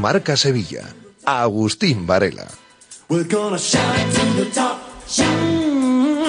Marca 0.00 0.34
Sevilla. 0.34 0.88
Agustín 1.26 2.06
Varela. 2.06 2.46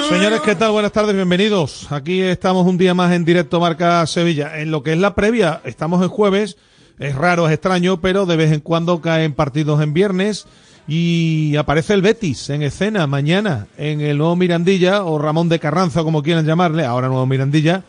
Señores, 0.09 0.41
¿qué 0.41 0.55
tal? 0.55 0.73
Buenas 0.73 0.91
tardes, 0.91 1.15
bienvenidos. 1.15 1.89
Aquí 1.89 2.21
estamos 2.21 2.67
un 2.67 2.77
día 2.77 2.93
más 2.93 3.13
en 3.13 3.23
Directo 3.23 3.61
Marca 3.61 4.05
Sevilla. 4.07 4.59
En 4.59 4.71
lo 4.71 4.83
que 4.83 4.91
es 4.91 4.97
la 4.97 5.15
previa, 5.15 5.61
estamos 5.63 6.03
en 6.03 6.09
jueves. 6.09 6.57
Es 6.99 7.15
raro, 7.15 7.47
es 7.47 7.53
extraño, 7.53 8.01
pero 8.01 8.25
de 8.25 8.35
vez 8.35 8.51
en 8.51 8.59
cuando 8.59 8.99
caen 8.99 9.33
partidos 9.33 9.81
en 9.81 9.93
viernes 9.93 10.47
y 10.85 11.55
aparece 11.55 11.93
el 11.93 12.01
Betis 12.01 12.49
en 12.49 12.63
escena 12.63 13.07
mañana 13.07 13.67
en 13.77 14.01
el 14.01 14.17
nuevo 14.17 14.35
Mirandilla 14.35 15.05
o 15.05 15.17
Ramón 15.17 15.47
de 15.47 15.59
Carranza, 15.59 16.03
como 16.03 16.23
quieran 16.23 16.45
llamarle, 16.45 16.83
ahora 16.83 17.07
nuevo 17.07 17.25
Mirandilla. 17.25 17.85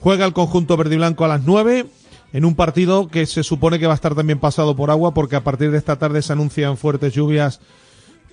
Juega 0.00 0.24
el 0.24 0.32
conjunto 0.32 0.78
verde 0.78 0.94
y 0.94 0.98
blanco 0.98 1.26
a 1.26 1.28
las 1.28 1.42
9 1.42 1.86
en 2.34 2.44
un 2.44 2.56
partido 2.56 3.06
que 3.06 3.26
se 3.26 3.44
supone 3.44 3.78
que 3.78 3.86
va 3.86 3.92
a 3.92 3.94
estar 3.94 4.16
también 4.16 4.40
pasado 4.40 4.74
por 4.74 4.90
agua 4.90 5.14
porque 5.14 5.36
a 5.36 5.44
partir 5.44 5.70
de 5.70 5.78
esta 5.78 6.00
tarde 6.00 6.20
se 6.20 6.32
anuncian 6.32 6.76
fuertes 6.76 7.14
lluvias 7.14 7.60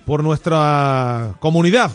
por 0.04 0.24
nuestra 0.24 1.36
comunidad. 1.38 1.92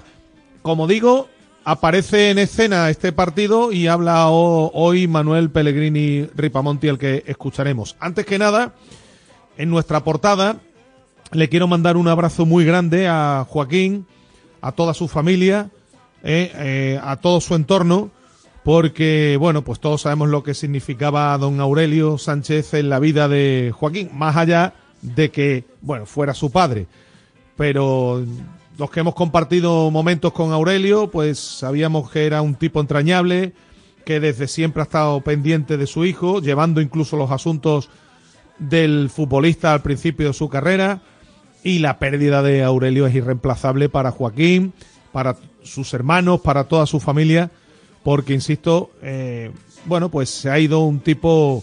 Como 0.62 0.88
digo, 0.88 1.28
aparece 1.66 2.30
en 2.30 2.40
escena 2.40 2.90
este 2.90 3.12
partido 3.12 3.74
y 3.74 3.88
habla 3.88 4.30
hoy 4.30 5.10
Manuel 5.10 5.50
Pellegrini 5.50 6.30
Ripamonti, 6.34 6.88
el 6.88 6.98
que 6.98 7.26
escucharemos. 7.28 7.98
Antes 8.00 8.26
que 8.26 8.40
nada, 8.40 8.74
en 9.58 9.70
nuestra 9.70 10.06
portada 10.06 10.62
le 11.34 11.50
quiero 11.50 11.68
mandar 11.68 11.98
un 11.98 12.08
abrazo 12.08 12.46
muy 12.46 12.64
grande 12.64 13.10
a 13.10 13.46
Joaquín, 13.50 14.08
a 14.62 14.72
toda 14.72 14.94
su 14.94 15.10
familia, 15.10 15.72
eh, 16.24 16.54
eh, 16.56 17.02
a 17.04 17.18
todo 17.18 17.42
su 17.42 17.54
entorno 17.54 18.12
porque, 18.68 19.38
bueno, 19.40 19.62
pues 19.62 19.80
todos 19.80 20.02
sabemos 20.02 20.28
lo 20.28 20.44
que 20.44 20.54
significaba 20.54 21.38
don 21.38 21.62
Aurelio 21.62 22.18
Sánchez 22.18 22.74
en 22.74 22.90
la 22.90 23.00
vida 23.00 23.30
de 23.30 23.72
Joaquín, 23.74 24.10
más 24.14 24.36
allá 24.36 24.74
de 25.02 25.32
que, 25.32 25.64
bueno, 25.80 26.06
fuera 26.06 26.34
su 26.34 26.52
padre. 26.52 26.86
Pero 27.56 28.22
los 28.78 28.92
que 28.92 29.00
hemos 29.00 29.16
compartido 29.16 29.90
momentos 29.90 30.34
con 30.34 30.52
Aurelio, 30.52 31.10
pues 31.10 31.40
sabíamos 31.40 32.12
que 32.12 32.26
era 32.26 32.42
un 32.42 32.56
tipo 32.56 32.82
entrañable, 32.82 33.54
que 34.04 34.20
desde 34.20 34.50
siempre 34.50 34.82
ha 34.82 34.84
estado 34.84 35.22
pendiente 35.22 35.78
de 35.78 35.88
su 35.88 36.04
hijo, 36.04 36.42
llevando 36.42 36.82
incluso 36.82 37.16
los 37.16 37.32
asuntos 37.32 37.90
del 38.60 39.10
futbolista 39.10 39.72
al 39.72 39.82
principio 39.82 40.28
de 40.28 40.34
su 40.34 40.50
carrera, 40.50 41.00
y 41.64 41.80
la 41.80 42.00
pérdida 42.00 42.44
de 42.44 42.66
Aurelio 42.66 43.08
es 43.08 43.16
irreemplazable 43.16 43.88
para 43.88 44.12
Joaquín, 44.12 44.74
para 45.14 45.38
sus 45.64 45.94
hermanos, 45.94 46.42
para 46.42 46.66
toda 46.66 46.86
su 46.86 47.00
familia 47.00 47.50
porque, 48.08 48.34
insisto, 48.34 48.92
eh, 49.02 49.52
bueno, 49.84 50.08
pues 50.08 50.30
se 50.30 50.50
ha 50.50 50.58
ido 50.58 50.80
un 50.80 51.02
tipo 51.02 51.62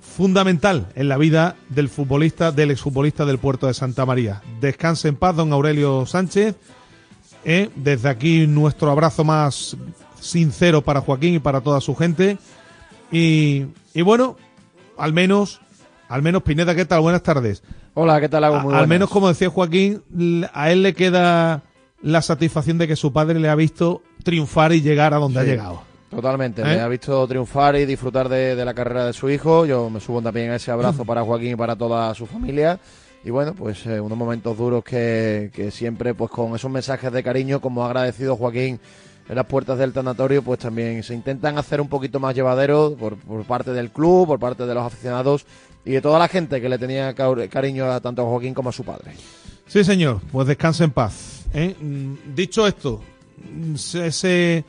fundamental 0.00 0.86
en 0.94 1.10
la 1.10 1.18
vida 1.18 1.56
del 1.68 1.90
futbolista, 1.90 2.52
del 2.52 2.70
exfutbolista 2.70 3.26
del 3.26 3.36
puerto 3.36 3.66
de 3.66 3.74
Santa 3.74 4.06
María. 4.06 4.40
Descanse 4.62 5.08
en 5.08 5.16
paz, 5.16 5.36
don 5.36 5.52
Aurelio 5.52 6.06
Sánchez. 6.06 6.56
Eh, 7.44 7.68
desde 7.76 8.08
aquí 8.08 8.46
nuestro 8.46 8.90
abrazo 8.90 9.24
más 9.24 9.76
sincero 10.18 10.80
para 10.80 11.02
Joaquín 11.02 11.34
y 11.34 11.38
para 11.38 11.60
toda 11.60 11.82
su 11.82 11.94
gente. 11.94 12.38
Y, 13.12 13.66
bueno, 14.02 14.36
al 14.96 15.12
menos, 15.12 15.60
al 16.08 16.22
menos 16.22 16.44
Pineda, 16.44 16.74
¿qué 16.74 16.86
tal? 16.86 17.02
Buenas 17.02 17.22
tardes. 17.22 17.62
Hola, 17.92 18.22
¿qué 18.22 18.30
tal? 18.30 18.44
al 18.44 18.88
menos, 18.88 19.10
como 19.10 19.28
decía 19.28 19.50
Joaquín, 19.50 20.02
a 20.54 20.70
él 20.70 20.82
le 20.82 20.94
queda 20.94 21.62
la 22.02 22.22
satisfacción 22.22 22.78
de 22.78 22.86
que 22.86 22.96
su 22.96 23.12
padre 23.12 23.40
le 23.40 23.48
ha 23.48 23.54
visto 23.54 24.02
triunfar 24.22 24.72
y 24.72 24.80
llegar 24.80 25.14
a 25.14 25.18
donde 25.18 25.40
ha 25.40 25.44
llegado. 25.44 25.82
Totalmente, 26.10 26.64
me 26.64 26.74
¿Eh? 26.74 26.80
ha 26.80 26.88
visto 26.88 27.26
triunfar 27.26 27.76
y 27.76 27.84
disfrutar 27.84 28.28
de, 28.28 28.64
la 28.64 28.72
carrera 28.72 29.06
de 29.06 29.12
su 29.12 29.28
hijo. 29.28 29.66
Yo 29.66 29.90
me 29.90 30.00
subo 30.00 30.22
también 30.22 30.50
a 30.50 30.56
ese 30.56 30.70
abrazo 30.70 31.04
para 31.06 31.22
Joaquín 31.22 31.52
y 31.52 31.56
para 31.56 31.76
toda 31.76 32.14
su 32.14 32.26
familia. 32.26 32.78
Y 33.24 33.30
bueno, 33.30 33.54
pues 33.54 33.84
eh, 33.86 34.00
unos 34.00 34.16
momentos 34.16 34.56
duros 34.56 34.84
que, 34.84 35.70
siempre, 35.72 36.14
pues 36.14 36.30
con 36.30 36.54
esos 36.54 36.70
mensajes 36.70 37.12
de 37.12 37.22
cariño, 37.22 37.60
como 37.60 37.84
ha 37.84 37.86
agradecido 37.86 38.36
Joaquín 38.36 38.80
en 39.28 39.34
las 39.34 39.44
puertas 39.44 39.76
del 39.76 39.92
tanatorio, 39.92 40.42
pues 40.42 40.60
también 40.60 41.02
se 41.02 41.12
intentan 41.12 41.58
hacer 41.58 41.80
un 41.80 41.88
poquito 41.88 42.20
más 42.20 42.34
llevadero 42.34 42.96
por, 42.98 43.16
por 43.16 43.44
parte 43.44 43.72
del 43.72 43.90
club, 43.90 44.28
por 44.28 44.38
parte 44.38 44.64
de 44.64 44.72
los 44.74 44.86
aficionados 44.86 45.44
y 45.84 45.92
de 45.92 46.00
toda 46.00 46.18
la 46.18 46.28
gente 46.28 46.60
que 46.62 46.68
le 46.70 46.78
tenía 46.78 47.14
cariño 47.14 47.90
a 47.90 48.00
tanto 48.00 48.22
a 48.22 48.24
Joaquín 48.24 48.54
como 48.54 48.70
a 48.70 48.72
su 48.72 48.84
padre. 48.84 49.12
Sí, 49.68 49.84
señor, 49.84 50.20
pues 50.32 50.48
descanse 50.48 50.84
en 50.84 50.90
paz. 50.90 51.46
¿eh? 51.52 51.74
Mm, 51.80 52.34
dicho 52.34 52.66
esto, 52.66 53.02
mm, 53.52 53.74
ese, 54.02 54.64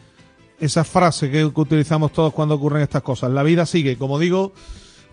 esa 0.60 0.84
frase 0.84 1.32
que, 1.32 1.46
utilizamos 1.46 2.12
todos 2.12 2.34
cuando 2.34 2.56
ocurren 2.56 2.82
estas 2.84 3.02
cosas, 3.02 3.32
la 3.32 3.44
vida 3.44 3.66
sigue. 3.66 3.98
Como 3.98 4.20
digo, 4.20 4.52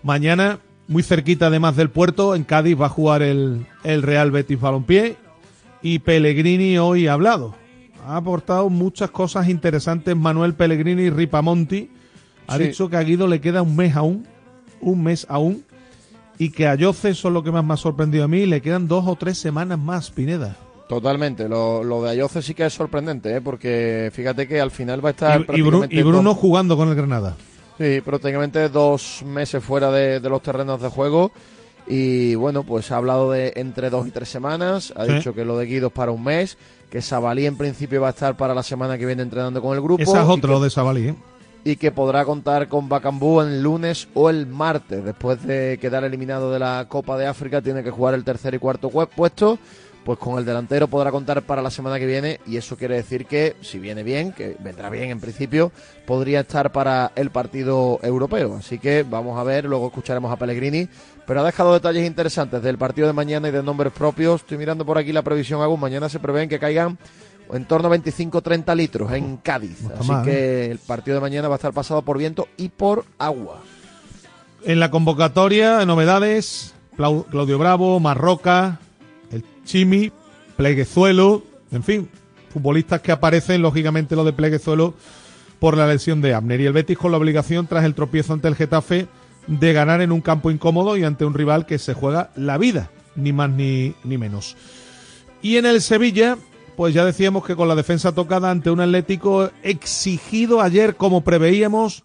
mañana, 0.03 0.59
muy 0.87 1.03
cerquita 1.03 1.47
además 1.47 1.75
del 1.75 1.89
puerto, 1.89 2.35
en 2.35 2.43
Cádiz 2.43 2.79
va 2.79 2.87
a 2.87 2.89
jugar 2.89 3.21
el, 3.21 3.65
el 3.83 4.01
Real 4.03 4.31
Betis 4.31 4.59
Balompié 4.59 5.15
y 5.81 5.99
Pellegrini 5.99 6.77
hoy 6.77 7.07
ha 7.07 7.13
hablado. 7.13 7.55
ha 8.05 8.15
aportado 8.17 8.69
muchas 8.69 9.09
cosas 9.11 9.49
interesantes 9.49 10.15
Manuel 10.15 10.53
Pellegrini 10.53 11.03
y 11.03 11.09
Ripamonti. 11.09 11.89
Ha 12.47 12.57
Sí. 12.57 12.63
dicho 12.63 12.89
que 12.89 12.95
a 12.95 13.01
Guido 13.03 13.27
le 13.27 13.41
queda 13.41 13.61
un 13.61 13.75
mes 13.75 13.95
aún, 13.97 14.25
un 14.79 15.03
mes 15.03 15.25
aún, 15.29 15.65
y 16.37 16.49
que 16.51 16.67
a 16.67 16.77
Jose, 16.79 17.09
eso 17.09 17.27
es 17.29 17.33
lo 17.33 17.43
que 17.43 17.51
más 17.51 17.63
me 17.65 17.73
ha 17.73 17.77
sorprendido 17.77 18.23
a 18.23 18.27
mí, 18.27 18.45
le 18.45 18.61
quedan 18.61 18.87
dos 18.87 19.05
o 19.07 19.15
tres 19.15 19.37
semanas 19.37 19.79
más, 19.79 20.11
Pineda. 20.11 20.55
Totalmente. 20.87 21.49
Lo, 21.49 21.83
lo 21.83 22.01
de 22.03 22.11
Ayoce 22.11 22.41
sí 22.41 22.53
que 22.53 22.65
es 22.65 22.73
sorprendente, 22.73 23.35
¿eh? 23.35 23.41
porque 23.41 24.09
fíjate 24.13 24.47
que 24.47 24.61
al 24.61 24.71
final 24.71 25.03
va 25.03 25.09
a 25.09 25.11
estar 25.11 25.41
Y, 25.41 25.43
prácticamente 25.43 25.95
y 25.95 26.01
Bruno 26.01 26.29
dos- 26.29 26.37
jugando 26.37 26.77
con 26.77 26.87
el 26.89 26.95
Granada. 26.95 27.35
Sí, 27.77 28.01
prácticamente 28.01 28.69
dos 28.69 29.21
meses 29.25 29.61
fuera 29.63 29.91
de, 29.91 30.19
de 30.19 30.29
los 30.29 30.41
terrenos 30.41 30.81
de 30.81 30.87
juego. 30.87 31.31
Y 31.89 32.35
bueno, 32.35 32.63
pues 32.63 32.91
ha 32.91 32.97
hablado 32.97 33.31
de 33.31 33.53
entre 33.55 33.89
dos 33.89 34.07
y 34.07 34.11
tres 34.11 34.29
semanas. 34.29 34.93
Ha 34.95 35.05
Sí. 35.05 35.13
dicho 35.13 35.33
que 35.33 35.45
lo 35.45 35.57
de 35.57 35.65
Guido 35.65 35.87
es 35.87 35.93
para 35.93 36.11
un 36.11 36.23
mes. 36.23 36.57
Que 36.89 37.01
Sabalí 37.01 37.45
en 37.45 37.57
principio 37.57 38.01
va 38.01 38.07
a 38.07 38.11
estar 38.11 38.35
para 38.37 38.53
la 38.53 38.63
semana 38.63 38.97
que 38.97 39.05
viene 39.05 39.21
entrenando 39.23 39.61
con 39.61 39.75
el 39.75 39.81
grupo. 39.81 40.01
Esa 40.01 40.23
es 40.23 40.27
otra, 40.29 40.41
que- 40.41 40.47
lo 40.47 40.59
de 40.61 40.69
Sabalí. 40.69 41.07
¿eh? 41.09 41.15
Y 41.63 41.75
que 41.75 41.91
podrá 41.91 42.25
contar 42.25 42.67
con 42.67 42.89
Bacambú 42.89 43.41
el 43.41 43.61
lunes 43.61 44.07
o 44.13 44.29
el 44.29 44.47
martes. 44.47 45.03
Después 45.03 45.45
de 45.45 45.77
quedar 45.81 46.03
eliminado 46.03 46.51
de 46.51 46.59
la 46.59 46.85
Copa 46.87 47.17
de 47.17 47.27
África, 47.27 47.61
tiene 47.61 47.83
que 47.83 47.91
jugar 47.91 48.13
el 48.13 48.23
tercer 48.23 48.53
y 48.53 48.59
cuarto 48.59 48.89
puesto. 48.89 49.59
Pues 50.07 50.19
con 50.19 50.39
el 50.39 50.45
delantero 50.45 50.87
podrá 50.87 51.11
contar 51.11 51.41
para 51.41 51.61
la 51.61 51.69
semana 51.69 51.99
que 51.99 52.05
viene 52.05 52.39
y 52.47 52.55
eso 52.55 52.77
quiere 52.77 52.95
decir 52.95 53.25
que, 53.25 53.57
si 53.59 53.77
viene 53.77 54.03
bien, 54.03 54.31
que 54.31 54.55
vendrá 54.59 54.89
bien 54.89 55.09
en 55.09 55.19
principio, 55.19 55.73
podría 56.05 56.39
estar 56.39 56.71
para 56.71 57.11
el 57.15 57.29
partido 57.29 57.99
europeo. 58.01 58.55
Así 58.55 58.79
que 58.79 59.03
vamos 59.03 59.37
a 59.37 59.43
ver, 59.43 59.65
luego 59.65 59.87
escucharemos 59.87 60.31
a 60.31 60.37
Pellegrini. 60.37 60.87
Pero 61.25 61.41
ha 61.41 61.43
dejado 61.43 61.73
detalles 61.73 62.07
interesantes 62.07 62.63
del 62.63 62.77
partido 62.77 63.05
de 63.07 63.11
mañana 63.11 63.49
y 63.49 63.51
de 63.51 63.61
nombres 63.61 63.91
propios. 63.91 64.39
Estoy 64.39 64.57
mirando 64.57 64.85
por 64.85 64.97
aquí 64.97 65.11
la 65.11 65.23
previsión, 65.23 65.61
Agus. 65.61 65.77
Mañana 65.77 66.07
se 66.07 66.19
prevén 66.19 66.47
que 66.47 66.57
caigan 66.57 66.97
en 67.53 67.65
torno 67.65 67.87
a 67.87 67.97
25-30 67.97 68.75
litros 68.75 69.11
en 69.13 69.37
Cádiz. 69.37 69.81
No 69.83 69.95
Así 69.99 70.07
mal, 70.11 70.27
¿eh? 70.27 70.31
que 70.31 70.71
el 70.71 70.79
partido 70.79 71.15
de 71.15 71.21
mañana 71.21 71.47
va 71.47 71.55
a 71.55 71.57
estar 71.57 71.73
pasado 71.73 72.01
por 72.01 72.17
viento 72.17 72.47
y 72.57 72.69
por 72.69 73.05
agua. 73.17 73.61
En 74.65 74.79
la 74.79 74.89
convocatoria, 74.91 75.85
novedades, 75.85 76.73
Clau- 76.97 77.25
Claudio 77.29 77.57
Bravo, 77.57 77.99
Marroca, 77.99 78.79
el 79.31 79.43
Chimi, 79.65 80.11
Pleguezuelo, 80.57 81.43
en 81.71 81.83
fin, 81.83 82.09
futbolistas 82.51 83.01
que 83.01 83.11
aparecen, 83.11 83.61
lógicamente 83.61 84.15
lo 84.15 84.23
de 84.23 84.33
Pleguezuelo, 84.33 84.93
por 85.59 85.77
la 85.77 85.87
lesión 85.87 86.21
de 86.21 86.33
Abner. 86.33 86.59
Y 86.61 86.65
el 86.65 86.73
Betis 86.73 86.97
con 86.97 87.11
la 87.11 87.17
obligación, 87.17 87.67
tras 87.67 87.85
el 87.85 87.93
tropiezo 87.95 88.33
ante 88.33 88.47
el 88.47 88.55
Getafe, 88.55 89.07
de 89.47 89.73
ganar 89.73 90.01
en 90.01 90.11
un 90.11 90.21
campo 90.21 90.51
incómodo 90.51 90.97
y 90.97 91.03
ante 91.03 91.23
un 91.25 91.33
rival 91.33 91.65
que 91.65 91.79
se 91.79 91.93
juega 91.93 92.31
la 92.35 92.57
vida, 92.57 92.89
ni 93.15 93.31
más 93.31 93.49
ni, 93.49 93.93
ni 94.03 94.17
menos. 94.17 94.57
Y 95.41 95.57
en 95.57 95.65
el 95.65 95.81
Sevilla, 95.81 96.37
pues 96.77 96.93
ya 96.93 97.03
decíamos 97.03 97.43
que 97.43 97.55
con 97.55 97.67
la 97.67 97.73
defensa 97.73 98.11
tocada 98.11 98.51
ante 98.51 98.69
un 98.69 98.79
Atlético 98.79 99.49
exigido 99.63 100.61
ayer, 100.61 100.95
como 100.95 101.21
preveíamos, 101.21 102.03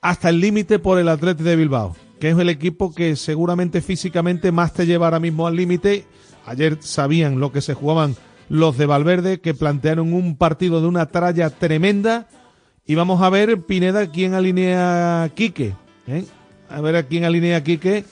hasta 0.00 0.30
el 0.30 0.40
límite 0.40 0.80
por 0.80 0.98
el 0.98 1.08
Athletic 1.08 1.44
de 1.44 1.54
Bilbao, 1.54 1.94
que 2.18 2.30
es 2.30 2.36
el 2.36 2.48
equipo 2.48 2.92
que 2.92 3.14
seguramente 3.14 3.80
físicamente 3.80 4.50
más 4.50 4.72
te 4.72 4.84
lleva 4.84 5.06
ahora 5.06 5.20
mismo 5.20 5.46
al 5.46 5.54
límite. 5.54 6.06
Ayer 6.44 6.78
sabían 6.80 7.38
lo 7.38 7.52
que 7.52 7.60
se 7.60 7.74
jugaban 7.74 8.16
los 8.48 8.76
de 8.76 8.86
Valverde, 8.86 9.40
que 9.40 9.54
plantearon 9.54 10.12
un 10.12 10.36
partido 10.36 10.80
de 10.80 10.88
una 10.88 11.06
tralla 11.06 11.48
tremenda. 11.48 12.26
Y 12.84 12.96
vamos 12.96 13.22
a 13.22 13.30
ver, 13.30 13.62
Pineda, 13.62 14.10
quién 14.10 14.34
alinea 14.34 15.22
a 15.22 15.28
Quique. 15.28 15.76
¿eh? 16.08 16.24
A 16.68 16.80
ver 16.80 16.96
a 16.96 17.04
quién 17.04 17.24
alinea 17.24 17.58
a 17.58 17.62
Quique, 17.62 18.04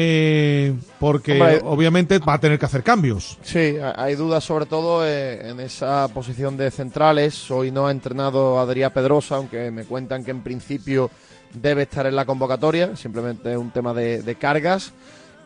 eh, 0.00 0.74
porque 1.00 1.32
Hombre, 1.32 1.60
obviamente 1.64 2.18
va 2.20 2.34
a 2.34 2.38
tener 2.40 2.56
que 2.56 2.66
hacer 2.66 2.84
cambios. 2.84 3.36
Sí, 3.42 3.76
ha- 3.82 4.00
hay 4.00 4.14
dudas 4.14 4.44
sobre 4.44 4.66
todo 4.66 5.04
eh, 5.04 5.50
en 5.50 5.58
esa 5.58 6.06
posición 6.14 6.56
de 6.56 6.70
centrales. 6.70 7.50
Hoy 7.50 7.72
no 7.72 7.88
ha 7.88 7.90
entrenado 7.90 8.60
Adrián 8.60 8.92
Pedrosa, 8.94 9.34
aunque 9.36 9.72
me 9.72 9.84
cuentan 9.84 10.24
que 10.24 10.30
en 10.30 10.42
principio 10.44 11.10
debe 11.52 11.82
estar 11.82 12.06
en 12.06 12.14
la 12.14 12.24
convocatoria, 12.26 12.94
simplemente 12.94 13.50
es 13.50 13.58
un 13.58 13.72
tema 13.72 13.92
de, 13.92 14.22
de 14.22 14.34
cargas. 14.36 14.92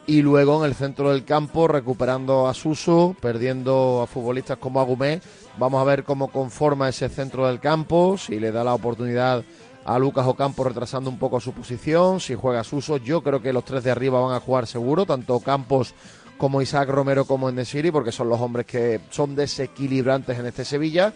Y 0.07 0.21
luego 0.21 0.63
en 0.63 0.69
el 0.69 0.75
centro 0.75 1.13
del 1.13 1.25
campo, 1.25 1.67
recuperando 1.69 2.47
a 2.49 2.53
Suso, 2.55 3.17
perdiendo 3.23 4.03
a 4.03 4.07
futbolistas 4.07 4.59
como 4.59 4.81
Agumé. 4.81 5.21
Vamos 5.59 5.81
a 5.81 5.85
ver 5.85 6.05
cómo 6.05 6.29
conforma 6.29 6.89
ese 6.91 7.09
centro 7.09 7.47
del 7.47 7.59
campo, 7.61 8.19
si 8.19 8.39
le 8.39 8.53
da 8.53 8.65
la 8.65 8.75
oportunidad 8.75 9.45
a 9.85 9.99
Lucas 9.99 10.27
Ocampo 10.27 10.65
retrasando 10.65 11.11
un 11.11 11.19
poco 11.19 11.41
su 11.41 11.53
posición, 11.53 12.21
si 12.21 12.35
juega 12.35 12.65
Suso. 12.65 12.99
Yo 12.99 13.23
creo 13.23 13.43
que 13.43 13.53
los 13.53 13.65
tres 13.65 13.85
de 13.85 13.91
arriba 13.91 14.21
van 14.21 14.35
a 14.35 14.41
jugar 14.41 14.67
seguro, 14.67 15.07
tanto 15.07 15.41
Campos 15.41 15.95
como 16.39 16.63
Isaac 16.63 16.89
Romero 16.89 17.25
como 17.25 17.49
Enesiri, 17.49 17.91
porque 17.91 18.13
son 18.13 18.29
los 18.29 18.41
hombres 18.41 18.67
que 18.67 19.01
son 19.11 19.35
desequilibrantes 19.35 20.39
en 20.39 20.47
este 20.47 20.65
Sevilla. 20.65 21.13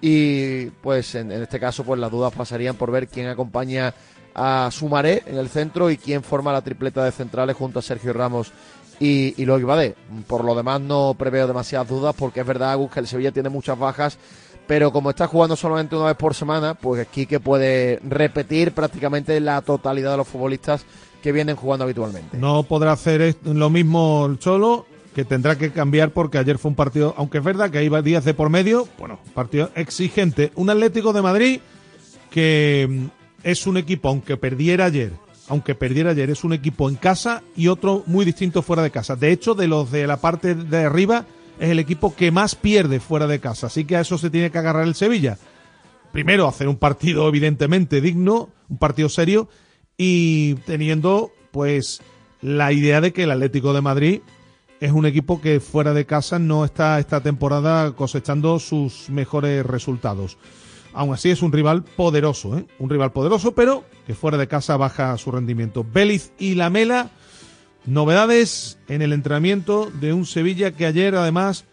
Y 0.00 0.66
pues 0.82 1.14
en, 1.14 1.30
este 1.32 1.60
caso, 1.60 1.84
pues 1.84 2.00
las 2.00 2.10
dudas 2.10 2.32
pasarían 2.32 2.76
por 2.76 2.90
ver 2.90 3.08
quién 3.08 3.28
acompaña 3.28 3.94
a 4.34 4.70
Sumaré 4.72 5.22
en 5.26 5.36
el 5.36 5.48
centro 5.48 5.90
y 5.90 5.98
quién 5.98 6.22
forma 6.22 6.52
la 6.52 6.62
tripleta 6.62 7.04
de 7.04 7.12
centrales 7.12 7.56
junto 7.56 7.80
a 7.80 7.82
Sergio 7.82 8.12
Ramos 8.12 8.52
y, 8.98 9.34
y 9.36 9.44
Loic. 9.44 9.96
Por 10.26 10.44
lo 10.44 10.54
demás, 10.54 10.80
no 10.80 11.14
preveo 11.18 11.46
demasiadas 11.46 11.88
dudas 11.88 12.14
porque 12.16 12.40
es 12.40 12.46
verdad, 12.46 12.72
Agus, 12.72 12.90
que 12.90 13.00
el 13.00 13.06
Sevilla 13.06 13.32
tiene 13.32 13.48
muchas 13.48 13.78
bajas. 13.78 14.18
Pero 14.70 14.92
como 14.92 15.10
está 15.10 15.26
jugando 15.26 15.56
solamente 15.56 15.96
una 15.96 16.06
vez 16.06 16.16
por 16.16 16.32
semana, 16.32 16.74
pues 16.74 17.04
Quique 17.08 17.40
puede 17.40 17.98
repetir 18.08 18.70
prácticamente 18.70 19.40
la 19.40 19.60
totalidad 19.62 20.12
de 20.12 20.18
los 20.18 20.28
futbolistas 20.28 20.84
que 21.20 21.32
vienen 21.32 21.56
jugando 21.56 21.82
habitualmente. 21.82 22.38
No 22.38 22.62
podrá 22.62 22.92
hacer 22.92 23.34
lo 23.42 23.68
mismo 23.68 24.28
el 24.30 24.38
Cholo, 24.38 24.86
que 25.12 25.24
tendrá 25.24 25.58
que 25.58 25.72
cambiar 25.72 26.12
porque 26.12 26.38
ayer 26.38 26.56
fue 26.56 26.68
un 26.68 26.76
partido, 26.76 27.16
aunque 27.16 27.38
es 27.38 27.44
verdad 27.44 27.68
que 27.68 27.78
hay 27.78 27.88
días 28.02 28.24
de 28.24 28.32
por 28.32 28.48
medio, 28.48 28.86
bueno, 28.96 29.18
partido 29.34 29.72
exigente. 29.74 30.52
Un 30.54 30.70
Atlético 30.70 31.12
de 31.12 31.22
Madrid 31.22 31.60
que 32.30 32.86
mm, 32.88 33.06
es 33.42 33.66
un 33.66 33.76
equipo, 33.76 34.08
aunque 34.08 34.36
perdiera 34.36 34.84
ayer, 34.84 35.10
aunque 35.48 35.74
perdiera 35.74 36.10
ayer, 36.10 36.30
es 36.30 36.44
un 36.44 36.52
equipo 36.52 36.88
en 36.88 36.94
casa 36.94 37.42
y 37.56 37.66
otro 37.66 38.04
muy 38.06 38.24
distinto 38.24 38.62
fuera 38.62 38.84
de 38.84 38.92
casa. 38.92 39.16
De 39.16 39.32
hecho, 39.32 39.56
de 39.56 39.66
los 39.66 39.90
de 39.90 40.06
la 40.06 40.18
parte 40.18 40.54
de 40.54 40.84
arriba, 40.84 41.26
es 41.60 41.68
el 41.68 41.78
equipo 41.78 42.16
que 42.16 42.32
más 42.32 42.54
pierde 42.54 43.00
fuera 43.00 43.26
de 43.26 43.38
casa. 43.38 43.66
Así 43.66 43.84
que 43.84 43.96
a 43.96 44.00
eso 44.00 44.16
se 44.16 44.30
tiene 44.30 44.50
que 44.50 44.58
agarrar 44.58 44.86
el 44.86 44.94
Sevilla. 44.94 45.38
Primero, 46.10 46.48
hacer 46.48 46.66
un 46.66 46.78
partido 46.78 47.28
evidentemente 47.28 48.00
digno, 48.00 48.48
un 48.68 48.78
partido 48.78 49.10
serio, 49.10 49.48
y 49.96 50.54
teniendo 50.66 51.30
pues 51.52 52.00
la 52.40 52.72
idea 52.72 53.02
de 53.02 53.12
que 53.12 53.24
el 53.24 53.30
Atlético 53.30 53.74
de 53.74 53.82
Madrid 53.82 54.20
es 54.80 54.92
un 54.92 55.04
equipo 55.04 55.42
que 55.42 55.60
fuera 55.60 55.92
de 55.92 56.06
casa 56.06 56.38
no 56.38 56.64
está 56.64 56.98
esta 56.98 57.20
temporada 57.20 57.92
cosechando 57.92 58.58
sus 58.58 59.10
mejores 59.10 59.64
resultados. 59.64 60.38
Aún 60.94 61.12
así 61.12 61.30
es 61.30 61.42
un 61.42 61.52
rival 61.52 61.84
poderoso, 61.84 62.56
¿eh? 62.56 62.66
un 62.78 62.88
rival 62.88 63.12
poderoso, 63.12 63.52
pero 63.52 63.84
que 64.06 64.14
fuera 64.14 64.38
de 64.38 64.48
casa 64.48 64.78
baja 64.78 65.16
su 65.18 65.30
rendimiento. 65.30 65.84
Vélez 65.84 66.32
y 66.38 66.54
Lamela, 66.54 67.10
novedades 67.86 68.78
en 68.88 69.02
el 69.02 69.12
entrenamiento 69.12 69.90
de 70.00 70.12
un 70.12 70.26
Sevilla 70.26 70.72
que 70.72 70.86
ayer 70.86 71.14
además 71.14 71.64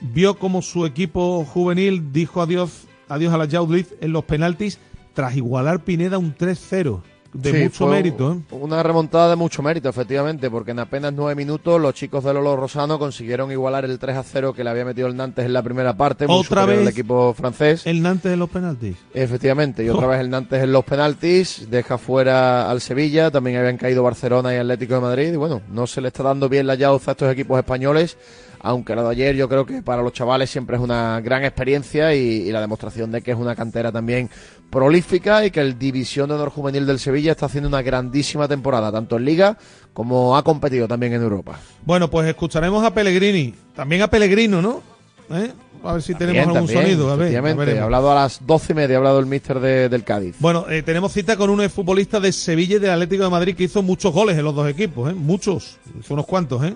vio 0.00 0.38
como 0.38 0.62
su 0.62 0.86
equipo 0.86 1.44
juvenil 1.44 2.12
dijo 2.12 2.42
adiós, 2.42 2.86
adiós 3.08 3.32
a 3.32 3.38
la 3.38 3.46
Yaudliz 3.46 3.94
en 4.00 4.12
los 4.12 4.24
penaltis 4.24 4.78
tras 5.14 5.36
igualar 5.36 5.84
Pineda 5.84 6.18
un 6.18 6.34
3-0 6.34 7.02
de 7.36 7.52
Sí, 7.52 7.64
mucho 7.64 7.86
mérito. 7.86 8.32
¿eh? 8.32 8.54
Una 8.54 8.82
remontada 8.82 9.30
de 9.30 9.36
mucho 9.36 9.62
mérito, 9.62 9.88
efectivamente, 9.88 10.50
porque 10.50 10.72
en 10.72 10.80
apenas 10.80 11.12
nueve 11.12 11.34
minutos 11.34 11.80
los 11.80 11.94
chicos 11.94 12.24
de 12.24 12.32
Lolo 12.34 12.56
Rosano 12.56 12.98
consiguieron 12.98 13.50
igualar 13.50 13.84
el 13.84 13.98
3 13.98 14.16
a 14.16 14.22
0 14.22 14.52
que 14.54 14.64
le 14.64 14.70
había 14.70 14.84
metido 14.84 15.06
el 15.08 15.16
Nantes 15.16 15.44
en 15.44 15.52
la 15.52 15.62
primera 15.62 15.96
parte. 15.96 16.26
Otra 16.28 16.64
vez 16.66 16.80
el 16.80 16.88
equipo 16.88 17.34
francés. 17.34 17.86
El 17.86 18.02
Nantes 18.02 18.30
de 18.30 18.36
los 18.36 18.50
penaltis. 18.50 18.96
Efectivamente, 19.14 19.84
y 19.84 19.88
otra 19.88 20.06
vez 20.06 20.20
el 20.20 20.30
Nantes 20.30 20.62
en 20.62 20.72
los 20.72 20.84
penaltis, 20.84 21.66
deja 21.70 21.98
fuera 21.98 22.70
al 22.70 22.80
Sevilla, 22.80 23.30
también 23.30 23.58
habían 23.58 23.76
caído 23.76 24.02
Barcelona 24.02 24.54
y 24.54 24.58
Atlético 24.58 24.94
de 24.94 25.00
Madrid, 25.00 25.32
y 25.32 25.36
bueno, 25.36 25.62
no 25.70 25.86
se 25.86 26.00
le 26.00 26.08
está 26.08 26.22
dando 26.22 26.48
bien 26.48 26.66
la 26.66 26.74
yauza 26.74 27.10
a 27.10 27.12
estos 27.12 27.32
equipos 27.32 27.58
españoles, 27.58 28.16
aunque 28.60 28.94
lo 28.94 29.04
de 29.04 29.10
ayer 29.10 29.36
yo 29.36 29.48
creo 29.48 29.64
que 29.64 29.82
para 29.82 30.02
los 30.02 30.12
chavales 30.12 30.50
siempre 30.50 30.76
es 30.76 30.82
una 30.82 31.20
gran 31.20 31.44
experiencia 31.44 32.14
y, 32.14 32.48
y 32.48 32.52
la 32.52 32.60
demostración 32.60 33.12
de 33.12 33.22
que 33.22 33.30
es 33.30 33.36
una 33.36 33.54
cantera 33.54 33.92
también 33.92 34.28
prolífica 34.76 35.42
y 35.46 35.50
que 35.50 35.60
el 35.62 35.78
División 35.78 36.28
de 36.28 36.34
Honor 36.34 36.50
Juvenil 36.50 36.84
del 36.84 36.98
Sevilla 36.98 37.32
está 37.32 37.46
haciendo 37.46 37.66
una 37.66 37.80
grandísima 37.80 38.46
temporada, 38.46 38.92
tanto 38.92 39.16
en 39.16 39.24
Liga 39.24 39.56
como 39.94 40.36
ha 40.36 40.42
competido 40.44 40.86
también 40.86 41.14
en 41.14 41.22
Europa. 41.22 41.58
Bueno, 41.86 42.10
pues 42.10 42.28
escucharemos 42.28 42.84
a 42.84 42.92
Pellegrini, 42.92 43.54
también 43.74 44.02
a 44.02 44.08
Pellegrino, 44.08 44.60
¿no? 44.60 44.82
¿Eh? 45.30 45.50
A 45.82 45.94
ver 45.94 46.02
si 46.02 46.14
tenemos 46.14 46.42
algún 46.42 46.66
también, 46.66 46.82
sonido. 46.82 47.10
A 47.10 47.16
ver, 47.16 47.34
a 47.78 47.80
ha 47.80 47.84
hablado 47.84 48.12
a 48.12 48.14
las 48.16 48.46
doce 48.46 48.74
y 48.74 48.76
media, 48.76 48.96
ha 48.96 48.98
hablado 48.98 49.18
el 49.18 49.24
míster 49.24 49.60
de- 49.60 49.88
del 49.88 50.04
Cádiz. 50.04 50.36
Bueno, 50.40 50.66
eh, 50.68 50.82
tenemos 50.82 51.10
cita 51.12 51.38
con 51.38 51.48
un 51.48 51.70
futbolista 51.70 52.20
de 52.20 52.30
Sevilla 52.32 52.76
y 52.76 52.78
del 52.78 52.90
Atlético 52.90 53.24
de 53.24 53.30
Madrid 53.30 53.56
que 53.56 53.64
hizo 53.64 53.82
muchos 53.82 54.12
goles 54.12 54.36
en 54.36 54.44
los 54.44 54.54
dos 54.54 54.68
equipos, 54.68 55.10
¿eh? 55.10 55.14
Muchos. 55.14 55.78
Hizo 55.98 56.12
unos 56.12 56.26
cuantos, 56.26 56.62
¿eh? 56.64 56.74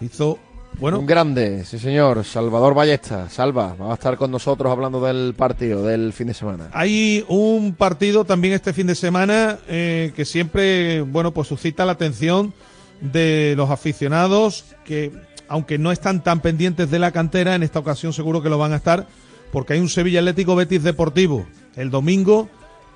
Hizo, 0.00 0.38
bueno, 0.78 0.98
Un 0.98 1.06
grande, 1.06 1.64
sí 1.64 1.78
señor, 1.78 2.24
Salvador 2.24 2.74
Ballesta, 2.74 3.28
Salva, 3.28 3.74
va 3.74 3.92
a 3.92 3.94
estar 3.94 4.16
con 4.16 4.30
nosotros 4.30 4.70
hablando 4.70 5.00
del 5.00 5.34
partido 5.34 5.84
del 5.84 6.12
fin 6.12 6.28
de 6.28 6.34
semana. 6.34 6.68
Hay 6.72 7.24
un 7.28 7.74
partido 7.74 8.24
también 8.24 8.54
este 8.54 8.72
fin 8.72 8.86
de 8.86 8.94
semana 8.94 9.58
eh, 9.68 10.12
que 10.14 10.24
siempre, 10.24 11.02
bueno, 11.02 11.32
pues 11.32 11.48
suscita 11.48 11.84
la 11.84 11.92
atención 11.92 12.52
de 13.00 13.54
los 13.56 13.70
aficionados 13.70 14.64
que, 14.84 15.12
aunque 15.48 15.78
no 15.78 15.92
están 15.92 16.22
tan 16.22 16.40
pendientes 16.40 16.90
de 16.90 16.98
la 16.98 17.12
cantera, 17.12 17.54
en 17.54 17.62
esta 17.62 17.78
ocasión 17.78 18.12
seguro 18.12 18.42
que 18.42 18.50
lo 18.50 18.58
van 18.58 18.72
a 18.72 18.76
estar, 18.76 19.06
porque 19.52 19.74
hay 19.74 19.80
un 19.80 19.88
Sevilla 19.88 20.20
Atlético 20.20 20.56
Betis 20.56 20.82
Deportivo 20.82 21.46
el 21.76 21.90
domingo 21.90 22.48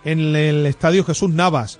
en 0.05 0.35
el 0.37 0.67
Estadio 0.67 1.05
Jesús 1.05 1.31
Navas. 1.31 1.79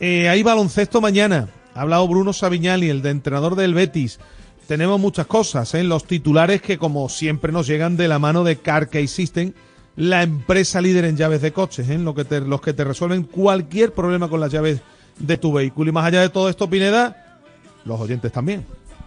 Eh, 0.00 0.28
hay 0.28 0.42
baloncesto 0.42 1.00
mañana. 1.00 1.48
Ha 1.74 1.82
hablado 1.82 2.06
Bruno 2.08 2.32
Sabiñali, 2.32 2.88
el 2.88 3.02
de 3.02 3.10
entrenador 3.10 3.56
del 3.56 3.74
Betis. 3.74 4.18
Tenemos 4.66 4.98
muchas 4.98 5.26
cosas, 5.26 5.74
¿eh? 5.74 5.84
los 5.84 6.04
titulares 6.04 6.62
que 6.62 6.78
como 6.78 7.08
siempre 7.10 7.52
nos 7.52 7.66
llegan 7.66 7.96
de 7.98 8.08
la 8.08 8.18
mano 8.18 8.44
de 8.44 8.56
Carkey 8.56 9.06
System, 9.06 9.52
la 9.96 10.22
empresa 10.22 10.80
líder 10.80 11.04
en 11.04 11.16
llaves 11.18 11.42
de 11.42 11.52
coches, 11.52 11.88
¿eh? 11.90 11.98
lo 11.98 12.14
que 12.14 12.24
te, 12.24 12.40
los 12.40 12.62
que 12.62 12.72
te 12.72 12.82
resuelven 12.82 13.24
cualquier 13.24 13.92
problema 13.92 14.28
con 14.28 14.40
las 14.40 14.50
llaves 14.50 14.80
de 15.18 15.36
tu 15.36 15.52
vehículo. 15.52 15.90
Y 15.90 15.92
más 15.92 16.06
allá 16.06 16.22
de 16.22 16.30
todo 16.30 16.48
esto, 16.48 16.68
Pineda, 16.68 17.38
los 17.84 18.00
oyentes 18.00 18.32
también 18.32 18.64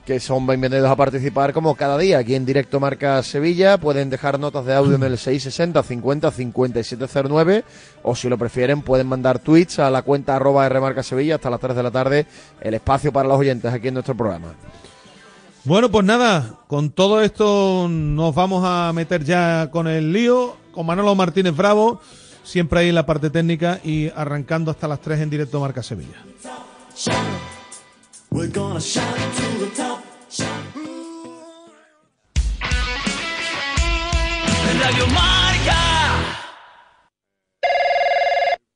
que 0.08 0.22
son 0.22 0.48
bienvenidos 0.48 0.90
a 0.90 0.96
participar 0.96 1.52
como 1.52 1.76
cada 1.76 1.98
día 1.98 2.20
aquí 2.20 2.34
en 2.34 2.46
Directo 2.46 2.80
Marca 2.80 3.22
Sevilla. 3.24 3.78
Pueden 3.78 4.10
dejar 4.10 4.40
notas 4.40 4.66
de 4.66 4.74
audio 4.74 4.96
en 4.96 5.04
el 5.04 5.18
660 5.18 5.84
50 5.84 6.32
5709 6.32 7.66
o 8.04 8.16
si 8.16 8.30
lo 8.30 8.38
prefieren 8.38 8.84
pueden 8.84 9.06
mandar 9.06 9.40
tweets 9.40 9.80
a 9.80 9.90
la 9.90 10.04
cuenta 10.04 10.38
arroba 10.38 10.70
Marca 10.80 11.04
Sevilla 11.04 11.36
hasta 11.36 11.50
las 11.50 11.60
3 11.60 11.76
de 11.76 11.84
la 11.84 11.92
tarde. 11.92 12.26
El 12.62 12.76
espacio 12.76 13.12
para 13.12 13.28
los 13.28 13.38
oyentes 13.38 13.74
aquí 13.74 13.90
en 13.90 13.96
nuestro 13.96 14.16
programa. 14.16 14.54
Bueno, 15.64 15.92
pues 15.92 16.06
nada, 16.06 16.60
con 16.68 16.92
todo 16.92 17.22
esto 17.22 17.88
nos 17.90 18.34
vamos 18.34 18.64
a 18.66 18.92
meter 18.94 19.24
ya 19.24 19.70
con 19.70 19.88
el 19.88 20.14
lío, 20.14 20.56
con 20.72 20.86
Manolo 20.86 21.14
Martínez 21.14 21.56
Bravo, 21.56 22.00
siempre 22.44 22.80
ahí 22.80 22.90
en 22.90 22.96
la 22.96 23.06
parte 23.06 23.30
técnica 23.30 23.82
y 23.84 24.10
arrancando 24.16 24.72
hasta 24.72 24.88
las 24.88 25.02
3 25.02 25.22
en 25.22 25.30
Directo 25.30 25.60
Marca 25.60 25.84
Sevilla. 25.84 26.24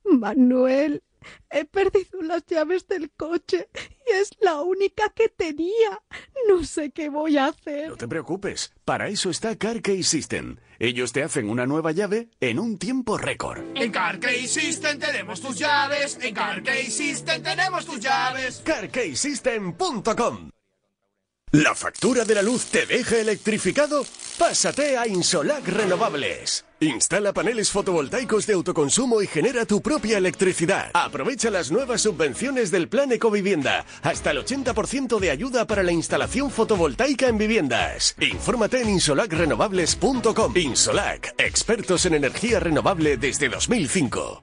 Manuel, 0.04 1.02
he 1.50 1.66
perdido 1.66 2.22
las 2.22 2.46
llaves 2.46 2.88
del 2.88 3.12
coche 3.12 3.70
y 3.76 4.14
es 4.14 4.32
la 4.40 4.62
única 4.62 5.10
que 5.10 5.30
tenía. 5.30 6.02
No 6.48 6.64
sé 6.64 6.92
qué 6.92 7.10
voy 7.10 7.38
a 7.38 7.48
hacer. 7.48 7.90
No 7.90 7.98
te 7.98 8.08
preocupes, 8.08 8.74
para 8.86 9.10
eso 9.10 9.30
está 9.30 9.56
CarKey 9.56 10.04
System. 10.04 10.58
Ellos 10.80 11.12
te 11.14 11.24
hacen 11.24 11.50
una 11.50 11.68
nueva 11.68 11.92
llave 11.92 12.30
en 12.40 12.58
un 12.58 12.78
tiempo 12.78 13.18
récord. 13.18 13.62
En 13.76 13.92
CarKey 13.92 14.48
System 14.48 15.00
tenemos 15.00 15.40
tus 15.42 15.58
llaves. 15.58 16.18
En 16.22 16.34
CarKey 16.34 16.90
System 16.90 17.44
tenemos 17.44 17.86
tus 17.86 18.00
llaves. 18.00 18.62
CarKeySystem.com 18.66 20.52
¿La 21.54 21.76
factura 21.76 22.24
de 22.24 22.34
la 22.34 22.42
luz 22.42 22.68
te 22.68 22.86
deja 22.86 23.18
electrificado? 23.18 24.06
Pásate 24.38 24.98
a 24.98 25.06
Insolac 25.06 25.68
Renovables. 25.68 26.64
Instala 26.80 27.34
paneles 27.34 27.70
fotovoltaicos 27.70 28.48
de 28.48 28.54
autoconsumo 28.54 29.22
y 29.22 29.28
genera 29.28 29.66
tu 29.66 29.82
propia 29.82 30.18
electricidad. 30.18 30.92
Aprovecha 30.94 31.50
las 31.50 31.70
nuevas 31.70 32.04
subvenciones 32.04 32.72
del 32.72 32.88
Plan 32.88 33.12
Ecovivienda. 33.12 33.86
Hasta 34.02 34.32
el 34.32 34.46
80% 34.46 35.20
de 35.20 35.30
ayuda 35.30 35.68
para 35.68 35.84
la 35.84 35.92
instalación 35.92 36.50
fotovoltaica 36.50 37.28
en 37.28 37.38
viviendas. 37.38 38.16
Infórmate 38.22 38.84
en 38.84 38.90
insolacrenovables.com. 38.92 40.56
Insolac, 40.56 41.36
expertos 41.38 42.06
en 42.06 42.14
energía 42.14 42.62
renovable 42.62 43.18
desde 43.18 43.50
2005. 43.50 44.42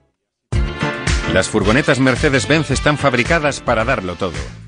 Las 1.32 1.48
furgonetas 1.48 2.00
Mercedes-Benz 2.00 2.70
están 2.70 2.98
fabricadas 2.98 3.60
para 3.60 3.86
darlo 3.86 4.14
todo 4.16 4.67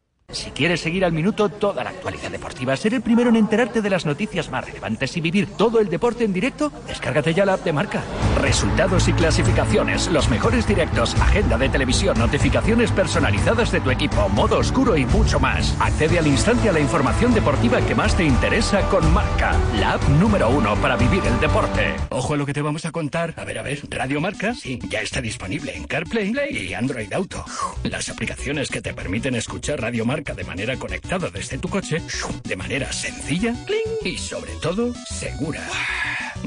Si 0.31 0.51
quieres 0.51 0.81
seguir 0.81 1.03
al 1.03 1.11
minuto 1.11 1.49
toda 1.49 1.83
la 1.83 1.89
actualidad 1.89 2.31
deportiva, 2.31 2.75
ser 2.77 2.93
el 2.93 3.01
primero 3.01 3.29
en 3.29 3.35
enterarte 3.35 3.81
de 3.81 3.89
las 3.89 4.05
noticias 4.05 4.49
más 4.49 4.65
relevantes 4.65 5.15
y 5.17 5.21
vivir 5.21 5.47
todo 5.57 5.79
el 5.79 5.89
deporte 5.89 6.23
en 6.23 6.31
directo, 6.31 6.71
descárgate 6.87 7.33
ya 7.33 7.45
la 7.45 7.53
app 7.53 7.65
de 7.65 7.73
marca. 7.73 8.01
Resultados 8.41 9.07
y 9.09 9.13
clasificaciones, 9.13 10.07
los 10.07 10.29
mejores 10.29 10.65
directos, 10.67 11.15
agenda 11.15 11.57
de 11.57 11.69
televisión, 11.69 12.17
notificaciones 12.17 12.91
personalizadas 12.91 13.71
de 13.71 13.81
tu 13.81 13.91
equipo, 13.91 14.29
modo 14.29 14.59
oscuro 14.59 14.95
y 14.95 15.05
mucho 15.05 15.39
más. 15.39 15.75
Accede 15.79 16.19
al 16.19 16.27
instante 16.27 16.69
a 16.69 16.73
la 16.73 16.79
información 16.79 17.33
deportiva 17.33 17.81
que 17.81 17.95
más 17.95 18.15
te 18.15 18.23
interesa 18.23 18.81
con 18.89 19.11
Marca, 19.13 19.55
la 19.79 19.93
app 19.93 20.07
número 20.09 20.49
uno 20.49 20.75
para 20.77 20.95
vivir 20.95 21.23
el 21.25 21.39
deporte. 21.39 21.93
Ojo 22.09 22.35
a 22.35 22.37
lo 22.37 22.45
que 22.45 22.53
te 22.53 22.61
vamos 22.61 22.85
a 22.85 22.91
contar. 22.91 23.33
A 23.37 23.43
ver, 23.43 23.59
a 23.59 23.63
ver, 23.63 23.81
Radio 23.89 24.21
Marca, 24.21 24.53
sí, 24.53 24.79
ya 24.87 25.01
está 25.01 25.19
disponible 25.21 25.75
en 25.75 25.85
CarPlay 25.85 26.33
y 26.51 26.73
Android 26.73 27.11
Auto. 27.11 27.43
Las 27.83 28.07
aplicaciones 28.09 28.69
que 28.69 28.81
te 28.81 28.93
permiten 28.93 29.35
escuchar 29.35 29.81
Radio 29.81 30.05
Marca 30.05 30.20
de 30.23 30.43
manera 30.43 30.77
conectada 30.77 31.29
desde 31.29 31.57
tu 31.57 31.67
coche, 31.67 31.97
de 32.43 32.55
manera 32.55 32.91
sencilla 32.91 33.53
y 34.03 34.17
sobre 34.17 34.51
todo 34.61 34.93
segura. 34.93 35.61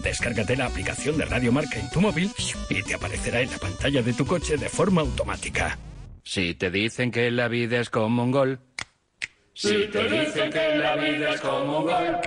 Descárgate 0.03 0.57
la 0.57 0.67
aplicación 0.67 1.19
de 1.19 1.25
Radio 1.25 1.51
Marca 1.51 1.79
en 1.79 1.91
tu 1.91 2.01
móvil 2.01 2.31
y 2.71 2.83
te 2.83 2.95
aparecerá 2.95 3.41
en 3.41 3.51
la 3.51 3.59
pantalla 3.59 4.03
de 4.03 4.13
tu 4.13 4.25
coche 4.25 4.57
de 4.57 4.69
forma 4.69 5.01
automática. 5.01 5.77
Si 6.23 6.55
te 6.55 6.71
dicen 6.71 7.11
que 7.11 7.31
la 7.31 7.49
vida 7.49 7.81
es 7.81 7.91
como 7.91 8.23
un 8.23 8.31
gol. 8.31 8.61
Si 9.53 9.89
te 9.89 10.09
dicen 10.09 10.51
que 10.51 10.77
la 10.77 10.97
vida 10.97 11.35
es 11.35 11.41
como 11.41 11.81
un 11.81 11.85
gol. 11.87 12.21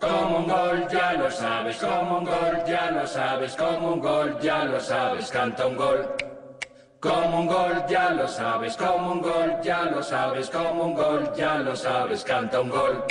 Como 0.00 0.38
un 0.38 0.46
gol, 0.46 0.86
ya 0.92 1.14
lo 1.14 1.30
sabes, 1.30 1.76
como 1.76 2.18
un 2.18 2.24
gol, 2.24 2.62
ya 2.68 2.90
lo 2.90 3.06
sabes, 3.06 3.54
como 3.54 3.94
un 3.94 4.00
gol, 4.00 4.38
ya 4.42 4.64
lo 4.64 4.78
sabes, 4.78 5.30
canta 5.30 5.66
un 5.66 5.76
gol. 5.76 6.06
Como 7.00 7.40
un 7.40 7.46
gol, 7.46 7.84
ya 7.88 8.10
lo 8.10 8.26
sabes, 8.26 8.76
como 8.76 9.12
un 9.12 9.20
gol, 9.20 9.60
ya 9.62 9.82
lo 9.82 10.02
sabes, 10.02 10.48
como 10.48 10.84
un 10.84 10.94
gol, 10.94 11.30
ya 11.36 11.58
lo 11.58 11.76
sabes, 11.76 12.24
canta 12.24 12.60
un 12.60 12.70
gol. 12.70 13.04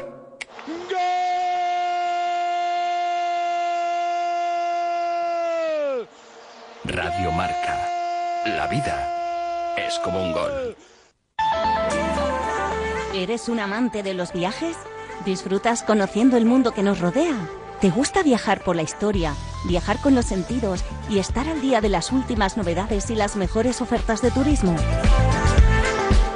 Radio 6.84 7.32
Marca. 7.32 7.88
La 8.46 8.68
vida 8.68 9.76
es 9.78 10.00
como 10.00 10.22
un 10.22 10.34
gol. 10.34 10.76
¿Eres 13.14 13.50
un 13.50 13.60
amante 13.60 14.04
de 14.04 14.14
los 14.14 14.34
viajes? 14.34 14.78
¿Disfrutas 15.26 15.84
conociendo 15.84 16.38
el 16.38 16.46
mundo 16.46 16.72
que 16.72 16.84
nos 16.84 17.00
rodea? 17.00 17.36
¿Te 17.82 17.90
gusta 17.90 18.24
viajar 18.24 18.64
por 18.64 18.76
la 18.76 18.84
historia, 18.84 19.36
viajar 19.66 20.00
con 20.00 20.16
los 20.16 20.26
sentidos 20.26 20.84
y 21.10 21.20
estar 21.20 21.48
al 21.48 21.62
día 21.62 21.82
de 21.82 21.90
las 21.90 22.12
últimas 22.12 22.56
novedades 22.56 23.10
y 23.10 23.16
las 23.16 23.36
mejores 23.36 23.82
ofertas 23.82 24.22
de 24.22 24.32
turismo? 24.32 24.76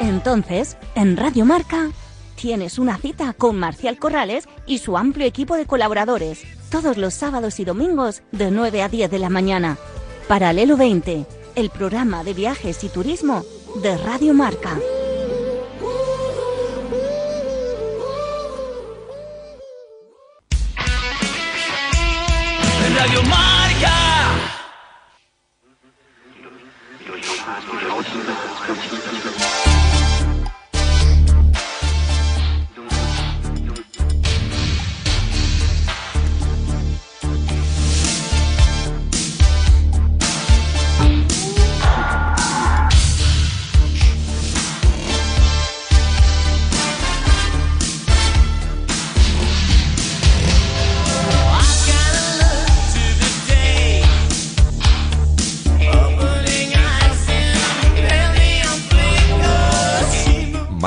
Entonces, 0.01 0.77
en 0.95 1.15
Radio 1.15 1.45
Marca, 1.45 1.89
tienes 2.35 2.77
una 2.77 2.97
cita 2.97 3.33
con 3.33 3.57
Marcial 3.57 3.97
Corrales 3.97 4.47
y 4.65 4.79
su 4.79 4.97
amplio 4.97 5.25
equipo 5.25 5.55
de 5.55 5.65
colaboradores, 5.65 6.43
todos 6.69 6.97
los 6.97 7.13
sábados 7.13 7.59
y 7.59 7.65
domingos 7.65 8.21
de 8.31 8.51
9 8.51 8.83
a 8.83 8.89
10 8.89 9.09
de 9.09 9.19
la 9.19 9.29
mañana. 9.29 9.77
Paralelo 10.27 10.75
20, 10.75 11.25
el 11.55 11.69
programa 11.69 12.23
de 12.23 12.33
viajes 12.33 12.83
y 12.83 12.89
turismo 12.89 13.43
de 13.81 13.97
Radio 13.97 14.33
Marca. 14.33 14.77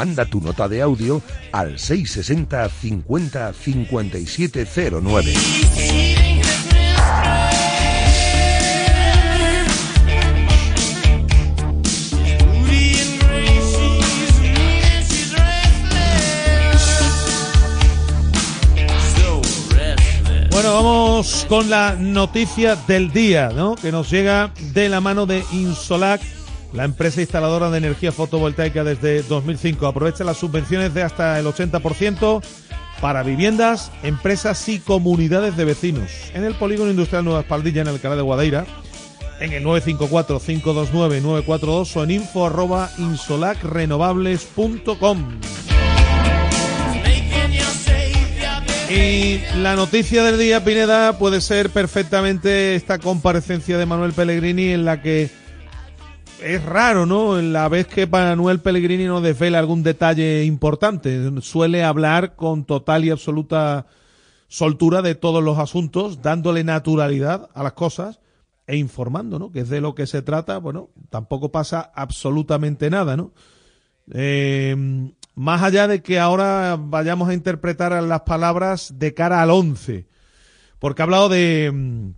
Manda 0.02 0.25
tu 0.25 0.40
nota 0.40 0.66
de 0.66 0.82
audio 0.82 1.23
al 1.52 1.78
660 1.78 2.68
50 2.68 3.52
5709. 3.52 5.32
Bueno, 20.50 20.75
vamos 20.75 21.47
con 21.49 21.71
la 21.71 21.94
noticia 21.94 22.75
del 22.75 23.12
día, 23.12 23.50
¿no? 23.54 23.76
Que 23.76 23.92
nos 23.92 24.11
llega 24.11 24.52
de 24.75 24.88
la 24.88 25.00
mano 25.00 25.26
de 25.26 25.44
Insolac, 25.52 26.21
la 26.73 26.85
empresa 26.85 27.21
instaladora 27.21 27.71
de 27.71 27.79
energía 27.79 28.12
fotovoltaica 28.12 28.85
desde 28.85 29.23
2005. 29.23 29.87
Aprovecha 29.87 30.23
las 30.25 30.37
subvenciones 30.38 30.93
de 30.95 31.02
hasta 31.02 31.38
el 31.38 31.47
80% 31.47 32.43
para 33.00 33.23
viviendas, 33.23 33.91
empresas 34.02 34.69
y 34.69 34.79
comunidades 34.79 35.57
de 35.57 35.64
vecinos. 35.64 36.11
En 36.35 36.45
el 36.45 36.55
Polígono 36.55 36.91
Industrial 36.91 37.25
Nueva 37.25 37.41
Espaldilla, 37.41 37.81
en 37.83 37.88
Alcalá 37.88 38.17
de 38.17 38.23
Guadaira, 38.23 38.64
en 39.41 39.52
el 39.52 39.64
954-529-942 39.64 41.97
o 41.97 42.05
en 42.05 42.11
info 42.12 42.47
arroba 42.47 42.91
insolacrenovables.com. 42.99 45.41
Y 48.88 49.41
la 49.57 49.75
noticia 49.75 50.23
del 50.23 50.38
día, 50.38 50.64
Pineda, 50.64 51.19
puede 51.19 51.41
ser 51.41 51.71
perfectamente 51.71 52.76
esta 52.76 52.99
comparecencia 52.99 53.79
de 53.79 53.87
Manuel 53.87 54.12
Pellegrini 54.12 54.69
en 54.69 54.85
la 54.85 55.00
que 55.00 55.41
es 56.44 56.64
raro, 56.64 57.06
¿no? 57.06 57.40
La 57.40 57.68
vez 57.68 57.87
que 57.87 58.06
Manuel 58.06 58.61
Pellegrini 58.61 59.04
no 59.04 59.20
desvela 59.20 59.58
algún 59.58 59.82
detalle 59.82 60.44
importante. 60.44 61.30
Suele 61.40 61.84
hablar 61.84 62.34
con 62.37 62.64
total 62.64 63.04
y 63.04 63.11
absoluta 63.11 63.87
soltura 64.49 65.02
de 65.02 65.14
todos 65.14 65.42
los 65.42 65.58
asuntos, 65.58 66.20
dándole 66.20 66.64
naturalidad 66.64 67.49
a 67.54 67.62
las 67.62 67.72
cosas 67.72 68.20
e 68.66 68.76
informando, 68.76 69.38
¿no? 69.38 69.50
Que 69.50 69.61
es 69.61 69.68
de 69.68 69.80
lo 69.80 69.94
que 69.94 70.06
se 70.06 70.22
trata. 70.22 70.58
Bueno, 70.58 70.90
tampoco 71.11 71.50
pasa 71.50 71.92
absolutamente 71.94 72.90
nada, 72.90 73.16
¿no? 73.16 73.32
Eh, 74.12 74.76
más 75.34 75.62
allá 75.62 75.88
de 75.88 76.02
que 76.02 76.18
ahora 76.18 76.76
vayamos 76.78 77.28
a 77.28 77.34
interpretar 77.34 78.02
las 78.02 78.20
palabras 78.22 78.99
de 78.99 79.14
cara 79.14 79.42
al 79.42 79.50
11, 79.50 80.06
porque 80.78 81.02
ha 81.02 81.04
hablado 81.04 81.28
de 81.28 81.70
mm, 81.72 82.11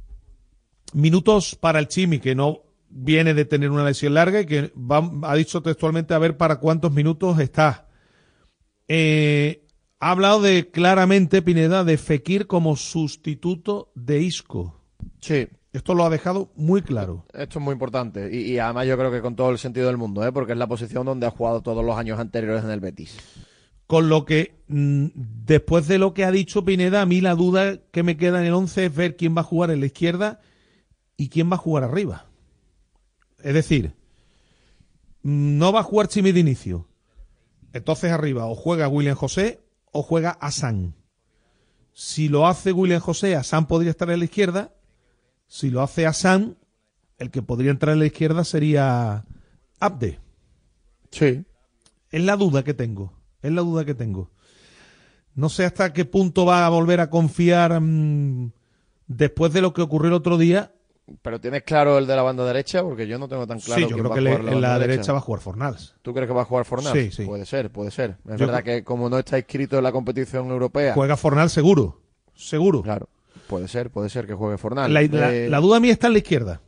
minutos 0.95 1.54
para 1.54 1.78
el 1.78 1.88
Chimi, 1.88 2.19
que 2.19 2.35
no 2.35 2.63
viene 2.95 3.35
de 3.35 3.45
tener 3.45 3.71
una 3.71 3.85
lesión 3.85 4.15
larga 4.15 4.41
y 4.41 4.47
que 4.47 4.73
va, 4.77 5.11
ha 5.25 5.35
dicho 5.35 5.63
textualmente 5.63 6.15
a 6.15 6.19
ver 6.19 6.37
para 6.37 6.57
cuántos 6.57 6.93
minutos 6.93 7.39
está. 7.41 7.89
Eh, 8.87 9.67
ha 9.99 10.11
hablado 10.13 10.41
de 10.41 10.71
claramente, 10.71 11.43
Pineda, 11.43 11.83
de 11.83 11.99
Fekir 11.99 12.47
como 12.47 12.77
sustituto 12.77 13.91
de 13.95 14.23
Isco. 14.23 14.81
Sí. 15.21 15.49
Esto 15.73 15.95
lo 15.95 16.05
ha 16.05 16.11
dejado 16.11 16.53
muy 16.55 16.83
claro. 16.83 17.27
Esto 17.33 17.59
es 17.59 17.65
muy 17.65 17.73
importante 17.73 18.31
y, 18.33 18.53
y, 18.53 18.59
además 18.61 18.87
yo 18.87 18.97
creo 18.97 19.11
que 19.11 19.21
con 19.21 19.35
todo 19.35 19.51
el 19.51 19.59
sentido 19.59 19.89
del 19.89 19.97
mundo, 19.97 20.25
¿eh? 20.25 20.31
porque 20.31 20.53
es 20.53 20.59
la 20.59 20.69
posición 20.69 21.05
donde 21.05 21.27
ha 21.27 21.33
jugado 21.33 21.63
todos 21.63 21.85
los 21.85 21.97
años 21.99 22.21
anteriores 22.21 22.63
en 22.63 22.71
el 22.71 22.79
Betis. 22.79 23.19
Con 23.89 24.09
lo 24.09 24.25
que, 24.25 24.55
mmm, 24.69 25.07
después 25.15 25.89
de 25.89 25.99
lo 25.99 26.15
que 26.15 26.25
ha 26.25 26.31
dicho 26.31 26.65
Pineda, 26.65 27.03
a 27.03 27.07
mí 27.07 27.21
la 27.21 27.35
duda 27.35 27.79
que 27.91 28.05
me 28.05 28.17
queda 28.17 28.39
en 28.39 28.47
el 28.47 28.55
11 28.55 28.87
es 28.87 28.95
ver 28.95 29.17
quién 29.17 29.37
va 29.37 29.41
a 29.41 29.45
jugar 29.45 29.73
en 29.73 29.81
la 29.81 29.87
izquierda 29.87 30.41
y 31.17 31.29
quién 31.29 31.51
va 31.51 31.55
a 31.57 31.59
jugar 31.59 31.83
arriba. 31.83 32.27
Es 33.45 33.55
decir, 33.55 33.95
no 35.23 35.73
va 35.73 35.81
a 35.81 35.85
jugar 35.85 36.09
Chimi 36.09 36.33
de 36.33 36.41
inicio. 36.41 36.89
Entonces 37.73 38.11
arriba 38.11 38.47
o 38.47 38.57
juega 38.57 38.89
William 38.89 39.17
José 39.17 39.63
o 39.93 40.03
juega 40.03 40.31
Asan. 40.31 40.97
Si 41.93 42.29
lo 42.29 42.49
hace 42.49 42.73
William 42.73 43.01
José, 43.01 43.37
Asan 43.37 43.67
podría 43.67 43.91
estar 43.91 44.11
en 44.11 44.19
la 44.19 44.25
izquierda 44.25 44.75
si 45.47 45.71
lo 45.71 45.83
hace 45.83 46.07
Asan, 46.07 46.57
el 47.19 47.31
que 47.31 47.43
podría 47.43 47.71
entrar 47.71 47.95
a 47.95 47.99
la 47.99 48.07
izquierda 48.07 48.45
sería 48.45 49.25
Abde. 49.79 50.19
Sí. 51.11 51.45
Es 52.11 52.23
la 52.23 52.37
duda 52.37 52.65
que 52.65 52.75
tengo. 52.75 53.13
Es 53.43 53.53
la 53.53 53.63
duda 53.63 53.85
que 53.85 53.95
tengo. 53.95 54.31
No 55.35 55.49
sé 55.49 55.65
hasta 55.65 55.93
qué 55.93 56.05
punto 56.05 56.47
va 56.47 56.67
a 56.67 56.71
volver 56.71 57.01
a 57.01 57.11
confiar 57.11 57.81
mmm, 57.81 58.53
después 59.07 59.53
de 59.53 59.61
lo 59.61 59.73
que 59.75 59.83
ocurrió 59.83 60.09
el 60.09 60.15
otro 60.15 60.39
día. 60.39 60.75
Pero 61.21 61.39
tienes 61.41 61.63
claro 61.65 61.99
el 61.99 62.07
de 62.07 62.17
la 62.17 62.23
banda 62.23 62.47
derecha, 62.47 62.83
porque 62.83 63.07
yo 63.07 63.19
no 63.19 63.29
tengo 63.29 63.47
tan 63.47 63.61
claro. 63.61 63.83
Sí, 63.83 63.89
yo 63.91 63.99
creo 63.99 64.11
que 64.15 64.21
le, 64.23 64.33
en 64.33 64.61
la 64.61 64.79
derecha. 64.79 64.93
derecha 64.93 65.13
va 65.13 65.19
a 65.19 65.23
jugar 65.23 65.43
Fornals. 65.43 65.95
¿Tú 66.01 66.14
crees 66.14 66.27
que 66.27 66.35
va 66.35 66.43
a 66.43 66.47
jugar 66.47 66.64
Fornals? 66.64 66.99
Sí, 66.99 67.11
sí. 67.11 67.25
Puede 67.27 67.45
ser, 67.45 67.71
puede 67.71 67.90
ser. 67.90 68.17
Es 68.29 68.40
yo 68.40 68.47
verdad 68.47 68.62
que 68.62 68.85
como 68.85 69.11
no 69.11 69.19
está 69.19 69.37
inscrito 69.37 69.77
en 69.77 69.85
la 69.85 69.93
competición 69.93 70.49
europea. 70.49 70.95
Juega 70.95 71.17
Fornals 71.17 71.53
seguro. 71.53 72.01
Seguro. 72.35 72.83
Claro. 72.83 73.09
Puede 73.47 73.69
ser, 73.69 73.90
puede 73.90 74.09
ser 74.09 74.27
que 74.27 74.33
juegue 74.33 74.57
Fornal. 74.57 74.93
La, 74.93 75.03
la, 75.03 75.35
eh, 75.35 75.49
la 75.51 75.61
duda 75.61 75.79
mía 75.79 75.93
está 75.93 76.07
en 76.07 76.14
la 76.14 76.19
izquierda. 76.21 76.61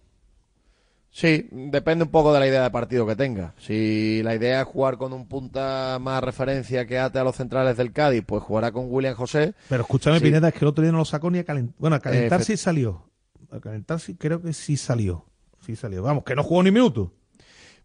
Sí, 1.10 1.48
depende 1.50 2.04
un 2.04 2.10
poco 2.10 2.34
de 2.34 2.40
la 2.40 2.46
idea 2.46 2.62
de 2.62 2.70
partido 2.70 3.06
que 3.06 3.16
tenga. 3.16 3.54
Si 3.56 4.22
la 4.22 4.34
idea 4.34 4.60
es 4.60 4.66
jugar 4.66 4.98
con 4.98 5.14
un 5.14 5.26
punta 5.26 5.96
más 5.98 6.22
referencia 6.22 6.86
que 6.86 6.98
ate 6.98 7.18
a 7.18 7.24
los 7.24 7.36
centrales 7.36 7.78
del 7.78 7.90
Cádiz, 7.90 8.22
pues 8.26 8.42
jugará 8.42 8.70
con 8.70 8.84
William 8.90 9.14
José. 9.14 9.54
Pero 9.70 9.84
escúchame, 9.84 10.18
sí. 10.18 10.24
Pineda, 10.24 10.48
es 10.48 10.54
que 10.54 10.60
el 10.60 10.66
otro 10.66 10.82
día 10.82 10.92
no 10.92 10.98
lo 10.98 11.06
sacó 11.06 11.30
ni 11.30 11.38
a 11.38 11.44
calentar. 11.44 11.74
Bueno, 11.78 11.96
a 11.96 12.00
calentar 12.00 12.42
eh, 12.42 12.44
sí 12.44 12.58
salió. 12.58 13.02
A 13.50 13.60
calentar 13.60 14.00
creo 14.18 14.42
que 14.42 14.52
sí 14.52 14.76
salió. 14.76 15.24
Sí 15.64 15.76
salió. 15.76 16.02
Vamos, 16.02 16.24
que 16.24 16.34
no 16.34 16.42
jugó 16.42 16.62
ni 16.62 16.70
minuto. 16.70 17.12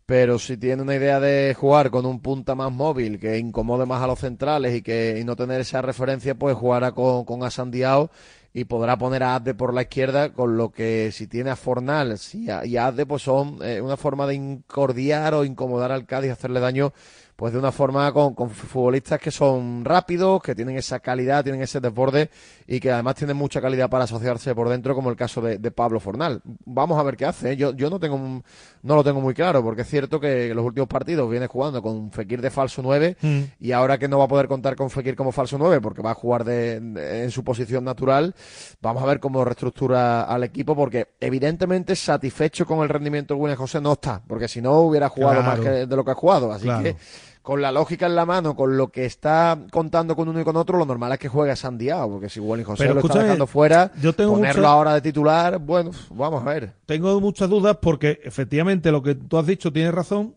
Pero 0.06 0.39
si 0.39 0.58
tiene 0.58 0.82
una 0.82 0.95
idea 0.95 1.19
de 1.19 1.56
jugar 1.58 1.89
con 1.89 2.06
un 2.06 2.21
punta 2.21 2.54
más 2.54 2.71
móvil, 2.71 3.19
que 3.19 3.38
incomode 3.38 3.86
más 3.86 4.02
a 4.02 4.08
los 4.08 4.19
centrales 4.19 4.76
y 4.76 4.82
que 4.82 5.17
y 5.19 5.24
no 5.24 5.36
tener 5.36 5.62
esa 5.62 5.82
referencia, 5.82 6.36
pues 6.36 6.56
jugará 6.56 6.91
con, 6.91 7.24
con 7.24 7.43
Asandiao 7.43 8.12
y 8.54 8.65
podrá 8.65 8.97
poner 8.97 9.24
a 9.24 9.36
Adde 9.36 9.54
por 9.54 9.74
la 9.74 9.84
izquierda, 9.84 10.34
con 10.34 10.58
lo 10.58 10.71
que 10.71 11.12
si 11.13 11.28
tiene 11.28 11.52
a 11.52 11.56
Fornal 11.56 12.19
y 12.34 12.50
a 12.50 12.88
Adde, 12.88 13.06
pues 13.06 13.21
son 13.21 13.60
eh, 13.62 13.80
una 13.80 13.95
forma 13.95 14.28
de 14.28 14.36
incordiar 14.36 15.34
o 15.34 15.45
incomodar 15.45 15.91
al 15.91 16.06
Cádiz, 16.06 16.32
hacerle 16.32 16.60
daño 16.60 16.93
pues 17.41 17.54
de 17.54 17.58
una 17.58 17.71
forma 17.71 18.13
con, 18.13 18.36
con, 18.36 18.51
futbolistas 18.51 19.19
que 19.19 19.32
son 19.32 19.84
rápidos, 19.84 20.43
que 20.43 20.54
tienen 20.54 20.77
esa 20.77 20.99
calidad, 20.99 21.43
tienen 21.43 21.63
ese 21.63 21.80
desborde 21.80 22.30
y 22.67 22.80
que 22.80 22.91
además 22.91 23.15
tienen 23.15 23.36
mucha 23.36 23.60
calidad 23.60 23.89
para 23.89 24.04
asociarse 24.04 24.54
por 24.54 24.69
dentro, 24.69 24.93
como 24.93 25.10
el 25.10 25.15
caso 25.15 25.41
de, 25.41 25.58
de 25.58 25.71
Pablo 25.71 25.99
Fornal. 25.99 26.43
Vamos 26.65 26.99
a 26.99 27.04
ver 27.04 27.17
qué 27.17 27.25
hace. 27.25 27.54
¿eh? 27.54 27.58
Yo, 27.58 27.73
yo 27.73 27.89
no 27.89 27.99
tengo 27.99 28.43
no 28.84 28.95
lo 28.95 29.04
tengo 29.04 29.21
muy 29.21 29.34
claro, 29.34 29.63
porque 29.63 29.82
es 29.82 29.88
cierto 29.88 30.19
que 30.19 30.51
en 30.51 30.56
los 30.56 30.63
últimos 30.63 30.88
partidos 30.88 31.32
viene 31.32 31.47
jugando 31.47 31.82
con 31.82 32.12
Fekir 32.12 32.41
de 32.41 32.51
falso 32.51 32.84
9 32.84 33.17
mm. 33.19 33.39
y 33.60 33.71
ahora 33.71 33.97
que 33.97 34.08
no 34.08 34.19
va 34.19 34.25
a 34.25 34.27
poder 34.27 34.47
contar 34.47 34.75
con 34.75 34.91
Fekir 34.91 35.15
como 35.15 35.32
falso 35.32 35.58
9 35.58 35.82
porque 35.82 36.04
va 36.04 36.12
a 36.12 36.15
jugar 36.15 36.43
de, 36.43 36.80
de, 36.80 37.23
en 37.23 37.32
su 37.32 37.43
posición 37.43 37.84
natural, 37.84 38.36
vamos 38.84 39.01
a 39.01 39.08
ver 39.08 39.19
cómo 39.19 39.43
reestructura 39.43 40.25
al 40.25 40.43
equipo, 40.43 40.75
porque 40.75 41.08
evidentemente 41.19 41.95
satisfecho 41.95 42.67
con 42.67 42.84
el 42.84 42.89
rendimiento 42.89 43.34
de 43.34 43.39
William 43.39 43.58
José 43.58 43.82
no 43.82 43.93
está, 43.93 44.21
porque 44.27 44.47
si 44.47 44.62
no 44.62 44.73
hubiera 44.82 45.10
jugado 45.10 45.41
claro. 45.41 45.58
más 45.58 45.60
que 45.60 45.88
de 45.88 45.95
lo 45.95 46.06
que 46.06 46.12
ha 46.12 46.15
jugado. 46.15 46.51
Así 46.51 46.65
claro. 46.65 46.84
que 46.84 46.95
con 47.41 47.62
la 47.62 47.71
lógica 47.71 48.06
en 48.06 48.15
la 48.15 48.25
mano, 48.25 48.56
con 48.56 48.77
lo 48.77 48.89
que 48.89 49.06
está 49.06 49.58
contando 49.71 50.15
con 50.15 50.30
uno 50.30 50.39
y 50.39 50.43
con 50.43 50.56
otro, 50.56 50.77
lo 50.77 50.86
normal 50.86 51.12
es 51.13 51.19
que 51.19 51.27
juegue 51.27 51.51
a 51.51 51.56
Sandiao, 51.56 52.10
porque 52.10 52.30
si 52.30 52.39
Willy 52.39 52.63
José 52.63 52.84
Pero, 52.84 52.95
lo 52.95 53.01
está 53.01 53.23
dejando 53.23 53.47
fuera, 53.47 53.91
yo 53.99 54.13
tengo 54.13 54.34
ponerlo 54.34 54.62
mucha... 54.62 54.71
ahora 54.71 54.93
de 54.93 55.01
titular, 55.01 55.60
bueno, 55.60 55.91
vamos 56.12 56.41
a 56.45 56.45
ver. 56.45 56.73
Tengo 56.86 57.19
muchas 57.19 57.49
dudas 57.49 57.77
porque 57.82 58.19
efectivamente 58.23 58.91
lo 58.91 59.01
que 59.01 59.15
tú 59.15 59.38
has 59.38 59.47
dicho 59.47 59.73
tiene 59.73 59.91
razón. 59.91 60.36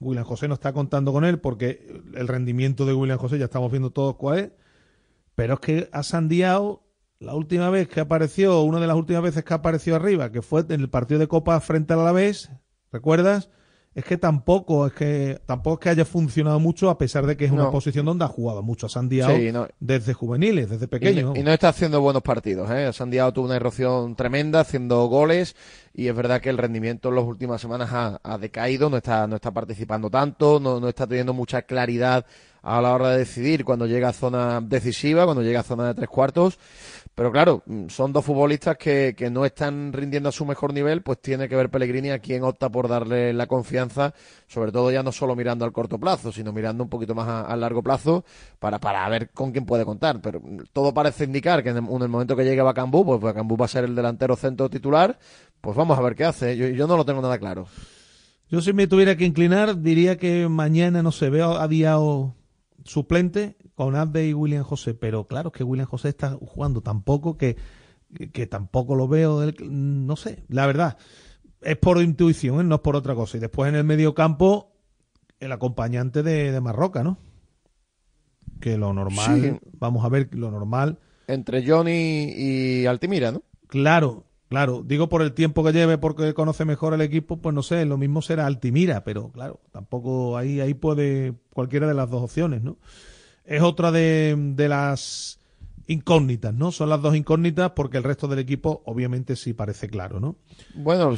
William 0.00 0.24
José 0.24 0.48
no 0.48 0.54
está 0.54 0.72
contando 0.72 1.12
con 1.12 1.26
él 1.26 1.40
porque 1.40 2.02
el 2.14 2.26
rendimiento 2.26 2.86
de 2.86 2.94
William 2.94 3.18
José 3.18 3.38
ya 3.38 3.44
estamos 3.44 3.70
viendo 3.70 3.90
todos 3.90 4.16
cuál 4.16 4.38
es. 4.38 4.50
Pero 5.34 5.54
es 5.54 5.60
que 5.60 5.88
a 5.92 6.02
Sandiao, 6.02 6.82
la 7.18 7.34
última 7.34 7.68
vez 7.68 7.86
que 7.86 8.00
apareció, 8.00 8.62
una 8.62 8.80
de 8.80 8.86
las 8.86 8.96
últimas 8.96 9.22
veces 9.22 9.44
que 9.44 9.52
apareció 9.52 9.94
arriba, 9.94 10.32
que 10.32 10.40
fue 10.40 10.64
en 10.70 10.80
el 10.80 10.88
partido 10.88 11.20
de 11.20 11.28
Copa 11.28 11.60
frente 11.60 11.92
al 11.92 12.00
Alavés, 12.00 12.50
¿recuerdas? 12.90 13.50
Es 13.92 14.04
que 14.04 14.16
tampoco 14.16 14.86
es 14.86 14.92
que 14.92 15.40
tampoco 15.46 15.74
es 15.74 15.80
que 15.80 15.88
haya 15.90 16.04
funcionado 16.04 16.60
mucho 16.60 16.90
a 16.90 16.96
pesar 16.96 17.26
de 17.26 17.36
que 17.36 17.46
es 17.46 17.50
una 17.50 17.70
posición 17.72 18.06
donde 18.06 18.24
ha 18.24 18.28
jugado 18.28 18.62
mucho 18.62 18.86
a 18.86 18.88
Sandiao 18.88 19.34
sí, 19.34 19.50
no. 19.50 19.66
desde 19.80 20.14
juveniles, 20.14 20.70
desde 20.70 20.86
pequeño. 20.86 21.32
Y, 21.34 21.40
y, 21.40 21.42
no 21.42 21.52
está 21.52 21.70
haciendo 21.70 22.00
buenos 22.00 22.22
partidos, 22.22 22.70
¿eh? 22.70 22.92
Sandiao 22.92 23.32
tuvo 23.32 23.46
una 23.46 23.56
erosión 23.56 24.14
tremenda 24.14 24.60
haciendo 24.60 25.04
goles 25.06 25.56
y 25.92 26.06
es 26.06 26.14
verdad 26.14 26.40
que 26.40 26.50
el 26.50 26.58
rendimiento 26.58 27.08
en 27.08 27.16
las 27.16 27.24
últimas 27.24 27.60
semanas 27.60 27.90
ha, 27.92 28.20
ha 28.22 28.38
decaído, 28.38 28.90
no 28.90 28.96
está 28.96 29.26
no 29.26 29.36
está 29.36 29.50
participando 29.50 30.08
tanto, 30.08 30.60
no, 30.60 30.78
no 30.78 30.88
está 30.88 31.08
teniendo 31.08 31.34
mucha 31.34 31.62
claridad 31.62 32.26
a 32.62 32.80
la 32.80 32.92
hora 32.94 33.10
de 33.10 33.18
decidir 33.18 33.64
cuando 33.64 33.86
llega 33.86 34.08
a 34.08 34.12
zona 34.12 34.60
decisiva, 34.60 35.24
cuando 35.24 35.42
llega 35.42 35.60
a 35.60 35.64
zona 35.64 35.88
de 35.88 35.94
tres 35.94 36.08
cuartos. 36.08 36.58
Pero 37.14 37.32
claro, 37.32 37.62
mm, 37.66 37.88
son 37.88 38.12
dos 38.12 38.24
futbolistas 38.24 38.76
que, 38.76 39.14
que, 39.16 39.30
no 39.30 39.44
están 39.44 39.92
rindiendo 39.92 40.28
a 40.28 40.32
su 40.32 40.46
mejor 40.46 40.72
nivel, 40.72 41.02
pues 41.02 41.20
tiene 41.20 41.48
que 41.48 41.56
ver 41.56 41.68
Pellegrini 41.68 42.10
a 42.10 42.18
quien 42.18 42.44
opta 42.44 42.70
por 42.70 42.88
darle 42.88 43.32
la 43.32 43.46
confianza, 43.46 44.14
sobre 44.46 44.72
todo 44.72 44.90
ya 44.90 45.02
no 45.02 45.12
solo 45.12 45.36
mirando 45.36 45.64
al 45.64 45.72
corto 45.72 45.98
plazo, 45.98 46.32
sino 46.32 46.52
mirando 46.52 46.84
un 46.84 46.88
poquito 46.88 47.14
más 47.14 47.28
a, 47.28 47.56
largo 47.56 47.82
plazo 47.82 48.24
para, 48.58 48.78
para 48.78 49.06
ver 49.08 49.30
con 49.30 49.52
quién 49.52 49.66
puede 49.66 49.84
contar. 49.84 50.20
Pero 50.20 50.40
mm, 50.40 50.58
todo 50.72 50.94
parece 50.94 51.24
indicar 51.24 51.62
que 51.62 51.70
en 51.70 51.78
el, 51.78 51.84
en 51.84 52.02
el 52.02 52.08
momento 52.08 52.36
que 52.36 52.44
llegue 52.44 52.62
Bacambú, 52.62 53.04
pues 53.04 53.20
Bacambú 53.20 53.56
va 53.56 53.66
a 53.66 53.68
ser 53.68 53.84
el 53.84 53.94
delantero 53.94 54.36
centro 54.36 54.70
titular, 54.70 55.18
pues 55.60 55.76
vamos 55.76 55.98
a 55.98 56.02
ver 56.02 56.14
qué 56.14 56.24
hace. 56.24 56.56
Yo, 56.56 56.68
yo 56.68 56.86
no 56.86 56.96
lo 56.96 57.04
tengo 57.04 57.20
nada 57.20 57.38
claro. 57.38 57.66
Yo 58.48 58.60
si 58.60 58.72
me 58.72 58.88
tuviera 58.88 59.16
que 59.16 59.24
inclinar, 59.24 59.80
diría 59.80 60.16
que 60.16 60.48
mañana 60.48 61.02
no 61.02 61.12
se 61.12 61.30
ve 61.30 61.42
a 61.42 61.68
día 61.68 61.98
suplente 62.90 63.56
con 63.74 63.94
Abde 63.94 64.28
y 64.28 64.34
William 64.34 64.64
José, 64.64 64.94
pero 64.94 65.26
claro 65.26 65.52
que 65.52 65.64
William 65.64 65.86
José 65.86 66.08
está 66.08 66.30
jugando 66.40 66.80
tan 66.80 67.02
poco 67.02 67.36
que, 67.36 67.56
que 68.32 68.46
tampoco 68.46 68.94
lo 68.94 69.06
veo, 69.06 69.40
no 69.60 70.16
sé, 70.16 70.44
la 70.48 70.66
verdad, 70.66 70.98
es 71.60 71.76
por 71.76 72.02
intuición, 72.02 72.60
¿eh? 72.60 72.64
no 72.64 72.76
es 72.76 72.80
por 72.80 72.96
otra 72.96 73.14
cosa. 73.14 73.36
Y 73.36 73.40
después 73.40 73.68
en 73.68 73.76
el 73.76 73.84
medio 73.84 74.14
campo, 74.14 74.72
el 75.38 75.52
acompañante 75.52 76.22
de, 76.22 76.50
de 76.50 76.60
Marroca, 76.60 77.04
¿no? 77.04 77.18
Que 78.60 78.76
lo 78.76 78.92
normal, 78.92 79.40
sí. 79.40 79.68
vamos 79.78 80.04
a 80.04 80.08
ver, 80.08 80.34
lo 80.34 80.50
normal 80.50 80.98
entre 81.30 81.66
Johnny 81.66 82.32
y 82.36 82.86
Altimira, 82.86 83.32
¿no? 83.32 83.42
Claro, 83.68 84.24
claro. 84.50 84.82
Digo 84.84 85.08
por 85.08 85.22
el 85.22 85.32
tiempo 85.32 85.64
que 85.64 85.72
lleve, 85.72 85.96
porque 85.96 86.34
conoce 86.34 86.66
mejor 86.66 86.92
el 86.92 87.00
equipo, 87.00 87.38
pues 87.38 87.54
no 87.54 87.62
sé, 87.62 87.86
lo 87.86 87.96
mismo 87.96 88.20
será 88.20 88.44
Altimira, 88.44 89.02
pero 89.04 89.30
claro, 89.30 89.60
tampoco 89.72 90.36
ahí, 90.36 90.60
ahí 90.60 90.74
puede 90.74 91.32
cualquiera 91.54 91.86
de 91.86 91.94
las 91.94 92.10
dos 92.10 92.22
opciones, 92.22 92.62
¿no? 92.62 92.76
Es 93.46 93.62
otra 93.62 93.90
de, 93.90 94.36
de 94.54 94.68
las 94.68 95.40
incógnitas, 95.90 96.54
¿no? 96.54 96.70
Son 96.70 96.88
las 96.88 97.02
dos 97.02 97.16
incógnitas 97.16 97.72
porque 97.72 97.96
el 97.96 98.04
resto 98.04 98.28
del 98.28 98.38
equipo 98.38 98.82
obviamente 98.86 99.34
sí 99.34 99.54
parece 99.54 99.88
claro, 99.88 100.20
¿no? 100.20 100.36
Bueno, 100.74 101.14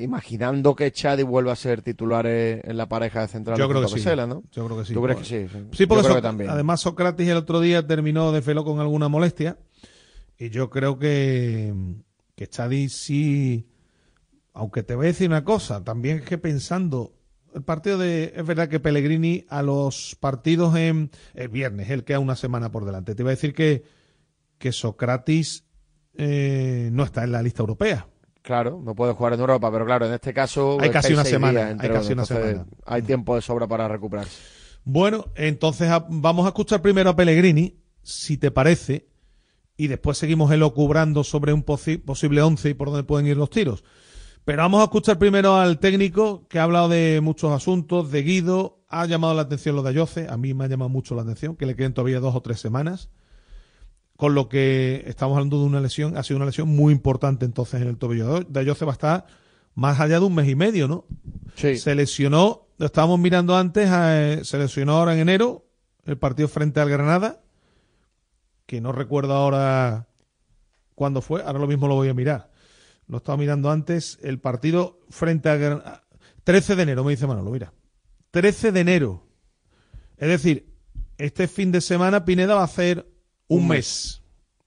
imaginando 0.00 0.76
que 0.76 0.92
Chadi 0.92 1.24
vuelva 1.24 1.52
a 1.52 1.56
ser 1.56 1.82
titular 1.82 2.24
eh, 2.26 2.60
en 2.62 2.76
la 2.76 2.88
pareja 2.88 3.22
de 3.22 3.28
central 3.28 3.58
Yo 3.58 3.68
creo 3.68 3.82
que 3.82 3.88
sí. 3.88 4.04
¿no? 4.28 4.44
Yo 4.52 4.66
creo 4.66 4.78
que 4.78 4.84
sí. 4.84 4.94
¿Tú 4.94 5.02
crees 5.02 5.18
que 5.18 5.24
sí? 5.24 5.46
Sí, 5.72 5.86
porque 5.86 6.02
Yo 6.02 6.08
creo 6.08 6.16
que 6.16 6.22
también. 6.22 6.50
además 6.50 6.80
Sócrates 6.80 7.26
el 7.26 7.36
otro 7.36 7.60
día 7.60 7.84
terminó 7.84 8.30
de 8.30 8.42
felo 8.42 8.64
con 8.64 8.78
alguna 8.78 9.08
molestia 9.08 9.58
y 10.38 10.50
yo 10.50 10.70
creo 10.70 10.98
que, 10.98 11.74
que 12.36 12.46
Chadi 12.46 12.88
sí, 12.88 13.66
aunque 14.52 14.82
te 14.82 14.94
voy 14.94 15.06
a 15.06 15.08
decir 15.08 15.28
una 15.28 15.44
cosa, 15.44 15.82
también 15.82 16.18
es 16.18 16.24
que 16.24 16.38
pensando 16.38 17.14
el 17.54 17.62
partido 17.62 17.96
de, 17.98 18.34
es 18.36 18.46
verdad 18.46 18.68
que 18.68 18.78
Pellegrini 18.78 19.46
a 19.48 19.62
los 19.62 20.16
partidos 20.20 20.76
en 20.76 21.10
el 21.34 21.48
viernes, 21.48 21.88
él 21.88 22.04
queda 22.04 22.18
una 22.18 22.36
semana 22.36 22.70
por 22.70 22.84
delante. 22.84 23.14
Te 23.14 23.22
iba 23.22 23.30
a 23.30 23.34
decir 23.34 23.54
que, 23.54 23.84
que 24.58 24.72
Sócrates 24.72 25.64
eh, 26.14 26.90
no 26.92 27.02
está 27.02 27.24
en 27.24 27.32
la 27.32 27.42
lista 27.42 27.62
europea. 27.62 28.06
Claro, 28.42 28.80
no 28.84 28.94
puede 28.94 29.14
jugar 29.14 29.32
en 29.32 29.40
Europa, 29.40 29.72
pero 29.72 29.86
claro, 29.86 30.06
en 30.06 30.12
este 30.12 30.32
caso 30.32 30.76
Hay 30.80 30.90
casi 30.90 31.14
una 31.14 31.24
semana, 31.24 31.74
hay 31.78 31.88
casi 31.88 32.12
una 32.12 32.26
semana. 32.26 32.66
Hay 32.84 33.02
tiempo 33.02 33.34
de 33.34 33.40
sobra 33.40 33.66
para 33.66 33.88
recuperarse. 33.88 34.38
Bueno, 34.84 35.24
entonces 35.34 35.90
vamos 36.08 36.44
a 36.44 36.48
escuchar 36.48 36.82
primero 36.82 37.10
a 37.10 37.16
Pellegrini, 37.16 37.80
si 38.02 38.36
te 38.36 38.50
parece, 38.50 39.08
y 39.76 39.88
después 39.88 40.18
seguimos 40.18 40.50
elocubrando 40.52 41.22
sobre 41.24 41.52
un 41.52 41.64
posi- 41.64 42.00
posible 42.02 42.42
once 42.42 42.70
y 42.70 42.74
por 42.74 42.88
dónde 42.88 43.02
pueden 43.04 43.26
ir 43.26 43.36
los 43.36 43.50
tiros. 43.50 43.84
Pero 44.44 44.62
vamos 44.62 44.80
a 44.80 44.84
escuchar 44.84 45.18
primero 45.18 45.56
al 45.56 45.78
técnico 45.80 46.46
que 46.48 46.58
ha 46.58 46.62
hablado 46.62 46.88
de 46.88 47.20
muchos 47.22 47.50
asuntos, 47.52 48.10
de 48.12 48.22
Guido, 48.22 48.78
ha 48.88 49.04
llamado 49.06 49.34
la 49.34 49.42
atención 49.42 49.74
lo 49.74 49.82
de 49.82 49.90
Ayoce, 49.90 50.28
a 50.28 50.36
mí 50.36 50.54
me 50.54 50.64
ha 50.64 50.68
llamado 50.68 50.88
mucho 50.88 51.14
la 51.16 51.22
atención, 51.22 51.56
que 51.56 51.66
le 51.66 51.74
queden 51.74 51.92
todavía 51.94 52.20
dos 52.20 52.34
o 52.34 52.40
tres 52.40 52.60
semanas, 52.60 53.10
con 54.16 54.34
lo 54.34 54.48
que 54.48 55.02
estamos 55.06 55.36
hablando 55.36 55.58
de 55.58 55.66
una 55.66 55.80
lesión, 55.80 56.16
ha 56.16 56.22
sido 56.22 56.36
una 56.36 56.46
lesión 56.46 56.68
muy 56.68 56.92
importante 56.92 57.44
entonces 57.44 57.82
en 57.82 57.88
el 57.88 57.98
tobillo 57.98 58.40
de 58.40 58.60
Ayoce, 58.60 58.84
va 58.84 58.92
a 58.92 58.94
estar 58.94 59.26
más 59.74 60.00
allá 60.00 60.20
de 60.20 60.24
un 60.26 60.34
mes 60.34 60.48
y 60.48 60.54
medio, 60.54 60.88
¿no? 60.88 61.04
Se 61.76 61.94
lesionó, 61.94 62.68
lo 62.78 62.86
estábamos 62.86 63.18
mirando 63.18 63.56
antes, 63.56 63.90
eh, 63.92 64.40
se 64.44 64.58
lesionó 64.58 64.92
ahora 64.98 65.12
en 65.14 65.20
enero, 65.20 65.66
el 66.04 66.16
partido 66.16 66.48
frente 66.48 66.80
al 66.80 66.88
Granada, 66.88 67.42
que 68.66 68.80
no 68.80 68.92
recuerdo 68.92 69.34
ahora 69.34 70.08
cuándo 70.94 71.20
fue, 71.22 71.42
ahora 71.42 71.58
lo 71.58 71.66
mismo 71.66 71.88
lo 71.88 71.94
voy 71.94 72.08
a 72.08 72.14
mirar. 72.14 72.50
Lo 73.08 73.18
estaba 73.18 73.38
mirando 73.38 73.70
antes, 73.70 74.18
el 74.22 74.40
partido 74.40 74.98
frente 75.08 75.56
Granada. 75.56 76.02
13 76.44 76.76
de 76.76 76.82
enero, 76.82 77.04
me 77.04 77.10
dice 77.12 77.26
Manolo, 77.26 77.50
mira. 77.50 77.72
13 78.32 78.72
de 78.72 78.80
enero. 78.80 79.26
Es 80.16 80.28
decir, 80.28 80.72
este 81.18 81.48
fin 81.48 81.72
de 81.72 81.80
semana 81.80 82.24
Pineda 82.24 82.54
va 82.54 82.62
a 82.62 82.64
hacer 82.64 83.06
un, 83.48 83.62
Un 83.62 83.68
mes. 83.68 84.22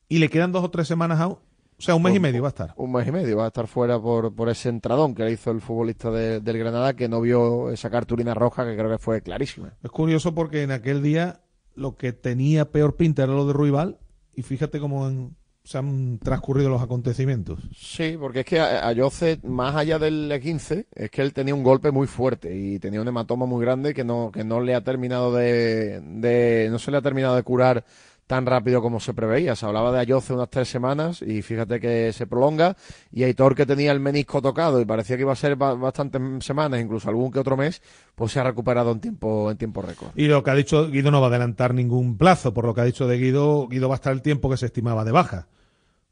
Y 0.08 0.20
le 0.20 0.30
quedan 0.30 0.52
dos 0.52 0.64
o 0.64 0.72
tres 0.72 0.88
semanas 0.88 1.20
aún. 1.20 1.38
O 1.78 1.82
sea, 1.82 1.96
un 1.96 2.04
mes 2.04 2.16
y 2.16 2.20
medio 2.20 2.42
va 2.42 2.50
a 2.50 2.50
estar. 2.50 2.74
Un 2.76 2.92
mes 2.92 3.08
y 3.08 3.12
medio 3.12 3.38
va 3.38 3.46
a 3.46 3.48
estar 3.48 3.68
fuera 3.68 4.00
por, 4.02 4.34
por 4.36 4.50
ese 4.50 4.68
entradón 4.70 5.16
que 5.16 5.24
le 5.24 5.32
hizo 5.32 5.52
el 5.52 5.62
futbolista 5.62 6.12
de- 6.12 6.42
del 6.42 6.58
Granada, 6.58 6.94
que 6.94 7.08
no 7.08 7.22
vio 7.22 7.70
esa 7.72 7.90
cartulina 7.90 8.34
roja 8.34 8.66
que 8.66 8.76
creo 8.76 8.90
que 8.90 8.98
fue 8.98 9.22
clarísima. 9.22 9.74
Es 9.82 9.90
curioso 9.92 10.34
porque 10.36 10.64
en 10.64 10.72
aquel 10.72 11.02
día 11.02 11.40
lo 11.80 11.96
que 11.96 12.14
tenía 12.14 12.70
peor 12.72 12.96
pinta 12.96 13.24
era 13.24 13.34
lo 13.34 13.48
de 13.48 13.54
Ruibal 13.54 13.98
y 14.36 14.42
fíjate 14.44 14.80
cómo 14.80 15.06
han- 15.06 15.36
se 15.64 15.78
han 15.78 16.18
transcurrido 16.20 16.70
los 16.70 16.82
acontecimientos. 16.82 17.60
Sí, 17.76 18.16
porque 18.20 18.40
es 18.40 18.46
que 18.46 18.60
a- 18.60 18.88
Ayoce, 18.88 19.40
más 19.44 19.76
allá 19.76 20.00
del 20.00 20.32
E15, 20.32 20.88
es 20.96 21.12
que 21.12 21.22
él 21.22 21.32
tenía 21.34 21.54
un 21.54 21.64
golpe 21.64 21.92
muy 21.92 22.08
fuerte 22.08 22.56
y 22.58 22.80
tenía 22.80 23.02
un 23.02 23.08
hematoma 23.08 23.46
muy 23.46 23.64
grande 23.64 23.94
que 23.94 24.04
no, 24.04 24.32
que 24.34 24.44
no 24.44 24.62
le 24.62 24.74
ha 24.74 24.84
terminado 24.84 25.34
de, 25.34 26.02
de- 26.02 26.70
no 26.72 26.80
se 26.80 26.90
le 26.92 26.98
ha 26.98 27.02
terminado 27.02 27.36
de 27.36 27.44
curar 27.44 27.86
tan 28.30 28.46
rápido 28.46 28.80
como 28.80 29.00
se 29.00 29.16
preveía. 29.16 29.56
Se 29.56 29.66
hablaba 29.66 29.92
de 29.92 29.98
Ayoce 30.02 30.34
unas 30.34 30.52
tres 30.52 30.70
semanas 30.70 31.24
y 31.24 31.42
fíjate 31.42 31.80
que 31.80 32.14
se 32.14 32.28
prolonga. 32.28 32.78
Y 33.12 33.24
Aitor, 33.24 33.56
que 33.56 33.66
tenía 33.66 33.92
el 33.92 34.00
menisco 34.00 34.40
tocado 34.40 34.80
y 34.80 34.86
parecía 34.86 35.16
que 35.16 35.24
iba 35.24 35.34
a 35.34 35.36
ser 35.36 35.56
ba- 35.56 35.74
bastantes 35.74 36.22
semanas, 36.46 36.80
incluso 36.80 37.10
algún 37.10 37.32
que 37.32 37.40
otro 37.40 37.58
mes, 37.58 37.82
pues 38.14 38.32
se 38.32 38.40
ha 38.40 38.44
recuperado 38.44 38.92
en 38.92 39.00
tiempo, 39.00 39.50
en 39.50 39.58
tiempo 39.58 39.82
récord. 39.82 40.10
Y 40.14 40.28
lo 40.28 40.44
que 40.44 40.52
ha 40.52 40.54
dicho 40.54 40.92
Guido 40.92 41.10
no 41.10 41.22
va 41.22 41.26
a 41.26 41.30
adelantar 41.32 41.74
ningún 41.74 42.20
plazo, 42.20 42.54
por 42.54 42.66
lo 42.66 42.76
que 42.76 42.82
ha 42.82 42.86
dicho 42.86 43.08
de 43.08 43.18
Guido, 43.18 43.68
Guido 43.68 43.90
va 43.90 43.96
a 43.96 43.98
estar 43.98 44.14
el 44.14 44.22
tiempo 44.22 44.48
que 44.48 44.58
se 44.58 44.68
estimaba 44.68 45.04
de 45.04 45.12
baja. 45.12 45.48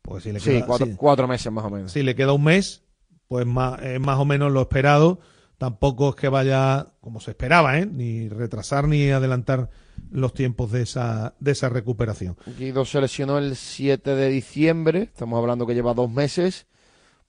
Pues 0.02 0.24
si 0.24 0.32
le 0.32 0.40
Sí, 0.40 0.50
queda, 0.54 0.66
cuatro, 0.66 0.88
si- 0.88 0.96
cuatro 0.96 1.28
meses 1.28 1.52
más 1.54 1.66
o 1.66 1.70
menos. 1.70 1.92
si 1.92 2.02
le 2.02 2.16
queda 2.16 2.34
un 2.34 2.44
mes, 2.46 2.82
pues 3.28 3.46
más, 3.46 3.80
es 3.84 4.00
más 4.00 4.18
o 4.18 4.26
menos 4.26 4.52
lo 4.52 4.62
esperado. 4.62 5.20
Tampoco 5.60 6.10
es 6.10 6.16
que 6.16 6.30
vaya 6.30 6.88
como 7.00 7.20
se 7.20 7.30
esperaba, 7.32 7.78
¿eh? 7.78 7.86
ni 7.86 8.28
retrasar 8.28 8.88
ni 8.88 9.12
adelantar 9.12 9.70
los 10.12 10.34
tiempos 10.34 10.72
de 10.72 10.84
esa, 10.84 11.36
de 11.40 11.52
esa 11.52 11.70
recuperación. 11.70 12.38
Guido 12.58 12.86
se 12.86 13.02
lesionó 13.02 13.38
el 13.38 13.56
7 13.56 14.16
de 14.16 14.30
diciembre, 14.30 15.04
estamos 15.04 15.38
hablando 15.40 15.66
que 15.66 15.74
lleva 15.74 15.94
dos 15.94 16.10
meses, 16.12 16.68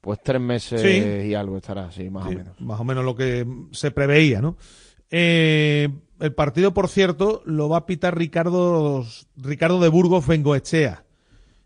pues 0.01 0.21
tres 0.23 0.41
meses 0.41 0.81
Sí. 0.81 1.29
y 1.29 1.35
algo 1.35 1.57
estará, 1.57 1.91
sí, 1.91 2.09
más 2.11 2.29
Sí, 2.29 2.35
o 2.35 2.38
menos. 2.38 2.61
Más 2.61 2.81
o 2.81 2.85
menos 2.85 3.05
lo 3.05 3.17
que 3.17 3.47
se 3.73 3.91
preveía, 3.91 4.41
¿no? 4.41 4.57
Eh, 5.11 5.88
el 6.21 6.35
partido, 6.35 6.75
por 6.75 6.88
cierto, 6.88 7.43
lo 7.47 7.69
va 7.69 7.79
a 7.79 7.87
pitar 7.87 8.17
Ricardo, 8.17 9.05
Ricardo 9.37 9.81
de 9.81 9.88
Burgos 9.88 10.27
Bengoechea. 10.27 11.05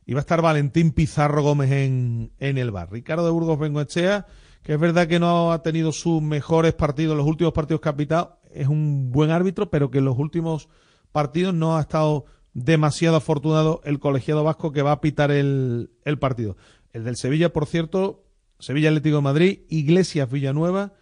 Y 0.05 0.14
va 0.14 0.20
a 0.20 0.22
estar 0.22 0.42
Valentín 0.42 0.90
Pizarro 0.92 1.42
Gómez 1.42 1.70
en, 1.70 2.33
en 2.38 2.59
el 2.59 2.70
bar. 2.70 2.90
Ricardo 2.90 3.25
de 3.25 3.31
Burgos 3.31 3.59
Bengoechea, 3.59 4.27
que 4.62 4.75
es 4.75 4.81
verdad 4.81 5.07
que 5.07 5.18
no 5.20 5.53
ha 5.53 5.62
tenido 5.62 5.92
sus 5.92 6.20
mejores 6.20 6.75
partidos, 6.75 7.16
los 7.16 7.27
últimos 7.27 7.53
partidos 7.53 7.81
que 7.81 7.88
ha 7.88 7.96
pitado, 7.96 8.38
es 8.53 8.68
un 8.68 9.11
buen 9.12 9.31
árbitro, 9.31 9.70
pero 9.70 9.90
que 9.90 9.98
en 9.98 10.05
los 10.05 10.18
últimos 10.18 10.68
partidos 11.12 11.55
no 11.55 11.77
ha 11.77 11.81
estado 11.83 12.25
demasiado 12.55 13.16
afortunado 13.16 13.81
el 13.85 13.98
colegiado 13.98 14.44
vasco 14.44 14.72
que 14.72 14.83
va 14.83 14.92
a 14.92 15.01
pitar 15.01 15.31
el, 15.31 15.90
el 16.05 16.18
partido. 16.18 16.57
El 16.92 17.05
del 17.05 17.16
Sevilla, 17.16 17.53
por 17.53 17.66
cierto, 17.66 18.25
Sevilla 18.59 18.88
Atlético 18.88 19.16
de 19.16 19.22
Madrid, 19.22 19.61
Iglesias 19.68 20.31
Villanueva 20.31 20.92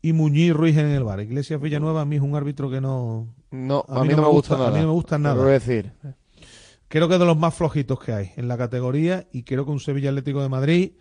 y 0.00 0.12
Muñiz 0.12 0.52
Ruiz 0.52 0.76
en 0.76 0.86
el 0.86 1.04
bar. 1.04 1.20
Iglesias 1.20 1.60
Villanueva 1.60 2.02
a 2.02 2.04
mí 2.04 2.16
es 2.16 2.22
un 2.22 2.36
árbitro 2.36 2.70
que 2.70 2.80
no... 2.80 3.34
No, 3.50 3.84
a, 3.88 4.04
mí, 4.04 4.10
no 4.14 4.22
me 4.22 4.28
gusta, 4.28 4.54
nada. 4.56 4.68
A 4.68 4.72
mí 4.72 4.80
no 4.80 4.88
me 4.88 4.92
gusta 4.92 5.18
nada. 5.18 5.34
lo 5.34 5.44
decir. 5.44 5.92
Creo 6.88 7.08
que 7.08 7.14
es 7.14 7.20
de 7.20 7.26
los 7.26 7.38
más 7.38 7.54
flojitos 7.54 7.98
que 7.98 8.12
hay 8.12 8.32
en 8.36 8.46
la 8.46 8.56
categoría 8.56 9.26
y 9.32 9.42
creo 9.42 9.64
que 9.64 9.70
un 9.70 9.80
Sevilla 9.80 10.10
Atlético 10.10 10.42
de 10.42 10.48
Madrid 10.48 10.92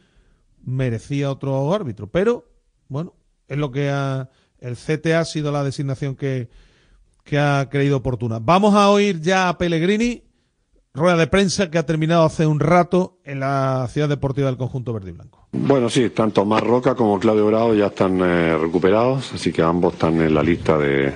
merecía 0.63 1.29
otro 1.29 1.73
árbitro. 1.73 2.07
Pero, 2.07 2.49
bueno, 2.87 3.13
es 3.47 3.57
lo 3.57 3.71
que 3.71 3.89
ha, 3.89 4.29
el 4.59 4.75
CTA 4.75 5.19
ha 5.19 5.25
sido 5.25 5.51
la 5.51 5.63
designación 5.63 6.15
que, 6.15 6.49
que 7.23 7.39
ha 7.39 7.69
creído 7.69 7.97
oportuna. 7.97 8.39
Vamos 8.41 8.75
a 8.75 8.89
oír 8.89 9.19
ya 9.21 9.49
a 9.49 9.57
Pellegrini, 9.57 10.23
rueda 10.93 11.17
de 11.17 11.27
prensa 11.27 11.71
que 11.71 11.77
ha 11.77 11.85
terminado 11.85 12.23
hace 12.23 12.45
un 12.45 12.59
rato 12.59 13.19
en 13.23 13.39
la 13.39 13.87
ciudad 13.89 14.09
deportiva 14.09 14.47
del 14.47 14.57
conjunto 14.57 14.93
verde 14.93 15.09
y 15.09 15.13
blanco. 15.13 15.47
Bueno, 15.51 15.89
sí, 15.89 16.09
tanto 16.09 16.45
Mar 16.45 16.63
Roca 16.63 16.95
como 16.95 17.19
Claudio 17.19 17.47
Bravo 17.47 17.73
ya 17.73 17.87
están 17.87 18.19
eh, 18.21 18.57
recuperados, 18.57 19.33
así 19.33 19.51
que 19.51 19.61
ambos 19.61 19.93
están 19.93 20.19
en 20.21 20.33
la 20.33 20.43
lista 20.43 20.77
de, 20.77 21.13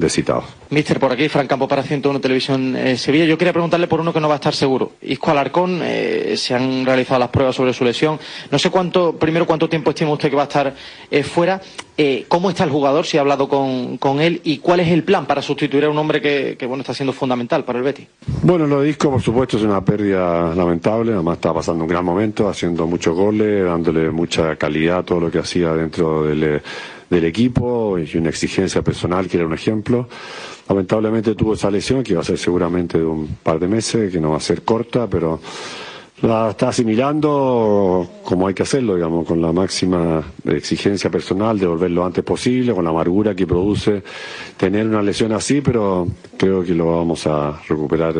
de 0.00 0.08
citados. 0.08 0.44
Mister, 0.70 0.98
por 0.98 1.12
aquí, 1.12 1.28
Fran 1.28 1.46
Campo 1.46 1.68
para 1.68 1.82
101 1.82 2.20
Televisión 2.20 2.74
eh, 2.74 2.96
Sevilla. 2.96 3.26
Yo 3.26 3.36
quería 3.36 3.52
preguntarle 3.52 3.86
por 3.86 4.00
uno 4.00 4.12
que 4.12 4.20
no 4.20 4.28
va 4.28 4.34
a 4.34 4.36
estar 4.36 4.54
seguro. 4.54 4.92
Isco 5.02 5.30
Alarcón, 5.30 5.80
eh, 5.82 6.34
se 6.36 6.54
han 6.54 6.86
realizado 6.86 7.20
las 7.20 7.28
pruebas 7.28 7.54
sobre 7.54 7.74
su 7.74 7.84
lesión. 7.84 8.18
No 8.50 8.58
sé 8.58 8.70
cuánto, 8.70 9.16
primero 9.16 9.46
cuánto 9.46 9.68
tiempo 9.68 9.90
estima 9.90 10.12
usted 10.12 10.30
que 10.30 10.36
va 10.36 10.42
a 10.42 10.46
estar 10.46 10.74
eh, 11.10 11.22
fuera. 11.22 11.60
Eh, 11.98 12.24
¿Cómo 12.28 12.48
está 12.48 12.64
el 12.64 12.70
jugador? 12.70 13.04
Si 13.04 13.18
ha 13.18 13.20
hablado 13.20 13.46
con, 13.46 13.98
con 13.98 14.20
él. 14.20 14.40
¿Y 14.42 14.58
cuál 14.58 14.80
es 14.80 14.88
el 14.88 15.04
plan 15.04 15.26
para 15.26 15.42
sustituir 15.42 15.84
a 15.84 15.90
un 15.90 15.98
hombre 15.98 16.22
que, 16.22 16.56
que, 16.58 16.64
bueno, 16.64 16.80
está 16.80 16.94
siendo 16.94 17.12
fundamental 17.12 17.64
para 17.64 17.78
el 17.78 17.84
Betis? 17.84 18.06
Bueno, 18.42 18.66
lo 18.66 18.80
de 18.80 18.86
Disco, 18.86 19.10
por 19.10 19.20
supuesto, 19.20 19.58
es 19.58 19.64
una 19.64 19.84
pérdida 19.84 20.54
lamentable. 20.54 21.12
Además, 21.12 21.34
está 21.34 21.52
pasando 21.52 21.84
un 21.84 21.90
gran 21.90 22.04
momento, 22.04 22.48
haciendo 22.48 22.86
muchos 22.86 23.14
goles, 23.14 23.66
dándole 23.66 24.10
mucha 24.10 24.56
calidad 24.56 25.00
a 25.00 25.02
todo 25.02 25.20
lo 25.20 25.30
que 25.30 25.40
hacía 25.40 25.74
dentro 25.74 26.24
del, 26.24 26.62
del 27.10 27.24
equipo 27.24 27.98
y 27.98 28.16
una 28.16 28.30
exigencia 28.30 28.82
personal 28.82 29.28
que 29.28 29.36
era 29.36 29.46
un 29.46 29.52
ejemplo. 29.52 30.08
Lamentablemente 30.68 31.34
tuvo 31.34 31.54
esa 31.54 31.70
lesión 31.70 32.04
que 32.04 32.14
va 32.14 32.20
a 32.20 32.24
ser 32.24 32.38
seguramente 32.38 32.98
de 32.98 33.04
un 33.04 33.26
par 33.42 33.58
de 33.58 33.66
meses, 33.66 34.12
que 34.12 34.20
no 34.20 34.30
va 34.30 34.36
a 34.36 34.40
ser 34.40 34.62
corta, 34.62 35.08
pero 35.08 35.40
la 36.22 36.50
está 36.50 36.68
asimilando 36.68 38.08
como 38.22 38.46
hay 38.46 38.54
que 38.54 38.62
hacerlo, 38.62 38.94
digamos, 38.94 39.26
con 39.26 39.40
la 39.40 39.52
máxima 39.52 40.22
exigencia 40.44 41.10
personal 41.10 41.58
de 41.58 41.66
volver 41.66 41.90
lo 41.90 42.04
antes 42.04 42.22
posible, 42.22 42.74
con 42.74 42.84
la 42.84 42.90
amargura 42.90 43.34
que 43.34 43.46
produce 43.46 44.02
tener 44.56 44.86
una 44.86 45.02
lesión 45.02 45.32
así, 45.32 45.60
pero 45.60 46.06
creo 46.36 46.62
que 46.62 46.74
lo 46.74 46.96
vamos 46.96 47.26
a 47.26 47.60
recuperar 47.66 48.14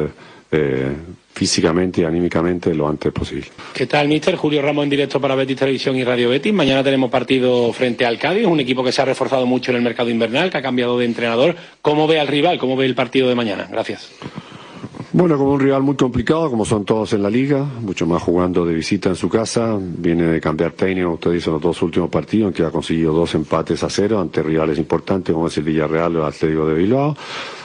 eh, 0.51 0.97
físicamente 1.41 2.03
y 2.03 2.05
anímicamente 2.05 2.75
lo 2.75 2.87
antes 2.87 3.11
posible. 3.15 3.47
¿Qué 3.73 3.87
tal, 3.87 4.09
mister? 4.09 4.37
Julio 4.37 4.61
Ramos 4.61 4.85
en 4.85 4.91
directo 4.91 5.19
para 5.23 5.35
Betis 5.35 5.57
Televisión 5.57 5.97
y 5.97 6.05
Radio 6.05 6.29
Betis. 6.29 6.53
Mañana 6.53 6.85
tenemos 6.85 7.11
partido 7.11 7.73
frente 7.73 8.05
al 8.05 8.19
Cádiz, 8.19 8.45
un 8.45 8.61
equipo 8.61 8.85
que 8.85 8.93
se 8.93 9.01
ha 9.01 9.07
reforzado 9.07 9.47
mucho 9.47 9.71
en 9.71 9.79
el 9.79 9.83
mercado 9.83 10.11
invernal, 10.11 10.51
que 10.51 10.59
ha 10.59 10.63
cambiado 10.63 10.99
de 10.99 11.07
entrenador. 11.07 11.57
¿Cómo 11.81 12.07
ve 12.07 12.21
al 12.21 12.29
rival? 12.29 12.59
¿Cómo 12.59 12.77
ve 12.77 12.85
el 12.85 12.95
partido 12.95 13.27
de 13.27 13.37
mañana? 13.37 13.67
Gracias. 13.71 14.11
Bueno, 15.13 15.37
como 15.37 15.55
un 15.55 15.61
rival 15.61 15.83
muy 15.83 15.97
complicado, 15.97 16.49
como 16.49 16.65
son 16.65 16.85
todos 16.85 17.13
en 17.15 17.25
la 17.25 17.31
liga, 17.31 17.65
mucho 17.81 18.07
más 18.07 18.23
jugando 18.23 18.65
de 18.65 18.75
visita 18.75 19.09
en 19.09 19.17
su 19.17 19.29
casa, 19.29 19.77
viene 19.81 20.23
de 20.23 20.41
cambiar 20.41 20.71
técnico, 20.71 21.11
usted 21.11 21.33
dice 21.33 21.51
los 21.51 21.61
dos 21.61 21.83
últimos 21.83 22.09
partidos, 22.09 22.49
en 22.49 22.55
que 22.55 22.63
ha 22.63 22.71
conseguido 22.71 23.13
dos 23.13 23.35
empates 23.35 23.83
a 23.83 23.91
cero 23.91 24.21
ante 24.21 24.41
rivales 24.41 24.79
importantes 24.79 25.35
como 25.35 25.49
es 25.49 25.59
el 25.59 25.65
Villarreal 25.65 26.15
o 26.15 26.21
el 26.21 26.27
Atlético 26.27 26.65
de 26.67 26.75
Bilbao. 26.75 27.17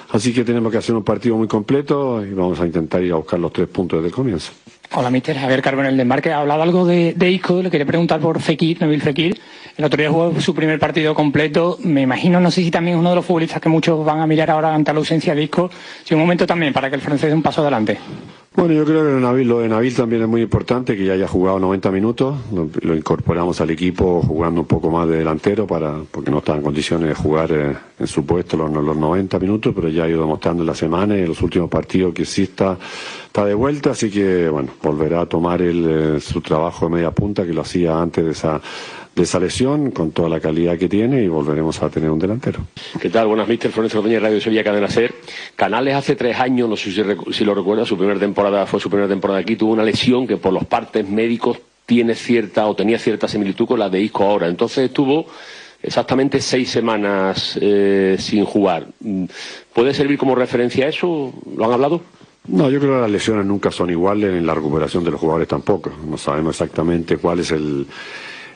Así 0.10 0.34
que 0.34 0.44
tenemos 0.44 0.72
que 0.72 0.80
hacer 0.80 0.96
un 0.96 1.04
partido 1.04 1.38
muy 1.38 1.48
completo 1.48 2.26
y 2.26 2.34
vamos 2.34 2.60
a 2.60 2.66
intentar 2.66 3.04
ir 3.04 3.12
a 3.12 3.18
buscar 3.18 3.40
los 3.40 3.54
tres 3.54 3.68
puntos 3.68 4.00
desde 4.00 4.08
el 4.08 4.14
comienzo. 4.16 4.52
Hola, 4.94 5.12
mister 5.12 5.38
Javier 5.38 5.62
Carbonel 5.62 5.98
de 5.98 6.06
Marque. 6.06 6.32
Ha 6.32 6.40
hablado 6.40 6.64
algo 6.64 6.86
de, 6.86 7.14
de 7.14 7.30
le 7.30 7.70
quería 7.70 7.86
preguntar 7.86 8.20
por 8.20 8.40
Fekir, 8.40 8.82
Nabil 8.82 9.02
Fekir. 9.02 9.40
El 9.78 9.84
otro 9.84 9.98
día 9.98 10.10
jugó 10.10 10.40
su 10.40 10.56
primer 10.56 10.80
partido 10.80 11.14
completo. 11.14 11.78
Me 11.84 12.02
imagino, 12.02 12.40
no 12.40 12.50
sé 12.50 12.62
si 12.64 12.72
también 12.72 12.96
es 12.96 13.00
uno 13.00 13.10
de 13.10 13.18
los 13.18 13.26
futbolistas 13.26 13.62
que 13.62 13.68
muchos 13.68 14.06
van 14.06 14.20
a 14.20 14.28
mirar 14.28 14.50
ahora 14.50 14.74
ante 14.74 14.94
la 14.94 15.00
ausencia 15.00 15.36
de 15.36 15.44
Isco. 15.44 15.70
Si 16.04 16.14
un 16.14 16.22
momento 16.22 16.48
también 16.48 16.72
para 16.72 16.90
que 16.90 16.96
el 16.96 17.02
francés 17.02 17.30
dé 17.30 17.36
un 17.36 17.44
paso 17.44 17.62
adelante. 17.62 18.00
Bueno, 18.56 18.74
yo 18.74 18.86
creo 18.86 19.04
que 19.04 19.44
lo 19.44 19.60
de 19.60 19.68
Nabil 19.68 19.94
también 19.94 20.22
es 20.22 20.30
muy 20.30 20.42
importante, 20.42 20.96
que 20.96 21.04
ya 21.04 21.12
haya 21.12 21.28
jugado 21.28 21.60
90 21.60 21.92
minutos. 21.92 22.38
Lo, 22.54 22.96
incorporamos 22.96 23.60
al 23.60 23.70
equipo 23.72 24.22
jugando 24.22 24.62
un 24.62 24.68
poco 24.68 24.90
más 24.90 25.10
de 25.10 25.18
delantero, 25.18 25.68
para 25.68 25.96
porque 26.10 26.32
no 26.32 26.38
está 26.38 26.56
en 26.56 26.62
condiciones 26.62 27.10
de 27.10 27.16
jugar 27.16 27.52
eh, 27.52 27.76
en 28.00 28.08
su 28.08 28.26
puesto 28.26 28.56
los, 28.56 28.72
los 28.72 28.96
90 28.96 29.40
minutos, 29.40 29.74
pero 29.76 29.90
ya 29.90 30.06
ha 30.06 30.08
ido 30.08 30.22
demostrando 30.22 30.64
en 30.64 30.68
la 30.68 30.76
semana 30.76 31.18
y 31.18 31.24
en 31.24 31.28
los 31.28 31.42
últimos 31.42 31.70
partidos 31.70 32.14
que 32.14 32.24
sí 32.24 32.44
está, 32.44 32.78
está 33.26 33.44
de 33.44 33.54
vuelta, 33.54 33.92
así 33.92 34.10
que 34.10 34.48
bueno, 34.48 34.70
volverá 34.82 35.22
a 35.22 35.26
tomar 35.26 35.62
el, 35.62 36.16
eh, 36.16 36.20
su 36.22 36.40
trabajo 36.40 36.86
de 36.86 36.96
media 36.96 37.12
punta 37.12 37.46
que 37.46 37.52
lo 37.52 37.60
hacía 37.60 38.02
antes 38.02 38.24
de 38.24 38.32
esa 38.32 38.62
de 39.16 39.24
esa 39.24 39.40
lesión 39.40 39.92
con 39.92 40.12
toda 40.12 40.28
la 40.28 40.42
calidad 40.42 40.78
que 40.78 40.90
tiene 40.90 41.24
y 41.24 41.28
volveremos 41.30 41.82
a 41.82 41.90
tener 41.90 42.12
un 42.12 42.20
delantero. 42.20 42.60
¿Qué 43.00 43.10
tal? 43.10 43.28
Buenas, 43.28 43.48
mister. 43.48 43.72
Florencio 43.72 44.00
Ordoñez, 44.00 44.22
Radio 44.22 44.42
Sevilla, 44.42 44.64
Cadena 44.64 44.90
Ser. 44.90 45.14
Canales 45.56 45.96
hace 45.96 46.16
tres 46.16 46.38
años, 46.38 46.68
no 46.68 46.76
sé 46.76 46.92
si, 46.92 47.02
si, 47.34 47.46
lo 47.46 47.56
recuerda, 47.56 47.86
su 47.86 47.98
primera 47.98 48.20
temporada 48.20 48.66
fue 48.66 48.80
su 48.80 48.90
primera 48.90 49.08
temporada 49.08 49.40
aquí, 49.40 49.56
tuvo 49.56 49.72
una 49.72 49.84
lesión 49.84 50.28
que 50.28 50.36
por 50.36 50.52
los 50.52 50.66
partes 50.66 51.08
médicos 51.08 51.58
tiene 51.86 52.14
cierta 52.14 52.68
o 52.68 52.76
tenía 52.76 53.00
cierta 53.00 53.28
similitud 53.28 53.68
con 53.68 53.80
la 53.80 53.90
de 53.90 54.02
Isco 54.02 54.26
ahora. 54.26 54.48
Entonces 54.48 54.86
estuvo 54.86 55.28
exactamente 55.82 56.42
seis 56.42 56.70
semanas 56.70 57.58
eh, 57.62 58.18
sin 58.20 58.44
jugar. 58.44 58.88
¿Puede 59.74 59.94
servir 59.94 60.18
como 60.18 60.36
referencia 60.36 60.88
a 60.88 60.90
eso? 60.90 61.34
¿Lo 61.56 61.66
han 61.66 61.72
hablado? 61.72 62.02
No, 62.48 62.70
yo 62.70 62.80
creo 62.80 62.96
que 62.96 63.02
las 63.02 63.10
lesiones 63.10 63.46
nunca 63.46 63.72
son 63.72 63.90
iguales 63.90 64.32
en 64.32 64.46
la 64.46 64.54
recuperación 64.54 65.04
de 65.04 65.12
los 65.12 65.20
jugadores 65.20 65.48
tampoco. 65.48 65.92
No 66.06 66.18
sabemos 66.18 66.56
exactamente 66.56 67.18
cuál 67.18 67.40
es 67.40 67.52
el 67.52 67.88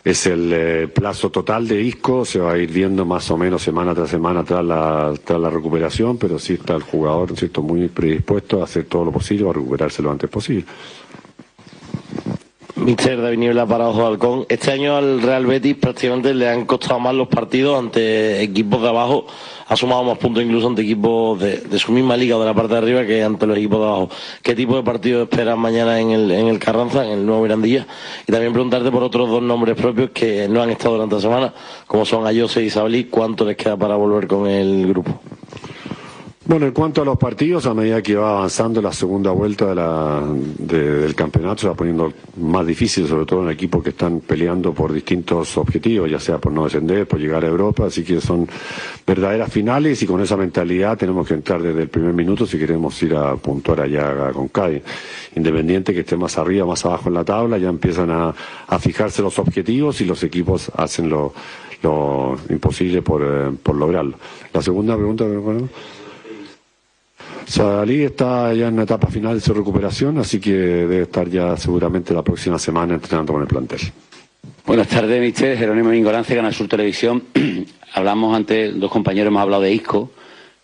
es 0.03 0.25
el 0.27 0.51
eh, 0.53 0.87
plazo 0.87 1.29
total 1.29 1.67
de 1.67 1.81
Isco, 1.81 2.25
se 2.25 2.39
va 2.39 2.53
a 2.53 2.57
ir 2.57 2.71
viendo 2.71 3.05
más 3.05 3.29
o 3.31 3.37
menos 3.37 3.61
semana 3.61 3.93
tras 3.93 4.09
semana 4.09 4.43
tras 4.43 4.63
la, 4.63 5.13
tras 5.23 5.39
la 5.39 5.49
recuperación, 5.49 6.17
pero 6.17 6.39
sí 6.39 6.53
está 6.53 6.75
el 6.75 6.83
jugador 6.83 7.35
¿cierto? 7.37 7.61
muy 7.61 7.87
predispuesto 7.87 8.61
a 8.61 8.63
hacer 8.63 8.85
todo 8.85 9.05
lo 9.05 9.11
posible 9.11 9.49
a 9.49 9.53
recuperarse 9.53 10.01
lo 10.01 10.11
antes 10.11 10.29
posible. 10.29 10.65
Mister 12.75 13.21
David 13.21 13.37
Niebla 13.37 13.65
para 13.65 13.89
Ojo 13.89 14.07
Halcón. 14.07 14.45
Este 14.47 14.71
año 14.71 14.95
al 14.95 15.21
Real 15.21 15.45
Betis 15.45 15.75
prácticamente 15.75 16.33
le 16.33 16.47
han 16.47 16.65
costado 16.65 16.99
más 16.99 17.13
los 17.13 17.27
partidos 17.27 17.77
ante 17.77 18.41
equipos 18.41 18.81
de 18.81 18.87
abajo. 18.87 19.27
Ha 19.69 19.75
sumado 19.75 20.03
más 20.03 20.17
puntos 20.17 20.43
incluso 20.43 20.67
ante 20.67 20.81
equipos 20.81 21.39
de, 21.39 21.77
su 21.77 21.91
misma 21.91 22.17
liga 22.17 22.35
o 22.35 22.39
de 22.39 22.47
la 22.47 22.55
parte 22.55 22.73
de 22.73 22.79
arriba 22.79 23.05
que 23.05 23.23
ante 23.23 23.45
los 23.45 23.55
equipos 23.55 23.79
de 23.79 23.85
abajo. 23.85 24.09
¿Qué 24.41 24.55
tipo 24.55 24.75
de 24.75 24.81
partido 24.81 25.23
esperas 25.23 25.57
mañana 25.59 25.99
en 25.99 26.09
el, 26.09 26.31
en 26.31 26.47
el 26.47 26.57
Carranza, 26.57 27.05
en 27.05 27.19
el 27.19 27.25
nuevo 27.25 27.43
Mirandilla? 27.43 27.85
Y 28.27 28.31
también 28.31 28.51
preguntarte 28.51 28.89
por 28.89 29.03
otros 29.03 29.29
dos 29.29 29.43
nombres 29.43 29.75
propios 29.75 30.09
que 30.09 30.47
no 30.49 30.63
han 30.63 30.71
estado 30.71 30.95
durante 30.95 31.15
la 31.15 31.21
semana, 31.21 31.53
como 31.85 32.03
son 32.03 32.25
Ayose 32.25 32.63
y 32.63 32.71
Sabalí. 32.71 33.05
¿Cuánto 33.05 33.45
les 33.45 33.55
queda 33.57 33.77
para 33.77 33.95
volver 33.95 34.27
con 34.27 34.47
el 34.47 34.87
grupo? 34.87 35.21
Bueno, 36.45 36.65
en 36.65 36.71
cuanto 36.71 37.01
a 37.01 37.05
los 37.05 37.17
partidos, 37.17 37.65
a 37.65 37.73
medida 37.73 38.01
que 38.01 38.15
va 38.15 38.37
avanzando 38.37 38.81
la 38.81 38.93
segunda 38.93 39.29
vuelta 39.31 39.67
de 39.67 39.75
la, 39.75 40.23
de, 40.57 41.01
del 41.01 41.13
campeonato, 41.13 41.61
se 41.61 41.67
va 41.67 41.73
poniendo 41.75 42.13
más 42.37 42.65
difícil, 42.65 43.07
sobre 43.07 43.25
todo 43.25 43.43
en 43.43 43.49
equipos 43.49 43.83
que 43.83 43.89
están 43.89 44.21
peleando 44.21 44.73
por 44.73 44.93
distintos 44.93 45.57
objetivos, 45.57 46.09
ya 46.09 46.19
sea 46.19 46.37
por 46.37 46.53
no 46.53 46.63
descender, 46.63 47.05
por 47.07 47.19
llegar 47.19 47.43
a 47.43 47.47
Europa, 47.47 47.87
así 47.87 48.05
que 48.05 48.21
son 48.21 48.47
verdaderas 49.05 49.51
finales 49.51 50.01
y 50.01 50.07
con 50.07 50.21
esa 50.21 50.37
mentalidad 50.37 50.97
tenemos 50.97 51.27
que 51.27 51.33
entrar 51.33 51.61
desde 51.61 51.81
el 51.81 51.89
primer 51.89 52.13
minuto 52.13 52.45
si 52.45 52.57
queremos 52.57 53.03
ir 53.03 53.15
a 53.15 53.35
puntuar 53.35 53.81
allá 53.81 54.31
con 54.31 54.47
Cádiz. 54.47 54.81
Independiente 55.35 55.93
que 55.93 55.99
esté 55.99 56.15
más 56.15 56.37
arriba, 56.37 56.65
más 56.65 56.85
abajo 56.85 57.09
en 57.09 57.15
la 57.15 57.25
tabla, 57.25 57.57
ya 57.57 57.67
empiezan 57.67 58.11
a, 58.11 58.33
a 58.65 58.79
fijarse 58.79 59.21
los 59.21 59.37
objetivos 59.39 59.99
y 59.99 60.05
los 60.05 60.23
equipos 60.23 60.71
hacen 60.77 61.09
lo, 61.09 61.33
lo 61.83 62.37
imposible 62.49 63.01
por, 63.01 63.21
eh, 63.23 63.51
por 63.61 63.75
lograrlo. 63.75 64.17
La 64.53 64.61
segunda 64.61 64.95
pregunta, 64.95 65.25
Sadalí 67.45 68.03
está 68.03 68.53
ya 68.53 68.67
en 68.67 68.75
la 68.75 68.83
etapa 68.83 69.07
final 69.07 69.33
de 69.35 69.41
su 69.41 69.53
recuperación, 69.53 70.19
así 70.19 70.39
que 70.39 70.51
debe 70.51 71.01
estar 71.01 71.27
ya 71.27 71.57
seguramente 71.57 72.13
la 72.13 72.21
próxima 72.21 72.59
semana 72.59 72.93
entrenando 72.93 73.33
con 73.33 73.41
el 73.41 73.47
plantel. 73.47 73.79
Buenas 74.65 74.87
tardes, 74.87 75.19
mister. 75.19 75.57
Jerónimo 75.57 75.91
Ingolance, 75.91 76.35
Canal 76.35 76.53
Sur 76.53 76.67
Televisión. 76.67 77.23
Hablamos 77.93 78.35
antes, 78.35 78.79
dos 78.79 78.91
compañeros 78.91 79.29
hemos 79.29 79.41
hablado 79.41 79.63
de 79.63 79.73
Isco. 79.73 80.11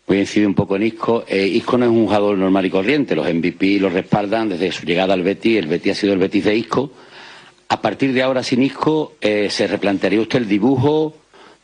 Voy 0.07 0.17
a 0.17 0.19
incidir 0.19 0.47
un 0.47 0.53
poco 0.53 0.75
en 0.75 0.83
Isco. 0.83 1.25
Eh, 1.27 1.47
Isco 1.47 1.77
no 1.79 1.85
es 1.85 1.91
un 1.91 2.05
jugador 2.05 2.37
normal 2.37 2.67
y 2.67 2.69
corriente. 2.69 3.15
Los 3.15 3.33
MVP 3.33 3.79
lo 3.79 3.89
respaldan 3.89 4.49
desde 4.49 4.71
su 4.71 4.85
llegada 4.85 5.15
al 5.15 5.23
Betis. 5.23 5.57
El 5.57 5.65
Betis 5.65 5.93
ha 5.93 5.95
sido 5.95 6.13
el 6.13 6.19
Betis 6.19 6.43
de 6.43 6.55
Isco. 6.55 6.91
A 7.69 7.81
partir 7.81 8.13
de 8.13 8.21
ahora, 8.21 8.43
sin 8.43 8.61
Isco, 8.61 9.13
eh, 9.19 9.47
¿se 9.49 9.65
replantearía 9.65 10.21
usted 10.21 10.37
el 10.37 10.47
dibujo? 10.47 11.15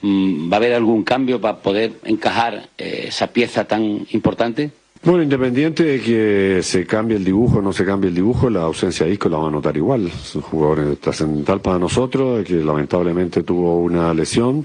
¿Va 0.03 0.55
a 0.55 0.57
haber 0.57 0.73
algún 0.73 1.03
cambio 1.03 1.39
para 1.39 1.59
poder 1.59 1.93
encajar 2.05 2.69
eh, 2.75 3.05
esa 3.09 3.27
pieza 3.27 3.65
tan 3.65 4.07
importante? 4.13 4.71
Bueno, 5.03 5.23
independiente 5.23 5.83
de 5.83 5.99
que 5.99 6.61
se 6.61 6.85
cambie 6.85 7.17
el 7.17 7.23
dibujo 7.23 7.57
o 7.57 7.61
no 7.61 7.73
se 7.73 7.83
cambie 7.83 8.09
el 8.09 8.15
dibujo, 8.15 8.51
la 8.51 8.61
ausencia 8.61 9.03
de 9.03 9.13
Isco 9.13 9.29
la 9.29 9.37
va 9.39 9.47
a 9.47 9.51
notar 9.51 9.75
igual. 9.75 10.05
Es 10.05 10.35
un 10.35 10.43
jugador 10.43 10.95
trascendental 10.97 11.59
para 11.59 11.79
nosotros, 11.79 12.45
que 12.45 12.63
lamentablemente 12.63 13.41
tuvo 13.41 13.79
una 13.79 14.13
lesión 14.13 14.63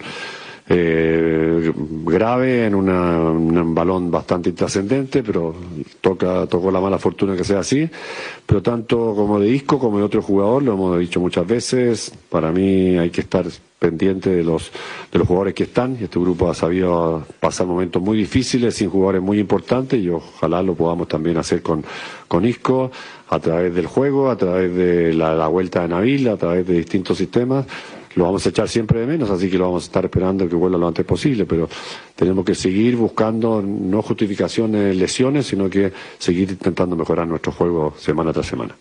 eh, 0.68 1.72
grave 2.04 2.66
en 2.66 2.74
una, 2.74 3.30
un 3.30 3.74
balón 3.74 4.10
bastante 4.10 4.50
intrascendente, 4.50 5.22
pero 5.22 5.54
toca, 6.02 6.46
tocó 6.46 6.70
la 6.70 6.80
mala 6.80 6.98
fortuna 6.98 7.34
que 7.34 7.44
sea 7.44 7.60
así. 7.60 7.88
Pero 8.44 8.60
tanto 8.60 9.14
como 9.16 9.40
de 9.40 9.48
Isco 9.48 9.78
como 9.78 9.96
de 9.96 10.04
otro 10.04 10.20
jugador, 10.20 10.62
lo 10.62 10.74
hemos 10.74 10.98
dicho 10.98 11.18
muchas 11.18 11.46
veces, 11.46 12.12
para 12.28 12.52
mí 12.52 12.98
hay 12.98 13.08
que 13.08 13.22
estar 13.22 13.46
pendiente 13.78 14.30
de 14.30 14.42
los, 14.42 14.72
de 15.12 15.18
los 15.18 15.28
jugadores 15.28 15.54
que 15.54 15.64
están. 15.64 15.96
Este 16.00 16.18
grupo 16.18 16.50
ha 16.50 16.54
sabido 16.54 17.26
pasar 17.40 17.66
momentos 17.66 18.02
muy 18.02 18.16
difíciles 18.16 18.74
sin 18.74 18.90
jugadores 18.90 19.22
muy 19.22 19.38
importantes 19.38 20.02
y 20.02 20.08
ojalá 20.08 20.62
lo 20.62 20.74
podamos 20.74 21.08
también 21.08 21.36
hacer 21.36 21.62
con, 21.62 21.84
con 22.28 22.44
Isco 22.44 22.90
a 23.28 23.38
través 23.38 23.74
del 23.74 23.86
juego, 23.86 24.30
a 24.30 24.36
través 24.36 24.74
de 24.74 25.12
la, 25.12 25.34
la 25.34 25.48
vuelta 25.48 25.82
de 25.82 25.88
Nabil, 25.88 26.28
a 26.28 26.36
través 26.36 26.66
de 26.66 26.74
distintos 26.74 27.18
sistemas. 27.18 27.66
Lo 28.14 28.24
vamos 28.24 28.46
a 28.46 28.48
echar 28.48 28.66
siempre 28.66 29.00
de 29.00 29.06
menos, 29.06 29.28
así 29.28 29.50
que 29.50 29.58
lo 29.58 29.66
vamos 29.66 29.84
a 29.84 29.86
estar 29.86 30.04
esperando 30.06 30.48
que 30.48 30.54
vuelva 30.54 30.78
lo 30.78 30.88
antes 30.88 31.04
posible, 31.04 31.44
pero 31.44 31.68
tenemos 32.14 32.46
que 32.46 32.54
seguir 32.54 32.96
buscando 32.96 33.60
no 33.60 34.00
justificaciones, 34.00 34.96
lesiones, 34.96 35.46
sino 35.46 35.68
que 35.68 35.92
seguir 36.18 36.50
intentando 36.50 36.96
mejorar 36.96 37.28
nuestro 37.28 37.52
juego 37.52 37.94
semana 37.98 38.32
tras 38.32 38.46
semana. 38.46 38.74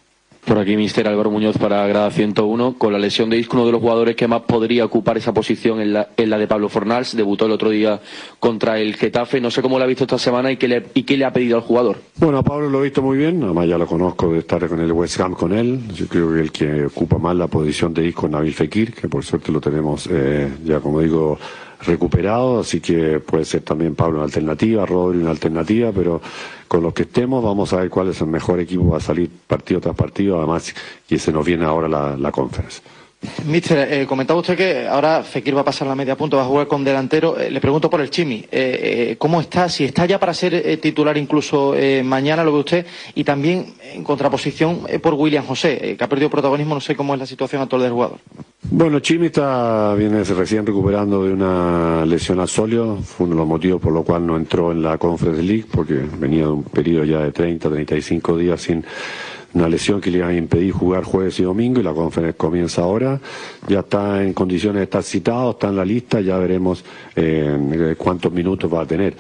Por 0.46 0.60
aquí, 0.60 0.78
Mister 0.78 1.08
Álvaro 1.08 1.32
Muñoz 1.32 1.58
para 1.58 1.88
Grada 1.88 2.12
101. 2.12 2.76
Con 2.78 2.94
la 2.94 3.00
lesión 3.00 3.32
de 3.32 3.38
Isco, 3.40 3.58
uno 3.58 3.66
de 3.66 3.72
los 3.72 3.82
jugadores 3.82 4.16
que 4.16 4.28
más 4.28 4.44
podría 4.44 4.86
ocupar 4.86 5.18
esa 5.18 5.34
posición 5.34 5.82
en 5.82 5.92
la, 5.92 6.10
en 6.16 6.30
la 6.30 6.38
de 6.38 6.48
Pablo 6.48 6.70
Fornals. 6.70 7.18
Debutó 7.18 7.48
el 7.48 7.52
otro 7.52 7.72
día 7.72 8.00
contra 8.40 8.80
el 8.80 8.96
Getafe. 8.96 9.42
No 9.42 9.50
sé 9.50 9.64
cómo 9.64 9.80
lo 9.80 9.86
ha 9.86 9.88
visto 9.88 10.04
esta 10.04 10.20
semana 10.20 10.52
y 10.52 10.58
qué 10.58 10.68
le, 10.68 10.86
y 10.94 11.02
qué 11.02 11.18
le 11.18 11.26
ha 11.26 11.34
pedido 11.34 11.58
al 11.58 11.64
jugador. 11.64 11.98
Bueno, 12.18 12.38
a 12.38 12.44
Pablo 12.44 12.70
lo 12.70 12.82
he 12.82 12.84
visto 12.84 13.02
muy 13.02 13.18
bien. 13.18 13.42
Además, 13.44 13.68
ya 13.68 13.80
lo 13.80 13.88
conozco 13.88 14.32
de 14.34 14.40
estar 14.40 14.68
con 14.68 14.80
el 14.80 14.92
West 14.92 15.20
Ham 15.20 15.34
con 15.34 15.52
él. 15.52 15.80
Yo 15.96 16.06
creo 16.06 16.32
que 16.32 16.40
el 16.40 16.52
que 16.52 16.86
ocupa 16.86 17.18
más 17.18 17.36
la 17.36 17.48
posición 17.48 17.92
de 17.92 18.06
Isco 18.06 18.28
es 18.28 18.32
Nabil 18.32 18.54
Fekir, 18.54 18.94
que 18.94 19.10
por 19.10 19.26
suerte 19.26 19.52
lo 19.52 19.60
tenemos 19.60 20.08
eh, 20.12 20.48
ya, 20.64 20.80
como 20.80 21.02
digo, 21.02 21.40
recuperado, 21.86 22.60
así 22.60 22.80
que 22.82 23.20
puede 23.20 23.46
ser 23.46 23.62
también 23.62 23.96
Pablo 23.96 24.18
una 24.18 24.26
alternativa, 24.26 24.86
Rodri 24.86 25.20
una 25.20 25.32
alternativa, 25.32 25.92
pero 25.92 26.22
con 26.68 26.82
los 26.84 26.94
que 26.94 27.04
estemos 27.04 27.44
vamos 27.44 27.72
a 27.74 27.78
ver 27.78 27.90
cuál 27.90 28.10
es 28.10 28.22
el 28.22 28.28
mejor 28.28 28.60
equipo 28.60 28.90
va 28.90 28.98
a 28.98 29.02
salir 29.02 29.30
partido 29.48 29.82
tras 29.82 29.96
partido, 29.96 30.38
además 30.38 30.74
que 31.08 31.20
se 31.20 31.32
nos 31.32 31.46
viene 31.46 31.66
ahora 31.66 31.88
la, 31.88 32.18
la 32.18 32.32
conference. 32.32 32.82
Mister, 33.46 33.92
eh, 33.92 34.06
comentaba 34.06 34.40
usted 34.40 34.58
que 34.58 34.88
ahora 34.88 35.24
Fekir 35.24 35.56
va 35.56 35.62
a 35.62 35.66
pasar 35.66 35.88
la 35.88 35.96
media 35.96 36.16
punta, 36.16 36.38
va 36.38 36.44
a 36.44 36.48
jugar 36.48 36.68
con 36.68 36.84
delantero. 36.84 37.40
Eh, 37.40 37.50
le 37.50 37.60
pregunto 37.60 37.90
por 37.90 38.02
el 38.02 38.10
Chimi. 38.10 38.36
Eh, 38.36 38.48
eh, 38.52 39.16
¿Cómo 39.18 39.42
está? 39.42 39.70
Si 39.70 39.84
está 39.84 40.06
ya 40.06 40.20
para 40.20 40.34
ser 40.34 40.54
eh, 40.54 40.78
titular 40.78 41.18
incluso 41.18 41.76
mañana, 42.04 42.44
lo 42.44 42.54
ve 42.54 42.60
usted. 42.60 42.86
Y 43.14 43.24
también 43.24 43.74
en 43.94 44.04
contraposición 44.04 44.82
por 45.02 45.14
William 45.14 45.46
José, 45.46 45.96
que 45.98 46.04
ha 46.04 46.10
perdido 46.10 46.30
protagonismo. 46.30 46.76
No 46.76 46.82
sé 46.82 46.96
cómo 46.96 47.14
es 47.14 47.20
la 47.20 47.26
situación 47.26 47.62
actual 47.62 47.84
del 47.84 47.92
jugador. 47.92 48.20
Bueno, 48.72 49.00
Chimi 49.00 49.28
está, 49.28 49.94
viene 49.94 50.24
recién 50.24 50.66
recuperando 50.66 51.24
de 51.24 51.34
una 51.34 52.06
lesión 52.06 52.40
al 52.40 52.48
solio. 52.48 52.98
Fue 52.98 53.26
uno 53.26 53.36
de 53.36 53.40
los 53.42 53.48
motivos 53.48 53.82
por 53.82 53.94
los 53.94 54.04
cuales 54.04 54.28
no 54.28 54.38
entró 54.38 54.72
en 54.72 54.82
la 54.82 54.98
Conference 54.98 55.42
League, 55.42 55.66
porque 55.72 55.94
venía 56.18 56.44
de 56.44 56.50
un 56.50 56.64
periodo 56.64 57.06
ya 57.06 57.20
de 57.20 57.32
30, 57.32 57.70
35 57.70 58.38
días 58.38 58.62
sin 58.62 58.84
una 59.56 59.70
lesión 59.70 60.02
que 60.02 60.12
le 60.12 60.18
iba 60.20 60.28
a 60.28 60.34
impedir 60.34 60.74
jugar 60.74 61.06
jueves 61.06 61.40
y 61.40 61.44
domingo 61.44 61.80
y 61.80 61.84
la 61.84 61.94
conferencia 61.94 62.38
comienza 62.38 62.82
ahora. 62.84 63.20
Ya 63.68 63.80
está 63.80 64.22
en 64.22 64.34
condiciones 64.34 64.80
de 64.80 64.84
estar 64.84 65.02
citado, 65.02 65.52
está 65.52 65.70
en 65.70 65.78
la 65.78 65.86
lista, 65.86 66.20
ya 66.20 66.38
veremos 66.38 66.84
eh, 67.16 67.96
cuántos 67.98 68.32
minutos 68.34 68.72
va 68.72 68.82
a 68.82 68.86
tener. 68.86 69.16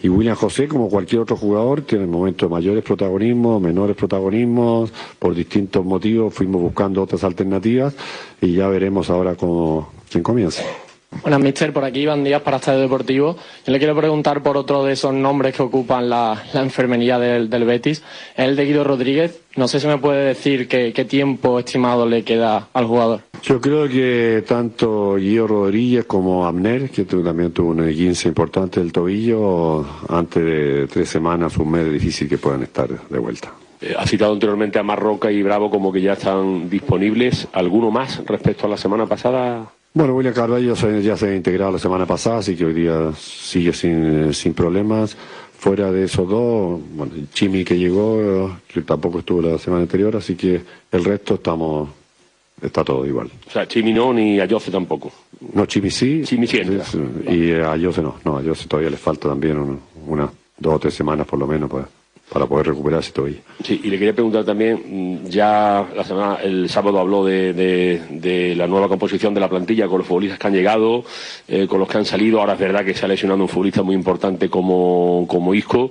y 0.00 0.08
William 0.08 0.36
José, 0.36 0.68
como 0.68 0.88
cualquier 0.88 1.22
otro 1.22 1.36
jugador, 1.36 1.82
tiene 1.82 2.06
momentos 2.06 2.48
de 2.48 2.54
mayores 2.54 2.84
protagonismos, 2.84 3.60
menores 3.60 3.96
protagonismos, 3.96 4.92
por 5.18 5.34
distintos 5.34 5.84
motivos 5.84 6.32
fuimos 6.32 6.62
buscando 6.62 7.02
otras 7.02 7.24
alternativas 7.24 7.94
y 8.40 8.54
ya 8.54 8.68
veremos 8.68 9.10
ahora 9.10 9.34
cómo, 9.34 9.90
quién 10.08 10.22
comienza. 10.22 10.62
Buenas, 11.20 11.40
mister. 11.40 11.72
Por 11.72 11.84
aquí 11.84 12.00
Iván 12.00 12.24
Díaz 12.24 12.42
para 12.42 12.56
Estadio 12.56 12.80
Deportivo. 12.80 13.36
Yo 13.66 13.72
le 13.72 13.78
quiero 13.78 13.94
preguntar 13.94 14.42
por 14.42 14.56
otro 14.56 14.82
de 14.84 14.94
esos 14.94 15.12
nombres 15.12 15.54
que 15.54 15.62
ocupan 15.62 16.08
la, 16.08 16.42
la 16.54 16.60
enfermería 16.62 17.18
del, 17.18 17.50
del 17.50 17.64
Betis, 17.64 18.02
el 18.36 18.56
de 18.56 18.64
Guido 18.64 18.82
Rodríguez. 18.82 19.40
No 19.56 19.68
sé 19.68 19.78
si 19.78 19.86
me 19.86 19.98
puede 19.98 20.24
decir 20.28 20.66
qué, 20.66 20.92
qué 20.94 21.04
tiempo 21.04 21.58
estimado 21.58 22.06
le 22.06 22.24
queda 22.24 22.68
al 22.72 22.86
jugador. 22.86 23.20
Yo 23.42 23.60
creo 23.60 23.88
que 23.88 24.42
tanto 24.48 25.16
Guido 25.16 25.46
Rodríguez 25.46 26.06
como 26.06 26.46
Amner, 26.46 26.90
que 26.90 27.04
tu- 27.04 27.22
también 27.22 27.52
tuvo 27.52 27.70
un 27.70 27.88
esguince 27.88 28.28
importante 28.28 28.80
del 28.80 28.92
tobillo, 28.92 29.84
antes 30.08 30.42
de 30.44 30.86
tres 30.90 31.08
semanas, 31.08 31.56
un 31.58 31.70
mes, 31.70 31.86
es 31.86 31.92
difícil 31.92 32.28
que 32.28 32.38
puedan 32.38 32.62
estar 32.62 32.88
de 32.88 33.18
vuelta. 33.18 33.52
Eh, 33.80 33.94
ha 33.98 34.06
citado 34.06 34.32
anteriormente 34.32 34.78
a 34.78 34.82
Marroca 34.82 35.30
y 35.30 35.42
Bravo 35.42 35.68
como 35.70 35.92
que 35.92 36.00
ya 36.00 36.12
están 36.14 36.70
disponibles. 36.70 37.48
¿Alguno 37.52 37.90
más 37.90 38.24
respecto 38.24 38.66
a 38.66 38.70
la 38.70 38.76
semana 38.76 39.06
pasada? 39.06 39.66
Bueno, 39.94 40.14
William 40.16 40.32
Carvalho 40.34 40.74
se- 40.74 41.02
ya 41.02 41.16
se 41.16 41.26
ha 41.28 41.34
integrado 41.36 41.72
la 41.72 41.78
semana 41.78 42.06
pasada, 42.06 42.38
así 42.38 42.56
que 42.56 42.64
hoy 42.64 42.72
día 42.72 43.12
sigue 43.18 43.72
sin, 43.72 44.32
sin 44.32 44.54
problemas. 44.54 45.16
Fuera 45.58 45.92
de 45.92 46.04
esos 46.04 46.28
dos, 46.28 46.80
bueno, 46.94 47.12
Chimi 47.32 47.64
que 47.64 47.78
llegó, 47.78 48.20
eh, 48.20 48.52
que 48.72 48.80
tampoco 48.82 49.20
estuvo 49.20 49.42
la 49.42 49.58
semana 49.58 49.82
anterior, 49.82 50.16
así 50.16 50.34
que 50.34 50.60
el 50.90 51.04
resto 51.04 51.34
estamos, 51.34 51.88
está 52.60 52.82
todo 52.82 53.06
igual. 53.06 53.30
O 53.46 53.50
sea, 53.50 53.68
Chimi 53.68 53.92
no, 53.92 54.12
ni 54.12 54.40
a 54.40 54.48
Jose 54.48 54.70
tampoco. 54.72 55.12
No, 55.52 55.66
Chimi 55.66 55.90
sí. 55.90 56.22
Chimi 56.24 56.46
sí 56.46 56.58
entra. 56.58 56.84
Y 57.30 57.50
eh, 57.50 57.62
a 57.62 57.78
Jose 57.78 58.02
no, 58.02 58.16
no, 58.24 58.38
a 58.38 58.42
Jose 58.42 58.66
todavía 58.66 58.90
le 58.90 58.96
falta 58.96 59.28
también 59.28 59.56
un- 59.58 59.78
unas 60.08 60.30
dos 60.58 60.74
o 60.74 60.78
tres 60.80 60.94
semanas 60.94 61.26
por 61.26 61.38
lo 61.38 61.46
menos 61.46 61.70
para, 61.70 61.86
para 62.32 62.46
poder 62.46 62.66
recuperarse 62.68 63.12
todavía. 63.12 63.38
Sí, 63.62 63.80
y 63.84 63.90
le 63.90 63.98
quería 63.98 64.14
preguntar 64.14 64.44
también, 64.44 64.80
mm, 65.24 65.28
ya 65.28 65.86
la 65.94 66.02
semana, 66.04 66.38
el 66.42 66.68
sábado 66.68 66.98
habló 66.98 67.24
de, 67.24 67.52
de- 67.52 68.54
la 68.56 68.66
nueva 68.66 68.88
composición 68.88 69.34
de 69.34 69.40
la 69.40 69.48
plantilla 69.48 69.86
con 69.88 69.98
los 69.98 70.06
futbolistas 70.06 70.38
que 70.38 70.46
han 70.46 70.54
llegado, 70.54 71.04
eh, 71.48 71.66
con 71.66 71.78
los 71.78 71.88
que 71.88 71.98
han 71.98 72.04
salido. 72.04 72.40
Ahora 72.40 72.54
es 72.54 72.58
verdad 72.58 72.84
que 72.84 72.94
se 72.94 73.04
ha 73.04 73.08
lesionado 73.08 73.42
un 73.42 73.48
futbolista 73.48 73.82
muy 73.82 73.94
importante 73.94 74.48
como, 74.48 75.26
como 75.28 75.54
Isco. 75.54 75.90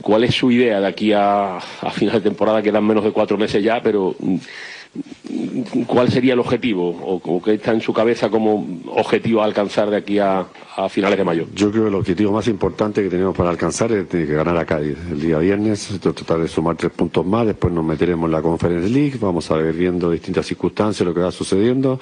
¿Cuál 0.00 0.24
es 0.24 0.34
su 0.34 0.50
idea 0.50 0.80
de 0.80 0.86
aquí 0.86 1.12
a, 1.12 1.56
a 1.58 1.90
final 1.90 2.14
de 2.16 2.20
temporada? 2.22 2.62
Quedan 2.62 2.84
menos 2.86 3.04
de 3.04 3.10
cuatro 3.12 3.36
meses 3.36 3.62
ya, 3.62 3.82
pero 3.82 4.14
mm, 4.18 4.36
¿cuál 5.86 6.10
sería 6.10 6.34
el 6.34 6.40
objetivo? 6.40 6.88
¿O, 6.90 7.42
qué 7.42 7.54
está 7.54 7.72
en 7.72 7.80
su 7.80 7.92
cabeza 7.92 8.30
como 8.30 8.66
objetivo 8.94 9.42
a 9.42 9.44
alcanzar 9.44 9.90
de 9.90 9.96
aquí 9.96 10.18
a, 10.18 10.46
finales 10.88 11.18
de 11.18 11.24
mayo? 11.24 11.46
Yo 11.54 11.70
creo 11.70 11.84
que 11.84 11.88
el 11.88 11.94
objetivo 11.94 12.32
más 12.32 12.48
importante 12.48 13.02
que 13.02 13.08
tenemos 13.08 13.36
para 13.36 13.50
alcanzar 13.50 13.92
es 13.92 14.06
que 14.06 14.26
ganar 14.26 14.56
a 14.56 14.64
Cádiz 14.64 14.96
el 15.10 15.20
día 15.20 15.38
viernes, 15.38 15.88
tratar 16.00 16.38
de 16.40 16.48
sumar 16.48 16.76
tres 16.76 16.92
puntos 16.92 17.24
más, 17.24 17.46
después 17.46 17.72
nos 17.72 17.84
meteremos 17.84 18.26
en 18.26 18.32
la 18.32 18.42
Conference 18.42 18.88
League, 18.88 19.18
vamos 19.20 19.50
a 19.50 19.56
ver 19.56 19.72
viendo 19.74 20.10
distintas 20.10 20.46
circunstancias 20.46 21.06
lo 21.06 21.14
que 21.14 21.20
va 21.20 21.30
sucediendo. 21.32 21.98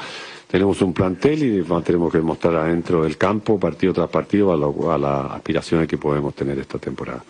Tenemos 0.50 0.82
un 0.82 0.92
plantel 0.92 1.42
y 1.44 1.82
tenemos 1.84 2.12
que 2.12 2.20
mostrar 2.20 2.56
adentro 2.56 3.04
del 3.04 3.16
campo, 3.16 3.58
partido 3.60 3.92
tras 3.92 4.08
partido, 4.10 4.52
a, 4.52 4.56
lo- 4.56 4.90
a 4.92 4.98
las 4.98 5.30
aspiraciones 5.32 5.86
que 5.86 5.96
podemos 5.96 6.34
tener 6.34 6.58
esta 6.58 6.78
temporada. 6.78 7.22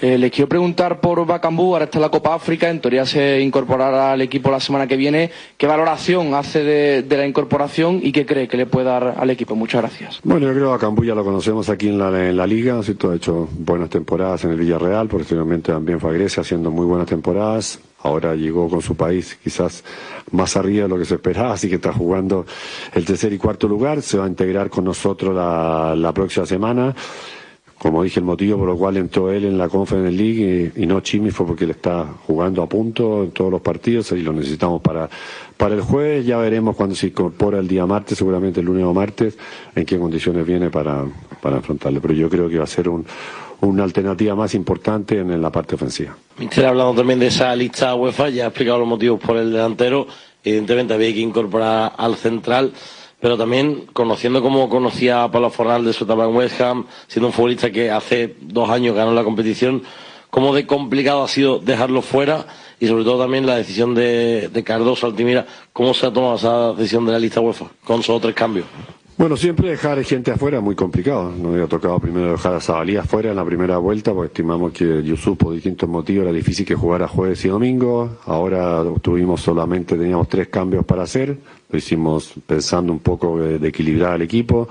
Eh, 0.00 0.16
les 0.16 0.30
quiero 0.30 0.48
preguntar 0.48 1.00
por 1.00 1.26
Bacambú, 1.26 1.74
ahora 1.74 1.84
está 1.84 2.00
la 2.00 2.08
Copa 2.08 2.34
África, 2.34 2.70
en 2.70 2.80
teoría 2.80 3.04
se 3.04 3.40
incorporará 3.40 4.12
al 4.12 4.22
equipo 4.22 4.50
la 4.50 4.58
semana 4.58 4.86
que 4.86 4.96
viene. 4.96 5.30
¿Qué 5.58 5.66
valoración 5.66 6.34
hace 6.34 6.64
de, 6.64 7.16
la 7.16 7.26
incorporación 7.26 8.00
y 8.02 8.10
qué 8.10 8.24
cree 8.24 8.48
que 8.48 8.56
le 8.56 8.64
puede 8.64 8.86
dar 8.86 9.14
al 9.18 9.28
equipo? 9.28 9.54
Muchas 9.54 9.82
gracias. 9.82 10.20
Bueno, 10.24 10.46
yo 10.46 10.54
creo 10.54 10.70
que 10.70 10.76
a 10.76 10.78
Cambú 10.78 11.04
ya 11.04 11.14
lo 11.14 11.22
conocemos 11.22 11.68
aquí 11.68 11.88
en 11.88 11.98
la, 11.98 12.28
en 12.28 12.36
la 12.36 12.46
liga, 12.46 12.82
¿cierto? 12.82 13.10
ha 13.10 13.16
hecho 13.16 13.48
buenas 13.58 13.90
temporadas 13.90 14.44
en 14.44 14.52
el 14.52 14.56
Villarreal, 14.56 15.06
posteriormente 15.06 15.72
también 15.72 16.00
fue 16.00 16.10
a 16.10 16.14
Grecia 16.14 16.40
haciendo 16.40 16.70
muy 16.70 16.86
buenas 16.86 17.06
temporadas. 17.06 17.78
Ahora 18.02 18.34
llegó 18.34 18.68
con 18.68 18.82
su 18.82 18.96
país 18.96 19.38
quizás 19.42 19.82
más 20.30 20.58
arriba 20.58 20.82
de 20.82 20.88
lo 20.90 20.98
que 20.98 21.06
se 21.06 21.14
esperaba, 21.14 21.54
así 21.54 21.70
que 21.70 21.76
está 21.76 21.90
jugando 21.90 22.44
el 22.92 23.04
tercer 23.04 23.32
y 23.32 23.38
cuarto 23.38 23.66
lugar. 23.66 24.02
Se 24.02 24.18
va 24.18 24.26
a 24.26 24.28
integrar 24.28 24.68
con 24.68 24.84
nosotros 24.84 25.34
la, 25.34 25.94
la 25.96 26.12
próxima 26.12 26.44
semana. 26.44 26.94
Como 27.84 28.02
dije, 28.02 28.18
el 28.18 28.24
motivo 28.24 28.58
por 28.58 28.70
el 28.70 28.76
cual 28.76 28.96
entró 28.96 29.30
él 29.30 29.44
en 29.44 29.58
la 29.58 29.68
Conference 29.68 30.10
League 30.10 30.72
y, 30.74 30.82
y 30.84 30.86
no 30.86 31.00
Chimi 31.00 31.30
fue 31.30 31.46
porque 31.46 31.64
él 31.64 31.72
está 31.72 32.06
jugando 32.26 32.62
a 32.62 32.66
punto 32.66 33.24
en 33.24 33.32
todos 33.32 33.50
los 33.50 33.60
partidos 33.60 34.10
y 34.12 34.22
lo 34.22 34.32
necesitamos 34.32 34.80
para, 34.80 35.06
para 35.58 35.74
el 35.74 35.82
jueves. 35.82 36.24
Ya 36.24 36.38
veremos 36.38 36.76
cuando 36.76 36.94
se 36.94 37.08
incorpora 37.08 37.58
el 37.58 37.68
día 37.68 37.84
martes, 37.84 38.16
seguramente 38.16 38.60
el 38.60 38.66
lunes 38.66 38.86
o 38.86 38.94
martes, 38.94 39.36
en 39.74 39.84
qué 39.84 39.98
condiciones 39.98 40.46
viene 40.46 40.70
para, 40.70 41.04
para 41.42 41.58
afrontarle. 41.58 42.00
Pero 42.00 42.14
yo 42.14 42.30
creo 42.30 42.48
que 42.48 42.56
va 42.56 42.64
a 42.64 42.66
ser 42.66 42.88
un, 42.88 43.04
una 43.60 43.84
alternativa 43.84 44.34
más 44.34 44.54
importante 44.54 45.18
en, 45.18 45.42
la 45.42 45.52
parte 45.52 45.74
ofensiva. 45.74 46.16
Mister, 46.38 46.64
hablando 46.64 46.94
también 46.94 47.18
de 47.18 47.26
esa 47.26 47.54
lista 47.54 47.94
UEFA, 47.94 48.30
ya 48.30 48.44
ha 48.44 48.48
explicado 48.48 48.78
los 48.78 48.88
motivos 48.88 49.20
por 49.20 49.36
el 49.36 49.52
delantero. 49.52 50.06
Evidentemente 50.42 50.94
había 50.94 51.12
que 51.12 51.20
incorporar 51.20 51.92
al 51.98 52.16
central, 52.16 52.72
pero 53.24 53.38
también 53.38 53.86
conociendo 53.94 54.42
como 54.42 54.68
conocía 54.68 55.24
a 55.24 55.30
Pablo 55.30 55.48
Fornal 55.48 55.82
de 55.82 55.94
su 55.94 56.04
etapa 56.04 56.26
en 56.26 56.36
West 56.36 56.60
Ham, 56.60 56.84
siendo 57.06 57.28
un 57.28 57.32
futbolista 57.32 57.70
que 57.70 57.90
hace 57.90 58.36
dos 58.42 58.68
años 58.68 58.94
ganó 58.94 59.14
la 59.14 59.24
competición, 59.24 59.82
cómo 60.28 60.54
de 60.54 60.66
complicado 60.66 61.24
ha 61.24 61.28
sido 61.28 61.58
dejarlo 61.58 62.02
fuera 62.02 62.44
y 62.78 62.86
sobre 62.86 63.02
todo 63.02 63.22
también 63.22 63.46
la 63.46 63.56
decisión 63.56 63.94
de, 63.94 64.50
Cardoso 64.62 65.06
Altimira, 65.06 65.46
cómo 65.72 65.94
se 65.94 66.04
ha 66.04 66.12
tomado 66.12 66.34
esa 66.34 66.74
decisión 66.74 67.06
de 67.06 67.12
la 67.12 67.18
lista 67.18 67.40
UEFA 67.40 67.64
con 67.82 68.02
solo 68.02 68.20
tres 68.20 68.34
cambios. 68.34 68.66
Bueno, 69.16 69.36
siempre 69.36 69.70
dejar 69.70 70.02
gente 70.02 70.32
afuera 70.32 70.58
es 70.58 70.62
muy 70.62 70.74
complicado. 70.74 71.30
Nos 71.30 71.54
había 71.54 71.66
tocado 71.68 72.00
primero 72.00 72.32
dejar 72.32 72.56
a 72.56 72.60
Zabalía 72.60 73.02
afuera 73.02 73.30
en 73.30 73.36
la 73.36 73.44
primera 73.44 73.78
vuelta, 73.78 74.12
porque 74.12 74.26
estimamos 74.26 74.72
que 74.72 75.02
Yusuf 75.04 75.38
por 75.38 75.54
distintos 75.54 75.88
motivos 75.88 76.24
era 76.24 76.32
difícil 76.32 76.66
que 76.66 76.74
jugara 76.74 77.06
jueves 77.06 77.42
y 77.44 77.48
domingo. 77.48 78.18
Ahora 78.26 78.82
tuvimos 79.00 79.40
solamente, 79.40 79.96
teníamos 79.96 80.28
tres 80.28 80.48
cambios 80.48 80.84
para 80.84 81.04
hacer. 81.04 81.38
Lo 81.70 81.78
hicimos 81.78 82.34
pensando 82.46 82.92
un 82.92 83.00
poco 83.00 83.38
de, 83.38 83.58
de 83.58 83.68
equilibrar 83.68 84.12
al 84.12 84.22
equipo. 84.22 84.68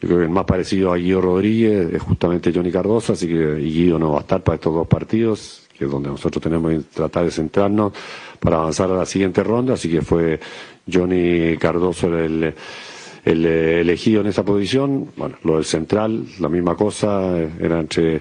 Yo 0.00 0.08
creo 0.08 0.18
que 0.18 0.24
el 0.24 0.30
más 0.30 0.44
parecido 0.44 0.92
a 0.92 0.96
Guido 0.96 1.20
Rodríguez 1.20 1.94
es 1.94 2.02
justamente 2.02 2.52
Johnny 2.54 2.70
Cardoso, 2.70 3.14
así 3.14 3.26
que 3.26 3.56
Guido 3.56 3.98
no 3.98 4.12
va 4.12 4.18
a 4.18 4.20
estar 4.22 4.42
para 4.42 4.56
estos 4.56 4.74
dos 4.74 4.86
partidos, 4.86 5.62
que 5.76 5.86
es 5.86 5.90
donde 5.90 6.10
nosotros 6.10 6.42
tenemos 6.42 6.72
que 6.72 6.80
tratar 6.92 7.24
de 7.24 7.30
centrarnos 7.30 7.92
para 8.38 8.56
avanzar 8.56 8.90
a 8.90 8.96
la 8.96 9.06
siguiente 9.06 9.42
ronda. 9.42 9.74
Así 9.74 9.88
que 9.88 10.02
fue 10.02 10.38
Johnny 10.86 11.56
Cardoso 11.56 12.08
el 12.18 12.54
el 13.24 13.46
eh, 13.46 13.80
elegido 13.80 14.20
en 14.20 14.26
esa 14.26 14.44
posición, 14.44 15.10
bueno, 15.16 15.36
lo 15.44 15.56
del 15.56 15.64
central, 15.64 16.26
la 16.40 16.48
misma 16.48 16.76
cosa, 16.76 17.38
era 17.58 17.80
entre 17.80 18.20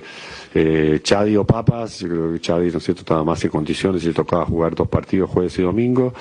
eh, 0.54 1.00
Chadi 1.04 1.36
o 1.36 1.44
Papas, 1.44 2.00
yo 2.00 2.08
creo 2.08 2.34
que 2.34 2.40
Chadi, 2.40 2.72
¿no 2.72 2.78
es 2.78 2.84
cierto?, 2.84 3.02
estaba 3.02 3.24
más 3.24 3.44
en 3.44 3.50
condiciones 3.50 4.06
y 4.06 4.14
tocaba 4.14 4.46
jugar 4.46 4.76
dos 4.76 4.88
partidos, 4.88 5.30
jueves 5.30 5.58
y 5.60 5.62
domingo. 5.62 6.14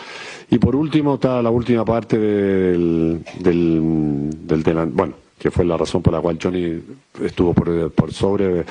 Y 0.52 0.58
por 0.58 0.76
último 0.76 1.14
está 1.14 1.40
la 1.40 1.48
última 1.48 1.82
parte 1.82 2.18
del, 2.18 3.24
del, 3.38 4.28
del 4.46 4.86
bueno, 4.92 5.14
que 5.38 5.50
fue 5.50 5.64
la 5.64 5.78
razón 5.78 6.02
por 6.02 6.12
la 6.12 6.20
cual 6.20 6.38
Johnny 6.40 6.78
estuvo 7.24 7.54
por, 7.54 7.90
por 7.92 8.12
sobre 8.12 8.62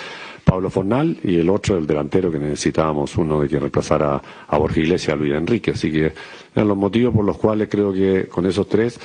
Pablo 0.43 0.69
Fornal 0.69 1.17
y 1.23 1.39
el 1.39 1.49
otro, 1.49 1.79
el 1.79 1.87
delantero, 1.87 2.31
que 2.31 2.37
necesitábamos 2.37 3.17
uno 3.17 3.41
de 3.41 3.49
que 3.49 3.57
reemplazara 3.57 4.21
a 4.47 4.57
Borja 4.59 4.79
Iglesias, 4.79 5.15
a 5.15 5.15
Luis 5.15 5.33
Enrique. 5.33 5.71
Así 5.71 5.91
que 5.91 6.13
eran 6.53 6.67
los 6.67 6.77
motivos 6.77 7.15
por 7.15 7.25
los 7.25 7.39
cuales 7.39 7.67
creo 7.67 7.91
que 7.91 8.27
con 8.27 8.45
esos 8.45 8.69
tres 8.69 8.99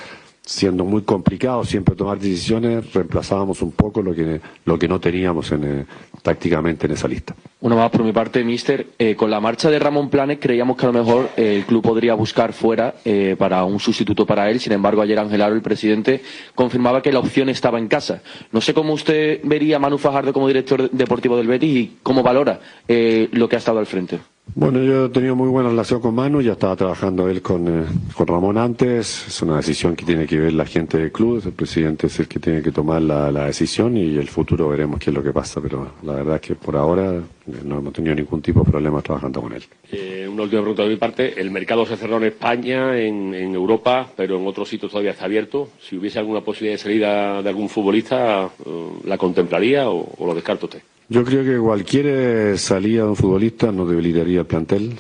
siendo 0.46 0.84
muy 0.84 1.02
complicado 1.02 1.64
siempre 1.64 1.96
tomar 1.96 2.18
decisiones, 2.18 2.94
reemplazábamos 2.94 3.60
un 3.62 3.72
poco 3.72 4.00
lo 4.00 4.14
que, 4.14 4.40
lo 4.64 4.78
que 4.78 4.88
no 4.88 5.00
teníamos 5.00 5.50
en, 5.50 5.64
eh, 5.64 5.86
tácticamente 6.22 6.86
en 6.86 6.92
esa 6.92 7.08
lista. 7.08 7.34
Una 7.60 7.74
más 7.74 7.90
por 7.90 8.04
mi 8.04 8.12
parte, 8.12 8.44
mister. 8.44 8.86
Eh, 8.98 9.16
con 9.16 9.28
la 9.28 9.40
marcha 9.40 9.68
de 9.70 9.78
Ramón 9.78 10.08
Planes 10.08 10.38
creíamos 10.40 10.76
que 10.76 10.86
a 10.86 10.92
lo 10.92 10.92
mejor 10.92 11.30
eh, 11.36 11.56
el 11.56 11.64
club 11.64 11.82
podría 11.82 12.14
buscar 12.14 12.52
fuera 12.52 12.94
eh, 13.04 13.34
para 13.36 13.64
un 13.64 13.80
sustituto 13.80 14.24
para 14.24 14.48
él. 14.48 14.60
Sin 14.60 14.72
embargo, 14.72 15.02
ayer 15.02 15.18
Ángel 15.18 15.42
Aro, 15.42 15.54
el 15.54 15.62
presidente, 15.62 16.22
confirmaba 16.54 17.02
que 17.02 17.12
la 17.12 17.18
opción 17.18 17.48
estaba 17.48 17.78
en 17.78 17.88
casa. 17.88 18.22
No 18.52 18.60
sé 18.60 18.72
cómo 18.72 18.92
usted 18.92 19.40
vería 19.42 19.76
a 19.76 19.78
Manu 19.80 19.98
Fajardo 19.98 20.32
como 20.32 20.46
director 20.46 20.90
deportivo 20.90 21.36
del 21.36 21.48
Betis 21.48 21.76
y 21.76 21.96
cómo 22.02 22.22
valora 22.22 22.60
lo 22.86 23.48
que 23.48 23.56
ha 23.56 23.58
estado 23.58 23.78
al 23.80 23.86
frente. 23.86 24.20
Bueno, 24.54 24.82
yo 24.82 25.04
he 25.04 25.08
tenido 25.10 25.36
muy 25.36 25.50
buena 25.50 25.68
relación 25.68 26.00
con 26.00 26.14
Manu, 26.14 26.40
ya 26.40 26.52
estaba 26.52 26.76
trabajando 26.76 27.28
él 27.28 27.42
con, 27.42 27.68
eh, 27.68 27.84
con 28.14 28.26
Ramón 28.26 28.56
antes, 28.56 29.26
es 29.26 29.42
una 29.42 29.58
decisión 29.58 29.94
que 29.94 30.06
tiene 30.06 30.26
que 30.26 30.38
ver 30.38 30.54
la 30.54 30.64
gente 30.64 30.96
del 30.96 31.12
club, 31.12 31.42
el 31.44 31.52
presidente 31.52 32.06
es 32.06 32.18
el 32.20 32.26
que 32.26 32.40
tiene 32.40 32.62
que 32.62 32.72
tomar 32.72 33.02
la, 33.02 33.30
decisión 33.44 33.98
y 33.98 34.16
el 34.16 34.28
futuro 34.28 34.70
veremos 34.70 34.98
qué 34.98 35.10
es 35.10 35.14
lo 35.14 35.22
que 35.22 35.32
pasa, 35.32 35.60
pero 35.60 35.92
la 36.02 36.14
verdad 36.14 36.36
es 36.36 36.40
que 36.40 36.54
por 36.54 36.74
ahora 36.74 37.16
eh, 37.16 37.22
no 37.64 37.80
hemos 37.80 37.92
tenido 37.92 38.14
ningún 38.14 38.40
tipo 38.40 38.64
de 38.64 38.70
problema 38.70 39.02
trabajando 39.02 39.42
con 39.42 39.52
él. 39.52 39.62
Eh, 39.92 40.26
una 40.26 40.44
última 40.44 40.62
pregunta 40.62 40.84
de 40.84 40.88
mi 40.88 40.96
parte. 40.96 41.38
El 41.38 41.50
mercado 41.50 41.84
se 41.84 41.98
cerró 41.98 42.16
en 42.16 42.24
España, 42.24 42.98
en, 42.98 43.34
en 43.34 43.54
Europa, 43.54 44.08
pero 44.16 44.38
en 44.38 44.46
otros 44.46 44.70
sitios 44.70 44.90
todavía 44.90 45.10
está 45.10 45.26
abierto. 45.26 45.68
Si 45.80 45.98
hubiese 45.98 46.18
alguna 46.18 46.40
posibilidad 46.40 46.74
de 46.74 46.82
salida 46.82 47.42
de 47.42 47.48
algún 47.50 47.68
futbolista, 47.68 48.48
eh, 48.64 48.88
¿la 49.04 49.18
contemplaría 49.18 49.90
o, 49.90 50.08
o 50.16 50.26
lo 50.26 50.34
descarta 50.34 50.64
usted? 50.64 50.82
Yo 51.08 51.24
creo 51.24 51.44
que 51.44 51.56
cualquier 51.56 52.06
eh, 52.08 52.58
salida 52.58 53.04
de 53.04 53.10
un 53.10 53.16
futbolista 53.16 53.70
nos 53.70 53.88
debilitaría 53.88 54.40
el 54.40 54.46
plantel, 54.46 54.98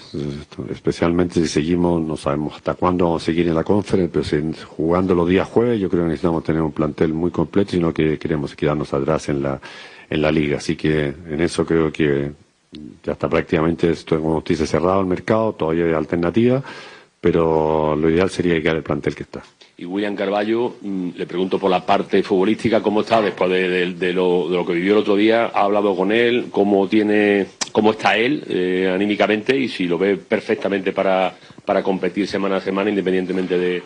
especialmente 0.70 1.40
si 1.40 1.48
seguimos, 1.48 2.00
no 2.00 2.16
sabemos 2.16 2.54
hasta 2.54 2.74
cuándo 2.74 3.06
vamos 3.06 3.22
a 3.22 3.26
seguir 3.26 3.48
en 3.48 3.56
la 3.56 3.64
conferencia, 3.64 4.12
pero 4.12 4.24
si 4.24 4.64
jugando 4.76 5.16
los 5.16 5.28
días 5.28 5.48
jueves 5.48 5.80
yo 5.80 5.90
creo 5.90 6.04
que 6.04 6.10
necesitamos 6.10 6.44
tener 6.44 6.62
un 6.62 6.70
plantel 6.70 7.12
muy 7.12 7.32
completo, 7.32 7.72
sino 7.72 7.92
que 7.92 8.20
queremos 8.20 8.54
quedarnos 8.54 8.94
atrás 8.94 9.28
en 9.30 9.42
la, 9.42 9.60
en 10.08 10.22
la 10.22 10.30
liga. 10.30 10.58
Así 10.58 10.76
que 10.76 11.06
en 11.06 11.40
eso 11.40 11.66
creo 11.66 11.90
que 11.90 12.30
ya 13.02 13.12
está 13.12 13.28
prácticamente, 13.28 13.92
como 14.08 14.38
usted 14.38 14.54
dice, 14.54 14.66
cerrado 14.68 15.00
el 15.00 15.06
mercado, 15.06 15.54
todavía 15.54 15.86
hay 15.86 15.92
alternativa, 15.92 16.62
pero 17.20 17.96
lo 17.96 18.08
ideal 18.08 18.30
sería 18.30 18.62
quedar 18.62 18.76
el 18.76 18.84
plantel 18.84 19.16
que 19.16 19.24
está. 19.24 19.42
Y 19.78 19.84
William 19.84 20.16
Carballo, 20.16 20.76
mm, 20.80 21.10
le 21.16 21.26
pregunto 21.26 21.58
por 21.58 21.70
la 21.70 21.84
parte 21.84 22.22
futbolística, 22.22 22.80
¿cómo 22.80 23.02
está 23.02 23.20
después 23.20 23.50
de, 23.50 23.92
de, 23.92 24.12
lo, 24.14 24.48
de, 24.48 24.56
lo, 24.56 24.64
que 24.64 24.72
vivió 24.72 24.92
el 24.92 24.98
otro 25.00 25.16
día? 25.16 25.50
¿Ha 25.52 25.64
hablado 25.64 25.94
con 25.94 26.12
él? 26.12 26.46
¿Cómo, 26.50 26.88
tiene, 26.88 27.46
cómo 27.72 27.90
está 27.90 28.16
él 28.16 28.42
eh, 28.48 28.90
anímicamente? 28.94 29.54
Y 29.54 29.68
si 29.68 29.86
lo 29.86 29.98
ve 29.98 30.16
perfectamente 30.16 30.92
para, 30.92 31.34
para 31.66 31.82
competir 31.82 32.26
semana 32.26 32.56
a 32.56 32.60
semana, 32.62 32.88
independientemente 32.88 33.58
de, 33.58 33.82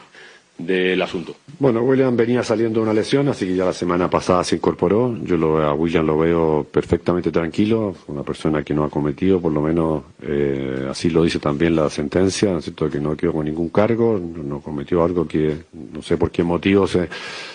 del 0.67 1.01
asunto. 1.03 1.35
Bueno, 1.59 1.83
William 1.83 2.17
venía 2.17 2.43
saliendo 2.43 2.81
de 2.81 2.85
una 2.85 2.95
lesión, 2.95 3.29
así 3.29 3.47
que 3.47 3.57
ya 3.57 3.67
la 3.67 3.73
semana 3.73 4.09
pasada 4.09 4.43
se 4.45 4.57
incorporó. 4.57 5.17
Yo 5.25 5.37
lo, 5.37 5.63
a 5.63 5.75
William 5.75 6.07
lo 6.07 6.19
veo 6.19 6.67
perfectamente 6.71 7.31
tranquilo, 7.31 7.95
una 8.07 8.23
persona 8.23 8.63
que 8.63 8.73
no 8.73 8.85
ha 8.85 8.91
cometido, 8.91 9.41
por 9.41 9.53
lo 9.53 9.61
menos 9.61 10.03
eh, 10.23 10.87
así 10.91 11.11
lo 11.11 11.23
dice 11.23 11.39
también 11.39 11.77
la 11.77 11.91
sentencia, 11.91 12.53
¿no 12.53 12.91
que 12.91 13.01
no 13.01 13.17
quedó 13.17 13.33
con 13.33 13.45
ningún 13.45 13.69
cargo, 13.69 14.19
no, 14.19 14.61
cometió 14.61 15.05
algo 15.05 15.27
que 15.27 15.57
no 15.93 16.03
sé 16.03 16.17
por 16.17 16.31
qué 16.31 16.43
motivo 16.43 16.87
se, 16.87 17.09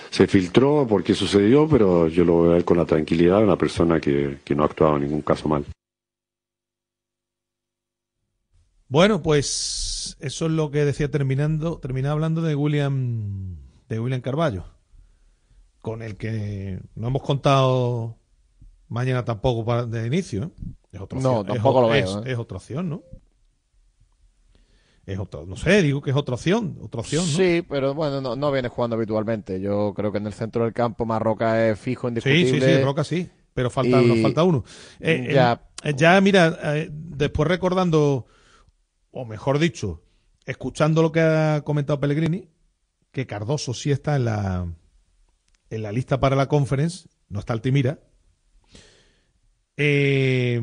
se 0.09 0.27
filtró, 0.27 0.85
por 0.87 1.03
qué 1.03 1.13
sucedió, 1.13 1.67
pero 1.67 2.07
yo 2.07 2.23
lo 2.23 2.43
veo 2.43 2.65
con 2.65 2.77
la 2.77 2.85
tranquilidad 2.85 3.39
de 3.39 3.45
una 3.45 3.57
persona 3.57 3.99
que, 3.99 4.37
que 4.43 4.55
no 4.55 4.63
ha 4.63 4.67
actuado 4.67 4.97
en 4.97 5.03
ningún 5.03 5.21
caso 5.21 5.49
mal. 5.49 5.65
Bueno, 8.87 9.21
pues 9.21 9.84
eso 10.19 10.45
es 10.45 10.51
lo 10.51 10.71
que 10.71 10.85
decía 10.85 11.09
terminando, 11.09 11.79
terminaba 11.79 12.13
hablando 12.13 12.41
de 12.41 12.55
William, 12.55 13.57
de 13.89 13.99
William 13.99 14.21
Carballo, 14.21 14.65
con 15.81 16.01
el 16.01 16.17
que 16.17 16.79
no 16.95 17.07
hemos 17.07 17.21
contado 17.21 18.17
mañana 18.87 19.25
tampoco 19.25 19.65
para, 19.65 19.85
de 19.85 20.07
inicio. 20.07 20.43
¿eh? 20.43 20.49
Es 20.91 21.01
otra 21.01 21.17
opción. 21.17 21.33
No, 21.33 21.45
tampoco 21.45 21.81
lo 21.81 21.89
veo. 21.89 22.21
Es, 22.21 22.27
¿eh? 22.27 22.31
es, 22.31 22.37
otra 22.37 22.57
opción, 22.57 22.89
¿no? 22.89 23.03
Es 25.05 25.19
otra, 25.19 25.41
no 25.45 25.55
sé, 25.55 25.83
digo 25.83 26.01
que 26.01 26.09
es 26.09 26.15
otra 26.15 26.33
opción, 26.33 26.79
otra 26.81 27.01
opción, 27.01 27.23
¿no? 27.25 27.37
Sí, 27.37 27.63
pero 27.69 27.93
bueno, 27.93 28.21
no, 28.21 28.35
no 28.35 28.51
viene 28.51 28.69
jugando 28.69 28.95
habitualmente. 28.95 29.61
Yo 29.61 29.93
creo 29.95 30.11
que 30.11 30.17
en 30.17 30.25
el 30.25 30.33
centro 30.33 30.63
del 30.63 30.73
campo 30.73 31.05
Marroca 31.05 31.69
es 31.69 31.79
fijo, 31.79 32.07
indiscutible. 32.07 32.49
Sí, 32.49 32.59
sí, 32.59 32.77
sí, 32.77 32.81
Roca 32.81 33.03
sí, 33.03 33.29
pero 33.53 33.69
falta, 33.69 34.01
y... 34.01 34.07
nos 34.07 34.21
falta 34.21 34.43
uno. 34.43 34.63
Eh, 34.99 35.29
ya, 35.31 35.61
ya, 35.95 36.19
mira, 36.21 36.57
eh, 36.75 36.89
después 36.91 37.47
recordando 37.47 38.25
o 39.15 39.23
mejor 39.23 39.59
dicho, 39.59 40.01
escuchando 40.45 41.01
lo 41.01 41.13
que 41.13 41.21
ha 41.21 41.61
comentado 41.63 42.01
Pellegrini, 42.01 42.49
que 43.11 43.25
Cardoso 43.25 43.73
sí 43.73 43.89
está 43.89 44.17
en 44.17 44.25
la, 44.25 44.67
en 45.69 45.83
la 45.83 45.93
lista 45.93 46.19
para 46.19 46.35
la 46.35 46.49
conference, 46.49 47.07
no 47.29 47.39
está 47.39 47.53
Altimira. 47.53 47.99
Eh, 49.77 50.61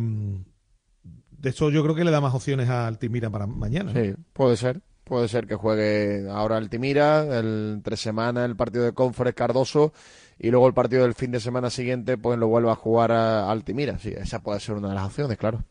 de 1.30 1.50
hecho, 1.50 1.70
yo 1.70 1.82
creo 1.82 1.94
que 1.94 2.04
le 2.04 2.10
da 2.10 2.20
más 2.20 2.34
opciones 2.34 2.68
a 2.68 2.86
Altimira 2.86 3.30
para 3.30 3.46
mañana. 3.46 3.94
Sí, 3.94 4.14
puede 4.34 4.58
ser. 4.58 4.82
Puede 5.04 5.28
ser 5.28 5.46
que 5.46 5.54
juegue 5.54 6.28
ahora 6.30 6.58
Altimira, 6.58 7.38
el 7.38 7.80
tres 7.82 8.00
semanas 8.00 8.44
el 8.44 8.54
partido 8.54 8.84
de 8.84 8.92
conference 8.92 9.34
Cardoso 9.34 9.94
y 10.38 10.50
luego 10.50 10.68
el 10.68 10.74
partido 10.74 11.04
del 11.04 11.14
fin 11.14 11.30
de 11.30 11.40
semana 11.40 11.70
siguiente 11.70 12.18
pues 12.18 12.38
lo 12.38 12.48
vuelva 12.48 12.72
a 12.72 12.76
jugar 12.76 13.12
a 13.12 13.50
Altimira. 13.50 13.98
Sí, 13.98 14.12
esa 14.14 14.42
puede 14.42 14.60
ser 14.60 14.74
una 14.74 14.90
de 14.90 14.94
las 14.94 15.06
opciones, 15.06 15.38
claro. 15.38 15.64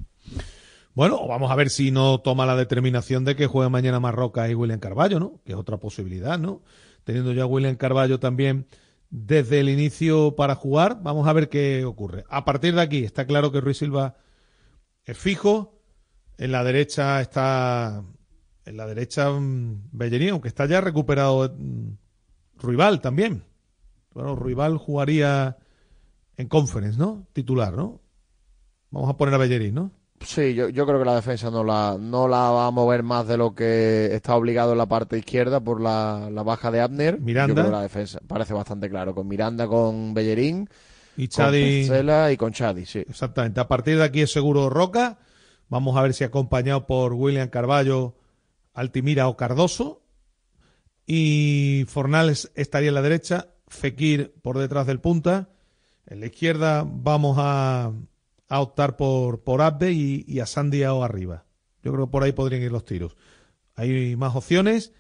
Bueno, 0.94 1.26
vamos 1.26 1.50
a 1.52 1.56
ver 1.56 1.70
si 1.70 1.90
no 1.90 2.20
toma 2.20 2.46
la 2.46 2.58
determinación 2.58 3.24
de 3.24 3.36
que 3.38 3.48
juegue 3.48 3.70
mañana 3.70 4.02
Marroca 4.02 4.50
y 4.50 4.56
William 4.56 4.80
Carballo, 4.80 5.20
¿no? 5.20 5.40
Que 5.46 5.54
es 5.54 5.58
otra 5.58 5.78
posibilidad, 5.78 6.38
¿no? 6.38 6.62
Teniendo 7.06 7.32
ya 7.32 7.44
a 7.44 7.46
William 7.46 7.76
Carballo 7.76 8.20
también 8.20 8.68
desde 9.10 9.62
el 9.62 9.70
inicio 9.70 10.36
para 10.36 10.56
jugar, 10.56 11.00
vamos 11.02 11.28
a 11.28 11.34
ver 11.34 11.48
qué 11.48 11.86
ocurre. 11.86 12.26
A 12.30 12.44
partir 12.44 12.76
de 12.76 12.82
aquí, 12.82 13.04
está 13.06 13.26
claro 13.26 13.52
que 13.52 13.62
Ruiz 13.62 13.78
Silva 13.78 14.16
es 15.06 15.18
fijo. 15.18 15.82
En 16.38 16.52
la 16.52 16.64
derecha 16.64 17.22
está. 17.22 18.04
En 18.66 18.78
la 18.78 18.86
derecha 18.86 19.30
mm, 19.30 19.90
Bellerín, 19.92 20.32
aunque 20.32 20.50
está 20.50 20.66
ya 20.66 20.82
recuperado 20.82 21.56
mm, 21.58 21.92
Ruibal 22.58 23.00
también. 23.00 23.44
Bueno, 24.14 24.36
Ruibal 24.36 24.78
jugaría 24.78 25.58
en 26.36 26.48
conference, 26.48 26.98
¿no? 27.00 27.28
Titular, 27.32 27.74
¿no? 27.74 28.02
Vamos 28.90 29.10
a 29.10 29.18
poner 29.18 29.34
a 29.36 29.38
Bellerín, 29.38 29.76
¿no? 29.76 29.92
Sí, 30.24 30.54
yo, 30.54 30.70
yo 30.70 30.86
creo 30.86 31.00
que 31.00 31.06
la 31.06 31.16
defensa 31.16 31.50
no 31.50 31.64
la, 31.64 31.98
no 32.00 32.28
la 32.28 32.50
va 32.52 32.68
a 32.68 32.72
mover 32.72 33.04
más 33.04 33.28
de 33.28 33.38
lo 33.38 33.56
que 33.56 34.14
está 34.14 34.36
obligado 34.36 34.74
en 34.74 34.78
la 34.78 34.86
parte 34.86 35.18
izquierda 35.18 35.60
por 35.60 35.82
la, 35.82 36.30
la 36.32 36.44
baja 36.44 36.72
de 36.72 36.82
Abner. 36.82 37.20
Miranda. 37.20 37.64
la 37.64 37.82
defensa 37.82 38.20
parece 38.28 38.54
bastante 38.54 38.90
claro. 38.90 39.16
Con 39.16 39.28
Miranda, 39.28 39.68
con 39.68 40.14
Bellerín. 40.14 40.70
Y 41.18 41.28
Chadi. 41.28 41.88
Con 41.88 42.32
y 42.32 42.38
con 42.38 42.54
Chadi, 42.54 42.86
sí. 42.86 43.00
Exactamente. 43.00 43.60
A 43.60 43.68
partir 43.68 43.98
de 43.98 44.04
aquí 44.04 44.22
es 44.22 44.32
seguro 44.32 44.70
Roca. 44.70 45.20
Vamos 45.70 45.98
a 45.98 46.02
ver 46.02 46.14
si 46.14 46.24
acompañado 46.24 46.86
por 46.86 47.14
William 47.14 47.50
Carballo, 47.50 48.16
Altimira 48.74 49.28
o 49.28 49.38
Cardoso. 49.38 50.04
Y 51.06 51.86
Fornales 51.88 52.52
estaría 52.56 52.90
en 52.90 52.96
la 52.96 53.02
derecha. 53.02 53.48
Fekir 53.68 54.34
por 54.42 54.58
detrás 54.60 54.86
del 54.88 55.00
punta. 55.00 55.50
En 56.06 56.20
la 56.20 56.28
izquierda 56.28 56.86
vamos 56.86 57.38
a, 57.40 57.92
a 58.52 58.60
optar 58.60 58.98
por, 58.98 59.46
por 59.46 59.62
y, 59.82 60.26
y 60.28 60.42
a 60.42 60.46
Sandiao 60.46 61.06
arriba. 61.06 61.46
Yo 61.84 61.94
creo 61.94 62.08
que 62.08 62.12
por 62.12 62.24
ahí 62.24 62.34
podrían 62.34 62.62
ir 62.62 62.74
los 62.74 62.84
tiros. 62.84 63.16
Hay 63.76 64.18
más 64.18 64.36
opciones, 64.36 64.92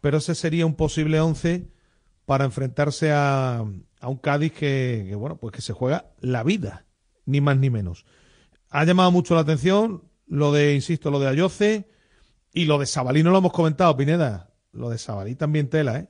pero 0.00 0.18
ese 0.18 0.34
sería 0.34 0.66
un 0.66 0.74
posible 0.74 1.20
11 1.20 1.70
para 2.24 2.44
enfrentarse 2.44 3.12
a, 3.12 3.58
a 4.00 4.08
un 4.08 4.16
Cádiz 4.16 4.52
que, 4.54 5.06
que, 5.08 5.14
bueno, 5.14 5.36
pues 5.36 5.52
que 5.52 5.62
se 5.62 5.72
juega 5.72 6.10
la 6.18 6.42
vida, 6.42 6.86
ni 7.26 7.40
más 7.40 7.56
ni 7.58 7.70
menos. 7.70 8.06
Ha 8.70 8.84
llamado 8.84 9.12
mucho 9.12 9.36
la 9.36 9.42
atención 9.42 10.02
lo 10.26 10.50
de, 10.50 10.74
insisto, 10.74 11.12
lo 11.12 11.20
de 11.20 11.28
Ayoce 11.28 11.88
y 12.52 12.64
lo 12.64 12.76
de 12.76 12.86
Sabalí, 12.86 13.22
no 13.22 13.30
lo 13.30 13.38
hemos 13.38 13.52
comentado, 13.52 13.96
Pineda. 13.96 14.52
Lo 14.72 14.90
de 14.90 14.98
Sabalí 14.98 15.36
también 15.36 15.70
tela, 15.70 16.00
¿eh? 16.00 16.08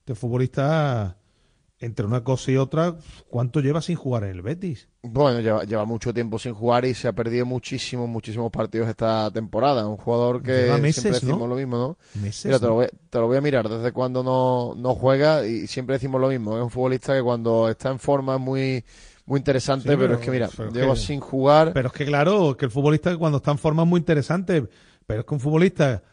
Este 0.00 0.16
futbolista 0.16 1.18
entre 1.82 2.06
una 2.06 2.22
cosa 2.24 2.50
y 2.52 2.56
otra, 2.56 2.94
¿cuánto 3.28 3.60
lleva 3.60 3.82
sin 3.82 3.96
jugar 3.96 4.24
en 4.24 4.30
el 4.30 4.40
Betis? 4.42 4.88
Bueno, 5.02 5.40
lleva, 5.40 5.64
lleva 5.64 5.84
mucho 5.84 6.14
tiempo 6.14 6.38
sin 6.38 6.54
jugar 6.54 6.84
y 6.84 6.94
se 6.94 7.08
ha 7.08 7.12
perdido 7.12 7.44
muchísimos, 7.44 8.08
muchísimos 8.08 8.50
partidos 8.52 8.88
esta 8.88 9.30
temporada. 9.32 9.86
Un 9.86 9.96
jugador 9.96 10.42
que 10.42 10.72
meses, 10.80 11.02
siempre 11.02 11.20
decimos 11.20 11.40
¿no? 11.40 11.46
lo 11.48 11.56
mismo, 11.56 11.76
¿no? 11.76 11.98
Meses, 12.22 12.46
Mira, 12.46 12.58
te, 12.60 12.66
lo 12.66 12.74
voy, 12.74 12.86
te 13.10 13.18
lo 13.18 13.26
voy 13.26 13.36
a 13.36 13.40
mirar 13.40 13.68
desde 13.68 13.90
cuando 13.92 14.22
no, 14.22 14.74
no 14.76 14.94
juega 14.94 15.44
y 15.46 15.66
siempre 15.66 15.94
decimos 15.96 16.20
lo 16.20 16.28
mismo. 16.28 16.56
Es 16.56 16.62
un 16.62 16.70
futbolista 16.70 17.14
que 17.14 17.22
cuando 17.22 17.68
está 17.68 17.90
en 17.90 17.98
forma 17.98 18.36
es 18.36 18.40
muy, 18.40 18.84
muy 19.26 19.38
interesante, 19.38 19.82
Sí, 19.82 19.96
pero, 19.96 20.00
pero- 20.00 20.14
es 20.14 20.20
que 20.20 20.30
mira, 20.30 20.48
lleva 20.72 20.94
que- 20.94 21.00
sin 21.00 21.18
jugar. 21.20 21.72
Pero 21.72 21.88
es 21.88 21.94
que 21.94 22.04
claro, 22.06 22.56
que 22.56 22.64
el 22.66 22.70
futbolista 22.70 23.16
cuando 23.16 23.38
está 23.38 23.50
en 23.50 23.58
forma 23.58 23.82
es 23.82 23.88
muy 23.88 23.98
interesante, 23.98 24.68
pero 25.04 25.20
es 25.20 25.26
que 25.26 25.34
un 25.34 25.40
futbolista 25.40 26.04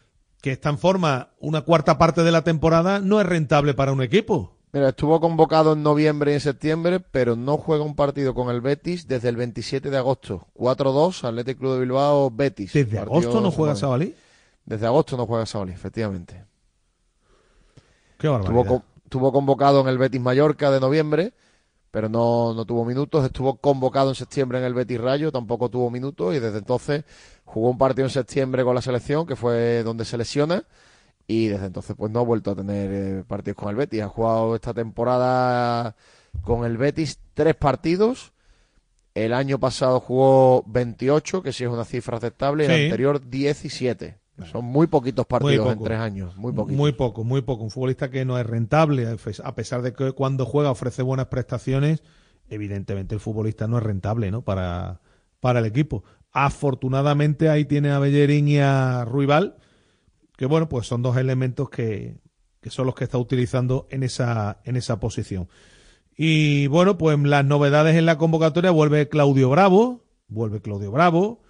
que 0.42 0.52
está 0.54 0.70
en 0.70 0.78
forma 0.80 1.30
una 1.40 1.62
cuarta 1.62 1.98
parte 2.00 2.24
de 2.24 2.32
la 2.32 2.44
temporada 2.44 3.00
no 3.02 3.22
es 3.22 3.28
rentable 3.28 3.76
para 3.76 3.92
un 3.92 4.02
equipo. 4.02 4.56
Mira, 4.72 4.90
estuvo 4.90 5.20
convocado 5.20 5.74
en 5.74 5.82
noviembre 5.82 6.32
y 6.32 6.34
en 6.36 6.42
septiembre, 6.42 7.00
pero 7.00 7.36
no 7.36 7.58
juega 7.58 7.84
un 7.84 7.96
partido 7.96 8.36
con 8.36 8.54
el 8.54 8.62
Betis 8.62 9.08
desde 9.08 9.30
el 9.30 9.36
27 9.36 9.90
de 9.90 9.98
agosto. 9.98 10.48
4-2, 10.56 11.24
Athletic 11.24 11.58
Club 11.58 11.74
de 11.74 11.80
Bilbao, 11.80 12.30
Betis. 12.30 12.74
¿Desde 12.74 13.00
agosto 13.00 13.42
no 13.42 13.50
juega. 13.50 13.76
Sabalí? 13.76 14.14
Desde 14.66 14.86
agosto 14.86 15.18
no 15.18 15.26
juega 15.26 15.48
Sabalí, 15.48 15.72
efectivamente. 15.72 16.46
Qué 18.20 18.28
barbaridad. 18.28 18.84
estuvo 19.06 19.32
convocado 19.32 19.82
en 19.82 19.88
el 19.88 19.98
Betis 19.98 20.22
Mallorca 20.22 20.70
de 20.70 20.80
noviembre, 20.80 21.34
pero 21.90 22.08
no, 22.08 22.54
no 22.54 22.64
tuvo 22.66 22.86
minutos. 22.86 23.26
Estuvo 23.26 23.56
convocado 23.56 24.10
en 24.10 24.16
septiembre 24.16 24.60
en 24.60 24.66
el 24.66 24.76
Betis 24.76 25.02
Rayo, 25.02 25.32
tampoco 25.32 25.70
tuvo 25.70 25.90
minutos. 25.90 26.36
Y 26.36 26.40
desde 26.40 26.60
entonces 26.60 27.06
jugó 27.44 27.72
un 27.72 27.80
partido 27.80 28.06
en 28.06 28.12
septiembre 28.12 28.64
con 28.64 28.76
la 28.76 28.84
selección, 28.84 29.26
que 29.26 29.36
fue 29.36 29.82
donde 29.82 30.06
se 30.06 30.16
lesiona. 30.16 30.64
Y 31.30 31.48
desde 31.48 31.68
entonces 31.68 31.96
pues 31.96 32.12
no 32.12 32.22
ha 32.22 32.24
vuelto 32.24 32.50
a 32.50 32.56
tener 32.56 32.90
eh, 32.92 33.24
partidos 33.24 33.56
con 33.56 33.70
el 33.70 33.76
Betis. 33.76 34.02
Ha 34.02 34.10
jugado 34.10 34.56
esta 34.56 34.74
temporada 34.74 35.96
con 36.42 36.66
el 36.66 36.76
Betis 36.76 37.20
tres 37.36 37.54
partidos. 37.54 38.34
El 39.14 39.34
año 39.34 39.60
pasado 39.60 40.00
jugó 40.00 40.64
28, 40.66 41.44
que 41.44 41.54
sí 41.54 41.66
es 41.66 41.70
una 41.70 41.86
cifra 41.86 42.18
aceptable, 42.18 42.64
y 42.64 42.66
el 42.66 42.84
anterior 42.86 43.30
17. 43.30 44.18
Son 44.52 44.66
muy 44.66 44.88
poquitos 44.88 45.28
partidos 45.28 45.66
Muy 45.68 45.74
en 45.74 45.84
tres 45.84 46.00
años, 46.00 46.36
muy 46.36 46.52
poquitos. 46.52 46.78
Muy 46.78 46.94
poco, 46.94 47.24
muy 47.24 47.42
poco. 47.44 47.64
Un 47.64 47.70
futbolista 47.70 48.10
que 48.10 48.26
no 48.26 48.40
es 48.40 48.48
rentable, 48.48 49.08
a 49.44 49.56
pesar 49.56 49.84
de 49.84 49.94
que 49.94 50.14
cuando 50.14 50.48
juega 50.48 50.72
ofrece 50.72 51.04
buenas 51.04 51.28
prestaciones, 51.28 52.02
evidentemente 52.50 53.14
el 53.14 53.22
futbolista 53.22 53.68
no 53.68 53.78
es 53.78 53.84
rentable, 53.84 54.32
¿no? 54.32 54.42
Para, 54.42 55.02
para 55.42 55.60
el 55.60 55.66
equipo. 55.66 56.04
Afortunadamente 56.32 57.50
ahí 57.50 57.66
tiene 57.66 57.92
a 57.92 58.00
Bellerín 58.00 58.48
y 58.48 58.58
a 58.58 59.06
Ruibal, 59.06 59.58
que 60.40 60.46
bueno, 60.46 60.70
pues 60.70 60.88
son 60.88 61.02
dos 61.02 61.18
elementos 61.18 61.70
que, 61.70 62.16
que 62.62 62.70
son 62.70 62.86
los 62.86 62.96
que 62.96 63.04
está 63.04 63.18
utilizando 63.18 63.90
en 63.90 64.04
esa, 64.04 64.62
en 64.64 64.78
esa 64.78 64.98
posición. 64.98 65.50
Y 66.16 66.68
bueno, 66.68 66.98
pues 66.98 67.20
las 67.20 67.44
novedades 67.44 67.98
en 67.98 68.06
la 68.06 68.18
convocatoria 68.18 68.72
vuelve 68.72 69.10
Claudio 69.10 69.50
Bravo, 69.50 70.06
vuelve 70.30 70.62
Claudio 70.62 70.94
Bravo, 70.94 71.42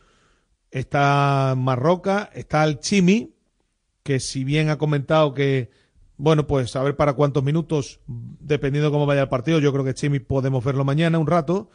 está 0.72 1.54
Marroca, 1.56 2.32
está 2.34 2.64
el 2.64 2.80
Chimi, 2.80 3.36
que 4.02 4.20
si 4.20 4.44
bien 4.44 4.70
ha 4.70 4.80
comentado 4.80 5.36
que, 5.36 5.70
bueno, 6.18 6.48
pues 6.48 6.76
a 6.76 6.82
ver 6.82 6.96
para 6.96 7.14
cuántos 7.14 7.44
minutos, 7.44 8.00
dependiendo 8.08 8.92
cómo 8.92 9.06
vaya 9.06 9.22
el 9.22 9.30
partido, 9.30 9.60
yo 9.60 9.72
creo 9.72 9.86
que 9.86 9.94
Chimi 9.94 10.18
podemos 10.18 10.64
verlo 10.64 10.84
mañana 10.84 11.20
un 11.20 11.28
rato. 11.28 11.70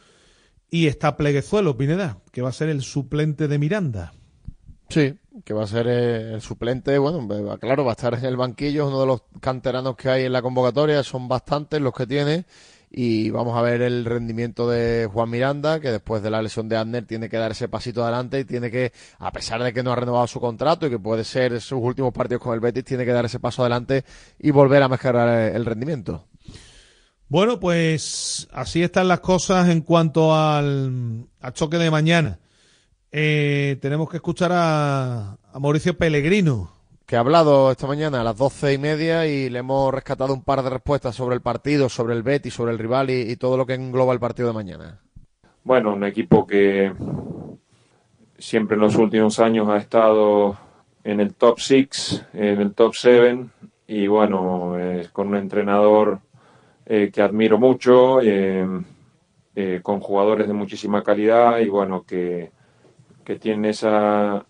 Y 0.69 0.87
está 0.87 1.15
Pleguezuelo, 1.15 1.77
Pineda, 1.77 2.19
que 2.33 2.41
va 2.41 2.49
a 2.49 2.51
ser 2.51 2.67
el 2.67 2.81
suplente 2.81 3.47
de 3.47 3.57
Miranda. 3.57 4.11
Sí, 4.89 5.17
que 5.43 5.53
va 5.53 5.63
a 5.63 5.67
ser 5.67 5.87
eh, 5.87 6.33
el 6.33 6.41
suplente, 6.41 6.97
bueno, 6.97 7.27
claro, 7.59 7.83
va 7.83 7.91
a 7.91 7.95
estar 7.95 8.13
en 8.13 8.25
el 8.25 8.37
banquillo, 8.37 8.83
es 8.83 8.89
uno 8.89 9.01
de 9.01 9.07
los 9.07 9.23
canteranos 9.39 9.95
que 9.95 10.09
hay 10.09 10.25
en 10.25 10.33
la 10.33 10.41
convocatoria, 10.41 11.01
son 11.03 11.27
bastantes 11.27 11.81
los 11.81 11.93
que 11.93 12.05
tiene 12.05 12.45
y 12.97 13.29
vamos 13.29 13.57
a 13.57 13.61
ver 13.61 13.81
el 13.81 14.05
rendimiento 14.05 14.69
de 14.69 15.09
Juan 15.11 15.29
Miranda, 15.29 15.81
que 15.81 15.91
después 15.91 16.23
de 16.23 16.29
la 16.29 16.41
lesión 16.41 16.69
de 16.69 16.77
Adner 16.77 17.05
tiene 17.05 17.27
que 17.27 17.35
dar 17.35 17.51
ese 17.51 17.67
pasito 17.67 18.03
adelante 18.03 18.39
y 18.39 18.45
tiene 18.45 18.71
que, 18.71 18.93
a 19.19 19.31
pesar 19.31 19.61
de 19.61 19.73
que 19.73 19.83
no 19.83 19.91
ha 19.91 19.97
renovado 19.97 20.27
su 20.27 20.39
contrato 20.39 20.87
y 20.87 20.89
que 20.89 20.99
puede 20.99 21.25
ser 21.25 21.59
sus 21.59 21.79
últimos 21.81 22.13
partidos 22.13 22.41
con 22.41 22.53
el 22.53 22.61
Betis, 22.61 22.85
tiene 22.85 23.03
que 23.03 23.11
dar 23.11 23.25
ese 23.25 23.39
paso 23.39 23.63
adelante 23.63 24.05
y 24.39 24.51
volver 24.51 24.81
a 24.81 24.87
mejorar 24.87 25.53
el 25.53 25.65
rendimiento. 25.65 26.25
Bueno, 27.27 27.59
pues 27.59 28.47
así 28.53 28.83
están 28.83 29.07
las 29.07 29.19
cosas 29.19 29.67
en 29.69 29.81
cuanto 29.81 30.35
al, 30.35 31.25
choque 31.53 31.77
de 31.77 31.89
mañana. 31.89 32.39
Eh, 33.17 33.77
tenemos 33.79 34.09
que 34.09 34.17
escuchar 34.17 34.51
a, 34.53 35.37
a 35.53 35.59
Mauricio 35.61 35.97
Pellegrino, 35.97 36.69
que 37.05 37.15
ha 37.15 37.21
hablado 37.21 37.71
esta 37.71 37.87
mañana 37.87 38.19
a 38.19 38.25
las 38.25 38.35
doce 38.35 38.73
y 38.73 38.77
media 38.77 39.25
y 39.25 39.49
le 39.49 39.59
hemos 39.59 39.93
rescatado 39.93 40.33
un 40.33 40.43
par 40.43 40.61
de 40.61 40.69
respuestas 40.69 41.15
sobre 41.15 41.33
el 41.33 41.41
partido, 41.41 41.87
sobre 41.87 42.13
el 42.13 42.23
Betis, 42.23 42.53
sobre 42.53 42.73
el 42.73 42.77
rival 42.77 43.09
y, 43.09 43.33
todo 43.37 43.55
lo 43.55 43.65
que 43.65 43.75
engloba 43.75 44.11
el 44.11 44.19
partido 44.19 44.49
de 44.49 44.53
mañana. 44.53 44.99
Bueno, 45.63 45.93
un 45.93 46.03
equipo 46.03 46.45
que 46.45 46.91
siempre 48.37 48.75
en 48.75 48.81
los 48.81 48.97
últimos 48.97 49.39
años 49.39 49.69
ha 49.69 49.77
estado 49.77 50.57
en 51.05 51.21
el 51.21 51.35
top 51.35 51.61
six, 51.61 52.21
en 52.33 52.59
el 52.59 52.73
top 52.73 52.95
seven 52.95 53.49
y 53.87 54.07
bueno, 54.07 54.75
con 55.13 55.29
un 55.29 55.37
entrenador 55.37 56.19
eh, 56.85 57.09
que 57.13 57.21
admiro 57.21 57.57
mucho, 57.59 58.19
eh, 58.19 58.67
eh, 59.55 59.79
con 59.81 60.01
jugadores 60.01 60.49
de 60.49 60.53
muchísima 60.53 61.01
calidad 61.01 61.59
y 61.59 61.69
bueno, 61.69 62.03
que, 62.05 62.51
que 63.25 63.37
tiene 63.37 63.69
esa 63.69 64.45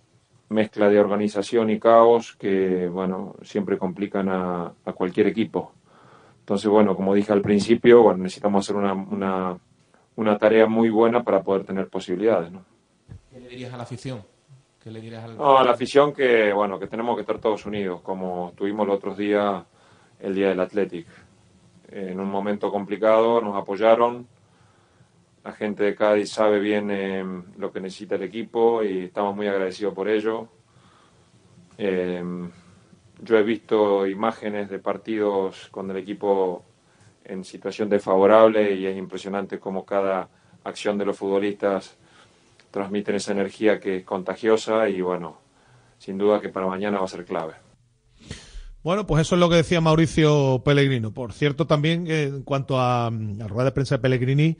mezcla 0.49 0.89
de 0.89 0.99
organización 0.99 1.69
y 1.69 1.79
caos 1.79 2.35
que, 2.35 2.87
bueno, 2.87 3.35
siempre 3.41 3.77
complican 3.77 4.29
a, 4.29 4.73
cualquier 4.93 5.27
equipo. 5.27 5.71
Entonces, 6.39 6.69
bueno, 6.69 6.95
como 6.95 7.15
dije 7.15 7.33
al 7.33 7.41
principio, 7.41 8.03
bueno, 8.03 8.23
necesitamos 8.23 8.65
hacer 8.65 8.75
una, 8.75 8.93
una, 8.93 9.57
una, 10.15 10.37
tarea 10.37 10.67
muy 10.67 10.89
buena 10.89 11.23
para 11.23 11.41
poder 11.41 11.65
tener 11.65 11.87
posibilidades, 11.87 12.51
¿no? 12.51 12.63
¿Qué 13.31 13.39
le 13.39 13.47
dirías 13.49 13.73
a 13.73 13.77
la 13.77 13.83
afición? 13.83 14.21
¿Qué 14.83 14.91
le 14.91 15.01
dirías 15.01 15.23
al... 15.23 15.37
No, 15.37 15.57
a 15.57 15.63
la 15.63 15.71
afición 15.71 16.13
que, 16.13 16.53
bueno, 16.53 16.77
que 16.77 16.87
tenemos 16.87 17.15
que 17.15 17.21
estar 17.21 17.39
todos 17.39 17.65
unidos, 17.65 18.01
como 18.01 18.53
tuvimos 18.55 18.85
los 18.85 18.97
otros 18.97 19.17
días, 19.17 19.63
el 20.19 20.35
día 20.35 20.49
del 20.49 20.59
Athletic. 20.59 21.07
En 21.89 22.19
un 22.19 22.29
momento 22.29 22.71
complicado 22.71 23.41
nos 23.41 23.55
apoyaron, 23.55 24.27
la 25.45 25.51
gente 25.51 25.83
de 25.83 25.95
Cádiz 25.95 26.31
sabe 26.31 26.59
bien 26.59 26.89
eh, 26.89 27.23
lo 27.57 27.71
que 27.71 27.79
necesita 27.79 28.15
el 28.15 28.23
equipo 28.23 28.83
y 28.83 29.05
estamos 29.05 29.35
muy 29.35 29.47
agradecidos 29.47 29.93
por 29.93 30.09
ello. 30.09 30.49
Eh, 31.77 32.23
yo 33.21 33.37
he 33.37 33.43
visto 33.43 34.07
imágenes 34.07 34.71
de 34.71 34.79
partidos 34.79 35.67
con 35.69 35.91
el 35.91 35.97
equipo 35.97 36.65
en 37.23 37.43
situación 37.43 37.89
desfavorable 37.89 38.73
y 38.73 38.87
es 38.87 38.97
impresionante 38.97 39.59
cómo 39.59 39.85
cada 39.85 40.29
acción 40.63 40.97
de 40.97 41.05
los 41.05 41.15
futbolistas 41.15 41.95
transmiten 42.71 43.13
esa 43.13 43.33
energía 43.33 43.79
que 43.79 43.97
es 43.97 44.03
contagiosa 44.03 44.89
y 44.89 45.01
bueno, 45.01 45.37
sin 45.99 46.17
duda 46.17 46.41
que 46.41 46.49
para 46.49 46.65
mañana 46.65 46.97
va 46.97 47.05
a 47.05 47.07
ser 47.07 47.23
clave. 47.23 47.53
Bueno, 48.83 49.05
pues 49.05 49.21
eso 49.21 49.35
es 49.35 49.39
lo 49.39 49.49
que 49.49 49.57
decía 49.57 49.79
Mauricio 49.79 50.63
Pellegrino. 50.65 51.11
Por 51.13 51.33
cierto, 51.33 51.67
también 51.67 52.07
eh, 52.07 52.23
en 52.23 52.41
cuanto 52.41 52.79
a 52.79 53.11
la 53.11 53.47
rueda 53.47 53.65
de 53.65 53.71
prensa 53.71 53.97
de 53.97 54.01
Pellegrini, 54.01 54.57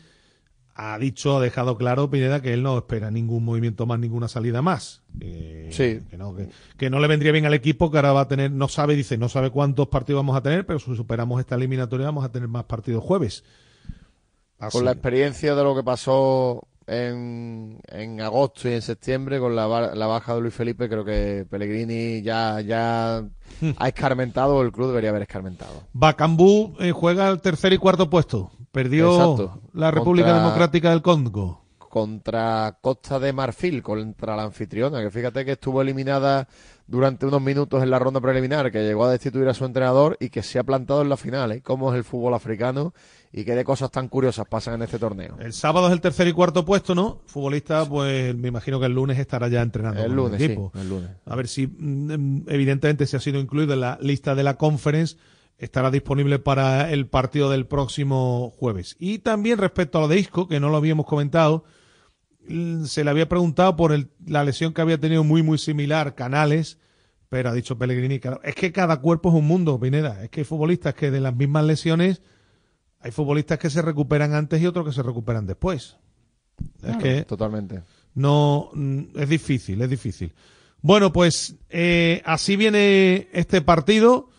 ha 0.76 1.00
dicho, 1.00 1.38
ha 1.38 1.42
dejado 1.42 1.78
claro 1.78 2.10
Pineda 2.10 2.42
que 2.42 2.54
él 2.54 2.62
no 2.62 2.78
espera 2.78 3.10
ningún 3.10 3.46
movimiento 3.46 3.86
más, 3.86 3.98
ninguna 3.98 4.28
salida 4.28 4.62
más. 4.62 5.02
sí. 5.20 6.02
Que 6.10 6.18
no, 6.18 6.36
que, 6.78 6.90
no 6.90 7.00
le 7.00 7.08
vendría 7.08 7.32
bien 7.32 7.46
al 7.46 7.54
equipo, 7.54 7.90
que 7.90 7.98
ahora 7.98 8.12
va 8.12 8.22
a 8.22 8.28
tener, 8.28 8.52
no 8.52 8.68
sabe, 8.68 8.96
dice, 8.96 9.18
no 9.18 9.30
sabe 9.30 9.52
cuántos 9.52 9.88
partidos 9.88 10.20
vamos 10.20 10.36
a 10.36 10.44
tener, 10.44 10.66
pero 10.66 10.78
si 10.80 10.94
superamos 10.96 11.40
esta 11.40 11.56
eliminatoria 11.56 12.08
vamos 12.08 12.26
a 12.26 12.32
tener 12.32 12.50
más 12.50 12.66
partidos 12.66 13.04
jueves. 13.04 13.46
Con 14.72 14.84
la 14.84 14.92
experiencia 14.92 15.56
de 15.56 15.64
lo 15.64 15.76
que 15.76 15.84
pasó 15.84 16.68
en, 16.88 17.80
en 17.88 18.22
agosto 18.22 18.70
y 18.70 18.74
en 18.74 18.82
septiembre 18.82 19.40
con 19.40 19.56
la, 19.56 19.68
la, 19.96 20.08
baja 20.08 20.36
de 20.36 20.42
Luis 20.42 20.54
Felipe, 20.54 20.88
creo 20.88 21.04
que 21.04 21.46
Pellegrini 21.50 22.22
ya, 22.22 22.62
ya 22.62 23.18
ha 23.78 23.88
escarmentado, 23.88 24.62
el 24.62 24.72
club 24.72 24.90
debería 24.90 25.10
haber 25.10 25.24
escarmentado. 25.24 25.84
Bacambú 25.94 26.76
eh, 26.80 26.92
juega 26.92 27.30
el 27.30 27.42
tercer 27.42 27.74
y 27.74 27.78
cuarto 27.78 28.10
puesto. 28.10 28.52
Perdió 28.72 29.62
la 29.74 29.90
República 29.90 30.34
Democrática 30.34 30.90
del 30.90 31.02
Congo. 31.02 31.62
Contra 31.78 32.78
Costa 32.82 33.20
de 33.20 33.32
Marfil, 33.32 33.82
contra 33.82 34.36
la 34.36 34.44
anfitriona, 34.44 35.02
que 35.02 35.10
fíjate 35.10 35.46
que 35.46 35.54
estuvo 35.54 35.82
eliminada 35.82 36.46
durante 36.86 37.26
unos 37.26 37.42
minutos 37.42 37.82
en 37.82 37.90
la 37.90 38.00
ronda 38.00 38.20
preliminar, 38.20 38.70
que 38.70 38.84
llegó 38.84 39.06
a 39.06 39.12
destituir 39.12 39.48
a 39.48 39.54
su 39.54 39.64
entrenador 39.64 40.18
y 40.20 40.30
que 40.30 40.44
se 40.44 40.60
ha 40.60 40.64
plantado 40.64 41.02
en 41.02 41.10
la 41.10 41.16
final. 41.16 41.54
¿eh? 41.54 41.62
¿Cómo 41.62 41.92
es 41.94 41.98
el 41.98 42.04
fútbol 42.04 42.34
africano 42.34 42.94
y 43.38 43.44
qué 43.44 43.54
de 43.54 43.66
cosas 43.66 43.92
tan 43.92 44.08
curiosas 44.08 44.48
pasan 44.48 44.76
en 44.76 44.84
este 44.84 44.98
torneo? 44.98 45.38
El 45.42 45.52
sábado 45.52 45.88
es 45.88 45.94
el 45.94 46.00
tercer 46.00 46.26
y 46.30 46.32
cuarto 46.32 46.64
puesto, 46.64 46.96
¿no? 46.96 47.22
Futbolista, 47.26 47.86
pues 47.86 48.34
me 48.34 48.48
imagino 48.48 48.80
que 48.80 48.86
el 48.86 48.94
lunes 48.94 49.20
estará 49.20 49.50
ya 49.50 49.62
entrenando. 49.62 50.02
El 50.02 50.14
lunes, 50.14 50.40
el 50.40 50.46
equipo. 50.46 50.72
el 50.74 50.88
lunes. 50.88 51.10
A 51.26 51.36
ver 51.36 51.50
si, 51.50 51.68
mm, 51.68 52.46
evidentemente, 52.48 53.06
si 53.06 53.18
ha 53.18 53.20
sido 53.20 53.40
incluido 53.42 53.74
en 53.74 53.82
la 53.82 53.98
lista 54.02 54.36
de 54.36 54.44
la 54.44 54.56
conference 54.56 55.18
estará 55.58 55.92
disponible 55.92 56.40
para 56.40 56.90
el 56.92 57.08
partido 57.08 57.50
del 57.50 57.66
próximo 57.66 58.54
jueves. 58.58 58.96
Y 59.00 59.20
también 59.20 59.58
respecto 59.58 59.98
a 59.98 60.02
lo 60.02 60.08
de 60.08 60.20
Isco, 60.20 60.48
que 60.48 60.62
no 60.62 60.70
lo 60.70 60.78
habíamos 60.78 61.06
comentado, 61.06 61.66
se 62.86 63.04
le 63.04 63.10
había 63.10 63.28
preguntado 63.28 63.76
por 63.76 63.98
la 64.26 64.44
lesión 64.44 64.74
que 64.74 64.82
había 64.82 65.00
tenido 65.00 65.24
muy, 65.24 65.44
muy 65.44 65.58
similar 65.58 66.16
Canales, 66.16 66.78
pero 67.30 67.50
ha 67.50 67.54
dicho 67.54 67.78
Pellegrini, 67.78 68.22
es 68.44 68.56
que 68.56 68.72
cada 68.72 69.02
cuerpo 69.02 69.30
es 69.30 69.36
un 69.36 69.48
mundo, 69.48 69.80
Pineda. 69.80 70.24
Es 70.24 70.30
que 70.30 70.42
hay 70.42 70.46
futbolistas 70.46 70.94
que 70.94 71.12
de 71.12 71.22
las 71.22 71.36
mismas 71.36 71.66
lesiones, 71.66 72.22
hay 73.06 73.12
futbolistas 73.12 73.60
que 73.60 73.70
se 73.70 73.84
recuperan 73.84 74.34
antes 74.34 74.60
y 74.60 74.66
otros 74.66 74.84
que 74.84 74.92
se 74.92 75.04
recuperan 75.04 75.46
después. 75.46 75.96
es 76.82 76.98
que 76.98 77.22
totalmente. 77.24 77.84
No, 78.16 78.72
mm, 78.74 79.04
es 79.14 79.30
difícil, 79.30 79.80
es 79.80 79.90
difícil. 79.92 80.34
Bueno, 80.82 81.14
pues 81.14 81.56
eh, 81.70 82.24
así 82.26 82.56
viene 82.56 83.28
este 83.32 83.62
partido 83.62 84.30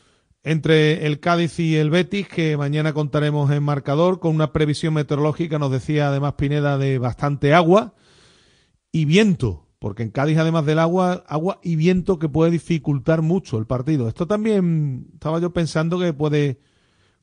entre 0.42 1.06
el 1.06 1.20
Cádiz 1.20 1.60
y 1.60 1.76
el 1.76 1.90
Betis, 1.90 2.26
que 2.26 2.56
mañana 2.56 2.92
contaremos 2.92 3.52
en 3.52 3.62
marcador, 3.62 4.18
con 4.18 4.34
una 4.34 4.52
previsión 4.52 4.94
meteorológica, 4.94 5.60
nos 5.60 5.70
decía 5.70 6.08
además 6.08 6.34
Pineda, 6.34 6.76
de 6.76 6.98
bastante 6.98 7.54
agua 7.54 7.94
y 8.90 9.04
viento, 9.04 9.68
porque 9.78 10.02
en 10.02 10.10
Cádiz 10.10 10.38
además 10.38 10.66
del 10.66 10.80
agua, 10.80 11.22
agua 11.28 11.60
y 11.62 11.76
viento 11.76 12.18
que 12.18 12.28
puede 12.28 12.50
dificultar 12.50 13.22
mucho 13.22 13.58
el 13.58 13.66
partido. 13.66 14.08
Esto 14.08 14.26
también 14.26 15.06
estaba 15.14 15.38
yo 15.38 15.52
pensando 15.52 16.00
que 16.00 16.12
puede 16.12 16.58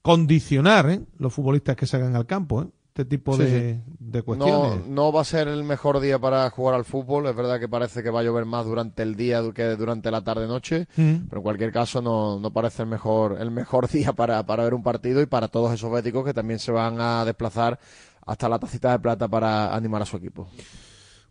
condicionar 0.03 0.89
¿eh? 0.91 1.01
los 1.17 1.33
futbolistas 1.33 1.75
que 1.75 1.87
salgan 1.87 2.15
al 2.15 2.27
campo. 2.27 2.61
¿eh? 2.61 2.67
este 2.93 3.05
tipo 3.05 3.35
de, 3.35 3.81
cuestiones. 4.23 4.85
No, 4.87 5.11
va 5.11 5.21
a 5.21 5.23
ser 5.23 5.47
el 5.47 5.63
mejor 5.63 5.99
día 5.99 6.19
para 6.19 6.47
jugar 6.51 6.75
al 6.75 6.85
fútbol. 6.85 7.25
Es 7.25 7.35
verdad 7.35 7.59
que 7.59 7.67
parece 7.67 8.03
que 8.03 8.11
va 8.11 8.19
a 8.19 8.23
llover 8.23 8.45
más 8.45 8.67
durante 8.67 9.01
el 9.01 9.15
día 9.15 9.41
que 9.55 9.75
durante 9.75 10.11
la 10.11 10.23
tarde-noche, 10.23 10.87
mm. 10.95 11.27
pero 11.27 11.39
en 11.39 11.41
cualquier 11.41 11.71
caso 11.71 12.03
no, 12.03 12.39
no, 12.39 12.53
parece 12.53 12.83
el 12.83 12.89
mejor, 12.89 13.37
el 13.41 13.49
mejor 13.49 13.87
día 13.91 14.13
para, 14.13 14.45
para 14.45 14.63
ver 14.63 14.75
un 14.75 14.83
partido 14.83 15.23
y 15.23 15.25
para 15.25 15.47
todos 15.47 15.73
esos 15.73 15.91
béticos 15.91 16.23
que 16.23 16.35
también 16.35 16.59
se 16.59 16.71
van 16.71 17.01
a 17.01 17.25
desplazar 17.25 17.79
hasta 18.27 18.47
la 18.47 18.59
tacita 18.59 18.91
de 18.91 18.99
plata 18.99 19.27
para 19.27 19.75
animar 19.75 20.03
a 20.03 20.05
su 20.05 20.17
equipo. 20.17 20.47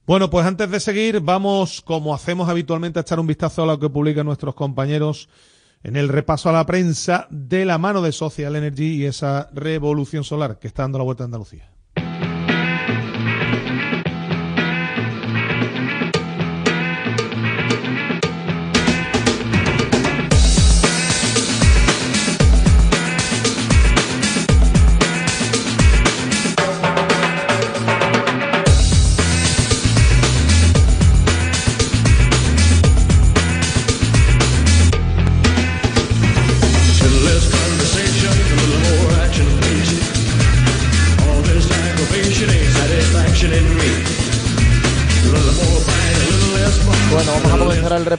Bueno, 0.04 0.28
pues 0.30 0.44
antes 0.44 0.68
de 0.68 0.80
seguir, 0.80 1.20
vamos, 1.20 1.80
como 1.80 2.12
hacemos 2.12 2.48
habitualmente, 2.48 2.98
a 2.98 3.02
echar 3.02 3.20
un 3.20 3.28
vistazo 3.28 3.62
a 3.62 3.66
lo 3.66 3.78
que 3.78 3.88
publican 3.88 4.26
nuestros 4.26 4.56
compañeros 4.56 5.28
en 5.82 5.96
el 5.96 6.08
repaso 6.08 6.48
a 6.48 6.52
la 6.52 6.66
prensa 6.66 7.26
de 7.30 7.64
la 7.64 7.78
mano 7.78 8.02
de 8.02 8.12
Social 8.12 8.56
Energy 8.56 8.96
y 8.96 9.06
esa 9.06 9.50
revolución 9.52 10.24
solar 10.24 10.58
que 10.58 10.68
está 10.68 10.82
dando 10.82 10.98
la 10.98 11.04
vuelta 11.04 11.24
a 11.24 11.26
Andalucía. 11.26 11.71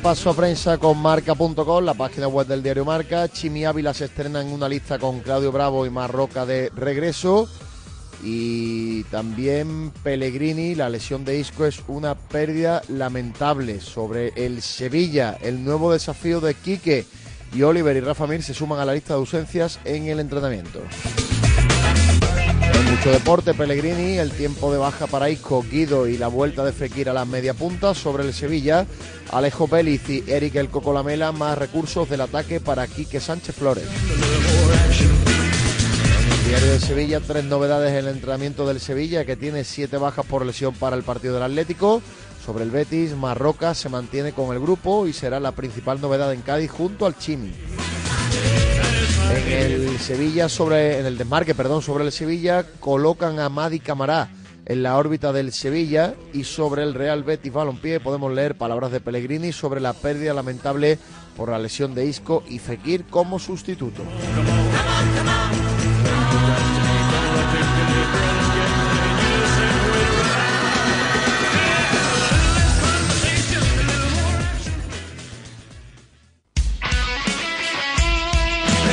Repaso 0.03 0.31
a 0.31 0.35
prensa 0.35 0.77
con 0.79 0.97
marca.com, 0.97 1.85
la 1.85 1.93
página 1.93 2.27
web 2.27 2.45
del 2.45 2.61
diario 2.61 2.83
Marca. 2.83 3.29
Chimi 3.29 3.63
Ávila 3.63 3.93
se 3.93 4.03
estrena 4.03 4.41
en 4.41 4.51
una 4.51 4.67
lista 4.67 4.99
con 4.99 5.21
Claudio 5.21 5.53
Bravo 5.53 5.85
y 5.85 5.89
Marroca 5.89 6.45
de 6.45 6.69
regreso. 6.75 7.47
Y 8.21 9.03
también 9.05 9.93
Pellegrini, 10.03 10.75
la 10.75 10.89
lesión 10.89 11.23
de 11.23 11.39
Isco 11.39 11.65
es 11.65 11.81
una 11.87 12.15
pérdida 12.15 12.81
lamentable. 12.89 13.79
Sobre 13.79 14.33
el 14.35 14.61
Sevilla, 14.61 15.37
el 15.41 15.63
nuevo 15.63 15.93
desafío 15.93 16.41
de 16.41 16.53
Quique 16.53 17.05
y 17.53 17.61
Oliver 17.61 17.95
y 17.95 18.01
Rafa 18.01 18.27
Mir 18.27 18.43
se 18.43 18.53
suman 18.53 18.81
a 18.81 18.85
la 18.85 18.95
lista 18.95 19.13
de 19.13 19.19
ausencias 19.21 19.79
en 19.85 20.07
el 20.07 20.19
entrenamiento. 20.19 20.81
En 22.73 22.91
mucho 22.91 23.11
deporte, 23.11 23.53
Pellegrini, 23.53 24.17
el 24.17 24.31
tiempo 24.31 24.71
de 24.71 24.77
baja 24.77 25.07
para 25.07 25.29
Isco, 25.29 25.63
Guido 25.69 26.07
y 26.07 26.17
la 26.17 26.27
vuelta 26.27 26.63
de 26.63 26.71
Fekir 26.71 27.09
a 27.09 27.13
las 27.13 27.27
media 27.27 27.53
puntas 27.53 27.97
sobre 27.97 28.23
el 28.23 28.33
Sevilla, 28.33 28.85
Alejo 29.31 29.67
Pérez 29.67 30.09
y 30.09 30.23
Eric 30.27 30.55
El 30.55 30.69
Cocolamela, 30.69 31.31
más 31.31 31.57
recursos 31.57 32.09
del 32.09 32.21
ataque 32.21 32.59
para 32.59 32.87
Quique 32.87 33.19
Sánchez 33.19 33.55
Flores. 33.55 33.85
Diario 36.47 36.71
de 36.71 36.79
Sevilla, 36.79 37.19
tres 37.19 37.45
novedades 37.45 37.91
en 37.91 37.97
el 37.99 38.07
entrenamiento 38.09 38.67
del 38.67 38.79
Sevilla, 38.79 39.25
que 39.25 39.35
tiene 39.35 39.63
siete 39.63 39.97
bajas 39.97 40.25
por 40.25 40.45
lesión 40.45 40.73
para 40.73 40.95
el 40.95 41.03
partido 41.03 41.35
del 41.35 41.43
Atlético. 41.43 42.01
Sobre 42.45 42.63
el 42.63 42.71
Betis, 42.71 43.15
Marroca 43.15 43.73
se 43.73 43.87
mantiene 43.89 44.33
con 44.33 44.53
el 44.53 44.59
grupo 44.59 45.07
y 45.07 45.13
será 45.13 45.39
la 45.39 45.53
principal 45.53 46.01
novedad 46.01 46.33
en 46.33 46.41
Cádiz 46.41 46.69
junto 46.69 47.05
al 47.05 47.17
Chimi. 47.17 47.53
En 49.35 49.51
el 49.51 49.99
Sevilla 49.99 50.47
sobre 50.47 50.99
en 50.99 51.07
el 51.07 51.17
desmarque, 51.17 51.55
perdón, 51.55 51.81
sobre 51.81 52.03
el 52.03 52.11
Sevilla 52.11 52.65
colocan 52.79 53.39
a 53.39 53.49
Madi 53.49 53.79
Camará 53.79 54.29
en 54.65 54.83
la 54.83 54.95
órbita 54.95 55.33
del 55.33 55.51
Sevilla 55.51 56.13
y 56.33 56.43
sobre 56.43 56.83
el 56.83 56.93
Real 56.93 57.23
Betis 57.23 57.51
Balompié 57.51 57.99
podemos 57.99 58.31
leer 58.31 58.55
palabras 58.55 58.91
de 58.91 59.01
Pellegrini 59.01 59.51
sobre 59.51 59.81
la 59.81 59.93
pérdida 59.93 60.33
lamentable 60.33 60.99
por 61.35 61.49
la 61.49 61.57
lesión 61.57 61.95
de 61.95 62.05
Isco 62.05 62.43
y 62.47 62.59
Fekir 62.59 63.05
como 63.05 63.39
sustituto. 63.39 64.03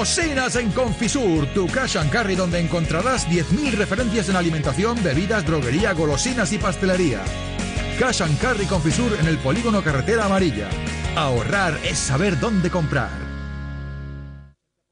Golosinas 0.00 0.56
en 0.56 0.70
Confisur, 0.70 1.46
tu 1.52 1.66
cash 1.66 1.98
and 1.98 2.10
carry 2.10 2.34
donde 2.34 2.58
encontrarás 2.58 3.28
10.000 3.28 3.72
referencias 3.72 4.30
en 4.30 4.36
alimentación, 4.36 4.96
bebidas, 5.02 5.44
droguería, 5.44 5.92
golosinas 5.92 6.50
y 6.54 6.58
pastelería. 6.58 7.20
Cash 7.98 8.22
and 8.22 8.38
Carry 8.38 8.64
Confisur 8.64 9.12
en 9.20 9.26
el 9.26 9.36
polígono 9.36 9.84
Carretera 9.84 10.24
Amarilla. 10.24 10.70
Ahorrar 11.16 11.78
es 11.84 11.98
saber 11.98 12.40
dónde 12.40 12.70
comprar. 12.70 13.29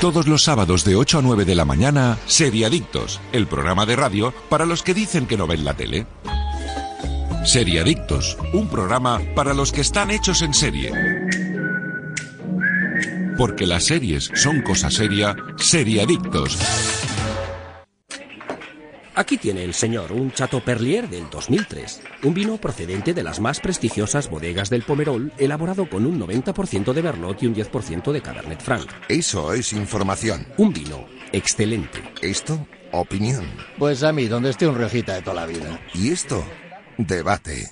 Todos 0.00 0.26
los 0.26 0.44
sábados 0.44 0.84
de 0.84 0.94
8 0.94 1.18
a 1.18 1.22
9 1.22 1.46
de 1.46 1.54
la 1.54 1.64
mañana, 1.64 2.18
Seriadictos, 2.26 3.18
el 3.32 3.46
programa 3.46 3.86
de 3.86 3.96
radio 3.96 4.34
para 4.50 4.66
los 4.66 4.82
que 4.82 4.92
dicen 4.92 5.26
que 5.26 5.38
no 5.38 5.46
ven 5.46 5.64
la 5.64 5.74
tele. 5.74 6.06
Seriadictos, 7.46 8.36
un 8.52 8.68
programa 8.68 9.22
para 9.34 9.54
los 9.54 9.72
que 9.72 9.80
están 9.80 10.10
hechos 10.10 10.42
en 10.42 10.52
serie. 10.52 10.92
Porque 13.38 13.66
las 13.66 13.84
series 13.84 14.30
son 14.34 14.60
cosa 14.60 14.90
seria, 14.90 15.34
Seriadictos. 15.56 16.58
Aquí 19.16 19.38
tiene 19.38 19.64
el 19.64 19.72
señor 19.72 20.12
un 20.12 20.30
Chateau 20.30 20.60
Perlier 20.60 21.08
del 21.08 21.30
2003, 21.30 22.02
un 22.24 22.34
vino 22.34 22.58
procedente 22.58 23.14
de 23.14 23.22
las 23.22 23.40
más 23.40 23.60
prestigiosas 23.60 24.28
bodegas 24.28 24.68
del 24.68 24.82
Pomerol, 24.82 25.32
elaborado 25.38 25.88
con 25.88 26.04
un 26.04 26.20
90% 26.20 26.92
de 26.92 27.02
Merlot 27.02 27.42
y 27.42 27.46
un 27.46 27.54
10% 27.54 28.12
de 28.12 28.20
Cabernet 28.20 28.60
Franc. 28.60 28.90
Eso 29.08 29.54
es 29.54 29.72
información. 29.72 30.46
Un 30.58 30.74
vino 30.74 31.06
excelente. 31.32 32.02
Esto, 32.20 32.68
opinión. 32.92 33.46
Pues 33.78 34.02
a 34.02 34.12
mí, 34.12 34.26
donde 34.26 34.50
esté 34.50 34.68
un 34.68 34.76
riojita 34.76 35.14
de 35.14 35.22
toda 35.22 35.36
la 35.36 35.46
vida. 35.46 35.80
Y 35.94 36.10
esto, 36.10 36.44
debate. 36.98 37.70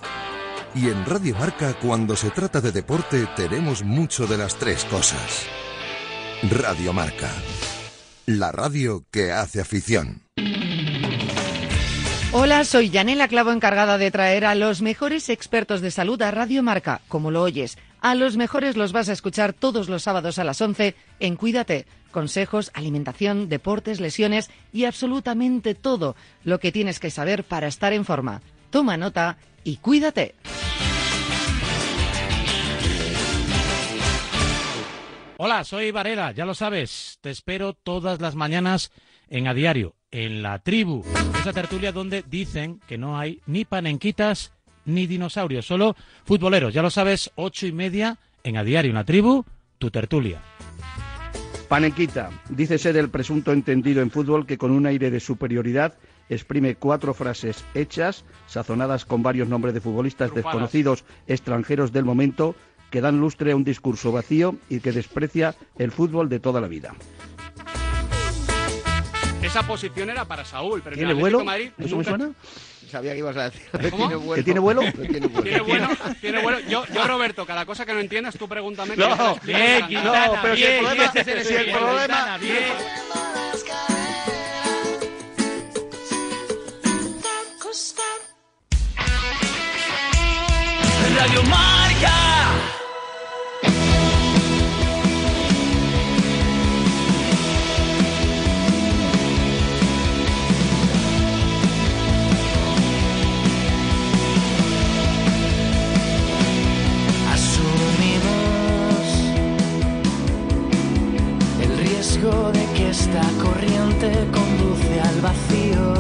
Y 0.75 0.89
en 0.89 1.05
Radio 1.05 1.37
Marca, 1.37 1.75
cuando 1.75 2.17
se 2.17 2.31
trata 2.31 2.63
de 2.63 2.73
deporte, 2.73 3.29
tenemos 3.37 3.85
mucho 3.85 4.27
de 4.27 4.39
las 4.39 4.59
tres 4.59 4.87
cosas. 4.87 5.47
Radio 6.51 6.95
Marca. 6.95 7.31
La 8.25 8.51
radio 8.51 9.05
que 9.11 9.31
hace 9.31 9.61
afición. 9.61 10.23
Hola, 12.37 12.65
soy 12.65 12.91
Yanela 12.91 13.29
Clavo, 13.29 13.53
encargada 13.53 13.97
de 13.97 14.11
traer 14.11 14.45
a 14.45 14.57
los 14.57 14.83
mejores 14.83 15.29
expertos 15.29 15.81
de 15.81 15.93
salud 15.93 16.21
a 16.21 16.33
Radio 16.33 16.65
Marca, 16.65 17.01
como 17.07 17.31
lo 17.31 17.41
oyes. 17.43 17.79
A 18.01 18.17
los 18.17 18.37
mejores 18.37 18.77
los 18.77 18.91
vas 18.91 19.09
a 19.09 19.13
escuchar 19.13 19.53
todos 19.53 19.89
los 19.89 20.03
sábados 20.03 20.41
a 20.41 20.45
las 20.45 20.61
11 20.61 20.97
en 21.21 21.37
Cuídate. 21.37 21.87
Consejos, 22.11 22.73
alimentación, 22.75 23.49
deportes, 23.49 24.01
lesiones 24.01 24.51
y 24.73 24.85
absolutamente 24.85 25.77
todo 25.77 26.17
lo 26.43 26.59
que 26.59 26.73
tienes 26.73 26.99
que 26.99 27.13
saber 27.13 27.45
para 27.45 27.69
estar 27.69 27.93
en 27.93 28.05
forma. 28.05 28.43
Toma 28.71 28.97
nota 28.97 29.39
y 29.63 29.77
cuídate. 29.77 30.35
Hola, 35.37 35.63
soy 35.63 35.93
Varela, 35.93 36.33
ya 36.33 36.47
lo 36.47 36.55
sabes. 36.55 37.19
Te 37.21 37.31
espero 37.31 37.75
todas 37.75 38.21
las 38.21 38.35
mañanas 38.35 38.91
en 39.29 39.47
A 39.47 39.55
Diario, 39.55 39.95
en 40.15 40.43
la 40.43 40.61
tribu. 40.61 41.03
Esa 41.41 41.53
tertulia 41.53 41.91
donde 41.91 42.25
dicen 42.31 42.81
que 42.87 42.97
no 42.97 43.19
hay 43.19 43.41
ni 43.47 43.65
panenquitas 43.65 44.53
ni 44.85 45.09
dinosaurios, 45.09 45.67
solo 45.67 45.97
futboleros. 46.25 46.73
Ya 46.73 46.83
lo 46.83 46.91
sabes, 46.91 47.33
ocho 47.35 47.67
y 47.67 47.73
media 47.73 48.19
en 48.45 48.57
A 48.57 48.63
Diario, 48.63 48.91
en 48.91 48.95
la 48.95 49.05
tribu, 49.05 49.45
tu 49.79 49.91
tertulia. 49.91 50.41
Panenquita, 51.69 52.31
dice 52.49 52.79
ser 52.79 52.97
el 52.97 53.11
presunto 53.11 53.53
entendido 53.53 54.03
en 54.03 54.11
fútbol 54.13 54.47
que 54.47 54.57
con 54.57 54.71
un 54.71 54.87
aire 54.87 55.11
de 55.11 55.19
superioridad 55.19 55.95
exprime 56.29 56.77
cuatro 56.77 57.13
frases 57.13 57.65
hechas, 57.75 58.25
sazonadas 58.47 59.05
con 59.05 59.23
varios 59.25 59.49
nombres 59.49 59.75
de 59.75 59.81
futbolistas 59.81 60.33
desconocidos 60.33 61.05
extranjeros 61.27 61.91
del 61.91 62.05
momento, 62.05 62.55
que 62.91 63.01
dan 63.01 63.19
lustre 63.19 63.51
a 63.51 63.57
un 63.57 63.65
discurso 63.65 64.13
vacío 64.13 64.55
y 64.69 64.79
que 64.79 64.93
desprecia 64.93 65.57
el 65.77 65.91
fútbol 65.91 66.29
de 66.29 66.39
toda 66.39 66.61
la 66.61 66.69
vida. 66.69 66.95
Esa 69.45 69.63
posición 69.67 70.11
era 70.11 70.25
para 70.25 70.45
Saúl, 70.45 70.81
pero 70.83 70.95
en 70.95 70.99
¿Tiene 71.01 71.13
el 71.13 71.19
vuelo? 71.19 71.39
De 71.39 71.45
Madrid 71.45 71.71
¿Eso 71.79 71.97
me 71.97 72.03
nunca- 72.05 72.11
suena? 72.11 72.31
Sabía 72.91 73.13
que 73.13 73.19
ibas 73.19 73.37
a 73.37 73.51
decir. 73.51 73.91
¿Cómo? 73.91 74.09
¿Tiene 74.09 74.17
vuelo? 74.17 74.35
¿Que 74.37 74.43
tiene 74.45 74.59
vuelo? 74.61 74.81
Tiene 74.93 75.27
vuelo. 75.27 75.43
Tiene 75.43 75.61
vuelo, 75.61 75.89
tiene 76.21 76.43
vuelo. 76.43 76.61
Yo, 76.61 76.85
yo, 76.87 77.07
Roberto, 77.07 77.45
cada 77.45 77.67
cosa 77.67 77.85
que 77.85 77.93
no 77.93 77.99
entiendas, 78.01 78.37
tú 78.39 78.49
pregúntame. 78.49 78.97
No. 78.97 79.37
Quintana, 79.41 80.41
pero 80.43 80.57
si 80.57 80.63
el 80.65 80.79
problema- 80.81 81.13
si 81.13 81.55
el 81.55 81.71
problema- 81.73 82.39
Radio 91.17 91.43
Marca. 91.45 92.74
testigo 112.25 112.53
de 112.53 112.65
que 112.75 112.91
esta 112.91 113.23
corriente 113.43 114.11
conduce 114.33 115.01
al 115.01 115.21
vacío. 115.21 115.95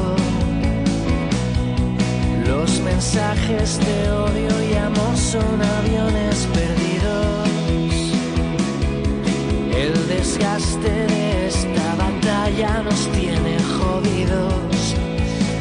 Los 2.47 2.81
mensajes 2.81 3.79
de 3.81 4.11
odio 4.11 4.70
y 4.70 4.75
amor 4.75 5.16
son 5.16 5.62
aviones 5.79 6.47
perdidos. 6.53 7.49
El 9.77 10.09
desgaste 10.09 10.91
de 10.91 11.47
esta 11.49 11.95
batalla 11.97 12.83
nos 12.83 13.07
tiene 13.12 13.59
jodidos 13.79 14.95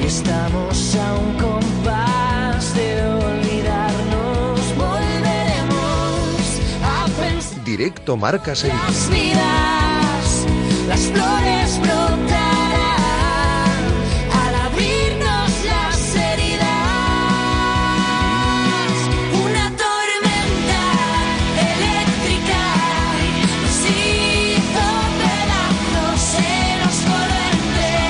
y 0.01 0.05
estamos 0.05 0.95
a 0.95 1.13
un 1.15 1.33
compás 1.37 2.73
de 2.75 3.01
olvidarnos. 3.05 4.59
Volveremos 4.77 6.41
a 6.83 7.05
pensar. 7.19 7.63
Directo 7.63 8.17
Marca 8.17 8.55
Sevilla 8.55 9.82
las 10.87 11.01
flores 11.01 11.79
brotarán 11.79 12.73
al 14.31 14.55
abrirnos. 14.55 15.51
Una 19.43 19.69
tormenta 19.69 20.81
eléctrica 21.59 22.61
en 23.19 23.35
los 23.63 23.77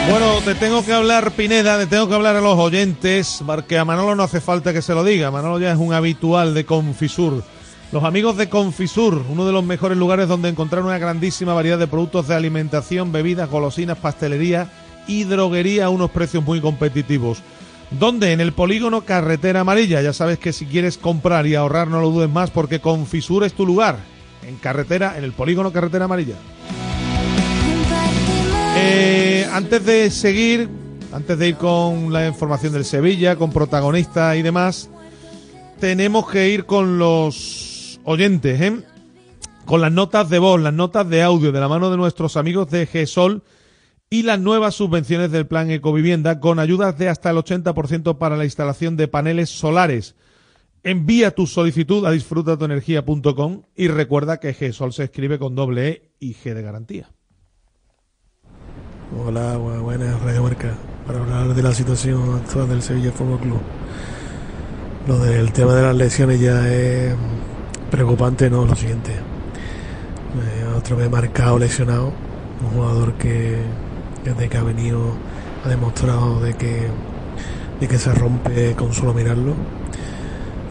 Bueno, 0.09 0.27
te 0.45 0.55
tengo 0.55 0.85
que 0.85 0.93
hablar, 0.93 1.31
Pineda, 1.31 1.77
te 1.77 1.87
tengo 1.87 2.07
que 2.07 2.15
hablar 2.15 2.35
a 2.35 2.41
los 2.41 2.57
oyentes, 2.57 3.41
porque 3.45 3.77
a 3.77 3.85
Manolo 3.85 4.15
no 4.15 4.23
hace 4.23 4.41
falta 4.41 4.73
que 4.73 4.81
se 4.81 4.93
lo 4.93 5.03
diga. 5.03 5.31
Manolo 5.31 5.59
ya 5.59 5.71
es 5.71 5.77
un 5.77 5.93
habitual 5.93 6.53
de 6.53 6.65
Confisur. 6.65 7.43
Los 7.93 8.03
amigos 8.05 8.37
de 8.37 8.49
Confisur, 8.49 9.23
uno 9.29 9.45
de 9.45 9.51
los 9.51 9.63
mejores 9.63 9.99
lugares 9.99 10.27
donde 10.27 10.49
encontrar 10.49 10.83
una 10.83 10.97
grandísima 10.97 11.53
variedad 11.53 11.77
de 11.77 11.85
productos 11.85 12.27
de 12.27 12.33
alimentación, 12.33 13.11
bebidas, 13.11 13.51
golosinas, 13.51 13.99
pastelería 13.99 14.67
y 15.05 15.25
droguería 15.25 15.85
a 15.85 15.89
unos 15.89 16.09
precios 16.09 16.43
muy 16.43 16.59
competitivos. 16.59 17.43
¿Dónde? 17.91 18.31
En 18.31 18.41
el 18.41 18.51
polígono 18.51 19.01
Carretera 19.01 19.59
Amarilla. 19.59 20.01
Ya 20.01 20.11
sabes 20.11 20.39
que 20.39 20.53
si 20.53 20.65
quieres 20.65 20.97
comprar 20.97 21.45
y 21.45 21.53
ahorrar 21.53 21.87
no 21.87 22.01
lo 22.01 22.09
dudes 22.09 22.31
más 22.31 22.49
porque 22.49 22.79
Confisur 22.79 23.43
es 23.43 23.53
tu 23.53 23.63
lugar. 23.63 23.99
En 24.41 24.55
carretera, 24.55 25.15
en 25.15 25.23
el 25.23 25.33
polígono 25.33 25.71
Carretera 25.71 26.05
Amarilla. 26.05 26.37
Eh, 28.75 29.47
antes 29.53 29.85
de 29.85 30.09
seguir, 30.09 30.67
antes 31.11 31.37
de 31.37 31.49
ir 31.49 31.57
con 31.57 32.11
la 32.11 32.25
información 32.25 32.73
del 32.73 32.85
Sevilla, 32.85 33.35
con 33.35 33.51
protagonistas 33.51 34.35
y 34.35 34.41
demás, 34.41 34.89
tenemos 35.79 36.27
que 36.27 36.49
ir 36.49 36.65
con 36.65 36.97
los 36.97 37.72
oyentes, 38.03 38.59
¿eh? 38.61 38.79
con 39.65 39.81
las 39.81 39.91
notas 39.91 40.29
de 40.29 40.39
voz, 40.39 40.59
las 40.61 40.73
notas 40.73 41.07
de 41.09 41.23
audio 41.23 41.51
de 41.51 41.59
la 41.59 41.67
mano 41.67 41.89
de 41.89 41.97
nuestros 41.97 42.35
amigos 42.37 42.69
de 42.69 42.85
GESOL 42.85 43.43
y 44.09 44.23
las 44.23 44.39
nuevas 44.39 44.75
subvenciones 44.75 45.31
del 45.31 45.47
plan 45.47 45.71
Ecovivienda 45.71 46.39
con 46.39 46.59
ayudas 46.59 46.97
de 46.97 47.09
hasta 47.09 47.29
el 47.31 47.37
80% 47.37 48.17
para 48.17 48.37
la 48.37 48.45
instalación 48.45 48.97
de 48.97 49.07
paneles 49.07 49.49
solares. 49.49 50.15
Envía 50.83 51.31
tu 51.31 51.47
solicitud 51.47 52.05
a 52.05 52.11
disfrutatuenergia.com 52.11 53.63
y 53.75 53.87
recuerda 53.87 54.39
que 54.39 54.53
GESOL 54.53 54.91
se 54.93 55.05
escribe 55.05 55.39
con 55.39 55.55
doble 55.55 55.87
E 55.87 56.11
y 56.19 56.33
G 56.35 56.53
de 56.53 56.61
garantía. 56.61 57.09
Hola, 59.17 59.57
bu- 59.57 59.81
buenas, 59.81 60.19
Radio 60.21 60.43
Marca. 60.43 60.75
Para 61.07 61.19
hablar 61.19 61.53
de 61.55 61.63
la 61.63 61.73
situación 61.73 62.35
actual 62.35 62.67
del 62.69 62.81
Sevilla 62.81 63.11
Fútbol 63.11 63.39
Club. 63.39 63.59
Lo 65.07 65.19
del 65.19 65.51
tema 65.53 65.73
de 65.75 65.81
las 65.83 65.95
lesiones 65.95 66.39
ya 66.39 66.67
es 66.73 67.13
preocupante, 67.93 68.49
¿no? 68.49 68.65
Lo 68.65 68.75
siguiente. 68.75 69.11
Eh, 69.11 70.65
otro 70.75 70.97
vez 70.97 71.11
marcado, 71.11 71.59
lesionado. 71.59 72.11
Un 72.63 72.69
jugador 72.75 73.13
que 73.13 73.57
desde 74.25 74.49
que 74.49 74.57
ha 74.57 74.63
venido 74.63 75.13
ha 75.63 75.69
demostrado 75.69 76.39
de 76.39 76.55
que, 76.55 76.87
de 77.79 77.87
que 77.87 77.99
se 77.99 78.11
rompe 78.15 78.73
con 78.73 78.93
solo 78.93 79.13
mirarlo. 79.13 79.53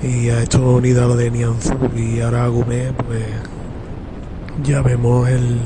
Y 0.02 0.30
ha 0.30 0.42
hecho 0.42 0.68
unido 0.68 1.04
a 1.04 1.06
lo 1.06 1.14
de 1.14 1.30
Nianzú 1.30 1.76
y 1.96 2.20
ahora 2.20 2.48
Gumé, 2.48 2.92
pues 3.06 3.24
ya 4.64 4.82
vemos 4.82 5.28
el, 5.28 5.60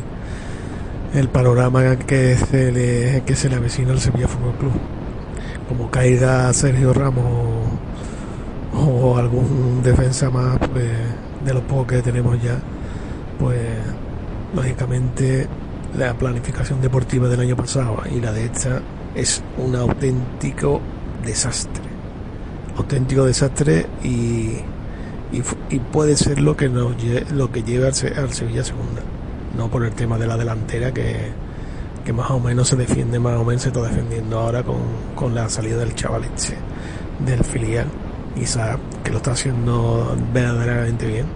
el 1.15 1.29
panorama 1.31 1.97
que 1.97 2.37
se 2.37 2.71
le, 2.71 3.23
que 3.25 3.35
se 3.35 3.49
le 3.49 3.57
avecina 3.57 3.93
al 3.93 4.01
Sevilla 4.01 4.29
Fútbol 4.29 4.57
Club. 4.57 4.73
Como 5.71 5.91
caiga 5.91 6.53
Sergio 6.53 6.93
Ramos 6.93 7.25
o 8.75 9.17
algún 9.17 9.81
defensa 9.83 10.29
más, 10.29 10.59
pues 10.59 10.91
de 11.47 11.55
los 11.55 11.63
pocos 11.63 11.87
que 11.87 12.03
tenemos 12.03 12.43
ya, 12.43 12.59
pues 13.39 13.61
lógicamente 14.55 15.49
la 15.97 16.15
planificación 16.15 16.81
deportiva 16.81 17.29
del 17.29 17.41
año 17.41 17.57
pasado 17.57 18.03
y 18.15 18.21
la 18.21 18.33
de 18.33 18.45
esta 18.45 18.83
es 19.15 19.43
un 19.57 19.77
auténtico 19.77 20.81
desastre. 21.25 21.85
Auténtico 22.77 23.25
desastre 23.25 23.87
y, 24.05 24.59
y, 25.33 25.79
puede 25.93 26.17
ser 26.17 26.41
lo 26.41 26.57
que 26.57 26.69
nos 26.69 26.95
lo 27.33 27.51
que 27.51 27.63
lleve 27.63 27.87
al, 27.87 27.95
al 28.19 28.33
Sevilla 28.33 28.63
segunda 28.63 29.03
no 29.57 29.71
por 29.71 29.85
el 29.85 29.93
tema 29.93 30.19
de 30.19 30.27
la 30.27 30.37
delantera 30.37 30.93
que, 30.93 31.17
que 32.05 32.13
más 32.13 32.31
o 32.31 32.39
menos 32.39 32.69
se 32.69 32.77
defiende, 32.77 33.19
más 33.19 33.39
o 33.39 33.45
menos 33.45 33.63
se 33.63 33.69
está 33.69 33.83
defendiendo 33.83 34.39
ahora 34.39 34.63
con, 34.63 34.77
con 35.15 35.35
la 35.35 35.49
salida 35.49 35.79
del 35.79 35.95
chaval 35.95 36.25
este, 36.25 36.57
del 37.25 37.43
filial, 37.43 37.87
Isaac, 38.37 38.79
que 39.03 39.11
lo 39.11 39.19
está 39.19 39.33
haciendo 39.33 40.17
verdaderamente 40.33 41.07
bien, 41.07 41.27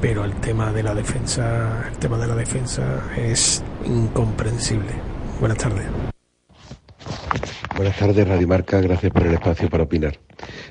pero 0.00 0.24
el 0.24 0.34
tema 0.34 0.72
de 0.72 0.82
la 0.82 0.94
defensa, 0.94 1.88
el 1.90 1.98
tema 1.98 2.18
de 2.18 2.26
la 2.26 2.34
defensa 2.34 3.02
es 3.16 3.62
incomprensible. 3.84 4.92
Buenas 5.40 5.58
tardes. 5.58 5.86
Buenas 7.76 7.96
tardes, 7.96 8.26
Radio 8.26 8.48
Marca. 8.48 8.80
Gracias 8.80 9.12
por 9.12 9.26
el 9.26 9.34
espacio 9.34 9.70
para 9.70 9.84
opinar. 9.84 10.18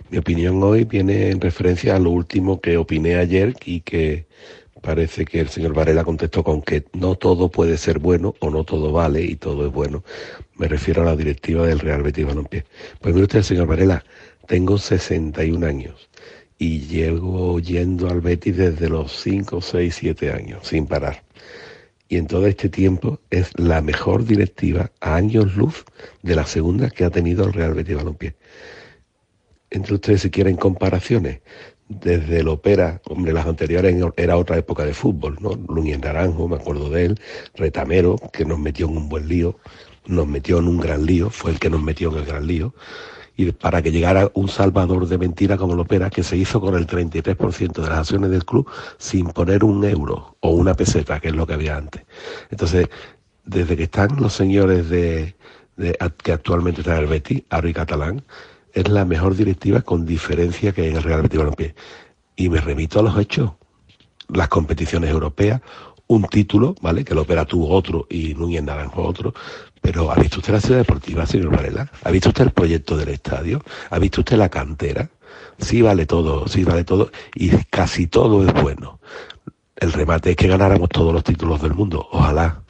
Mi 0.09 0.17
opinión 0.17 0.61
hoy 0.61 0.83
viene 0.83 1.29
en 1.29 1.39
referencia 1.39 1.95
a 1.95 1.99
lo 1.99 2.11
último 2.11 2.59
que 2.59 2.77
opiné 2.77 3.15
ayer 3.15 3.53
y 3.65 3.81
que 3.81 4.27
parece 4.81 5.25
que 5.25 5.39
el 5.39 5.49
señor 5.49 5.73
Varela 5.73 6.03
contestó 6.03 6.43
con 6.43 6.61
que 6.61 6.85
no 6.93 7.15
todo 7.15 7.49
puede 7.49 7.77
ser 7.77 7.99
bueno 7.99 8.35
o 8.39 8.49
no 8.49 8.63
todo 8.63 8.91
vale 8.91 9.21
y 9.21 9.35
todo 9.35 9.67
es 9.67 9.73
bueno. 9.73 10.03
Me 10.55 10.67
refiero 10.67 11.01
a 11.01 11.05
la 11.05 11.15
directiva 11.15 11.65
del 11.65 11.79
Real 11.79 12.03
Betis 12.03 12.25
Balompié. 12.25 12.65
Pues 13.01 13.13
mire 13.13 13.25
usted, 13.25 13.41
señor 13.41 13.67
Varela, 13.67 14.03
tengo 14.47 14.77
61 14.77 15.65
años 15.65 16.09
y 16.57 16.79
llevo 16.87 17.59
yendo 17.59 18.09
al 18.09 18.21
Betis 18.21 18.57
desde 18.57 18.89
los 18.89 19.11
5, 19.21 19.61
6, 19.61 19.95
7 19.95 20.31
años, 20.31 20.67
sin 20.67 20.87
parar. 20.87 21.23
Y 22.09 22.17
en 22.17 22.27
todo 22.27 22.47
este 22.47 22.69
tiempo 22.69 23.19
es 23.29 23.51
la 23.59 23.81
mejor 23.81 24.25
directiva 24.25 24.91
a 25.01 25.15
años 25.15 25.55
luz 25.55 25.85
de 26.23 26.35
la 26.35 26.45
segunda 26.45 26.89
que 26.89 27.03
ha 27.03 27.09
tenido 27.09 27.45
el 27.45 27.53
Real 27.53 27.73
Betis 27.73 27.97
Balompié. 27.97 28.35
Entre 29.69 29.93
ustedes, 29.93 30.21
si 30.21 30.31
quieren 30.31 30.55
comparaciones, 30.55 31.41
desde 31.89 32.39
el 32.39 32.47
Opera, 32.47 33.01
hombre, 33.05 33.33
las 33.33 33.45
anteriores 33.45 33.95
era 34.15 34.37
otra 34.37 34.57
época 34.57 34.85
de 34.85 34.93
fútbol, 34.93 35.37
¿no? 35.41 35.51
Luñez 35.67 35.99
Naranjo, 35.99 36.47
me 36.47 36.55
acuerdo 36.55 36.89
de 36.89 37.05
él, 37.05 37.19
Retamero, 37.55 38.17
que 38.33 38.45
nos 38.45 38.59
metió 38.59 38.87
en 38.87 38.97
un 38.97 39.09
buen 39.09 39.27
lío, 39.27 39.57
nos 40.05 40.27
metió 40.27 40.59
en 40.59 40.67
un 40.67 40.77
gran 40.77 41.05
lío, 41.05 41.29
fue 41.29 41.51
el 41.51 41.59
que 41.59 41.69
nos 41.69 41.81
metió 41.81 42.11
en 42.11 42.19
el 42.19 42.25
gran 42.25 42.47
lío, 42.47 42.73
y 43.37 43.51
para 43.51 43.83
que 43.83 43.91
llegara 43.91 44.31
un 44.33 44.49
salvador 44.49 45.07
de 45.07 45.19
mentira 45.19 45.57
como 45.57 45.75
el 45.75 45.79
Opera, 45.79 46.09
que 46.09 46.23
se 46.23 46.35
hizo 46.35 46.59
con 46.59 46.75
el 46.75 46.87
33% 46.87 47.71
de 47.71 47.87
las 47.87 47.99
acciones 47.99 48.31
del 48.31 48.43
club 48.43 48.67
sin 48.97 49.27
poner 49.27 49.63
un 49.63 49.85
euro 49.85 50.35
o 50.39 50.49
una 50.49 50.73
peseta, 50.73 51.19
que 51.19 51.27
es 51.27 51.35
lo 51.35 51.45
que 51.45 51.53
había 51.53 51.77
antes. 51.77 52.03
Entonces, 52.49 52.89
desde 53.45 53.77
que 53.77 53.83
están 53.83 54.19
los 54.19 54.33
señores 54.33 54.89
de, 54.89 55.35
que 56.23 56.31
actualmente 56.31 56.81
están 56.81 56.97
en 56.97 57.03
el 57.03 57.09
Betis, 57.09 57.43
Aro 57.51 57.69
y 57.69 57.73
Catalán, 57.73 58.23
es 58.73 58.89
la 58.89 59.05
mejor 59.05 59.35
directiva 59.35 59.81
con 59.81 60.05
diferencia 60.05 60.71
que 60.71 60.89
en 60.89 60.95
el 60.95 61.03
Real 61.03 61.21
Betis 61.21 61.37
Balompié. 61.37 61.75
Y 62.35 62.49
me 62.49 62.59
remito 62.59 62.99
a 62.99 63.03
los 63.03 63.17
hechos. 63.19 63.51
Las 64.29 64.49
competiciones 64.49 65.11
europeas, 65.11 65.61
un 66.07 66.23
título, 66.23 66.75
¿vale? 66.81 67.05
Que 67.05 67.13
el 67.13 67.19
Opera 67.19 67.45
tuvo 67.45 67.69
otro 67.69 68.07
y 68.09 68.33
Núñez 68.33 68.63
Naranjo 68.63 69.03
otro. 69.03 69.33
Pero 69.81 70.11
¿ha 70.11 70.15
visto 70.15 70.39
usted 70.39 70.53
la 70.53 70.61
ciudad 70.61 70.79
deportiva, 70.79 71.25
señor 71.25 71.55
Varela? 71.55 71.89
¿Ha 72.03 72.11
visto 72.11 72.29
usted 72.29 72.45
el 72.45 72.51
proyecto 72.51 72.97
del 72.97 73.09
estadio? 73.09 73.61
¿Ha 73.89 73.99
visto 73.99 74.21
usted 74.21 74.37
la 74.37 74.49
cantera? 74.49 75.09
Sí 75.59 75.81
vale 75.81 76.05
todo, 76.05 76.47
sí 76.47 76.63
vale 76.63 76.83
todo. 76.83 77.09
Y 77.35 77.49
casi 77.65 78.07
todo 78.07 78.45
es 78.47 78.53
bueno. 78.61 78.99
El 79.75 79.93
remate 79.93 80.31
es 80.31 80.35
que 80.35 80.47
ganáramos 80.47 80.89
todos 80.89 81.13
los 81.13 81.23
títulos 81.23 81.61
del 81.61 81.73
mundo. 81.73 82.07
Ojalá. 82.11 82.61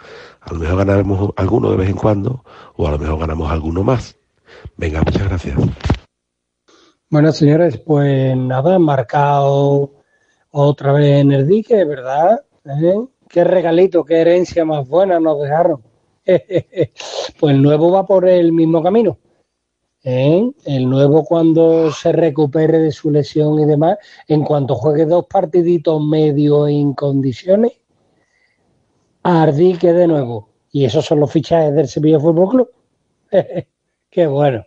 A 0.42 0.54
lo 0.54 0.60
mejor 0.60 0.78
ganáramos 0.78 1.32
alguno 1.36 1.72
de 1.72 1.78
vez 1.78 1.90
en 1.90 1.96
cuando 1.96 2.44
o 2.76 2.88
a 2.88 2.92
lo 2.92 3.00
mejor 3.00 3.20
ganamos 3.20 3.52
alguno 3.52 3.84
más. 3.84 4.16
Venga, 4.78 5.02
muchas 5.02 5.28
gracias. 5.28 5.58
Bueno, 7.10 7.32
señores, 7.32 7.78
pues 7.78 8.36
nada, 8.36 8.80
marcado 8.80 9.94
otra 10.52 10.92
vez 10.94 11.22
en 11.22 11.32
el 11.32 11.48
dique, 11.48 11.84
¿verdad? 11.86 12.42
¿Eh? 12.66 12.96
Qué 13.30 13.44
regalito, 13.44 14.04
qué 14.04 14.22
herencia 14.22 14.66
más 14.66 14.88
buena 14.88 15.20
nos 15.20 15.42
dejaron. 15.42 15.87
pues 17.40 17.56
el 17.56 17.62
nuevo 17.62 17.92
va 17.92 18.06
por 18.06 18.28
el 18.28 18.52
mismo 18.52 18.84
camino. 18.84 19.18
¿eh? 20.04 20.52
El 20.66 20.90
nuevo 20.90 21.24
cuando 21.24 21.92
se 21.92 22.12
recupere 22.12 22.80
de 22.80 22.92
su 22.92 23.12
lesión 23.12 23.60
y 23.60 23.66
demás, 23.66 23.98
en 24.28 24.44
cuanto 24.44 24.76
juegue 24.76 25.06
dos 25.06 25.26
partiditos 25.26 26.02
medio 26.04 26.68
en 26.68 26.94
condiciones, 26.94 27.74
Ardique 29.24 29.92
de 29.92 30.08
nuevo. 30.08 30.50
Y 30.72 30.86
esos 30.86 31.06
son 31.06 31.20
los 31.20 31.32
fichajes 31.32 31.74
del 31.76 31.88
Sevilla 31.88 32.20
Fútbol 32.20 32.50
Club. 32.50 32.70
qué 34.10 34.28
bueno. 34.28 34.66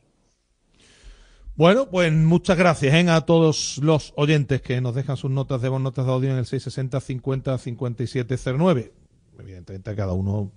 Bueno, 1.56 1.90
pues 1.90 2.12
muchas 2.12 2.56
gracias 2.56 2.94
¿eh? 2.94 3.10
a 3.10 3.20
todos 3.22 3.78
los 3.82 4.12
oyentes 4.16 4.62
que 4.62 4.80
nos 4.80 4.94
dejan 4.94 5.16
sus 5.16 5.30
notas 5.30 5.60
de 5.60 5.68
voz, 5.68 5.80
notas 5.80 6.06
de 6.06 6.12
audio 6.12 6.30
en 6.30 6.38
el 6.38 6.46
660 6.46 7.00
50 7.00 7.58
57 7.58 8.36
09. 8.58 8.92
Evidentemente 9.38 9.94
cada 9.94 10.12
uno 10.12 10.52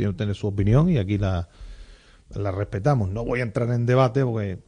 tiene 0.00 0.14
que 0.14 0.18
tener 0.18 0.34
su 0.34 0.46
opinión 0.46 0.88
y 0.88 0.96
aquí 0.96 1.18
la, 1.18 1.50
la 2.30 2.50
respetamos. 2.50 3.10
No 3.10 3.22
voy 3.22 3.40
a 3.40 3.42
entrar 3.42 3.70
en 3.70 3.84
debate 3.84 4.24
porque, 4.24 4.62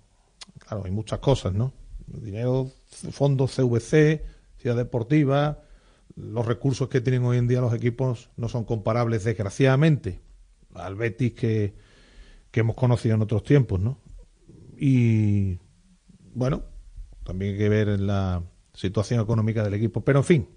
claro, 0.59 0.85
hay 0.85 0.91
muchas 0.91 1.21
cosas, 1.21 1.55
¿no? 1.55 1.73
Dinero, 2.07 2.71
fondos 3.11 3.57
CVC, 3.57 4.23
ciudad 4.59 4.77
deportiva, 4.77 5.63
los 6.17 6.45
recursos 6.45 6.89
que 6.91 7.01
tienen 7.01 7.25
hoy 7.25 7.39
en 7.39 7.49
día 7.49 7.63
los 7.63 7.73
equipos 7.73 8.29
no 8.37 8.51
son 8.51 8.65
comparables, 8.65 9.25
desgraciadamente, 9.25 10.21
al 10.75 10.97
Betis 10.97 11.33
que, 11.33 11.75
que 12.51 12.61
hemos 12.61 12.77
conocido 12.77 13.15
en 13.15 13.23
otros 13.23 13.43
tiempos, 13.43 13.81
¿no? 13.81 13.99
Y 14.77 15.59
bueno, 16.35 16.65
también 17.25 17.53
hay 17.53 17.59
que 17.59 17.69
ver 17.71 18.01
la 18.01 18.43
situación 18.75 19.19
económica 19.19 19.65
del 19.65 19.73
equipo. 19.73 20.05
Pero 20.05 20.19
en 20.19 20.25
fin, 20.25 20.49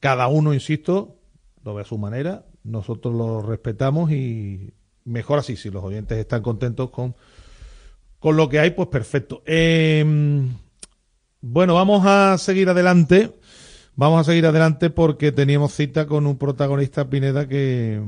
cada 0.00 0.28
uno, 0.28 0.54
insisto, 0.54 1.18
lo 1.62 1.74
ve 1.74 1.82
a 1.82 1.84
su 1.84 1.98
manera, 1.98 2.46
nosotros 2.64 3.14
lo 3.14 3.42
respetamos 3.42 4.10
y 4.12 4.72
mejor 5.04 5.38
así, 5.38 5.56
si 5.56 5.70
los 5.70 5.82
oyentes 5.82 6.18
están 6.18 6.42
contentos 6.42 6.90
con, 6.90 7.14
con 8.18 8.36
lo 8.36 8.48
que 8.48 8.60
hay, 8.60 8.70
pues 8.70 8.88
perfecto. 8.88 9.42
Eh, 9.46 10.04
bueno, 11.40 11.74
vamos 11.74 12.06
a 12.06 12.38
seguir 12.38 12.68
adelante. 12.68 13.32
Vamos 13.94 14.20
a 14.20 14.24
seguir 14.24 14.46
adelante 14.46 14.88
porque 14.88 15.32
teníamos 15.32 15.74
cita 15.74 16.06
con 16.06 16.26
un 16.26 16.38
protagonista, 16.38 17.10
Pineda, 17.10 17.46
que, 17.46 18.00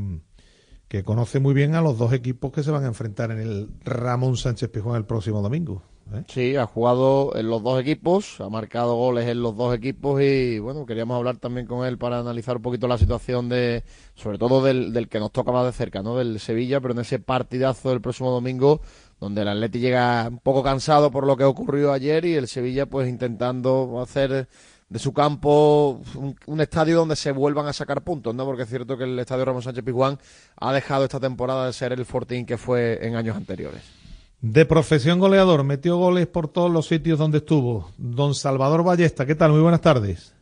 que 0.89 1.05
conoce 1.05 1.41
muy 1.41 1.53
bien 1.53 1.75
a 1.75 1.83
los 1.83 1.99
dos 1.99 2.13
equipos 2.13 2.53
que 2.53 2.63
se 2.63 2.71
van 2.71 2.85
a 2.85 2.89
enfrentar 2.89 3.31
en 3.31 3.41
el 3.41 3.69
Ramón 3.85 4.37
Sánchez 4.37 4.71
Pijón 4.71 4.97
el 4.97 5.05
próximo 5.05 5.43
domingo. 5.43 5.83
¿Eh? 6.13 6.25
Sí, 6.29 6.57
ha 6.57 6.67
jugado 6.67 7.37
en 7.37 7.49
los 7.49 7.63
dos 7.63 7.81
equipos, 7.81 8.41
ha 8.41 8.49
marcado 8.49 8.97
goles 8.97 9.29
en 9.29 9.43
los 9.43 9.57
dos 9.57 9.75
equipos 9.75 10.21
y 10.23 10.59
bueno, 10.59 10.87
queríamos 10.87 11.17
hablar 11.17 11.37
también 11.39 11.67
con 11.67 11.87
él 11.87 11.99
para 11.99 12.19
analizar 12.19 12.57
un 12.57 12.63
poquito 12.63 12.89
la 12.89 12.99
situación 12.99 13.49
de, 13.49 13.85
sobre 14.15 14.39
todo 14.39 14.63
del, 14.63 14.93
del 14.93 15.09
que 15.09 15.19
nos 15.19 15.33
toca 15.33 15.53
más 15.53 15.65
de 15.65 15.73
cerca, 15.73 16.03
¿no? 16.03 16.17
Del 16.17 16.41
Sevilla, 16.41 16.81
pero 16.81 16.95
en 16.95 17.01
ese 17.01 17.19
partidazo 17.19 17.91
del 17.91 18.01
próximo 18.01 18.31
domingo 18.31 18.81
donde 19.21 19.43
el 19.43 19.49
Atleti 19.49 19.79
llega 19.79 20.29
un 20.29 20.39
poco 20.39 20.63
cansado 20.63 21.11
por 21.11 21.27
lo 21.27 21.37
que 21.37 21.45
ocurrió 21.45 21.93
ayer 21.93 22.25
y 22.25 22.35
el 22.35 22.49
Sevilla 22.49 22.87
pues 22.87 23.09
intentando 23.09 24.01
hacer 24.03 24.49
de 24.89 24.99
su 24.99 25.13
campo 25.13 26.03
un, 26.47 26.61
estadio 26.61 26.97
donde 26.97 27.17
se 27.17 27.33
vuelvan 27.33 27.67
a 27.67 27.73
sacar 27.73 28.03
puntos, 28.03 28.35
¿no? 28.35 28.45
Porque 28.45 28.63
es 28.63 28.69
cierto 28.69 28.97
que 28.97 29.05
el 29.05 29.19
estadio 29.19 29.45
Ramón 29.45 29.63
Sánchez 29.63 29.83
Pizjuán 29.83 30.19
ha 30.57 30.73
dejado 30.73 31.05
esta 31.05 31.19
temporada 31.19 31.67
de 31.67 31.73
ser 31.73 31.93
el 31.93 32.05
Fortín 32.05 32.47
que 32.47 32.59
fue 32.59 33.05
en 33.05 33.17
años 33.17 33.37
anteriores. 33.37 34.04
De 34.47 34.67
profesión 34.67 35.21
goleador, 35.21 35.65
metió 35.65 35.97
goles 35.97 36.27
por 36.27 36.49
todos 36.49 36.71
los 36.71 36.87
sitios 36.87 37.19
donde 37.19 37.39
estuvo. 37.39 37.91
Don 37.97 38.35
Salvador 38.35 38.85
Ballesta, 38.85 39.25
¿qué 39.25 39.35
tal? 39.35 39.53
Muy 39.53 39.63
buenas 39.63 39.81
tardes. 39.81 40.35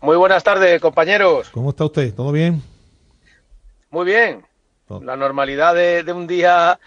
Muy 0.00 0.16
buenas 0.16 0.42
tardes, 0.42 0.80
compañeros. 0.80 1.50
¿Cómo 1.50 1.68
está 1.68 1.84
usted? 1.84 2.14
¿Todo 2.14 2.32
bien? 2.32 2.62
Muy 3.90 4.06
bien. 4.06 4.46
La 5.02 5.16
normalidad 5.16 5.74
de, 5.74 6.02
de 6.02 6.14
un 6.14 6.26
día 6.26 6.80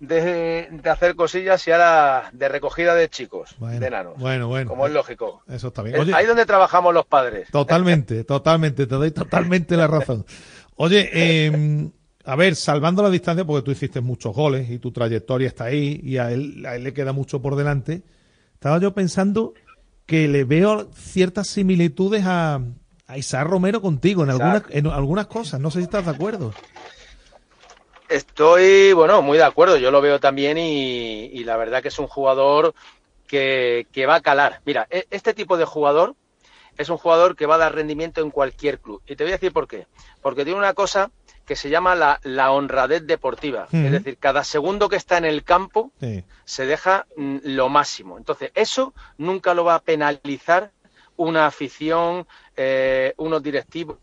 de, 0.00 0.68
de 0.70 0.88
hacer 0.88 1.14
cosillas 1.14 1.68
y 1.68 1.70
ahora 1.70 2.30
de 2.32 2.48
recogida 2.48 2.94
de 2.94 3.10
chicos, 3.10 3.54
de 3.60 3.88
enanos. 3.88 4.16
Bueno, 4.16 4.48
bueno. 4.48 4.70
Como 4.70 4.86
es 4.86 4.92
lógico. 4.94 5.42
Eso 5.48 5.68
está 5.68 5.82
bien. 5.82 5.96
Es 5.96 6.00
Oye, 6.00 6.14
ahí 6.14 6.24
donde 6.24 6.46
trabajamos 6.46 6.94
los 6.94 7.04
padres. 7.04 7.50
Totalmente, 7.50 8.24
totalmente, 8.24 8.86
te 8.86 8.94
doy 8.94 9.10
totalmente 9.10 9.76
la 9.76 9.86
razón. 9.86 10.24
Oye, 10.76 11.10
eh, 11.12 11.90
a 12.28 12.36
ver, 12.36 12.56
salvando 12.56 13.02
la 13.02 13.08
distancia, 13.08 13.46
porque 13.46 13.64
tú 13.64 13.70
hiciste 13.70 14.02
muchos 14.02 14.34
goles 14.34 14.68
y 14.68 14.78
tu 14.78 14.92
trayectoria 14.92 15.48
está 15.48 15.64
ahí 15.64 15.98
y 16.04 16.18
a 16.18 16.30
él, 16.30 16.62
a 16.66 16.76
él 16.76 16.84
le 16.84 16.92
queda 16.92 17.12
mucho 17.12 17.40
por 17.40 17.56
delante, 17.56 18.02
estaba 18.52 18.78
yo 18.78 18.92
pensando 18.92 19.54
que 20.04 20.28
le 20.28 20.44
veo 20.44 20.90
ciertas 20.94 21.48
similitudes 21.48 22.24
a, 22.26 22.60
a 23.06 23.16
Isaac 23.16 23.48
Romero 23.48 23.80
contigo 23.80 24.24
en 24.24 24.28
algunas, 24.30 24.62
en 24.68 24.86
algunas 24.88 25.26
cosas, 25.26 25.58
no 25.58 25.70
sé 25.70 25.78
si 25.78 25.84
estás 25.84 26.04
de 26.04 26.10
acuerdo. 26.10 26.52
Estoy, 28.10 28.92
bueno, 28.92 29.22
muy 29.22 29.38
de 29.38 29.44
acuerdo. 29.44 29.78
Yo 29.78 29.90
lo 29.90 30.02
veo 30.02 30.20
también 30.20 30.58
y, 30.58 31.30
y 31.32 31.44
la 31.44 31.56
verdad 31.56 31.80
que 31.80 31.88
es 31.88 31.98
un 31.98 32.08
jugador 32.08 32.74
que, 33.26 33.86
que 33.90 34.04
va 34.04 34.16
a 34.16 34.20
calar. 34.20 34.60
Mira, 34.66 34.86
e- 34.90 35.06
este 35.10 35.32
tipo 35.32 35.56
de 35.56 35.64
jugador 35.64 36.14
es 36.76 36.90
un 36.90 36.98
jugador 36.98 37.36
que 37.36 37.46
va 37.46 37.54
a 37.54 37.58
dar 37.58 37.74
rendimiento 37.74 38.20
en 38.20 38.30
cualquier 38.30 38.80
club. 38.80 39.00
Y 39.06 39.16
te 39.16 39.24
voy 39.24 39.32
a 39.32 39.36
decir 39.36 39.52
por 39.52 39.66
qué. 39.66 39.86
Porque 40.20 40.44
tiene 40.44 40.58
una 40.58 40.74
cosa 40.74 41.10
que 41.48 41.56
se 41.56 41.70
llama 41.70 41.94
la, 41.96 42.20
la 42.22 42.52
honradez 42.52 43.06
deportiva. 43.06 43.66
Es 43.72 43.90
decir, 43.90 44.18
cada 44.18 44.44
segundo 44.44 44.88
que 44.90 44.96
está 44.96 45.16
en 45.16 45.24
el 45.24 45.42
campo 45.42 45.90
Sí. 45.98 46.22
se 46.44 46.66
deja 46.66 47.06
mm, 47.16 47.38
lo 47.42 47.70
máximo. 47.70 48.18
Entonces, 48.18 48.52
eso 48.54 48.92
nunca 49.16 49.54
lo 49.54 49.64
va 49.64 49.76
a 49.76 49.80
penalizar 49.82 50.70
una 51.16 51.46
afición, 51.46 52.26
eh, 52.56 53.14
unos 53.16 53.42
directivos 53.42 53.98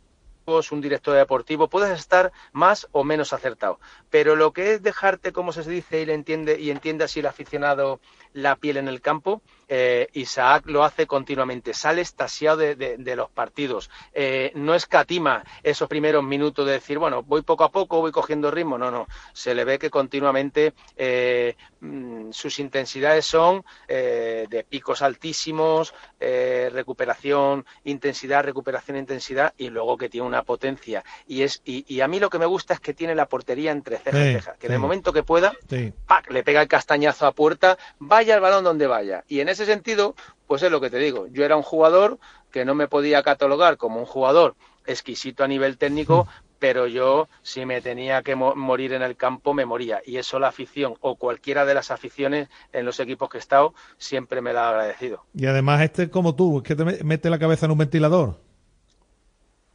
un 0.71 0.79
director 0.79 1.15
deportivo, 1.15 1.67
puedes 1.69 1.97
estar 1.99 2.31
más 2.51 2.87
o 2.91 3.03
menos 3.03 3.33
acertado. 3.33 3.79
Pero 4.11 4.35
lo 4.35 4.53
que 4.53 4.73
es 4.73 4.83
dejarte, 4.83 5.31
como 5.31 5.51
se 5.51 5.67
dice 5.67 6.01
y 6.01 6.05
le 6.05 6.13
entiende, 6.13 6.59
y 6.59 6.69
entiende 6.69 7.03
así 7.03 7.19
el 7.19 7.25
aficionado 7.25 7.99
la 8.33 8.55
piel 8.55 8.77
en 8.77 8.87
el 8.87 9.01
campo, 9.01 9.41
eh, 9.67 10.07
Isaac 10.13 10.63
lo 10.67 10.83
hace 10.83 11.07
continuamente, 11.07 11.73
sale 11.73 12.01
estasiado 12.01 12.57
de, 12.57 12.75
de- 12.75 13.15
los 13.15 13.29
partidos, 13.31 13.89
eh, 14.13 14.51
no 14.55 14.75
escatima 14.75 15.43
esos 15.63 15.87
primeros 15.87 16.23
minutos 16.23 16.65
de 16.65 16.73
decir, 16.73 16.97
bueno, 16.99 17.23
voy 17.23 17.41
poco 17.43 17.63
a 17.63 17.71
poco, 17.71 18.01
voy 18.01 18.11
cogiendo 18.11 18.51
ritmo, 18.51 18.77
no, 18.77 18.91
no, 18.91 19.07
se 19.33 19.55
le 19.55 19.63
ve 19.65 19.79
que 19.79 19.89
continuamente 19.89 20.73
eh, 20.97 21.55
mm, 21.85 22.31
sus 22.31 22.59
intensidades 22.59 23.25
son 23.25 23.63
eh, 23.87 24.47
de 24.49 24.63
picos 24.63 25.01
altísimos, 25.01 25.93
eh, 26.19 26.69
recuperación, 26.71 27.65
intensidad, 27.83 28.43
recuperación, 28.43 28.97
intensidad, 28.97 29.53
y 29.57 29.69
luego 29.69 29.97
que 29.97 30.09
tiene 30.09 30.27
una 30.27 30.43
potencia. 30.43 31.03
Y, 31.27 31.43
es, 31.43 31.61
y, 31.65 31.85
y 31.93 32.01
a 32.01 32.07
mí 32.07 32.19
lo 32.19 32.29
que 32.29 32.39
me 32.39 32.45
gusta 32.45 32.73
es 32.73 32.79
que 32.79 32.93
tiene 32.93 33.15
la 33.15 33.27
portería 33.27 33.71
entre 33.71 33.97
ceja 33.97 34.17
y 34.19 34.27
Sí, 34.27 34.33
ceja, 34.33 34.53
que 34.59 34.67
en 34.67 34.73
el 34.73 34.79
sí. 34.79 34.81
momento 34.81 35.13
que 35.13 35.23
pueda, 35.23 35.53
Sí. 35.69 35.93
¡pac! 36.07 36.29
le 36.31 36.43
pega 36.43 36.61
el 36.61 36.67
castañazo 36.67 37.25
a 37.27 37.31
puerta, 37.33 37.77
vaya 37.99 38.35
el 38.35 38.41
balón 38.41 38.63
donde 38.63 38.87
vaya. 38.87 39.23
Y 39.27 39.39
en 39.39 39.49
ese 39.49 39.65
sentido, 39.65 40.15
pues 40.47 40.63
es 40.63 40.71
lo 40.71 40.81
que 40.81 40.89
te 40.89 40.97
digo. 40.97 41.27
Yo 41.27 41.45
era 41.45 41.55
un 41.55 41.63
jugador 41.63 42.19
que 42.51 42.65
no 42.65 42.75
me 42.75 42.87
podía 42.87 43.21
catalogar 43.23 43.77
como 43.77 43.99
un 43.99 44.05
jugador 44.05 44.55
exquisito 44.87 45.43
a 45.43 45.47
nivel 45.47 45.77
técnico, 45.77 46.27
pero 46.59 46.87
yo, 46.87 47.27
si 47.41 47.65
me 47.65 47.81
tenía 47.81 48.23
que 48.23 48.35
mo- 48.35 48.55
morir 48.55 48.93
en 48.93 49.01
el 49.01 49.15
campo, 49.17 49.53
me 49.53 49.65
moría. 49.65 50.01
Y 50.05 50.17
eso 50.17 50.39
la 50.39 50.47
afición 50.49 50.95
o 51.01 51.15
cualquiera 51.15 51.65
de 51.65 51.73
las 51.73 51.91
aficiones 51.91 52.49
en 52.73 52.85
los 52.85 52.99
equipos 52.99 53.29
que 53.29 53.37
he 53.37 53.39
estado 53.39 53.73
siempre 53.97 54.41
me 54.41 54.53
la 54.53 54.67
ha 54.67 54.69
agradecido. 54.69 55.23
Y 55.33 55.45
además 55.45 55.81
este 55.81 56.09
como 56.09 56.35
tú, 56.35 56.57
es 56.57 56.63
que 56.63 56.75
te 56.75 56.83
me- 56.85 57.03
mete 57.03 57.29
la 57.29 57.37
cabeza 57.39 57.65
en 57.65 57.71
un 57.73 57.77
ventilador. 57.77 58.39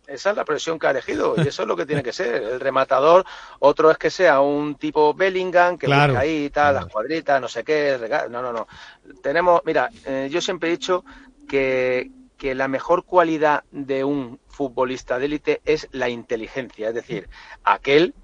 Esa 0.06 0.30
es 0.30 0.36
la 0.36 0.44
presión 0.44 0.76
que 0.78 0.88
ha 0.88 0.90
elegido 0.90 1.36
y 1.38 1.46
eso 1.46 1.62
es 1.62 1.68
lo 1.68 1.76
que 1.76 1.86
tiene 1.86 2.02
que 2.02 2.12
ser. 2.12 2.42
El 2.42 2.58
rematador, 2.58 3.24
otro 3.60 3.92
es 3.92 3.98
que 3.98 4.10
sea 4.10 4.40
un 4.40 4.74
tipo 4.74 5.14
Bellingham, 5.14 5.78
que 5.78 5.86
Claro, 5.86 6.16
ahí, 6.18 6.50
tal, 6.50 6.74
las 6.74 6.86
cuadritas, 6.86 7.40
no 7.40 7.46
sé 7.46 7.62
qué. 7.62 7.96
No, 8.28 8.42
no, 8.42 8.52
no. 8.52 8.66
Tenemos, 9.22 9.60
mira, 9.64 9.92
eh, 10.04 10.28
yo 10.28 10.40
siempre 10.40 10.68
he 10.68 10.72
dicho 10.72 11.04
que, 11.46 12.10
que 12.40 12.54
la 12.54 12.68
mejor 12.68 13.04
cualidad 13.04 13.64
de 13.70 14.02
un 14.02 14.40
futbolista 14.48 15.18
de 15.18 15.26
élite 15.26 15.60
es 15.66 15.88
la 15.92 16.08
inteligencia, 16.08 16.88
es 16.88 16.94
decir, 16.94 17.28
aquel 17.64 18.14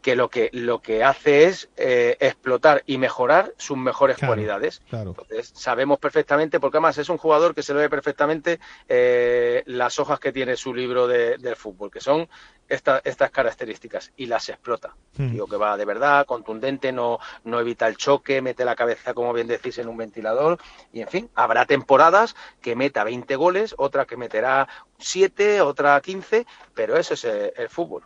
que 0.00 0.16
lo 0.16 0.30
que 0.30 0.48
lo 0.52 0.80
que 0.80 1.02
hace 1.04 1.44
es 1.44 1.68
eh, 1.76 2.16
explotar 2.20 2.82
y 2.86 2.96
mejorar 2.96 3.52
sus 3.58 3.76
mejores 3.76 4.16
Claro, 4.16 4.30
cualidades. 4.32 4.80
Claro. 4.88 5.10
Entonces, 5.10 5.52
sabemos 5.54 5.98
perfectamente, 5.98 6.58
porque 6.58 6.78
además 6.78 6.96
es 6.96 7.08
un 7.08 7.18
jugador 7.18 7.54
que 7.54 7.62
se 7.62 7.74
ve 7.74 7.90
perfectamente 7.90 8.60
eh, 8.88 9.62
las 9.66 9.98
hojas 9.98 10.20
que 10.20 10.32
tiene 10.32 10.56
su 10.56 10.72
libro 10.72 11.06
de- 11.06 11.36
del 11.38 11.56
fútbol, 11.56 11.90
que 11.90 12.00
son 12.00 12.28
esta- 12.68 13.00
estas 13.04 13.30
características, 13.30 14.12
y 14.16 14.26
las 14.26 14.48
explota. 14.48 14.94
Hmm. 15.16 15.32
Digo 15.32 15.46
que 15.46 15.56
va 15.56 15.76
de 15.76 15.84
verdad, 15.84 16.26
contundente, 16.26 16.92
no, 16.92 17.18
no 17.44 17.60
evita 17.60 17.86
el 17.88 17.96
choque, 17.96 18.42
mete 18.42 18.64
la 18.64 18.76
cabeza, 18.76 19.14
como 19.14 19.32
bien 19.32 19.46
decís, 19.46 19.78
en 19.78 19.88
un 19.88 19.96
ventilador, 19.96 20.58
y 20.92 21.00
en 21.00 21.08
fin, 21.08 21.30
habrá 21.34 21.66
temporadas 21.66 22.34
que 22.60 22.76
meta 22.76 23.04
20 23.04 23.36
goles, 23.36 23.74
otra 23.78 24.04
que 24.04 24.16
meterá 24.16 24.68
7, 24.98 25.60
otra 25.60 26.00
15, 26.00 26.46
pero 26.74 26.96
eso 26.96 27.14
es 27.14 27.24
el 27.24 27.68
fútbol. 27.68 28.02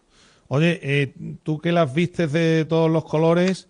Oye, 0.49 0.81
eh, 0.83 1.15
tú 1.43 1.61
que 1.61 1.73
las 1.73 1.95
vistes 1.95 2.33
de 2.33 2.65
todos 2.65 2.91
los 2.91 3.05
colores, 3.05 3.69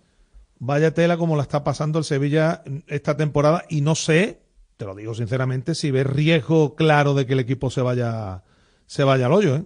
vaya 0.58 0.94
tela 0.94 1.16
como 1.16 1.36
la 1.36 1.42
está 1.42 1.62
pasando 1.62 1.98
el 1.98 2.04
Sevilla 2.04 2.62
esta 2.86 3.16
temporada 3.16 3.64
y 3.68 3.82
no 3.82 3.94
sé, 3.94 4.40
te 4.76 4.86
lo 4.86 4.94
digo 4.94 5.14
sinceramente, 5.14 5.74
si 5.74 5.90
ves 5.90 6.06
riesgo 6.06 6.74
claro 6.74 7.12
de 7.14 7.26
que 7.26 7.34
el 7.34 7.40
equipo 7.40 7.70
se 7.70 7.82
vaya 7.82 8.42
se 8.86 9.04
vaya 9.04 9.26
al 9.26 9.32
hoyo, 9.32 9.56
¿eh? 9.56 9.64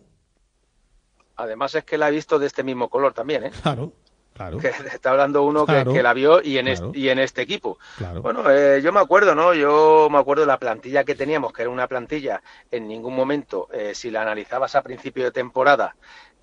Además 1.36 1.74
es 1.74 1.84
que 1.84 1.98
la 1.98 2.08
he 2.08 2.12
visto 2.12 2.38
de 2.38 2.46
este 2.46 2.62
mismo 2.62 2.88
color 2.88 3.12
también, 3.12 3.44
¿eh? 3.44 3.50
Claro, 3.62 3.92
claro. 4.34 4.58
que 4.58 4.68
está 4.92 5.10
hablando 5.10 5.42
uno 5.42 5.66
que- 5.66 5.72
Claro, 5.72 5.92
que, 5.92 6.02
la 6.02 6.12
vio 6.12 6.40
y 6.42 6.58
en, 6.58 6.66
claro. 6.66 6.86
este, 6.86 6.98
y 6.98 7.08
en 7.08 7.18
este 7.18 7.42
equipo. 7.42 7.78
Claro. 7.96 8.22
Bueno, 8.22 8.48
eh, 8.50 8.80
yo 8.82 8.92
me 8.92 9.00
acuerdo, 9.00 9.34
¿no? 9.34 9.52
Yo 9.54 10.08
me 10.10 10.18
acuerdo 10.18 10.42
de 10.42 10.48
la 10.48 10.58
plantilla 10.58 11.04
que 11.04 11.14
teníamos, 11.14 11.52
que 11.52 11.62
era 11.62 11.70
una 11.70 11.88
plantilla 11.88 12.42
en 12.70 12.86
ningún 12.88 13.14
momento, 13.16 13.68
eh, 13.72 13.92
si 13.94 14.10
la 14.10 14.22
analizabas 14.22 14.74
a 14.74 14.82
principio 14.82 15.24
de 15.24 15.30
temporada, 15.32 15.96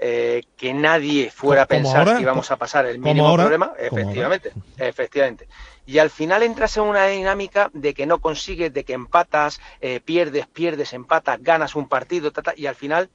eh, 0.04 0.44
que 0.58 0.74
nadie 0.74 1.30
fuera 1.30 1.62
a 1.62 1.66
pensar 1.68 2.00
ahora, 2.00 2.16
que 2.16 2.24
íbamos 2.24 2.50
a 2.50 2.56
pasar 2.58 2.88
el 2.88 2.98
mínimo 2.98 3.28
ahora, 3.28 3.44
problema. 3.44 3.74
Efectivamente, 3.78 4.52
efectivamente. 4.78 5.48
Y 5.86 6.00
al 6.00 6.10
final 6.10 6.42
entras 6.42 6.76
en 6.78 6.84
una 6.84 7.06
dinámica 7.06 7.70
de 7.74 7.94
que 7.94 8.08
no 8.08 8.20
consigues, 8.20 8.74
de 8.74 8.84
que 8.84 8.94
empatas, 8.94 9.62
eh, 9.80 10.00
pierdes, 10.04 10.48
pierdes, 10.48 10.94
empatas, 10.94 11.42
ganas 11.44 11.76
un 11.76 11.88
partido, 11.88 12.32
ta, 12.32 12.42
ta, 12.42 12.54
y 12.56 12.66
al 12.66 12.74
final 12.76 13.10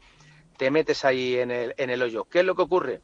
te 0.56 0.70
metes 0.70 1.04
ahí 1.04 1.36
en 1.38 1.50
el, 1.50 1.74
en 1.76 1.90
el 1.90 2.02
hoyo. 2.02 2.24
¿Qué 2.24 2.40
es 2.40 2.44
lo 2.44 2.54
que 2.54 2.62
ocurre? 2.62 3.00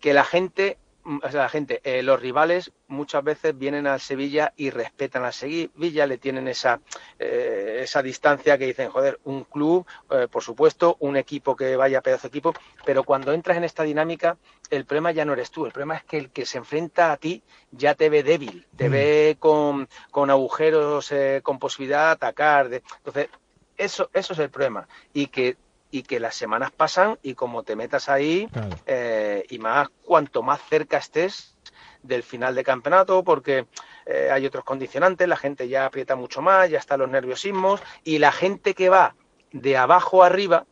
que 0.00 0.14
la 0.14 0.24
gente, 0.24 0.78
mm, 1.04 1.18
o 1.22 1.30
sea, 1.30 1.42
la 1.42 1.48
gente, 1.50 1.80
eh, 1.84 2.02
los 2.02 2.18
rivales 2.20 2.72
muchas 2.88 3.22
veces 3.22 3.56
vienen 3.56 3.86
al 3.86 4.00
Sevilla 4.00 4.52
y 4.56 4.70
respetan 4.70 5.24
al 5.24 5.32
Sevilla, 5.34 6.06
le 6.06 6.16
tienen 6.18 6.48
esa, 6.48 6.80
eh, 7.18 7.80
esa 7.82 8.02
distancia 8.02 8.56
que 8.56 8.66
dicen, 8.66 8.88
joder, 8.90 9.20
un 9.24 9.44
club, 9.44 9.86
eh, 10.10 10.26
por 10.30 10.42
supuesto, 10.42 10.96
un 11.00 11.16
equipo 11.18 11.54
que 11.54 11.76
vaya 11.76 12.00
pedazo 12.00 12.22
de 12.22 12.28
equipo, 12.28 12.54
pero 12.84 13.04
cuando 13.04 13.32
entras 13.32 13.58
en 13.58 13.64
esta 13.64 13.82
dinámica, 13.82 14.38
el 14.70 14.86
problema 14.86 15.12
ya 15.12 15.24
no 15.26 15.34
eres 15.34 15.50
tú, 15.50 15.66
el 15.66 15.72
problema 15.72 15.96
es 15.96 16.04
que 16.04 16.16
el 16.16 16.30
que 16.30 16.46
se 16.46 16.56
enfrenta 16.58 17.12
a 17.12 17.18
ti 17.18 17.42
ya 17.70 17.94
te 17.94 18.08
ve 18.08 18.22
débil, 18.22 18.66
te 18.76 18.88
Mm. 18.88 18.92
ve 18.92 19.36
con, 19.38 19.88
con 20.10 20.30
agujeros, 20.30 21.12
eh, 21.12 21.40
con 21.42 21.58
posibilidad 21.58 22.06
de 22.06 22.12
atacar. 22.12 22.68
de- 22.70 22.82
Entonces, 23.04 23.28
eso, 23.76 24.08
eso 24.14 24.32
es 24.32 24.38
el 24.38 24.50
problema. 24.50 24.88
Y 25.12 25.26
que, 25.26 25.56
y 25.90 26.02
que 26.02 26.20
las 26.20 26.34
semanas 26.34 26.70
pasan 26.70 27.18
y 27.22 27.34
como 27.34 27.62
te 27.62 27.76
metas 27.76 28.08
ahí, 28.08 28.48
eh, 28.86 29.44
y 29.48 29.58
más 29.58 29.88
cuanto 30.04 30.42
más 30.42 30.60
cerca 30.68 30.98
estés 30.98 31.56
del 32.02 32.22
final 32.22 32.54
de 32.54 32.64
campeonato, 32.64 33.22
porque 33.24 33.66
eh, 34.06 34.30
hay 34.32 34.46
otros 34.46 34.64
condicionantes, 34.64 35.28
la 35.28 35.36
gente 35.36 35.68
ya 35.68 35.86
aprieta 35.86 36.16
mucho 36.16 36.40
más, 36.42 36.70
ya 36.70 36.78
están 36.78 37.00
los 37.00 37.10
nerviosismos, 37.10 37.82
y 38.04 38.18
la 38.18 38.32
gente 38.32 38.74
que 38.74 38.88
va 38.88 39.14
de 39.52 39.76
abajo 39.76 40.22
arriba, 40.22 40.66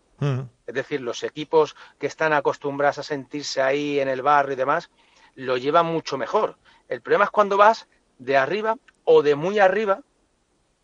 es 0.66 0.74
decir, 0.74 1.00
los 1.00 1.22
equipos 1.22 1.76
que 1.98 2.08
están 2.08 2.32
acostumbrados 2.32 2.98
a 2.98 3.02
sentirse 3.04 3.62
ahí 3.62 4.00
en 4.00 4.08
el 4.08 4.22
barrio 4.22 4.54
y 4.54 4.56
demás, 4.56 4.90
lo 5.34 5.56
llevan 5.56 5.86
mucho 5.86 6.18
mejor. 6.18 6.56
El 6.88 7.02
problema 7.02 7.26
es 7.26 7.30
cuando 7.30 7.56
vas 7.56 7.86
de 8.18 8.36
arriba 8.36 8.76
o 9.04 9.22
de 9.22 9.36
muy 9.36 9.60
arriba 9.60 10.00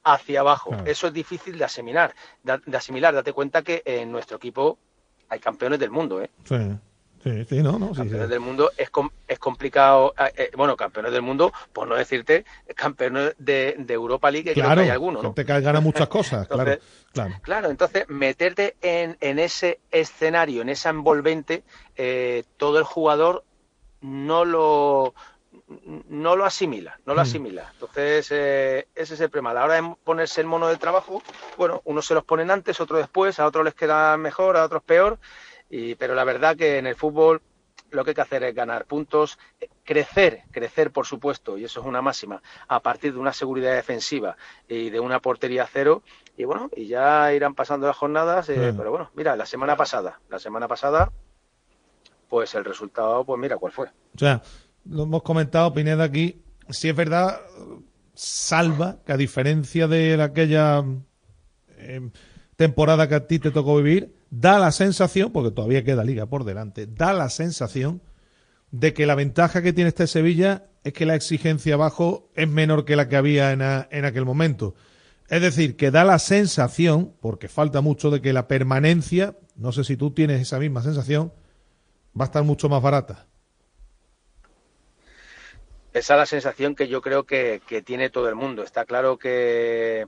hacia 0.05 0.40
abajo. 0.40 0.70
Claro. 0.70 0.84
Eso 0.86 1.07
es 1.09 1.12
difícil 1.12 1.59
de 1.59 1.64
asimilar. 1.64 2.14
De 2.42 2.76
asimilar. 2.76 3.14
Date 3.14 3.32
cuenta 3.32 3.62
que 3.62 3.82
en 3.84 4.12
nuestro 4.12 4.36
equipo 4.36 4.78
hay 5.28 5.40
campeones 5.40 5.78
del 5.78 5.90
mundo, 5.90 6.20
¿eh? 6.20 6.30
Sí, 6.44 6.57
sí, 7.22 7.44
sí, 7.48 7.62
no, 7.62 7.78
no, 7.78 7.88
sí. 7.94 8.02
Campeones 8.02 8.28
del 8.28 8.40
mundo 8.40 8.70
es, 8.76 8.90
com- 8.90 9.09
es 9.26 9.38
complicado. 9.38 10.14
eh, 10.18 10.32
eh, 10.36 10.50
bueno, 10.57 10.76
campeones 10.76 11.11
del 11.12 11.22
mundo, 11.22 11.52
por 11.72 11.88
no 11.88 11.94
decirte 11.94 12.44
campeones 12.76 13.34
de, 13.38 13.74
de 13.78 13.94
Europa 13.94 14.30
League, 14.30 14.44
que 14.44 14.52
creo 14.52 14.66
Claro, 14.66 14.80
que 14.82 14.84
hay 14.84 14.90
alguno, 14.90 15.22
¿no? 15.22 15.34
que 15.34 15.44
gana 15.44 15.80
muchas 15.80 16.09
cosas, 16.09 16.46
claro, 16.48 16.78
claro. 17.12 17.34
Claro, 17.42 17.70
entonces 17.70 18.05
meterte 18.09 18.76
en, 18.82 19.16
en 19.20 19.38
ese 19.38 19.80
escenario, 19.90 20.61
en 20.62 20.68
esa 20.68 20.90
envolvente, 20.90 21.64
eh, 21.96 22.44
todo 22.59 22.78
el 22.78 22.84
jugador 22.84 23.44
no 24.02 24.44
lo 24.44 25.14
no 25.67 26.37
lo 26.37 26.45
asimila, 26.45 26.99
no 27.07 27.15
lo 27.15 27.21
Mm. 27.21 27.23
asimila. 27.23 27.69
Entonces, 27.73 28.29
eh, 28.31 28.89
ese 28.95 29.15
es 29.15 29.21
el 29.21 29.31
problema. 29.31 29.51
A 29.51 29.55
la 29.55 29.65
hora 29.65 29.75
de 29.81 29.97
ponerse 30.05 30.41
el 30.41 30.47
mono 30.47 30.69
del 30.69 30.79
trabajo, 30.79 31.23
bueno, 31.57 31.81
unos 31.85 32.07
se 32.07 32.15
los 32.15 32.25
ponen 32.25 32.51
antes, 32.51 32.81
otros 32.81 32.99
después, 33.01 33.39
a 33.41 33.47
otros 33.47 33.65
les 33.65 33.75
queda 33.75 34.17
mejor, 34.17 34.57
a 34.57 34.65
otros 34.65 34.83
peor, 34.83 35.19
y, 35.71 35.95
pero 35.95 36.15
la 36.15 36.25
verdad 36.25 36.57
que 36.57 36.79
en 36.79 36.87
el 36.87 36.97
fútbol 36.97 37.41
lo 37.91 38.03
que 38.05 38.11
hay 38.11 38.15
que 38.15 38.21
hacer 38.21 38.43
es 38.45 38.55
ganar 38.55 38.87
puntos, 38.87 39.39
eh, 39.61 39.69
crecer, 39.85 40.43
crecer 40.51 40.91
por 40.91 41.07
supuesto, 41.07 41.57
y 41.57 41.65
eso 41.65 41.81
es 41.81 41.87
una 41.87 42.03
máxima, 42.03 42.43
a 42.69 42.81
partir 42.81 43.12
de 43.15 43.21
una 43.21 43.33
seguridad 43.33 43.73
defensiva 43.75 44.37
y 44.69 44.91
de 44.91 45.01
una 45.01 45.21
portería 45.21 45.67
cero, 45.73 46.03
y 46.37 46.45
bueno, 46.45 46.71
y 46.75 46.89
ya 46.89 47.33
irán 47.33 47.55
pasando 47.55 47.87
las 47.87 47.97
jornadas, 47.97 48.49
eh, 48.49 48.73
Mm. 48.73 48.77
pero 48.77 48.91
bueno, 48.91 49.11
mira, 49.15 49.37
la 49.37 49.47
semana 49.47 49.77
pasada, 49.77 50.21
la 50.29 50.39
semana 50.39 50.67
pasada, 50.69 51.11
pues 52.29 52.55
el 52.55 52.65
resultado, 52.65 53.25
pues 53.25 53.39
mira 53.41 53.57
cuál 53.57 53.73
fue. 53.73 53.87
O 53.87 54.19
sea, 54.19 54.43
lo 54.87 55.05
hemos 55.05 55.22
comentado, 55.22 55.72
Pineda, 55.72 56.05
aquí. 56.05 56.43
Si 56.70 56.89
es 56.89 56.97
verdad, 56.97 57.41
salva 58.14 58.99
que 59.05 59.12
a 59.12 59.16
diferencia 59.16 59.87
de 59.89 60.16
la- 60.16 60.24
aquella 60.24 60.85
eh, 61.78 62.11
temporada 62.57 63.09
que 63.09 63.14
a 63.16 63.26
ti 63.26 63.39
te 63.39 63.51
tocó 63.51 63.76
vivir, 63.76 64.14
da 64.30 64.59
la 64.59 64.72
sensación, 64.72 65.30
porque 65.32 65.51
todavía 65.51 65.85
queda 65.85 66.05
liga 66.05 66.26
por 66.26 66.45
delante, 66.45 66.87
da 66.87 67.12
la 67.12 67.28
sensación 67.28 68.01
de 68.70 68.95
que 68.95 69.07
la 69.07 69.14
ventaja 69.14 69.62
que 69.62 69.72
tiene 69.72 69.89
este 69.89 70.07
Sevilla 70.07 70.66
es 70.82 70.93
que 70.93 71.07
la 71.07 71.14
exigencia 71.14 71.74
abajo 71.74 72.30
es 72.35 72.49
menor 72.49 72.85
que 72.85 72.97
la 72.97 73.09
que 73.09 73.16
había 73.16 73.53
en, 73.53 73.61
en 73.62 74.05
aquel 74.05 74.24
momento. 74.24 74.74
Es 75.28 75.41
decir, 75.41 75.76
que 75.76 75.91
da 75.91 76.05
la 76.05 76.18
sensación, 76.18 77.12
porque 77.20 77.49
falta 77.49 77.80
mucho, 77.80 78.11
de 78.11 78.20
que 78.20 78.32
la 78.32 78.47
permanencia, 78.49 79.37
no 79.57 79.72
sé 79.72 79.85
si 79.85 79.97
tú 79.97 80.11
tienes 80.11 80.41
esa 80.41 80.59
misma 80.59 80.82
sensación, 80.82 81.32
va 82.18 82.24
a 82.24 82.26
estar 82.26 82.45
mucho 82.45 82.68
más 82.68 82.82
barata. 82.82 83.26
Esa 85.95 86.14
es 86.14 86.18
la 86.18 86.26
sensación 86.26 86.74
que 86.74 86.88
yo 86.88 87.01
creo 87.01 87.24
que, 87.24 87.62
que 87.66 87.80
tiene 87.80 88.11
todo 88.11 88.28
el 88.28 88.34
mundo. 88.34 88.62
Está 88.62 88.84
claro 88.84 89.16
que 89.16 90.07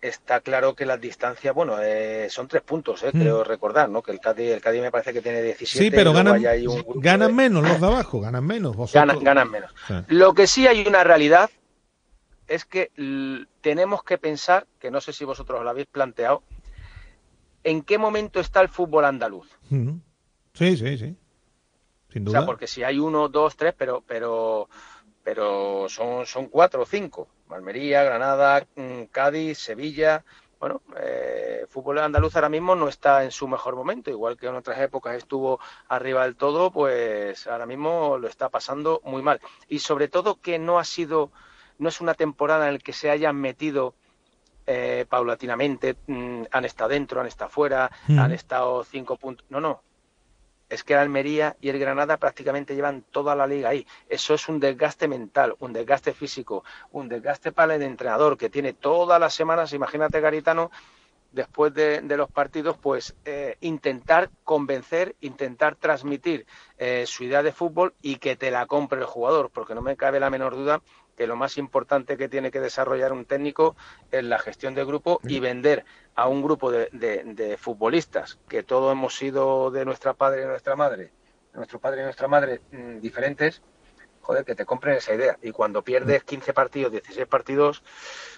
está 0.00 0.40
claro 0.40 0.74
que 0.74 0.84
las 0.84 1.00
distancias, 1.00 1.54
bueno, 1.54 1.76
eh, 1.80 2.26
son 2.28 2.46
tres 2.46 2.62
puntos, 2.62 3.02
eh, 3.02 3.10
Mm. 3.14 3.20
creo 3.20 3.42
recordar, 3.44 3.88
¿no? 3.88 4.02
Que 4.02 4.12
el 4.12 4.20
Cádiz, 4.20 4.50
el 4.52 4.60
Cádiz 4.60 4.82
me 4.82 4.90
parece 4.90 5.14
que 5.14 5.22
tiene 5.22 5.40
17. 5.42 5.84
Sí, 5.84 5.90
pero 5.90 6.12
ganan, 6.12 6.36
un 6.36 7.00
ganan 7.00 7.28
de- 7.28 7.34
menos 7.34 7.66
los 7.66 7.80
de 7.80 7.86
abajo, 7.86 8.20
ganan 8.20 8.44
menos. 8.44 8.76
Vosotros. 8.76 9.00
ganan, 9.06 9.24
ganan 9.24 9.50
menos. 9.50 9.74
Sí. 9.88 9.94
Lo 10.08 10.34
que 10.34 10.46
sí 10.46 10.66
hay 10.66 10.86
una 10.86 11.02
realidad 11.04 11.48
es 12.46 12.66
que 12.66 12.90
tenemos 13.62 14.04
que 14.04 14.18
pensar, 14.18 14.66
que 14.78 14.90
no 14.90 15.00
sé 15.00 15.14
si 15.14 15.24
vosotros 15.24 15.64
lo 15.64 15.70
habéis 15.70 15.86
planteado, 15.86 16.42
en 17.62 17.80
qué 17.80 17.96
momento 17.96 18.40
está 18.40 18.60
el 18.60 18.68
fútbol 18.68 19.06
andaluz. 19.06 19.48
Mm. 19.70 19.96
Sí, 20.52 20.76
sí, 20.76 20.98
sí. 20.98 21.16
Sin 22.14 22.26
O 22.26 22.30
sea, 22.30 22.46
porque 22.46 22.66
si 22.68 22.82
hay 22.84 22.98
uno, 22.98 23.28
dos, 23.28 23.56
tres, 23.56 23.74
pero, 23.76 24.02
pero, 24.06 24.68
pero 25.22 25.86
son, 25.88 26.24
son 26.24 26.46
cuatro 26.46 26.82
o 26.82 26.86
cinco. 26.86 27.28
Almería, 27.50 28.02
Granada, 28.04 28.66
mm, 28.76 29.02
Cádiz, 29.10 29.58
Sevilla. 29.58 30.24
Bueno, 30.60 30.80
eh, 30.96 31.58
el 31.62 31.66
fútbol 31.66 31.98
andaluz 31.98 32.36
ahora 32.36 32.48
mismo 32.48 32.74
no 32.76 32.88
está 32.88 33.22
en 33.24 33.32
su 33.32 33.46
mejor 33.48 33.76
momento, 33.76 34.10
igual 34.10 34.38
que 34.38 34.46
en 34.46 34.54
otras 34.54 34.78
épocas 34.78 35.16
estuvo 35.16 35.58
arriba 35.88 36.22
del 36.22 36.36
todo, 36.36 36.70
pues 36.70 37.46
ahora 37.48 37.66
mismo 37.66 38.16
lo 38.16 38.28
está 38.28 38.48
pasando 38.48 39.00
muy 39.04 39.20
mal. 39.22 39.40
Y 39.68 39.80
sobre 39.80 40.08
todo 40.08 40.40
que 40.40 40.58
no 40.58 40.78
ha 40.78 40.84
sido, 40.84 41.30
no 41.78 41.88
es 41.88 42.00
una 42.00 42.14
temporada 42.14 42.68
en 42.68 42.74
la 42.74 42.78
que 42.78 42.92
se 42.94 43.10
hayan 43.10 43.36
metido 43.36 43.94
eh, 44.66 45.04
paulatinamente, 45.08 45.96
mm, 46.06 46.44
han 46.50 46.64
estado 46.64 46.90
dentro, 46.90 47.20
han 47.20 47.26
estado 47.26 47.50
fuera, 47.50 47.90
Mm. 48.06 48.18
han 48.18 48.32
estado 48.32 48.84
cinco 48.84 49.16
puntos. 49.16 49.44
No, 49.50 49.60
no, 49.60 49.82
es 50.74 50.84
que 50.84 50.94
el 50.94 50.98
Almería 51.00 51.56
y 51.60 51.68
el 51.68 51.78
Granada 51.78 52.16
prácticamente 52.16 52.74
llevan 52.74 53.02
toda 53.10 53.34
la 53.34 53.46
liga 53.46 53.70
ahí. 53.70 53.86
Eso 54.08 54.34
es 54.34 54.48
un 54.48 54.60
desgaste 54.60 55.08
mental, 55.08 55.54
un 55.60 55.72
desgaste 55.72 56.12
físico, 56.12 56.64
un 56.92 57.08
desgaste 57.08 57.52
para 57.52 57.74
el 57.74 57.82
entrenador 57.82 58.36
que 58.36 58.50
tiene 58.50 58.72
todas 58.72 59.18
las 59.18 59.34
semanas, 59.34 59.72
imagínate 59.72 60.20
Garitano, 60.20 60.70
después 61.34 61.74
de, 61.74 62.00
los 62.02 62.30
partidos, 62.30 62.76
pues 62.78 63.16
eh, 63.24 63.56
intentar 63.60 64.30
convencer, 64.44 65.16
intentar 65.20 65.74
transmitir 65.74 66.46
eh, 66.78 67.04
su 67.06 67.24
idea 67.24 67.42
de 67.42 67.52
fútbol 67.52 67.94
y 68.00 68.16
que 68.16 68.36
te 68.36 68.50
la 68.50 68.66
compre 68.66 69.00
el 69.00 69.06
jugador, 69.06 69.50
porque 69.50 69.74
no 69.74 69.82
me 69.82 69.96
cabe 69.96 70.20
la 70.20 70.30
menor 70.30 70.54
duda 70.54 70.80
que 71.16 71.26
lo 71.26 71.36
más 71.36 71.56
importante 71.58 72.16
que 72.16 72.28
tiene 72.28 72.50
que 72.50 72.60
desarrollar 72.60 73.12
un 73.12 73.24
técnico 73.24 73.76
es 74.10 74.24
la 74.24 74.38
gestión 74.38 74.74
de 74.74 74.84
grupo 74.84 75.20
y 75.24 75.40
vender 75.40 75.84
a 76.14 76.28
un 76.28 76.42
grupo 76.42 76.70
de, 76.70 76.88
de- 76.92 77.22
de 77.24 77.56
futbolistas 77.56 78.38
que 78.48 78.62
todos 78.62 78.92
hemos 78.92 79.16
sido 79.16 79.70
de 79.70 79.84
nuestra 79.84 80.14
padre 80.14 80.42
y 80.42 80.46
nuestra 80.46 80.76
madre, 80.76 81.04
de 81.52 81.56
nuestro 81.58 81.78
padre 81.78 82.00
y 82.02 82.04
nuestra 82.04 82.28
madre 82.28 82.60
mm, 82.72 82.98
diferentes, 83.00 83.62
joder, 84.20 84.44
que 84.44 84.54
te 84.54 84.64
compren 84.64 84.96
esa 84.96 85.14
idea. 85.14 85.36
Y 85.42 85.50
cuando 85.50 85.82
pierdes 85.82 86.24
15 86.24 86.52
partidos, 86.54 86.90
16 86.92 87.26
partidos, 87.26 87.82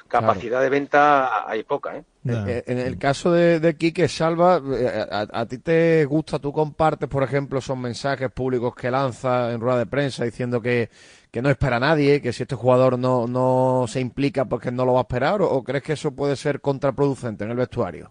capacidad 0.08 0.60
de 0.60 0.68
venta 0.68 1.48
hay 1.48 1.62
poca, 1.64 1.96
¿eh? 1.96 2.04
Eh, 2.48 2.64
En 2.66 2.78
el 2.78 2.98
caso 2.98 3.30
de, 3.32 3.60
de 3.60 3.76
Quique 3.76 4.08
Salva, 4.08 4.60
eh, 4.72 5.06
a, 5.10 5.26
a 5.32 5.46
ti 5.46 5.58
te 5.58 6.04
gusta, 6.06 6.38
tú 6.40 6.52
compartes, 6.52 7.08
por 7.08 7.22
ejemplo, 7.22 7.58
esos 7.60 7.76
mensajes 7.78 8.30
públicos 8.32 8.74
que 8.74 8.90
lanza 8.90 9.52
en 9.52 9.60
rueda 9.60 9.78
de 9.78 9.86
prensa 9.86 10.24
diciendo 10.24 10.60
que, 10.60 10.90
que 11.36 11.42
no 11.42 11.50
espera 11.50 11.76
a 11.76 11.80
nadie, 11.80 12.22
que 12.22 12.32
si 12.32 12.44
este 12.44 12.54
jugador 12.54 12.98
no, 12.98 13.26
no 13.26 13.84
se 13.88 14.00
implica 14.00 14.46
porque 14.46 14.70
no 14.70 14.86
lo 14.86 14.94
va 14.94 15.00
a 15.00 15.02
esperar, 15.02 15.42
o, 15.42 15.62
crees 15.62 15.82
que 15.84 15.92
eso 15.92 16.12
puede 16.12 16.34
ser 16.34 16.62
contraproducente 16.62 17.44
en 17.44 17.50
el 17.50 17.58
vestuario? 17.58 18.10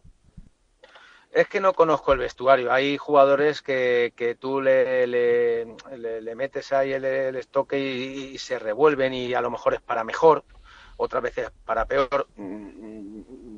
Es 1.32 1.47
que 1.47 1.59
no 1.59 1.73
conozco 1.73 2.13
el 2.13 2.19
vestuario. 2.19 2.71
Hay 2.71 2.97
jugadores 2.97 3.63
que, 3.63 4.13
que 4.15 4.36
tú 4.36 4.61
le, 4.61 5.07
le, 5.07 5.65
le- 6.21 6.36
metes 6.36 6.71
ahí 6.71 6.93
el, 6.93 7.03
el 7.03 7.36
estoque 7.36 7.80
y, 7.80 8.36
y 8.36 8.38
se 8.38 8.59
revuelven 8.59 9.15
y 9.15 9.34
a 9.34 9.41
lo 9.41 9.49
mejor 9.49 9.73
es 9.73 9.82
para 9.82 10.03
mejor, 10.03 10.43
otras 10.97 11.23
veces 11.23 11.49
para 11.65 11.86
peor. 11.86 12.28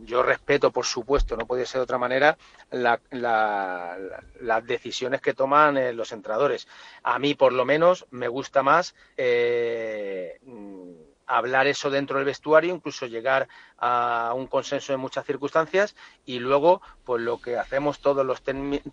Yo 0.08 0.24
respeto, 0.24 0.72
por 0.72 0.86
supuesto, 0.86 1.36
no 1.36 1.45
puede 1.45 1.66
ser 1.66 1.80
de 1.80 1.84
otra 1.84 1.97
manera, 1.97 2.38
la- 2.72 2.99
la- 3.12 3.97
la- 3.99 4.24
las 4.39 4.66
decisiones 4.66 5.20
que 5.20 5.34
toman 5.34 5.76
eh, 5.78 5.91
los 5.91 6.14
entrenadores. 6.14 6.66
A 7.03 7.20
mí, 7.20 7.36
por 7.36 7.51
lo 7.51 7.66
menos, 7.66 8.05
me 8.10 8.30
gusta 8.30 8.64
más 8.64 8.95
eh, 9.18 10.39
mm, 10.43 10.91
hablar 11.26 11.68
eso 11.68 11.89
dentro 11.89 12.16
del 12.18 12.26
vestuario, 12.26 12.74
incluso 12.74 13.05
llegar 13.05 13.49
a 13.78 14.32
un 14.34 14.47
consenso 14.47 14.93
en 14.93 15.01
muchas 15.01 15.26
circunstancias 15.26 15.93
y 16.26 16.39
luego, 16.39 16.82
pues 17.03 17.22
lo 17.22 17.41
que 17.41 17.58
hacemos 17.58 17.99
todos 17.99 18.26
los, 18.26 18.41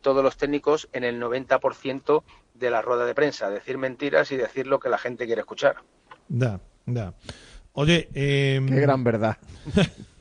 todos 0.01 0.25
los 0.25 0.37
técnicos 0.37 0.89
en 0.93 1.05
el 1.05 1.21
90% 1.21 2.25
de 2.55 2.71
la 2.71 2.83
rueda 2.83 3.07
de 3.07 3.15
prensa, 3.15 3.51
decir 3.51 3.79
mentiras 3.79 4.33
y 4.33 4.37
decir 4.37 4.67
lo 4.67 4.81
que 4.81 4.89
la 4.89 4.99
gente 4.99 5.27
quiere 5.27 5.43
escuchar. 5.43 5.77
Da, 6.27 6.61
da. 6.87 7.15
Oye, 7.73 8.09
eh, 8.15 8.61
Qué 8.69 8.81
gran 8.81 9.05
verdad. 9.05 9.37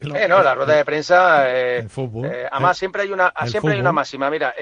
Eh, 0.00 0.26
no, 0.28 0.42
la 0.42 0.54
rueda 0.54 0.74
de 0.74 0.84
prensa, 0.84 1.50
eh, 1.54 1.78
El 1.80 1.90
fútbol. 1.90 2.26
eh, 2.26 2.48
además 2.50 2.76
El- 2.76 2.78
siempre 2.78 3.02
hay 3.02 3.12
una, 3.12 3.32
siempre 3.46 3.74
hay 3.74 3.80
una 3.80 3.92
máxima. 3.92 4.30
Mira, 4.30 4.54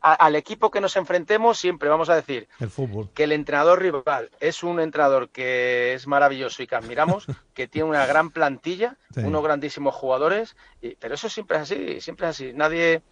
al 0.00 0.36
equipo 0.36 0.70
que 0.70 0.80
nos 0.80 0.96
enfrentemos 0.96 1.58
siempre 1.58 1.88
vamos 1.88 2.08
a 2.08 2.14
decir 2.14 2.48
El 2.60 2.70
fútbol. 2.70 3.08
que 3.14 3.24
el 3.24 3.32
entrenador 3.32 3.80
rival 3.82 4.30
es 4.40 4.62
un 4.62 4.80
entrenador 4.80 5.28
que 5.30 5.94
es 5.94 6.06
maravilloso 6.06 6.62
y 6.62 6.66
que 6.66 6.76
admiramos, 6.76 7.26
que 7.54 7.66
tiene 7.68 7.88
una 7.88 8.06
gran 8.06 8.30
plantilla, 8.30 8.96
Sí. 9.14 9.20
unos 9.20 9.42
grandísimos 9.42 9.94
jugadores, 9.94 10.56
y- 10.80 10.94
pero 10.96 11.14
eso 11.14 11.28
siempre 11.28 11.56
es 11.56 11.62
así, 11.64 12.00
siempre 12.00 12.26
es 12.26 12.30
así. 12.30 12.52
Nadie, 12.54 13.02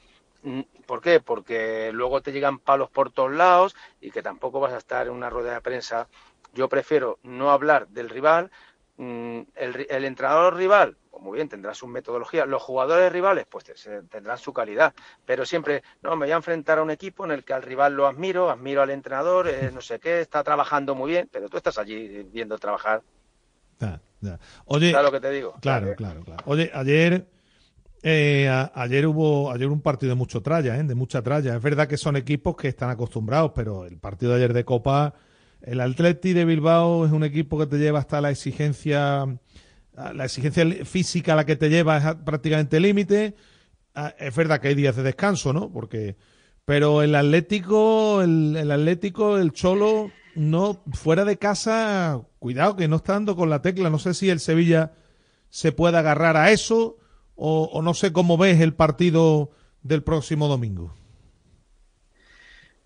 mm, 0.43 0.61
¿por 0.87 1.01
qué? 1.01 1.21
Porque 1.21 1.91
luego 1.93 2.21
te 2.23 2.33
llegan 2.33 2.59
palos 2.59 2.89
por 2.91 3.11
todos 3.11 3.33
lados 3.33 3.75
y 4.01 4.11
que 4.11 4.23
tampoco 4.23 4.61
vas 4.61 4.73
a 4.73 4.79
estar 4.79 5.07
en 5.07 5.13
una 5.13 5.29
rueda 5.31 5.55
de 5.55 5.61
prensa. 5.61 6.07
Yo 6.55 6.69
prefiero 6.69 7.19
no 7.23 7.51
hablar 7.51 7.89
del 7.89 8.09
rival. 8.09 8.51
Mm, 8.99 9.41
El, 9.55 10.05
entrenador 10.05 10.57
rival, 10.57 10.97
pues 11.11 11.23
muy 11.23 11.37
bien, 11.37 11.49
tendrá 11.49 11.75
su 11.75 11.87
metodología. 11.87 12.47
Los 12.47 12.63
jugadores 12.63 13.13
rivales, 13.13 13.47
pues 13.51 13.65
tendrán 14.11 14.39
su 14.39 14.53
calidad. 14.53 14.95
Pero 15.25 15.45
siempre, 15.45 15.83
no, 16.03 16.17
me 16.17 16.27
voy 16.27 16.33
a 16.33 16.37
enfrentar 16.37 16.79
a 16.79 16.83
un 16.83 16.91
equipo 16.91 17.25
en 17.25 17.33
el 17.33 17.45
que 17.45 17.53
al 17.53 17.63
rival 17.63 17.95
lo 17.95 18.07
admiro, 18.07 18.51
admiro 18.51 18.83
al 18.83 18.91
entrenador, 18.91 19.49
eh, 19.49 19.71
no 19.73 19.81
sé 19.81 19.99
qué, 19.99 20.21
está 20.21 20.43
trabajando 20.43 20.95
muy 20.95 21.11
bien, 21.11 21.29
pero 21.31 21.49
tú 21.49 21.57
estás 21.59 21.79
allí 21.79 22.23
viendo 22.33 22.59
trabajar. 22.59 23.03
Oye, 24.67 24.93
¿Sabes 24.93 25.05
lo 25.07 25.13
que 25.13 25.21
te 25.21 25.31
digo? 25.31 25.55
Claro, 25.61 25.95
claro, 25.95 26.25
claro. 26.25 26.43
Oye, 26.47 26.71
ayer, 26.75 27.27
eh, 28.03 28.49
a- 28.49 28.73
ayer 28.75 29.07
hubo 29.07 29.51
ayer 29.53 29.69
un 29.69 29.81
partido 29.81 30.11
de 30.11 30.17
mucho 30.17 30.43
tralla, 30.43 30.77
¿eh? 30.77 30.83
de 30.83 30.95
mucha 30.95 31.23
tralla. 31.23 31.57
Es 31.57 31.63
verdad 31.63 31.89
que 31.89 31.97
son 31.97 32.17
equipos 32.17 32.57
que 32.57 32.69
están 32.69 32.91
acostumbrados, 32.91 33.53
pero 33.55 33.85
el 33.85 33.99
partido 33.99 34.33
de 34.33 34.39
ayer 34.39 34.53
de 34.53 34.65
Copa, 34.65 35.15
el 35.67 35.81
Atleti 35.81 36.33
de 36.33 36.45
Bilbao 36.45 37.05
es 37.05 37.12
un 37.12 37.25
equipo 37.25 37.59
que 37.59 37.67
te 37.67 37.77
lleva 37.77 37.99
hasta 37.99 38.21
la 38.21 38.31
exigencia, 38.31 39.27
la 39.95 40.25
exigencia 40.25 40.64
física 40.85 41.33
a 41.33 41.37
la 41.37 41.45
que 41.45 41.57
te 41.57 41.69
lleva 41.69 41.97
es 41.99 42.14
prácticamente 42.25 42.79
límite. 42.81 43.35
Ah, 43.95 44.14
Es 44.19 44.35
verdad 44.35 44.61
que 44.61 44.69
hay 44.69 44.75
días 44.75 44.95
de 44.97 45.03
descanso, 45.03 45.53
¿no? 45.53 45.71
Porque, 45.73 46.17
pero 46.64 47.03
el 47.03 47.14
Atlético, 47.17 48.23
el, 48.23 48.57
el 48.57 48.71
Atlético, 48.71 49.39
el 49.39 49.51
Cholo, 49.53 50.12
no 50.37 50.83
fuera 50.93 51.25
de 51.25 51.37
casa, 51.37 52.23
cuidado 52.39 52.77
que 52.77 52.89
no 52.89 52.97
está 52.97 53.14
dando 53.14 53.35
con 53.35 53.51
la 53.51 53.61
tecla. 53.61 53.91
No 53.91 53.99
sé 53.99 54.14
si 54.14 54.31
el 54.31 54.39
Sevilla 54.39 54.93
se 55.51 55.73
puede 55.73 55.99
agarrar 55.99 56.37
a 56.37 56.53
eso 56.53 56.99
o, 57.35 57.64
o 57.73 57.83
no 57.83 57.93
sé 57.95 58.12
cómo 58.12 58.37
ves 58.39 58.61
el 58.61 58.75
partido 58.75 59.51
del 59.83 60.05
próximo 60.05 60.47
domingo. 60.47 60.95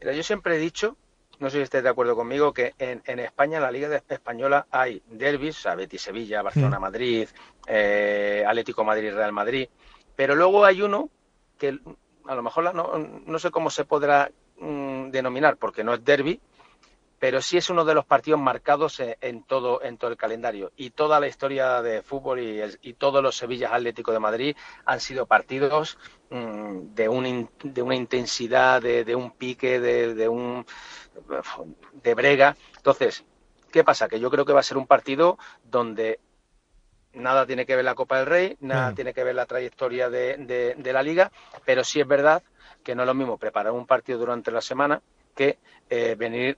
Mira, 0.01 0.15
yo 0.15 0.23
siempre 0.23 0.57
he 0.57 0.59
dicho, 0.59 0.97
no 1.41 1.51
sé 1.51 1.57
si 1.59 1.63
estés 1.63 1.83
de 1.83 1.89
acuerdo 1.89 2.15
conmigo, 2.17 2.53
que 2.53 2.75
en, 2.79 3.03
en 3.07 3.19
España, 3.19 3.57
en 3.59 3.63
la 3.65 3.73
Liga 3.73 3.89
de- 3.89 4.03
Española, 4.09 4.67
hay 4.71 5.03
derbis, 5.07 5.57
sea, 5.57 5.75
Betis 5.75 6.03
Sevilla, 6.03 6.43
Barcelona 6.43 6.79
Mm. 6.79 6.83
Madrid, 6.83 7.29
eh, 7.67 8.45
Atlético 8.47 8.85
Madrid 8.85 9.13
Real 9.15 9.33
Madrid, 9.33 9.69
pero 10.17 10.35
luego 10.35 10.65
hay 10.65 10.83
uno 10.83 11.11
que 11.59 11.79
a 12.27 12.35
lo 12.35 12.43
mejor 12.43 12.75
no, 12.75 12.97
no 12.99 13.39
sé 13.39 13.51
cómo 13.51 13.71
se 13.71 13.85
podrá 13.85 14.31
mm, 14.59 15.11
denominar, 15.11 15.57
porque 15.57 15.83
no 15.85 15.95
es 15.95 16.05
derby, 16.05 16.41
pero 17.19 17.43
sí 17.43 17.59
es 17.59 17.69
uno 17.69 17.85
de 17.85 17.95
los 17.95 18.07
partidos 18.07 18.41
marcados 18.41 18.99
en, 19.01 19.15
en 19.21 19.43
todo 19.43 19.83
en 19.83 19.99
todo 19.99 20.11
el 20.11 20.17
calendario 20.17 20.73
y 20.77 20.91
toda 20.91 21.21
la 21.21 21.27
historia 21.29 21.83
de 21.83 22.03
fútbol 22.03 22.41
y, 22.41 22.61
el- 22.61 22.79
y 22.83 22.95
todos 22.95 23.23
los 23.23 23.37
Sevillas 23.37 23.73
Atlético 23.73 24.13
de 24.13 24.19
Madrid 24.21 24.57
han 24.87 25.01
sido 25.01 25.27
partidos 25.27 25.99
mm, 26.31 26.95
de 26.95 27.09
un 27.11 27.51
de 27.63 27.83
una 27.83 27.95
intensidad 27.95 28.81
de, 28.81 29.05
de 29.05 29.15
un 29.15 29.33
pique 29.33 29.81
de, 29.81 30.15
de 30.15 30.29
un 30.29 30.65
de 32.03 32.15
brega. 32.15 32.57
Entonces 32.77 33.25
qué 33.71 33.85
pasa 33.85 34.09
que 34.09 34.19
yo 34.19 34.31
creo 34.31 34.45
que 34.45 34.53
va 34.53 34.61
a 34.61 34.65
ser 34.65 34.77
un 34.79 34.87
partido 34.87 35.39
donde 35.65 36.19
nada 37.13 37.47
tiene 37.47 37.67
que 37.67 37.77
ver 37.77 37.85
la 37.85 37.95
Copa 37.95 38.19
del 38.19 38.27
Rey 38.27 38.57
nada 38.61 38.93
Mm. 38.93 38.95
tiene 38.95 39.15
que 39.15 39.25
ver 39.25 39.35
la 39.35 39.47
trayectoria 39.47 40.09
de, 40.11 40.37
de- 40.39 40.75
de 40.77 40.93
la 40.93 41.03
Liga 41.03 41.31
pero 41.65 41.83
sí 41.85 42.01
es 42.01 42.07
verdad 42.07 42.43
que 42.85 42.95
no 42.95 43.03
es 43.03 43.07
lo 43.07 43.15
mismo 43.15 43.37
preparar 43.37 43.73
un 43.73 43.87
partido 43.87 44.19
durante 44.19 44.51
la 44.51 44.61
semana 44.61 45.03
que 45.35 45.59
eh, 45.89 46.15
venir 46.19 46.57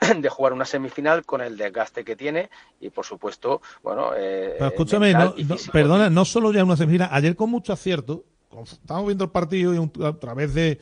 de 0.16 0.28
jugar 0.28 0.52
una 0.52 0.64
semifinal 0.64 1.24
con 1.26 1.40
el 1.40 1.56
desgaste 1.56 2.04
que 2.04 2.16
tiene 2.16 2.50
y 2.80 2.90
por 2.90 3.04
supuesto 3.06 3.60
bueno 3.82 4.12
eh, 4.16 4.56
Pero 4.58 4.70
escúchame, 4.70 5.12
no- 5.14 5.34
perdona, 5.72 6.10
no 6.10 6.24
solo 6.24 6.52
ya 6.52 6.64
una 6.64 6.76
semifinal, 6.76 7.08
ayer 7.12 7.36
con 7.36 7.50
mucho 7.50 7.72
acierto, 7.72 8.24
con- 8.48 8.64
estábamos 8.64 9.08
viendo 9.08 9.24
el 9.24 9.30
partido 9.30 9.74
y 9.74 9.78
un- 9.78 9.92
a 10.04 10.12
través 10.18 10.54
de, 10.54 10.78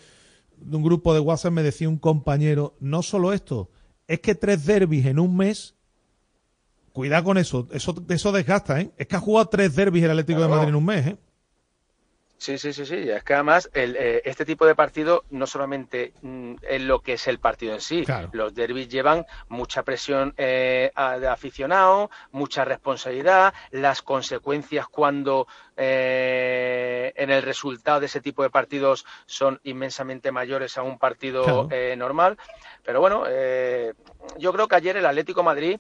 de 0.61 0.77
un 0.77 0.83
grupo 0.83 1.15
de 1.15 1.21
WhatsApp 1.21 1.53
me 1.53 1.63
decía 1.63 1.89
un 1.89 1.99
compañero, 1.99 2.75
no 2.81 3.03
solo 3.03 3.33
esto, 3.33 3.71
es 4.07 4.21
que 4.21 4.35
tres 4.35 4.65
derbis 4.65 5.07
en 5.07 5.19
un 5.19 5.37
mes, 5.37 5.75
cuidado 6.93 7.25
con 7.25 7.39
eso, 7.39 7.69
eso, 7.73 7.95
eso 8.09 8.33
desgasta, 8.33 8.81
¿eh? 8.81 8.91
Es 8.97 9.07
que 9.07 9.17
ha 9.17 9.21
jugado 9.21 9.49
tres 9.49 9.75
derbis 9.75 10.05
el 10.05 10.11
Atlético 10.11 10.41
de. 10.41 10.49
Madrid 10.49 10.69
en 10.69 10.75
un 10.75 10.85
mes, 10.85 11.07
¿eh? 11.07 11.17
Sí, 12.41 12.57
sí, 12.57 12.73
sí, 12.73 12.87
sí. 12.87 13.11
Es 13.11 13.25
que 13.25 13.35
además 13.35 13.69
el, 13.75 13.97
eh, 13.99 14.23
este 14.25 14.45
tipo 14.45 14.65
de 14.65 14.77
partido 14.77 15.25
no 15.31 15.45
solamente 15.47 16.15
mm, 16.23 16.55
es 16.63 16.81
lo 16.83 17.01
que 17.01 17.15
es 17.15 17.27
el 17.27 17.41
partido 17.41 17.75
en 17.75 17.81
sí. 17.81 18.05
Claro. 18.05 18.31
Los 18.33 18.55
derbis 18.55 18.89
llevan 18.89 19.27
mucha 19.49 19.83
presión 19.83 20.33
eh, 20.37 20.93
a- 20.95 21.19
de 21.19 21.27
aficionado, 21.27 22.11
mucha 22.31 22.65
responsabilidad, 22.65 23.53
las 23.73 24.03
consecuencias 24.03 24.87
cuando 24.87 25.49
eh, 25.77 27.13
en 27.17 27.31
el 27.31 27.43
resultado 27.43 28.01
de 28.01 28.07
ese 28.07 28.21
tipo 28.21 28.43
de 28.45 28.51
partidos 28.51 29.05
son 29.27 29.59
inmensamente 29.65 30.31
mayores 30.31 30.79
a 30.79 30.83
un 30.83 30.99
partido 30.99 31.43
Claro. 31.43 31.69
eh, 31.73 31.97
normal. 31.97 32.39
Pero 32.85 33.01
bueno, 33.01 33.25
eh, 33.29 33.95
yo 34.39 34.53
creo 34.53 34.69
que 34.69 34.77
ayer 34.77 34.97
el 34.97 35.07
Atlético 35.07 35.43
Madrid 35.43 35.79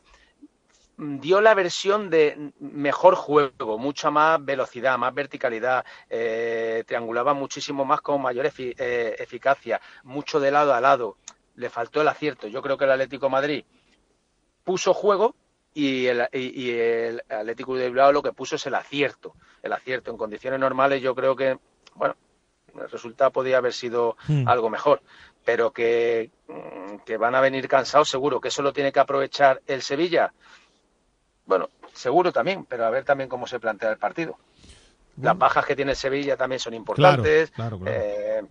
dio 0.98 1.40
la 1.40 1.54
versión 1.54 2.10
de 2.10 2.52
mejor 2.58 3.14
juego, 3.14 3.78
mucha 3.78 4.10
más 4.10 4.44
velocidad, 4.44 4.98
más 4.98 5.14
verticalidad, 5.14 5.84
eh, 6.10 6.82
triangulaba 6.86 7.34
muchísimo 7.34 7.84
más 7.84 8.00
con 8.00 8.20
mayor 8.20 8.50
eh, 8.58 9.16
eficacia, 9.18 9.80
mucho 10.02 10.40
de 10.40 10.50
lado 10.50 10.74
a 10.74 10.80
lado. 10.80 11.16
Le 11.54 11.70
faltó 11.70 12.00
el 12.00 12.08
acierto. 12.08 12.48
Yo 12.48 12.62
creo 12.62 12.76
que 12.76 12.84
el 12.84 12.90
Atlético 12.90 13.26
de 13.26 13.32
Madrid 13.32 13.64
puso 14.64 14.92
juego 14.92 15.34
y 15.72 16.06
el, 16.06 16.28
y, 16.32 16.64
y 16.64 16.70
el 16.72 17.22
Atlético 17.28 17.76
de 17.76 17.88
Bilbao 17.88 18.12
lo 18.12 18.22
que 18.22 18.32
puso 18.32 18.56
es 18.56 18.66
el 18.66 18.74
acierto. 18.74 19.34
El 19.62 19.72
acierto 19.72 20.10
en 20.10 20.16
condiciones 20.16 20.58
normales 20.58 21.00
yo 21.00 21.14
creo 21.14 21.36
que, 21.36 21.58
bueno, 21.94 22.16
el 22.76 22.90
resultado 22.90 23.30
podía 23.30 23.58
haber 23.58 23.72
sido 23.72 24.16
Hmm. 24.26 24.48
algo 24.48 24.68
mejor, 24.68 25.00
pero 25.44 25.72
que, 25.72 26.30
que 27.04 27.16
van 27.16 27.34
a 27.34 27.40
venir 27.40 27.68
cansados 27.68 28.08
seguro, 28.08 28.40
que 28.40 28.48
eso 28.48 28.62
lo 28.62 28.72
tiene 28.72 28.92
que 28.92 29.00
aprovechar 29.00 29.62
el 29.66 29.82
Sevilla. 29.82 30.32
Bueno, 31.48 31.70
seguro 31.94 32.30
también, 32.30 32.66
pero 32.66 32.84
a 32.84 32.90
ver 32.90 33.04
también 33.04 33.28
cómo 33.28 33.46
se 33.46 33.58
plantea 33.58 33.90
el 33.90 33.98
partido. 33.98 34.36
Las 35.20 35.36
bajas 35.36 35.66
que 35.66 35.74
tiene 35.74 35.92
el 35.92 35.96
Sevilla 35.96 36.36
también 36.36 36.60
son 36.60 36.74
importantes. 36.74 37.50
claro, 37.50 37.78
claro. 37.78 37.92
Eh, 37.92 38.42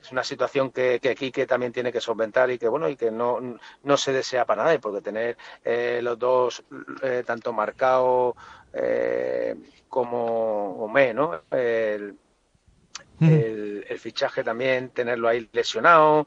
es 0.00 0.12
una 0.12 0.22
situación 0.22 0.70
que, 0.70 1.00
que 1.00 1.14
Quique 1.14 1.46
también 1.46 1.72
tiene 1.72 1.90
que 1.90 2.00
solventar 2.00 2.50
y 2.50 2.58
que 2.58 2.68
bueno 2.68 2.88
y 2.88 2.96
que 2.96 3.10
no, 3.10 3.40
no 3.82 3.96
se 3.96 4.12
desea 4.12 4.44
para 4.44 4.62
nadie, 4.64 4.78
porque 4.78 5.00
tener 5.00 5.36
eh, 5.64 6.00
los 6.02 6.18
dos, 6.18 6.62
eh, 7.02 7.24
tanto 7.26 7.52
Marcao 7.52 8.36
eh, 8.72 9.56
como 9.88 10.84
Omé, 10.84 11.12
¿no? 11.12 11.40
El, 11.50 12.16
el, 13.20 13.86
el 13.88 13.98
fichaje 13.98 14.44
también, 14.44 14.90
tenerlo 14.90 15.26
ahí 15.26 15.48
lesionado. 15.52 16.26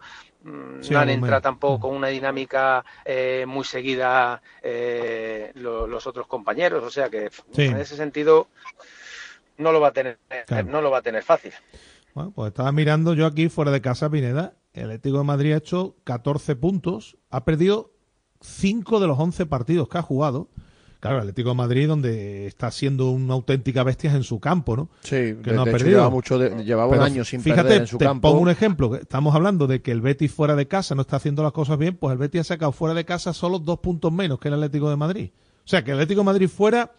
Sí, 0.82 0.94
no 0.94 1.00
han 1.00 1.10
entrado 1.10 1.42
tampoco 1.42 1.80
con 1.88 1.96
una 1.96 2.08
dinámica 2.08 2.86
eh, 3.04 3.46
muy 3.48 3.64
seguida 3.66 4.42
eh, 4.62 5.52
lo- 5.56 5.88
los 5.88 6.06
otros 6.08 6.28
compañeros, 6.28 6.84
o 6.84 6.90
sea 6.90 7.10
que 7.10 7.30
Sí. 7.52 7.64
en 7.64 7.78
ese 7.78 7.96
sentido 7.96 8.48
no 9.58 9.72
lo 9.72 9.80
va 9.82 9.90
a 9.90 9.94
tener, 9.94 10.20
Claro. 10.46 10.68
no 10.70 10.82
lo 10.82 10.92
va 10.92 11.00
a 11.00 11.02
tener 11.02 11.24
fácil. 11.24 11.52
Bueno, 12.14 12.32
pues 12.32 12.50
estaba 12.50 12.72
mirando 12.72 13.14
yo 13.14 13.26
aquí 13.26 13.50
fuera 13.50 13.72
de 13.72 13.82
casa, 13.82 14.10
Pineda. 14.10 14.54
El 14.74 14.86
Atlético 14.86 15.18
de 15.20 15.24
Madrid 15.24 15.54
ha 15.54 15.58
hecho 15.58 15.96
14 16.04 16.56
puntos, 16.56 17.18
ha 17.32 17.44
perdido 17.44 17.92
5 18.42 19.00
de 19.00 19.08
los 19.08 19.18
11 19.20 19.46
partidos 19.48 19.90
que 19.90 19.98
ha 19.98 20.02
jugado. 20.04 20.50
Claro, 21.00 21.18
el 21.18 21.22
Atlético 21.22 21.50
de 21.50 21.56
Madrid, 21.56 21.88
donde 21.88 22.48
está 22.48 22.72
siendo 22.72 23.12
una 23.12 23.36
auténtica 23.36 23.84
bestia 23.84 24.10
es 24.10 24.16
en 24.16 24.24
su 24.24 24.40
campo, 24.40 24.76
¿no? 24.76 24.90
Sí, 25.02 25.10
que 25.12 25.34
de- 25.36 25.54
no 25.54 25.62
ha 25.62 25.66
de 25.66 25.72
hecho 25.72 25.78
perdido. 25.78 25.98
lleva 26.00 26.10
mucho 26.10 26.40
de- 26.40 26.64
llevaba 26.64 26.96
un 26.96 27.02
año 27.04 27.24
sin 27.24 27.42
fíjate, 27.42 27.62
perder 27.64 27.82
en 27.82 27.88
su 27.88 27.98
te 28.00 28.06
campo. 28.06 28.30
pongo 28.30 28.42
un 28.42 28.50
ejemplo. 28.50 28.96
Estamos 28.96 29.36
hablando 29.36 29.68
de 29.68 29.82
que 29.82 29.92
el 29.92 30.02
Betis 30.02 30.32
fuera 30.32 30.56
de 30.56 30.68
casa 30.68 30.96
no 30.96 31.02
está 31.02 31.18
haciendo 31.18 31.44
las 31.44 31.52
cosas 31.52 31.78
bien, 31.78 31.96
pues 31.96 32.12
el 32.14 32.18
Betis 32.18 32.42
ha 32.42 32.44
sacado 32.46 32.72
fuera 32.72 32.96
de 32.96 33.06
casa 33.06 33.34
solo 33.34 33.60
dos 33.60 33.80
puntos 33.80 34.12
menos 34.12 34.40
que 34.40 34.48
el 34.48 34.56
Atlético 34.56 34.90
de 34.90 34.96
Madrid. 34.96 35.30
O 35.66 35.70
sea, 35.70 35.84
que 35.84 35.92
el 35.92 35.98
Atlético 35.98 36.22
de 36.22 36.26
Madrid 36.26 36.48
fuera 36.50 36.92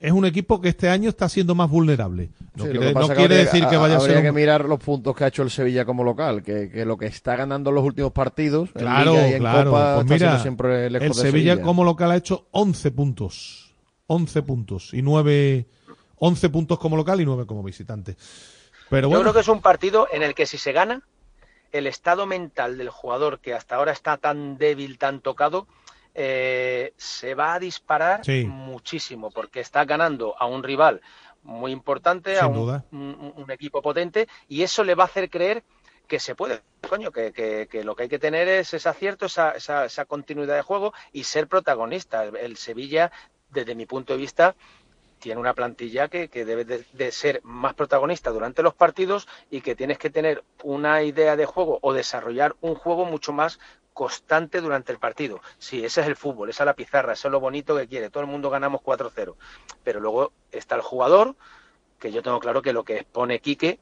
es 0.00 0.12
un 0.12 0.24
equipo 0.24 0.60
que 0.60 0.68
este 0.68 0.88
año 0.88 1.08
está 1.08 1.28
siendo 1.28 1.54
más 1.54 1.68
vulnerable. 1.68 2.30
No 2.54 2.64
Sí, 2.64 2.70
quiere, 2.70 2.86
que 2.88 2.94
no 2.94 3.00
habría- 3.06 3.28
decir 3.28 3.66
que 3.66 3.76
vaya 3.76 3.94
a 3.94 3.98
habría 3.98 4.14
ser 4.14 4.22
que 4.22 4.30
un- 4.30 4.36
mirar 4.36 4.64
los 4.64 4.78
puntos 4.78 5.16
que 5.16 5.24
ha 5.24 5.26
hecho 5.28 5.42
el 5.42 5.50
Sevilla 5.50 5.84
como 5.84 6.04
local, 6.04 6.42
que, 6.42 6.70
que 6.70 6.84
lo 6.84 6.96
que 6.96 7.06
está 7.06 7.34
ganando 7.36 7.70
en 7.70 7.76
los 7.76 7.84
últimos 7.84 8.12
partidos, 8.12 8.68
en 8.74 8.80
Claro, 8.82 9.12
Liga 9.12 9.28
y 9.28 9.32
en 9.34 9.38
claro. 9.40 9.70
Copa, 9.70 9.94
Pues 9.96 10.10
mira, 10.10 10.38
siempre 10.40 10.88
lejos 10.90 11.06
el 11.18 11.24
de 11.24 11.30
Sevilla, 11.30 11.60
como 11.60 11.82
local 11.84 12.10
ha 12.12 12.16
hecho 12.16 12.46
11 12.52 12.90
puntos. 12.92 13.74
11 14.06 14.42
puntos 14.42 14.94
y 14.94 15.02
9 15.02 15.66
11 16.16 16.48
puntos 16.48 16.78
como 16.78 16.96
local 16.96 17.20
y 17.20 17.24
9 17.26 17.44
como 17.46 17.62
visitante. 17.62 18.16
Pero 18.90 19.02
Yo 19.06 19.08
bueno, 19.10 19.22
creo 19.24 19.34
que 19.34 19.40
es 19.40 19.48
un 19.48 19.60
partido 19.60 20.08
en 20.12 20.22
el 20.22 20.34
que 20.34 20.46
si 20.46 20.56
se 20.58 20.72
gana, 20.72 21.02
el 21.72 21.86
estado 21.86 22.24
mental 22.26 22.78
del 22.78 22.88
jugador 22.88 23.40
que 23.40 23.52
hasta 23.52 23.76
ahora 23.76 23.92
está 23.92 24.16
tan 24.16 24.56
débil, 24.56 24.96
tan 24.96 25.20
tocado, 25.20 25.66
eh, 26.20 26.92
se 26.96 27.34
va 27.34 27.54
a 27.54 27.58
disparar 27.60 28.24
Sí. 28.24 28.44
muchísimo, 28.44 29.30
porque 29.30 29.60
está 29.60 29.84
ganando 29.84 30.34
a 30.38 30.46
un 30.46 30.62
rival 30.62 31.00
muy 31.42 31.70
importante, 31.72 32.38
a 32.38 32.46
Sin 32.46 32.54
un, 32.54 32.54
duda. 32.54 32.84
un- 32.92 33.32
un 33.36 33.50
equipo 33.50 33.80
potente, 33.80 34.26
y 34.48 34.62
eso 34.62 34.82
le 34.84 34.94
va 34.96 35.04
a 35.04 35.06
hacer 35.06 35.30
creer 35.30 35.62
que 36.08 36.18
se 36.18 36.34
puede, 36.34 36.62
coño, 36.88 37.12
que, 37.12 37.32
que- 37.32 37.68
que 37.70 37.84
lo 37.84 37.94
que 37.94 38.04
hay 38.04 38.08
que 38.08 38.18
tener 38.18 38.48
es 38.48 38.74
ese 38.74 38.88
acierto, 38.88 39.26
esa, 39.26 39.52
esa, 39.52 39.84
esa 39.84 40.04
continuidad 40.06 40.56
de 40.56 40.62
juego 40.62 40.92
y 41.12 41.24
ser 41.24 41.46
protagonista. 41.48 42.24
El, 42.24 42.36
el 42.36 42.56
Sevilla, 42.56 43.12
desde 43.50 43.74
mi 43.74 43.86
punto 43.86 44.12
de 44.14 44.18
vista, 44.18 44.56
tiene 45.18 45.40
una 45.40 45.54
plantilla 45.54 46.08
que, 46.08 46.28
que 46.28 46.44
debe 46.44 46.64
de, 46.64 46.84
de 46.92 47.10
ser 47.12 47.40
más 47.42 47.74
protagonista 47.74 48.30
durante 48.30 48.62
los 48.62 48.74
partidos 48.74 49.26
y 49.50 49.60
que 49.62 49.74
tienes 49.74 49.98
que 49.98 50.10
tener 50.10 50.44
una 50.62 51.02
idea 51.02 51.34
de 51.36 51.44
juego 51.44 51.78
o 51.82 51.92
desarrollar 51.92 52.54
un 52.60 52.74
juego 52.76 53.04
mucho 53.04 53.32
más 53.32 53.58
constante 53.98 54.60
durante 54.60 54.92
el 54.92 55.00
partido. 55.00 55.40
Sí, 55.58 55.84
ese 55.84 56.02
es 56.02 56.06
el 56.06 56.14
fútbol, 56.14 56.48
esa 56.50 56.62
es 56.62 56.66
la 56.66 56.74
pizarra, 56.74 57.14
eso 57.14 57.26
es 57.26 57.32
lo 57.32 57.40
bonito 57.40 57.76
que 57.76 57.88
quiere. 57.88 58.10
Todo 58.10 58.22
el 58.22 58.28
mundo 58.28 58.48
ganamos 58.48 58.80
4-0. 58.80 59.34
Pero 59.82 59.98
luego 59.98 60.30
está 60.52 60.76
el 60.76 60.82
jugador, 60.82 61.34
que 61.98 62.12
yo 62.12 62.22
tengo 62.22 62.38
claro 62.38 62.62
que 62.62 62.72
lo 62.72 62.84
que 62.84 62.98
expone 62.98 63.40
Quique 63.40 63.80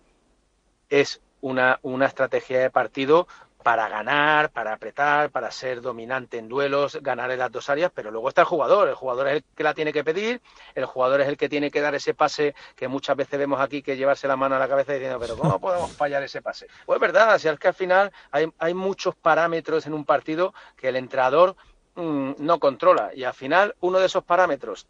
es 0.89 1.21
una, 1.43 1.81
una 1.83 2.07
estrategia 2.07 2.61
de 2.61 2.71
partido 2.71 3.29
para 3.67 3.89
ganar, 3.89 4.51
para 4.53 4.75
apretar, 4.75 5.31
para 5.31 5.51
ser 5.51 5.81
dominante 5.81 6.39
en 6.39 6.47
duelos, 6.47 7.01
ganar 7.03 7.33
en 7.33 7.41
las 7.41 7.51
dos 7.51 7.69
áreas, 7.69 7.91
pero 7.93 8.13
luego 8.13 8.29
está 8.29 8.43
el 8.43 8.47
jugador, 8.47 8.87
el 8.89 8.95
jugador 8.95 9.27
es 9.27 9.35
el 9.35 9.45
que 9.57 9.65
la 9.65 9.75
tiene 9.75 9.93
que 9.93 10.05
pedir, 10.05 10.41
el 10.77 10.85
jugador 10.85 11.21
es 11.21 11.27
el 11.27 11.37
que 11.37 11.49
tiene 11.49 11.69
que 11.73 11.81
dar 11.81 11.93
ese 11.97 12.15
pase 12.15 12.55
que 12.77 12.87
muchas 12.87 13.17
veces 13.17 13.37
vemos 13.41 13.61
aquí 13.61 13.83
que 13.83 13.97
llevarse 13.97 14.29
la 14.29 14.37
mano 14.37 14.55
a 14.55 14.61
la 14.61 14.69
cabeza 14.69 14.93
diciendo, 14.93 15.19
pero 15.19 15.37
¿cómo 15.37 15.59
podemos 15.59 15.91
fallar 15.91 16.23
ese 16.23 16.41
pase? 16.43 16.69
Pues 16.87 16.99
es 16.99 17.01
verdad, 17.01 17.37
si 17.41 17.49
es 17.49 17.59
que 17.59 17.67
al 17.67 17.75
final 17.75 18.13
hay, 18.31 18.49
hay 18.61 18.73
muchos 18.73 19.17
parámetros 19.17 19.85
en 19.89 19.95
un 19.95 20.05
partido 20.05 20.55
que 20.77 20.87
el 20.91 20.95
entrenador 20.95 21.57
mm, 21.97 22.35
no 22.39 22.61
controla 22.61 23.11
y 23.17 23.25
al 23.25 23.35
final 23.35 23.75
uno 23.81 23.99
de 23.99 24.07
esos 24.07 24.23
parámetros 24.23 24.87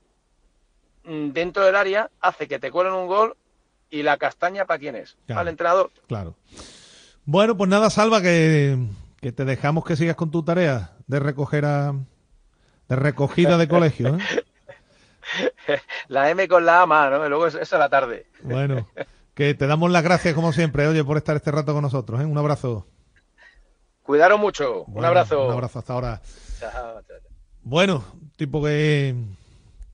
mm, 1.05 1.29
dentro 1.31 1.65
del 1.65 1.77
área 1.77 2.11
hace 2.21 2.47
que 2.47 2.59
te 2.59 2.71
cuelen 2.71 2.93
un 2.93 3.07
gol 3.07 3.39
y 3.89 4.03
la 4.03 4.19
castaña 4.19 4.67
para 4.67 4.79
quién 4.79 4.97
es, 4.97 5.17
Claro. 5.25 5.41
al 5.41 5.49
entrenador. 5.49 5.91
Claro. 6.09 6.35
Bueno, 7.27 7.57
pues 7.57 7.69
nada, 7.69 7.91
Salva, 7.91 8.23
que, 8.23 8.79
que 9.21 9.33
te 9.33 9.45
dejamos 9.45 9.85
que 9.85 9.97
sigas 9.97 10.17
con 10.17 10.31
tu 10.31 10.43
tarea 10.45 10.93
de 11.07 11.19
recoger 11.21 11.65
a. 11.65 11.93
de 12.89 12.97
recogida 12.97 13.59
de 13.59 13.69
colegio. 13.69 14.17
¿eh? 14.17 14.21
La 16.09 16.31
M 16.31 16.47
con 16.47 16.65
la 16.65 16.83
A 16.83 16.87
más, 16.87 17.11
¿no? 17.11 17.27
Y 17.27 17.29
luego 17.29 17.49
es- 17.49 17.57
es 17.57 17.73
la 17.73 17.89
tarde. 17.89 18.27
Bueno, 18.43 18.89
que 19.35 19.55
te 19.55 19.67
damos 19.67 19.91
las 19.91 20.05
gracias, 20.05 20.35
como 20.35 20.53
siempre, 20.53 20.87
oye, 20.87 21.03
por 21.03 21.17
estar 21.17 21.35
este 21.35 21.51
rato 21.51 21.73
con 21.75 21.83
nosotros. 21.83 22.21
¿eh? 22.21 22.25
Un 22.25 22.39
abrazo. 22.39 22.87
Cuidaros 24.03 24.39
mucho. 24.39 24.85
un 24.85 25.05
abrazo. 25.05 25.47
Un 25.49 25.53
abrazo 25.53 25.81
hasta 25.81 25.93
ahora. 25.95 26.23
Chao, 26.61 26.71
chao, 26.71 27.03
chao. 27.09 27.17
Bueno, 27.63 28.05
tipo 28.37 28.63
que, 28.63 29.17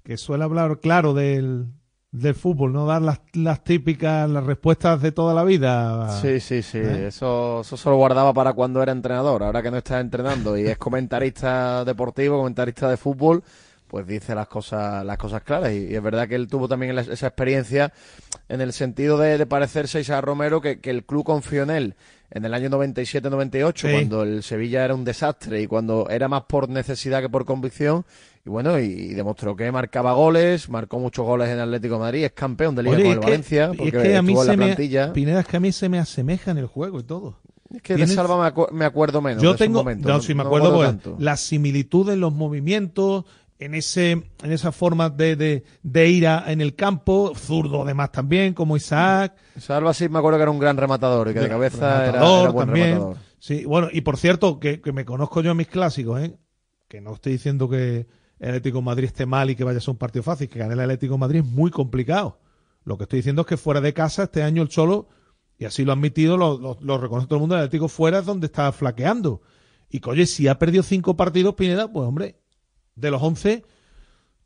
que 0.05 0.19
suele 0.19 0.45
hablar 0.45 0.79
claro 0.81 1.15
del, 1.15 1.65
del 2.13 2.35
fútbol, 2.35 2.73
no 2.75 2.85
dar 2.87 3.01
las, 3.03 3.21
las 3.33 3.65
típicas, 3.65 4.29
las 4.29 4.45
respuestas 4.45 5.01
de 5.01 5.13
toda 5.13 5.33
la 5.35 5.45
vida. 5.45 6.21
Sí, 6.21 6.41
sí, 6.41 6.63
sí. 6.63 6.79
¿Eh? 6.79 7.07
Eso, 7.09 7.63
eso 7.63 7.77
se 7.77 7.89
lo 7.89 7.97
guardaba 7.97 8.35
para 8.35 8.53
cuando 8.53 8.83
era 8.83 8.93
entrenador. 8.93 9.43
Ahora 9.43 9.63
que 9.63 9.71
no 9.71 9.79
está 9.79 9.99
entrenando 9.99 10.57
y 10.59 10.67
es 10.67 10.77
comentarista 10.79 11.85
deportivo, 11.87 12.37
comentarista 12.37 12.89
de 12.91 12.99
fútbol, 12.99 13.43
pues 13.89 14.07
dice 14.07 14.35
las 14.35 14.47
cosas, 14.47 15.05
las 15.07 15.17
cosas 15.17 15.43
claras. 15.43 15.73
Y, 15.73 15.87
y 15.87 15.95
es 15.95 16.03
verdad 16.03 16.29
que 16.29 16.35
él 16.35 16.49
tuvo 16.49 16.69
también 16.69 16.99
esa 16.99 17.27
experiencia 17.27 17.93
en 18.49 18.61
el 18.61 18.75
sentido 18.75 19.17
de, 19.19 19.39
de 19.39 19.47
parecerse 19.47 20.13
a 20.13 20.21
Romero, 20.21 20.61
que, 20.61 20.81
que 20.81 20.91
el 20.91 21.05
club 21.05 21.25
confió 21.25 21.63
en 21.63 21.71
él 21.71 21.95
en 22.35 22.47
el 22.47 22.55
año 22.55 22.71
97-98, 22.71 23.73
Sí. 23.77 23.89
cuando 23.93 24.23
el 24.23 24.43
Sevilla 24.43 24.85
era 24.87 24.95
un 24.95 25.05
desastre 25.05 25.61
y 25.61 25.67
cuando 25.67 26.09
era 26.09 26.29
más 26.29 26.45
por 26.45 26.69
necesidad 26.69 27.21
que 27.21 27.29
por 27.29 27.45
convicción. 27.45 28.05
Y 28.45 28.51
bueno, 28.51 28.79
y, 28.81 29.15
demostró 29.15 29.55
que 29.55 29.71
marcaba 29.71 30.15
goles, 30.15 30.69
marcó 30.69 30.99
muchos 30.99 31.25
goles 31.25 31.49
en 31.49 31.61
Atlético 31.61 31.95
de 31.95 32.01
Madrid, 32.01 32.25
es 32.25 32.33
campeón 32.33 32.75
de 32.75 32.83
Liga 32.83 32.97
Oye, 32.97 33.03
con 33.05 33.11
es 33.13 33.15
el 33.17 33.21
que- 33.21 33.27
Valencia, 33.27 33.67
porque 33.69 33.97
es 33.97 34.03
que 34.03 34.17
a 34.17 34.23
mí 34.23 34.33
en 34.33 34.39
se 34.39 34.45
la 34.47 34.57
me, 34.57 34.65
plantilla. 34.67 35.13
Pineda, 35.13 35.41
es 35.41 35.47
que 35.47 35.57
a 35.57 35.61
mí 35.61 35.71
se 35.73 35.89
me 35.89 35.99
asemeja 36.01 36.51
en 36.51 36.59
el 36.59 36.67
juego 36.67 36.99
y 37.01 37.05
todo. 37.05 37.39
Es 37.73 37.81
que 37.83 37.95
de 37.97 38.07
Salva 38.07 38.37
me, 38.43 38.53
acu- 38.55 38.71
me 38.73 38.85
acuerdo 38.85 39.21
menos. 39.23 39.43
Yo 39.43 39.53
de 39.53 39.59
tengo, 39.59 39.79
momentos, 39.79 40.11
no, 40.13 40.21
sí 40.21 40.35
me 40.35 40.43
no 40.43 40.49
acuerdo, 40.49 40.81
tanto. 40.83 41.17
la 41.19 41.37
similitud 41.37 42.11
en 42.11 42.19
los 42.21 42.35
movimientos, 42.35 43.25
en 43.61 43.77
ese, 43.77 44.11
en 44.11 44.51
esa 44.53 44.73
forma 44.73 45.09
de, 45.09 45.37
de, 45.37 45.63
de 45.85 46.09
ir 46.11 46.27
a- 46.27 46.51
en 46.51 46.61
el 46.61 46.75
campo, 46.75 47.33
zurdo 47.37 47.83
además 47.85 48.11
también, 48.11 48.55
como 48.55 48.77
Isaac. 48.77 49.37
Salva 49.57 49.95
sí 49.95 50.09
me 50.09 50.19
acuerdo 50.19 50.39
que 50.39 50.43
era 50.43 50.51
un 50.51 50.59
gran 50.59 50.77
rematador 50.77 51.29
y 51.31 51.35
que 51.35 51.41
de 51.41 51.49
cabeza 51.49 52.09
era, 52.09 52.19
era 52.19 52.51
buen 52.51 52.67
también. 52.67 52.87
rematador. 52.89 53.17
Sí, 53.39 53.65
bueno, 53.65 53.89
y 53.93 54.01
por 54.01 54.17
cierto, 54.19 54.59
que, 54.59 54.81
que 54.81 54.93
me 54.93 55.05
conozco 55.05 55.41
yo 55.43 55.53
en 55.53 55.57
mis 55.59 55.69
clásicos, 55.69 56.21
¿eh? 56.21 56.37
que 56.89 57.01
no 57.01 57.15
estoy 57.15 57.33
diciendo 57.33 57.69
que 57.69 58.07
el 58.43 58.49
Atlético 58.49 58.83
Madrid 58.83 59.07
esté 59.07 59.25
mal 59.25 59.49
y 59.51 59.55
que 59.57 59.65
vaya 59.65 59.79
a 59.79 59.81
ser 59.81 59.93
un 59.93 59.97
partido 59.99 60.23
fácil, 60.25 60.49
que 60.49 60.59
ganar 60.59 60.75
el 60.75 60.81
Atlético 60.81 61.17
Madrid 61.17 61.41
es 61.41 61.47
muy 61.47 61.71
complicado. 61.71 62.39
Lo 62.85 62.99
que 62.99 63.05
estoy 63.05 63.21
diciendo 63.21 63.43
es 63.43 63.47
que 63.47 63.57
fuera 63.57 63.81
de 63.81 63.95
casa 63.95 64.25
este 64.25 64.43
año 64.43 64.63
el 64.63 64.69
Cholo, 64.69 65.09
y 65.59 65.65
así 65.65 65.85
lo 65.85 65.93
ha 65.93 65.95
admitido, 65.95 66.37
lo, 66.37 66.59
lo- 66.59 66.99
reconoce 66.99 67.29
todo 67.29 67.37
el 67.37 67.41
mundo, 67.43 67.55
el 67.55 67.61
Atlético 67.63 67.87
fuera 67.87 68.19
es 68.19 68.27
donde 68.27 68.47
está 68.47 68.73
flaqueando. 68.73 69.43
Y 69.89 70.01
que, 70.01 70.27
si 70.27 70.49
ha 70.49 70.59
perdido 70.59 70.83
cinco 70.83 71.17
partidos, 71.17 71.55
Pineda, 71.55 71.93
pues 71.93 72.07
hombre, 72.09 72.35
de 72.97 73.11
los 73.13 73.23
once, 73.23 73.63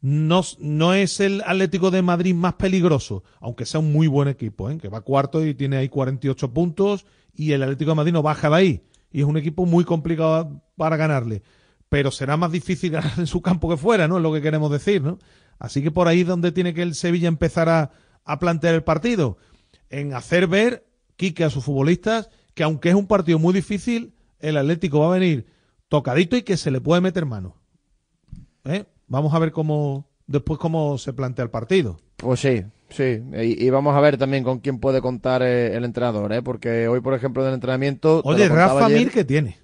no, 0.03 0.43
no 0.61 0.93
es 0.93 1.21
el 1.21 1.43
Atlético 1.47 1.91
de 1.91 2.03
Madrid 2.03 2.35
más 2.35 2.55
peligroso, 2.55 3.25
aunque 3.41 3.65
sea 3.65 3.81
un 3.81 3.93
muy 3.93 4.09
buen 4.09 4.29
equipo, 4.29 4.69
¿eh? 4.71 4.77
que 4.79 4.89
va 4.89 5.01
cuarto 5.01 5.45
y 5.45 5.55
tiene 5.55 5.79
ahí 5.79 5.89
48 5.89 6.53
puntos 6.53 7.07
y 7.35 7.53
el 7.53 7.63
Atlético 7.63 7.93
de 7.93 7.95
Madrid 7.97 8.13
no 8.13 8.23
baja 8.23 8.51
de 8.51 8.57
ahí. 8.57 8.83
Y 9.11 9.21
es 9.21 9.27
un 9.27 9.39
equipo 9.39 9.65
muy 9.65 9.85
complicado 9.85 10.61
para 10.77 10.97
ganarle. 10.99 11.43
Pero 11.89 12.11
será 12.11 12.37
más 12.37 12.53
difícil 12.53 12.91
ganar 12.93 13.19
en 13.19 13.27
su 13.27 13.43
campo 13.43 13.69
que 13.69 13.77
fuera, 13.77 14.09
¿no? 14.09 14.17
Es 14.17 14.23
lo 14.23 14.33
que 14.33 14.43
queremos 14.43 14.71
decir, 14.71 15.03
¿no? 15.03 15.19
Así 15.59 15.83
que 15.83 15.91
por 15.91 16.09
ahí 16.09 16.21
es 16.21 16.27
donde 16.27 16.53
tiene 16.53 16.75
que 16.75 16.83
el 16.83 16.95
Sevilla 16.95 17.29
empezar 17.29 17.69
a, 17.69 17.91
a 18.25 18.39
plantear 18.39 18.75
el 18.75 18.85
partido. 18.85 19.39
En 19.89 20.13
hacer 20.13 20.47
ver, 20.47 20.87
Quique, 21.17 21.45
a 21.45 21.51
sus 21.51 21.65
futbolistas, 21.65 22.29
que 22.55 22.63
aunque 22.63 22.91
es 22.91 22.95
un 22.95 23.07
partido 23.07 23.39
muy 23.39 23.55
difícil, 23.55 24.15
el 24.41 24.57
Atlético 24.57 25.01
va 25.01 25.07
a 25.07 25.19
venir 25.19 25.47
tocadito 25.89 26.37
y 26.37 26.43
que 26.43 26.57
se 26.57 26.71
le 26.71 26.81
puede 26.81 27.01
meter 27.01 27.25
mano. 27.25 27.57
¿Eh? 28.65 28.85
Vamos 29.07 29.33
a 29.35 29.39
ver 29.39 29.53
cómo 29.53 30.09
después 30.27 30.59
cómo 30.59 30.99
se 30.99 31.13
plantea 31.13 31.45
el 31.45 31.51
partido. 31.51 31.99
Pues 32.17 32.41
sí, 32.41 32.65
sí. 32.89 33.23
Y, 33.35 33.65
y 33.65 33.71
vamos 33.71 33.95
a 33.95 34.01
ver 34.01 34.17
también 34.17 34.43
con 34.45 34.59
quién 34.59 34.79
puede 34.79 35.01
contar 35.01 35.43
eh, 35.43 35.77
el 35.77 35.85
entrenador, 35.85 36.33
¿eh? 36.33 36.43
porque 36.43 36.89
hoy, 36.89 37.01
por 37.01 37.15
ejemplo, 37.15 37.43
en 37.43 37.49
el 37.49 37.55
entrenamiento. 37.55 38.21
Oye, 38.25 38.49
Rafa 38.49 38.87
ayer, 38.87 38.99
Mir, 38.99 39.11
¿qué 39.11 39.25
tiene? 39.25 39.59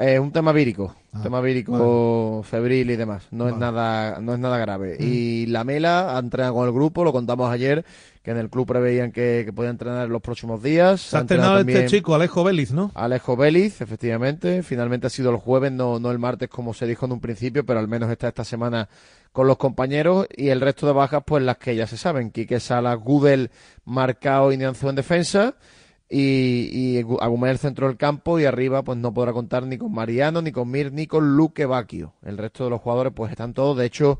Es 0.00 0.18
un 0.18 0.32
tema 0.32 0.52
vírico, 0.52 0.94
Ah, 1.12 1.16
un 1.18 1.22
tema 1.24 1.40
vírico 1.40 2.42
febril 2.44 2.90
y 2.90 2.96
demás. 2.96 3.26
No 3.32 3.48
es 3.48 3.56
nada, 3.56 4.20
no 4.20 4.32
es 4.32 4.38
nada 4.38 4.58
grave. 4.58 4.96
Mm. 4.98 5.02
Y 5.02 5.46
la 5.46 5.64
Mela 5.64 6.16
ha 6.16 6.18
entrenado 6.20 6.54
con 6.54 6.66
el 6.66 6.72
grupo, 6.72 7.02
lo 7.02 7.12
contamos 7.12 7.50
ayer, 7.50 7.84
que 8.22 8.30
en 8.30 8.36
el 8.38 8.48
club 8.48 8.66
preveían 8.66 9.10
que, 9.10 9.42
que 9.44 9.52
podía 9.52 9.70
entrenar 9.70 10.06
en 10.06 10.12
los 10.12 10.22
próximos 10.22 10.62
días. 10.62 11.00
Se 11.00 11.16
ha 11.16 11.20
entrenado 11.20 11.58
este 11.58 11.86
chico, 11.86 12.14
Alejo 12.14 12.44
Vélez, 12.44 12.70
¿no? 12.70 12.92
Alejo 12.94 13.36
Vélez, 13.36 13.80
efectivamente. 13.80 14.62
Finalmente 14.62 15.08
ha 15.08 15.10
sido 15.10 15.30
el 15.30 15.36
jueves, 15.36 15.72
no, 15.72 15.98
no 15.98 16.10
el 16.12 16.18
martes 16.18 16.48
como 16.48 16.72
se 16.72 16.86
dijo 16.86 17.06
en 17.06 17.12
un 17.12 17.20
principio, 17.20 17.66
pero 17.66 17.80
al 17.80 17.88
menos 17.88 18.08
está 18.08 18.28
esta 18.28 18.44
semana 18.44 18.88
con 19.32 19.48
los 19.48 19.58
compañeros. 19.58 20.28
Y 20.34 20.48
el 20.48 20.60
resto 20.60 20.86
de 20.86 20.92
bajas, 20.92 21.24
pues 21.26 21.42
las 21.42 21.58
que 21.58 21.74
ya 21.74 21.86
se 21.88 21.96
saben. 21.96 22.30
Quique 22.30 22.60
Sala, 22.60 22.94
Gudel, 22.94 23.50
Marcao 23.84 24.52
y 24.52 24.56
Nianzú 24.56 24.88
en 24.88 24.96
defensa. 24.96 25.56
Y, 26.12 26.98
y 26.98 27.04
Agumel 27.20 27.58
centro 27.58 27.86
del 27.86 27.96
campo 27.96 28.40
y 28.40 28.44
arriba 28.44 28.82
pues 28.82 28.98
no 28.98 29.14
podrá 29.14 29.32
contar 29.32 29.64
ni 29.64 29.78
con 29.78 29.92
Mariano, 29.92 30.42
ni 30.42 30.50
con 30.50 30.68
Mir, 30.68 30.92
ni 30.92 31.06
con 31.06 31.36
Luque 31.36 31.66
Bacchio. 31.66 32.14
El 32.22 32.36
resto 32.36 32.64
de 32.64 32.70
los 32.70 32.80
jugadores 32.80 33.12
pues 33.14 33.30
están 33.30 33.54
todos. 33.54 33.78
De 33.78 33.86
hecho, 33.86 34.18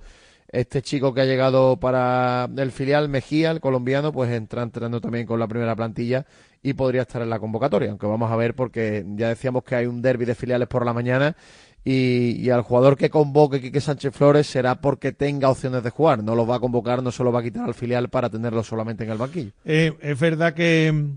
este 0.53 0.83
chico 0.83 1.15
que 1.15 1.21
ha 1.21 1.25
llegado 1.25 1.79
para 1.79 2.49
el 2.57 2.71
filial, 2.73 3.09
Mejía, 3.09 3.51
el 3.51 3.61
colombiano, 3.61 4.13
pues 4.13 4.31
entra 4.31 4.63
entrando 4.63 5.01
también 5.01 5.27
con 5.27 5.39
la 5.39 5.49
primera 5.49 5.77
plantilla 5.77 6.27
y 6.63 6.75
podría 6.75 7.03
estar 7.03 7.23
en 7.23 7.31
la 7.31 7.39
convocatoria. 7.39 7.91
Aunque 7.91 8.07
vamos 8.07 8.31
a 8.31 8.37
ver 8.37 8.55
porque 8.55 9.05
ya 9.17 9.29
decíamos 9.29 9.65
que 9.65 9.75
hay 9.75 9.87
un 9.87 10.03
derby 10.03 10.25
de 10.25 10.35
filiales 10.35 10.69
por 10.69 10.85
la 10.85 10.93
mañana 10.93 11.37
y, 11.85 12.37
y 12.41 12.51
al 12.51 12.63
jugador 12.63 12.97
que 12.97 13.11
convoque 13.11 13.61
Quique 13.61 13.81
Sánchez 13.81 14.15
Flores 14.15 14.47
será 14.47 14.81
porque 14.81 15.13
tenga 15.13 15.51
opciones 15.51 15.83
de 15.83 15.91
jugar. 15.91 16.23
No 16.23 16.35
los 16.35 16.49
va 16.49 16.57
a 16.57 16.61
convocar, 16.61 17.03
no 17.03 17.11
se 17.11 17.25
lo 17.25 17.33
va 17.33 17.41
a 17.41 17.43
quitar 17.43 17.65
al 17.65 17.75
filial 17.75 18.09
para 18.11 18.29
tenerlo 18.29 18.63
solamente 18.63 19.05
en 19.05 19.11
el 19.11 19.19
banquillo. 19.19 19.53
Eh, 19.65 19.97
es 20.01 20.19
verdad 20.19 20.53
que 20.55 21.17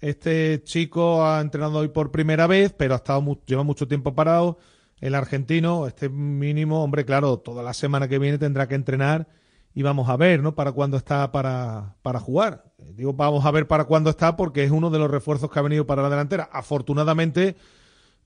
este 0.00 0.62
chico 0.64 1.24
ha 1.24 1.40
entrenado 1.40 1.78
hoy 1.78 1.88
por 1.88 2.10
primera 2.10 2.46
vez, 2.46 2.72
pero 2.72 2.94
ha 2.94 2.98
estado 2.98 3.40
lleva 3.46 3.62
mucho 3.62 3.86
tiempo 3.86 4.14
parado. 4.14 4.58
El 5.00 5.14
argentino, 5.14 5.86
este 5.86 6.08
mínimo, 6.08 6.82
hombre, 6.82 7.04
claro, 7.04 7.38
toda 7.38 7.62
la 7.62 7.72
semana 7.72 8.08
que 8.08 8.18
viene 8.18 8.38
tendrá 8.38 8.68
que 8.68 8.74
entrenar 8.74 9.28
y 9.74 9.82
vamos 9.82 10.08
a 10.08 10.16
ver, 10.16 10.42
¿no? 10.42 10.54
Para 10.54 10.72
cuándo 10.72 10.96
está 10.96 11.30
para, 11.32 11.96
para 12.02 12.20
jugar. 12.20 12.72
Digo, 12.78 13.12
vamos 13.12 13.44
a 13.44 13.50
ver 13.50 13.66
para 13.66 13.84
cuándo 13.84 14.10
está 14.10 14.36
porque 14.36 14.64
es 14.64 14.70
uno 14.70 14.90
de 14.90 14.98
los 14.98 15.10
refuerzos 15.10 15.50
que 15.50 15.58
ha 15.58 15.62
venido 15.62 15.86
para 15.86 16.02
la 16.02 16.10
delantera. 16.10 16.48
Afortunadamente, 16.52 17.56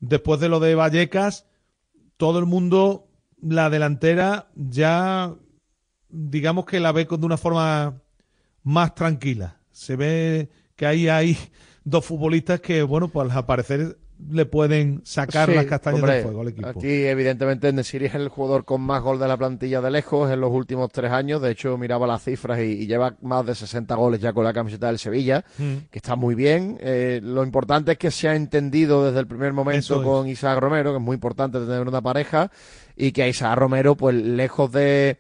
después 0.01 0.40
de 0.40 0.48
lo 0.48 0.60
de 0.60 0.74
Vallecas, 0.74 1.46
todo 2.16 2.38
el 2.38 2.46
mundo, 2.46 3.09
la 3.40 3.68
delantera 3.68 4.48
ya, 4.55 5.34
digamos 6.09 6.64
que 6.64 6.80
la 6.80 6.92
ve 6.92 7.05
de 7.05 7.26
una 7.26 7.36
forma 7.36 8.01
más 8.62 8.94
tranquila. 8.94 9.60
Se 9.70 9.96
ve 9.96 10.48
que 10.76 10.86
ahí 10.86 11.09
hay 11.09 11.36
dos 11.84 12.05
futbolistas 12.05 12.60
que, 12.60 12.82
bueno, 12.82 13.09
pues 13.09 13.30
al 13.34 13.46
parecer 13.46 13.98
le 14.30 14.46
pueden 14.46 15.01
sacar 15.05 15.48
Sí, 15.51 15.56
las 15.56 15.66
castañas 15.66 15.98
hombre, 16.01 16.14
del 16.14 16.22
fuego 16.22 16.40
al 16.42 16.48
equipo. 16.48 16.68
Aquí, 16.68 16.86
evidentemente, 17.05 17.72
Nesiri 17.72 18.06
es 18.06 18.14
el 18.14 18.28
jugador 18.28 18.64
con 18.64 18.80
más 18.80 19.02
gol 19.02 19.18
de 19.18 19.26
la 19.26 19.36
plantilla 19.36 19.80
de 19.80 19.90
lejos 19.90 20.30
en 20.30 20.40
los 20.40 20.52
últimos 20.52 20.90
tres 20.92 21.10
años. 21.10 21.42
De 21.42 21.51
hecho, 21.51 21.76
miraba 21.76 22.06
las 22.06 22.22
cifras 22.22 22.60
y, 22.60 22.62
y 22.82 22.86
lleva 22.86 23.16
más 23.22 23.44
de 23.44 23.55
60 23.56 23.92
goles 23.96 24.20
ya 24.20 24.32
con 24.32 24.44
la 24.44 24.52
camiseta 24.52 24.86
del 24.86 24.98
Sevilla, 25.01 25.44
Mm. 25.59 25.88
que 25.90 25.98
está 25.98 26.14
muy 26.14 26.34
bien. 26.36 26.78
Eh, 26.80 27.20
lo 27.22 27.42
importante 27.44 27.92
es 27.92 27.98
que 27.98 28.10
se 28.12 28.28
ha 28.28 28.36
entendido 28.36 29.05
desde 29.05 29.18
el 29.18 29.26
primer 29.26 29.52
momento 29.52 29.96
es. 30.01 30.02
con 30.06 30.28
Isaac 30.28 30.59
Romero, 30.60 30.92
que 30.92 30.98
es 30.98 31.05
muy 31.05 31.14
importante 31.14 31.59
tener 31.59 31.86
una 31.86 32.01
pareja, 32.01 32.51
y 32.96 33.10
que 33.10 33.24
a 33.24 33.28
Isaac 33.28 33.59
Romero, 33.59 33.96
pues 33.96 34.14
lejos 34.14 34.70
de 34.70 35.18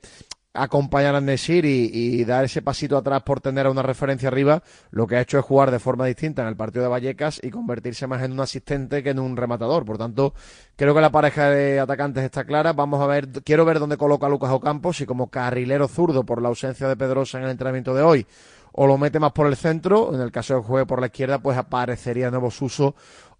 acompañar 0.54 1.16
a 1.16 1.20
Nesir 1.20 1.64
y, 1.64 2.24
dar 2.24 2.44
ese 2.44 2.62
pasito 2.62 2.96
atrás 2.96 3.22
por 3.24 3.40
tener 3.40 3.66
a 3.66 3.70
una 3.70 3.82
referencia 3.82 4.28
arriba, 4.28 4.62
lo 4.90 5.06
que 5.06 5.16
ha 5.16 5.20
hecho 5.20 5.38
es 5.38 5.44
jugar 5.44 5.72
de 5.72 5.80
forma 5.80 6.06
distinta 6.06 6.42
en 6.42 6.48
el 6.48 6.56
partido 6.56 6.84
de 6.84 6.88
Vallecas 6.88 7.40
y 7.42 7.50
convertirse 7.50 8.06
más 8.06 8.22
en 8.22 8.32
un 8.32 8.40
asistente 8.40 9.02
que 9.02 9.10
en 9.10 9.18
un 9.18 9.36
rematador. 9.36 9.84
Por 9.84 9.98
tanto, 9.98 10.32
creo 10.76 10.94
que 10.94 11.00
la 11.00 11.10
pareja 11.10 11.50
de 11.50 11.80
atacantes 11.80 12.22
está 12.22 12.44
clara. 12.44 12.72
Vamos 12.72 13.02
a 13.02 13.06
ver, 13.06 13.28
quiero 13.42 13.64
ver 13.64 13.80
dónde 13.80 13.96
coloca 13.96 14.28
Lucas 14.28 14.52
Ocampo, 14.52 14.92
si 14.92 15.04
como 15.04 15.28
carrilero 15.28 15.88
zurdo 15.88 16.24
por 16.24 16.40
la 16.40 16.48
ausencia 16.48 16.86
de 16.88 16.96
Pedrosa 16.96 17.38
en 17.38 17.44
el 17.44 17.50
entrenamiento 17.50 17.92
de 17.92 18.02
hoy, 18.02 18.26
o 18.72 18.86
lo 18.86 18.96
mete 18.96 19.18
más 19.18 19.32
por 19.32 19.48
el 19.48 19.56
centro, 19.56 20.14
en 20.14 20.20
el 20.20 20.30
caso 20.30 20.54
de 20.54 20.60
que 20.60 20.66
juegue 20.66 20.86
por 20.86 21.00
la 21.00 21.06
izquierda, 21.06 21.40
pues 21.40 21.58
aparecería 21.58 22.30
nuevo 22.30 22.50
Suso 22.50 22.94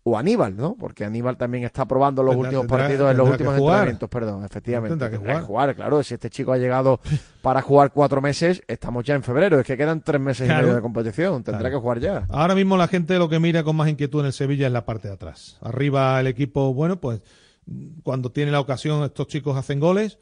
o 0.06 0.18
Aníbal, 0.18 0.55
¿no? 0.55 0.76
Porque 0.78 1.05
Aníbal 1.05 1.39
también 1.39 1.64
está 1.64 1.86
probando 1.86 2.22
los 2.22 2.35
Tendrá- 2.35 2.40
últimos 2.48 2.66
tendrá- 2.66 2.78
partidos, 2.85 3.10
en 3.10 3.16
los 3.16 3.31
últimos 3.31 3.55
entrenamientos, 3.59 4.09
perdón, 4.10 4.44
efectivamente. 4.44 4.90
Tendrá 4.98 5.10
que 5.40 5.47
jugar. 5.47 5.74
claro. 5.74 6.02
Si 6.02 6.12
este 6.14 6.28
chico 6.28 6.52
ha 6.52 6.59
llegado 6.59 7.01
para 7.40 7.62
jugar 7.62 7.90
cuatro 7.93 8.20
meses, 8.20 8.62
estamos 8.68 9.02
ya 9.05 9.14
en 9.14 9.22
febrero. 9.22 9.59
Es 9.59 9.66
que 9.66 9.76
quedan 9.78 10.02
tres 10.02 10.20
meses 10.20 10.47
Claro. 10.47 10.60
y 10.60 10.64
medio 10.66 10.76
de 10.76 10.82
competición. 10.82 11.43
Tendrá 11.43 11.60
Claro. 11.60 11.76
que 11.76 11.81
jugar 11.82 12.01
ya. 12.01 12.26
Ahora 12.28 12.55
mismo 12.55 12.76
la 12.76 12.86
gente 12.86 13.18
lo 13.18 13.31
que 13.31 13.40
mira 13.40 13.64
con 13.64 13.76
más 13.76 13.89
inquietud 13.89 14.20
en 14.20 14.26
el 14.26 14.32
Sevilla 14.35 14.66
es 14.66 14.72
la 14.74 14.85
parte 14.85 15.09
de 15.09 15.14
atrás. 15.14 15.56
Arriba 15.62 16.20
el 16.20 16.26
equipo, 16.26 16.74
bueno, 16.74 17.01
pues 17.01 17.22
cuando 18.02 18.31
tiene 18.31 18.52
la 18.52 18.60
ocasión 18.60 19.02
estos 19.05 19.26
chicos 19.28 19.56
hacen 19.56 19.81
goles, 19.81 20.18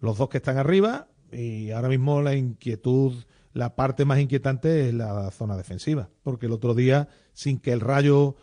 los 0.00 0.18
dos 0.18 0.28
que 0.28 0.36
están 0.38 0.58
arriba, 0.58 1.06
y 1.32 1.70
ahora 1.70 1.88
mismo 1.88 2.20
la 2.20 2.34
inquietud, 2.34 3.14
la 3.54 3.74
parte 3.76 4.04
más 4.04 4.18
inquietante 4.18 4.88
es 4.88 4.94
la 4.94 5.30
zona 5.30 5.56
defensiva, 5.56 6.10
porque 6.22 6.46
el 6.46 6.52
otro 6.52 6.74
día, 6.74 7.08
sin 7.32 7.58
que 7.58 7.72
el 7.72 7.80
Rayo, 7.80 8.36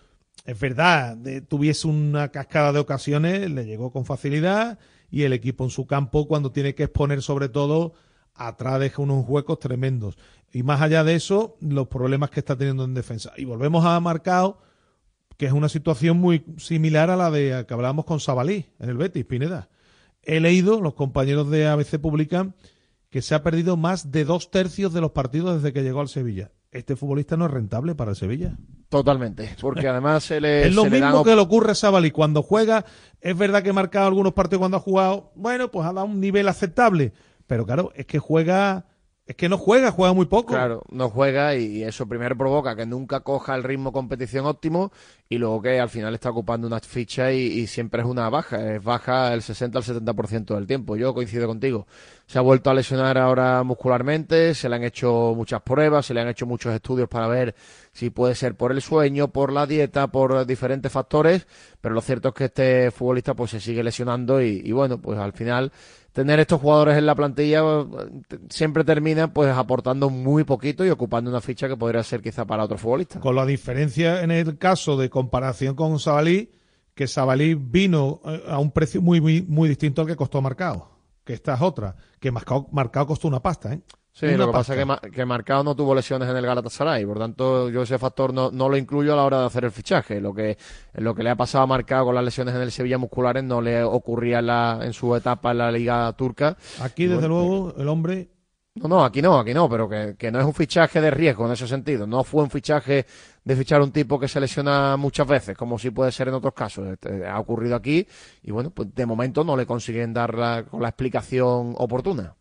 es 0.46 0.60
verdad, 0.60 1.18
tuviese 1.48 1.88
una 1.88 2.30
cascada 2.30 2.72
de 2.74 2.80
ocasiones, 2.80 3.50
le 3.50 3.66
llegó 3.66 3.92
con 3.92 4.06
facilidad, 4.06 4.80
y 5.12 5.24
el 5.24 5.34
equipo 5.34 5.64
en 5.64 5.70
su 5.70 5.88
campo, 5.88 6.28
cuando 6.28 6.52
tiene 6.52 6.76
que 6.76 6.84
exponer 6.84 7.22
sobre 7.22 7.50
todo, 7.50 7.94
atrás 8.36 8.80
deja 8.80 9.02
unos 9.02 9.26
huecos 9.28 9.60
tremendos. 9.60 10.18
Y 10.52 10.64
más 10.64 10.82
allá 10.82 11.04
de 11.04 11.16
eso, 11.16 11.58
los 11.62 11.88
problemas 11.88 12.30
que 12.30 12.40
está 12.40 12.56
teniendo 12.56 12.84
en 12.84 12.94
defensa. 12.94 13.34
Y 13.38 13.46
volvemos 13.46 13.86
a 13.86 14.00
Marcao, 14.00 14.60
que 15.38 15.46
es 15.46 15.52
una 15.52 15.70
situación 15.70 16.18
muy 16.18 16.44
similar 16.58 17.10
a 17.10 17.16
la 17.16 17.32
de 17.32 17.66
que 17.68 17.74
hablábamos 17.74 18.06
con 18.06 18.20
Sabalí 18.20 18.66
en 18.80 18.90
el 18.90 18.98
Betis, 18.98 19.26
Pineda. 19.26 19.70
He 20.24 20.40
leído, 20.40 20.82
los 20.82 20.96
compañeros 20.96 21.50
de 21.50 21.68
ABC 21.68 22.00
publican, 22.00 22.56
que 23.10 23.22
se 23.22 23.36
ha 23.36 23.44
perdido 23.44 23.78
más 23.78 24.12
de 24.12 24.26
dos 24.26 24.52
tercios 24.52 24.94
de 24.94 25.02
los 25.02 25.12
partidos 25.12 25.62
desde 25.62 25.74
que 25.74 25.84
llegó 25.84 26.02
al 26.02 26.10
Sevilla. 26.10 26.52
Este 26.72 26.96
futbolista 26.96 27.38
no 27.38 27.46
es 27.46 27.52
rentable 27.52 27.96
para 27.96 28.12
el 28.12 28.18
Sevilla. 28.18 28.58
Totalmente. 28.90 29.56
Porque 29.62 29.88
además 29.88 30.24
se 30.24 30.42
le. 30.42 30.64
Es 30.68 30.76
lo 30.76 30.84
se 30.84 30.90
le 30.90 31.00
dan 31.00 31.10
mismo 31.12 31.24
que 31.24 31.36
le 31.36 31.42
ocurre 31.42 31.72
a 31.72 31.76
Sabalí. 31.76 32.12
Cuando 32.12 32.42
juega, 32.42 32.86
es 33.22 33.38
verdad 33.38 33.64
que 33.64 33.70
ha 33.70 33.74
marcado 33.74 34.08
algunos 34.08 34.34
partidos 34.34 34.60
cuando 34.60 34.78
ha 34.78 34.82
jugado, 34.82 35.32
bueno, 35.36 35.70
pues 35.70 35.88
ha 35.88 35.94
dado 35.94 36.08
un 36.08 36.20
nivel 36.20 36.48
aceptable. 36.48 37.14
Pero 37.46 37.66
claro, 37.66 37.92
es 37.96 38.06
que 38.06 38.20
juega, 38.20 38.86
es 39.30 39.36
que 39.36 39.48
no 39.48 39.60
juega, 39.60 39.92
juega 39.92 40.12
muy 40.12 40.26
poco. 40.26 40.54
Claro, 40.54 40.82
no 40.90 41.12
juega 41.12 41.54
y 41.54 41.84
eso 41.84 42.08
primero 42.08 42.36
provoca 42.36 42.76
que 42.76 42.88
nunca 42.88 43.20
coja 43.20 43.54
el 43.54 43.62
ritmo 43.62 43.92
competición 43.94 44.48
óptimo 44.48 44.92
y 45.30 45.38
luego 45.38 45.62
que 45.62 45.80
al 45.80 45.90
final 45.90 46.16
está 46.16 46.32
ocupando 46.32 46.66
una 46.66 46.80
ficha 46.80 47.32
y, 47.32 47.68
siempre 47.68 48.02
es 48.02 48.08
una 48.08 48.28
baja, 48.32 48.74
es 48.74 48.84
baja 48.84 49.32
el 49.36 49.44
60 49.44 49.78
al 49.78 49.84
70% 49.84 50.56
del 50.56 50.66
tiempo. 50.66 50.96
Yo 50.96 51.14
coincido 51.14 51.46
contigo. 51.46 51.86
Se 52.26 52.40
ha 52.40 52.42
vuelto 52.42 52.72
a 52.72 52.74
lesionar 52.74 53.20
ahora 53.20 53.62
muscularmente, 53.62 54.56
se 54.56 54.68
le 54.68 54.78
han 54.78 54.84
hecho 54.84 55.34
muchas 55.36 55.62
pruebas, 55.62 56.08
se 56.08 56.16
le 56.16 56.22
han 56.22 56.28
hecho 56.28 56.48
muchos 56.48 56.74
estudios 56.74 57.08
para 57.08 57.28
ver 57.28 57.54
si 57.92 58.10
puede 58.10 58.34
ser 58.34 58.56
por 58.56 58.72
el 58.72 58.82
sueño, 58.82 59.28
por 59.28 59.52
la 59.52 59.68
dieta, 59.68 60.08
por 60.08 60.44
diferentes 60.48 60.92
factores, 60.92 61.46
pero 61.82 61.94
lo 61.94 62.02
cierto 62.02 62.30
es 62.30 62.34
que 62.34 62.46
este 62.46 62.90
futbolista 62.90 63.36
pues 63.36 63.52
se 63.52 63.60
sigue 63.60 63.84
lesionando 63.84 64.42
y, 64.42 64.64
y 64.66 64.72
bueno, 64.72 65.00
pues 65.00 65.20
al 65.20 65.34
final 65.34 65.72
tener 66.14 66.40
estos 66.40 66.62
jugadores 66.62 66.98
en 66.98 67.06
la 67.06 67.16
plantilla 67.16 67.62
eh, 67.62 68.40
siempre 68.50 68.84
termina 68.84 69.34
pues 69.34 69.52
aportando 69.56 70.10
muy 70.10 70.44
poquito 70.44 70.86
y 70.86 70.90
ocupando 70.90 71.30
una 71.30 71.42
ficha 71.42 71.68
que 71.68 71.78
podría 71.78 72.04
ser 72.04 72.22
quizá 72.22 72.46
para 72.46 72.64
otro 72.64 72.78
futbolista. 72.78 73.20
Con 73.20 73.36
la 73.36 73.46
diferencia 73.46 74.22
en 74.22 74.32
el 74.32 74.58
caso 74.58 74.98
de 74.98 75.10
comparación 75.10 75.76
con 75.76 76.00
Sabalí, 76.00 76.52
que 76.96 77.08
Sabalí 77.08 77.54
vino 77.54 78.22
eh, 78.26 78.44
a 78.48 78.60
un 78.60 78.72
precio 78.72 79.02
muy, 79.02 79.22
muy, 79.22 79.42
muy 79.42 79.70
distinto 79.70 80.02
al 80.02 80.08
que 80.08 80.16
costó 80.16 80.42
Marcao. 80.42 80.98
Que 81.24 81.34
esta 81.34 81.54
es 81.54 81.62
otra. 81.62 81.96
Que 82.20 82.32
Marcao, 82.32 82.68
Marcao 82.72 83.06
costó 83.06 83.28
una 83.28 83.42
pasta, 83.42 83.74
¿eh? 83.74 83.82
Sí, 84.22 84.36
lo 84.36 84.48
que 84.48 84.52
pasta. 84.52 84.74
pasa 84.76 84.76
es 84.76 85.00
que, 85.02 85.12
que 85.12 85.26
Marcao 85.26 85.64
no 85.64 85.76
tuvo 85.76 85.96
lesiones 85.96 86.28
en 86.28 86.36
el 86.36 86.46
Galatasaray, 86.46 87.06
por 87.06 87.20
tanto 87.20 87.70
yo 87.70 87.84
ese 87.84 87.98
factor 87.98 88.34
no, 88.34 88.52
no 88.52 88.68
lo 88.68 88.76
incluyo 88.76 89.14
a 89.14 89.16
la 89.16 89.24
hora 89.24 89.40
de 89.40 89.46
hacer 89.46 89.64
el 89.64 89.72
fichaje. 89.72 90.20
Lo 90.20 90.34
que, 90.34 90.58
lo 90.96 91.16
que 91.16 91.24
le 91.24 91.30
ha 91.30 91.36
pasado 91.38 91.64
a 91.64 91.68
Marcao 91.68 92.04
con 92.06 92.16
las 92.16 92.26
lesiones 92.26 92.54
en 92.54 92.62
el 92.62 92.72
Sevilla 92.72 92.98
musculares 92.98 93.46
no 93.46 93.62
le 93.62 93.82
ocurría 93.82 94.40
en, 94.40 94.48
la, 94.48 94.80
en 94.82 94.92
su 94.92 95.16
etapa 95.16 95.52
en 95.52 95.60
la 95.60 95.72
liga 95.72 96.12
turca. 96.14 96.58
Aquí, 96.82 97.06
desde 97.06 97.28
bueno, 97.28 97.28
luego, 97.30 97.76
el 97.78 97.88
hombre 97.88 98.30
No, 98.76 98.88
no, 98.90 99.06
aquí 99.06 99.22
no, 99.22 99.40
aquí 99.40 99.54
no, 99.54 99.70
pero 99.70 99.88
que, 99.88 100.16
que 100.18 100.32
no 100.32 100.40
es 100.40 100.46
un 100.46 100.54
fichaje 100.54 101.00
de 101.02 101.12
riesgo 101.12 101.46
en 101.46 101.54
ese 101.54 101.68
sentido. 101.68 102.06
No 102.06 102.24
fue 102.26 102.44
un 102.44 102.50
fichaje 102.50 103.06
de 103.44 103.56
fichar 103.56 103.82
un 103.82 103.92
tipo 103.92 104.20
que 104.20 104.28
se 104.28 104.40
lesiona 104.40 104.98
muchas 104.98 105.28
veces, 105.28 105.58
como 105.58 105.80
sí 105.80 105.92
puede 105.92 106.12
ser 106.12 106.28
en 106.28 106.34
otros 106.36 106.54
casos. 106.54 106.88
Este, 106.88 107.26
ha 107.26 107.40
ocurrido 107.40 107.76
aquí 107.76 108.06
y 108.44 108.52
bueno, 108.52 108.72
pues 108.72 108.94
de 108.94 109.06
momento 109.06 109.44
no 109.44 109.56
le 109.56 109.66
consiguen 109.66 110.14
dar 110.14 110.34
la, 110.36 110.64
con 110.66 110.82
la 110.82 110.90
explicación 110.90 111.74
oportuna. 111.78 112.36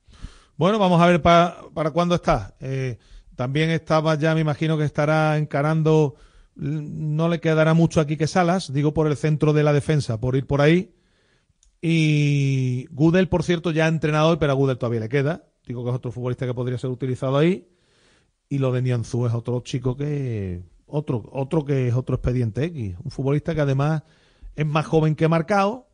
Bueno, 0.59 0.79
vamos 0.79 1.01
a 1.01 1.07
ver 1.07 1.23
pa- 1.23 1.57
para 1.73 1.93
cuándo 1.93 2.15
está. 2.17 2.55
Eh, 2.61 2.99
también 3.37 3.71
estaba 3.71 4.17
ya, 4.17 4.35
me 4.35 4.41
imagino 4.41 4.77
que 4.77 4.85
estará 4.85 5.39
encarando, 5.39 6.17
l- 6.61 6.83
no 6.83 7.29
le 7.29 7.41
quedará 7.41 7.75
mucho 7.75 8.01
aquí 8.01 8.17
que 8.17 8.27
Salas, 8.27 8.73
digo 8.73 8.93
por 8.93 9.07
el 9.07 9.17
centro 9.17 9.53
de 9.53 9.63
la 9.63 9.73
defensa, 9.73 10.21
por 10.21 10.35
ir 10.37 10.47
por 10.47 10.61
ahí. 10.61 10.93
Y 11.81 12.87
Gudel, 12.91 13.29
por 13.29 13.45
cierto, 13.45 13.71
ya 13.71 13.85
ha 13.85 13.89
entrenado, 13.89 14.39
pero 14.39 14.53
a 14.53 14.57
Gudel 14.57 14.79
todavía 14.79 15.01
le 15.01 15.09
queda. 15.09 15.45
Digo 15.67 15.85
que 15.85 15.91
es 15.91 15.97
otro 15.97 16.11
futbolista 16.11 16.45
que 16.47 16.55
podría 16.55 16.79
ser 16.79 16.91
utilizado 16.91 17.37
ahí. 17.39 17.69
Y 18.49 18.59
lo 18.59 18.73
de 18.73 18.83
Nianzú 18.83 19.27
es 19.27 19.35
otro 19.35 19.61
chico 19.61 19.97
que, 19.97 20.63
otro, 20.87 21.29
otro 21.33 21.65
que 21.65 21.89
es 21.89 21.95
otro 21.95 22.17
expediente 22.17 22.65
X. 22.65 22.97
Un 23.05 23.11
futbolista 23.13 23.55
que 23.55 23.61
además 23.61 24.03
es 24.57 24.67
más 24.67 24.87
joven 24.87 25.15
que 25.15 25.29
Marcao. 25.29 25.88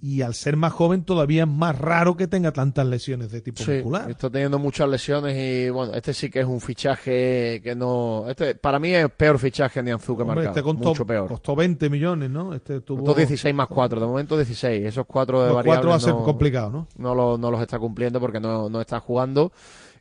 Y 0.00 0.22
al 0.22 0.34
ser 0.34 0.56
más 0.56 0.72
joven 0.72 1.02
todavía 1.02 1.42
es 1.42 1.48
más 1.48 1.76
raro 1.76 2.16
que 2.16 2.28
tenga 2.28 2.52
tantas 2.52 2.86
lesiones 2.86 3.32
de 3.32 3.40
tipo 3.40 3.62
Sí, 3.64 3.72
muscular. 3.72 4.08
está 4.08 4.30
teniendo 4.30 4.58
muchas 4.60 4.88
lesiones 4.88 5.36
y 5.36 5.70
bueno, 5.70 5.92
este 5.94 6.14
sí 6.14 6.30
que 6.30 6.38
es 6.40 6.46
un 6.46 6.60
fichaje 6.60 7.60
que 7.64 7.74
no. 7.76 8.24
Este 8.28 8.54
para 8.54 8.78
mí 8.78 8.94
es 8.94 9.10
peor 9.10 9.38
fichaje 9.40 9.82
Nianzú 9.82 10.16
que 10.16 10.22
Hombre, 10.22 10.44
este 10.46 10.62
costó, 10.62 10.88
mucho 10.90 11.04
peor. 11.04 11.26
costó 11.28 11.56
20 11.56 11.90
millones, 11.90 12.30
¿no? 12.30 12.54
Este 12.54 12.80
tuvo 12.80 13.02
Costó 13.04 13.14
16 13.18 13.52
más 13.54 13.66
4, 13.66 14.00
de 14.00 14.06
momento 14.06 14.36
16. 14.36 14.84
Esos 14.86 15.04
cuatro 15.04 15.40
de 15.42 15.48
Los 15.48 15.56
variables 15.56 15.78
cuatro 15.78 15.90
va 15.90 15.96
a 15.96 16.00
ser 16.00 16.14
no- 16.14 16.22
complicado, 16.24 16.70
¿no? 16.70 16.88
No, 16.96 17.14
lo- 17.16 17.36
no 17.36 17.50
los 17.50 17.60
está 17.60 17.78
cumpliendo 17.80 18.20
porque 18.20 18.38
no, 18.38 18.68
no 18.68 18.80
está 18.80 19.00
jugando. 19.00 19.52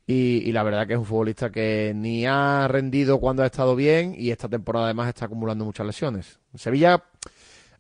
Y, 0.06 0.44
y 0.48 0.52
la 0.54 0.64
verdad 0.64 0.86
que 0.88 0.94
es 0.94 1.00
un 1.00 1.06
futbolista 1.06 1.50
que 1.50 1.92
ni 1.96 2.26
ha 2.26 2.68
rendido 2.70 3.20
cuando 3.20 3.44
ha 3.44 3.48
estado 3.48 3.76
bien 3.76 4.14
y 4.18 4.30
esta 4.32 4.48
temporada 4.48 4.86
además 4.86 5.10
está 5.10 5.26
acumulando 5.26 5.66
muchas 5.66 5.86
lesiones. 5.86 6.40
Sevilla, 6.56 7.04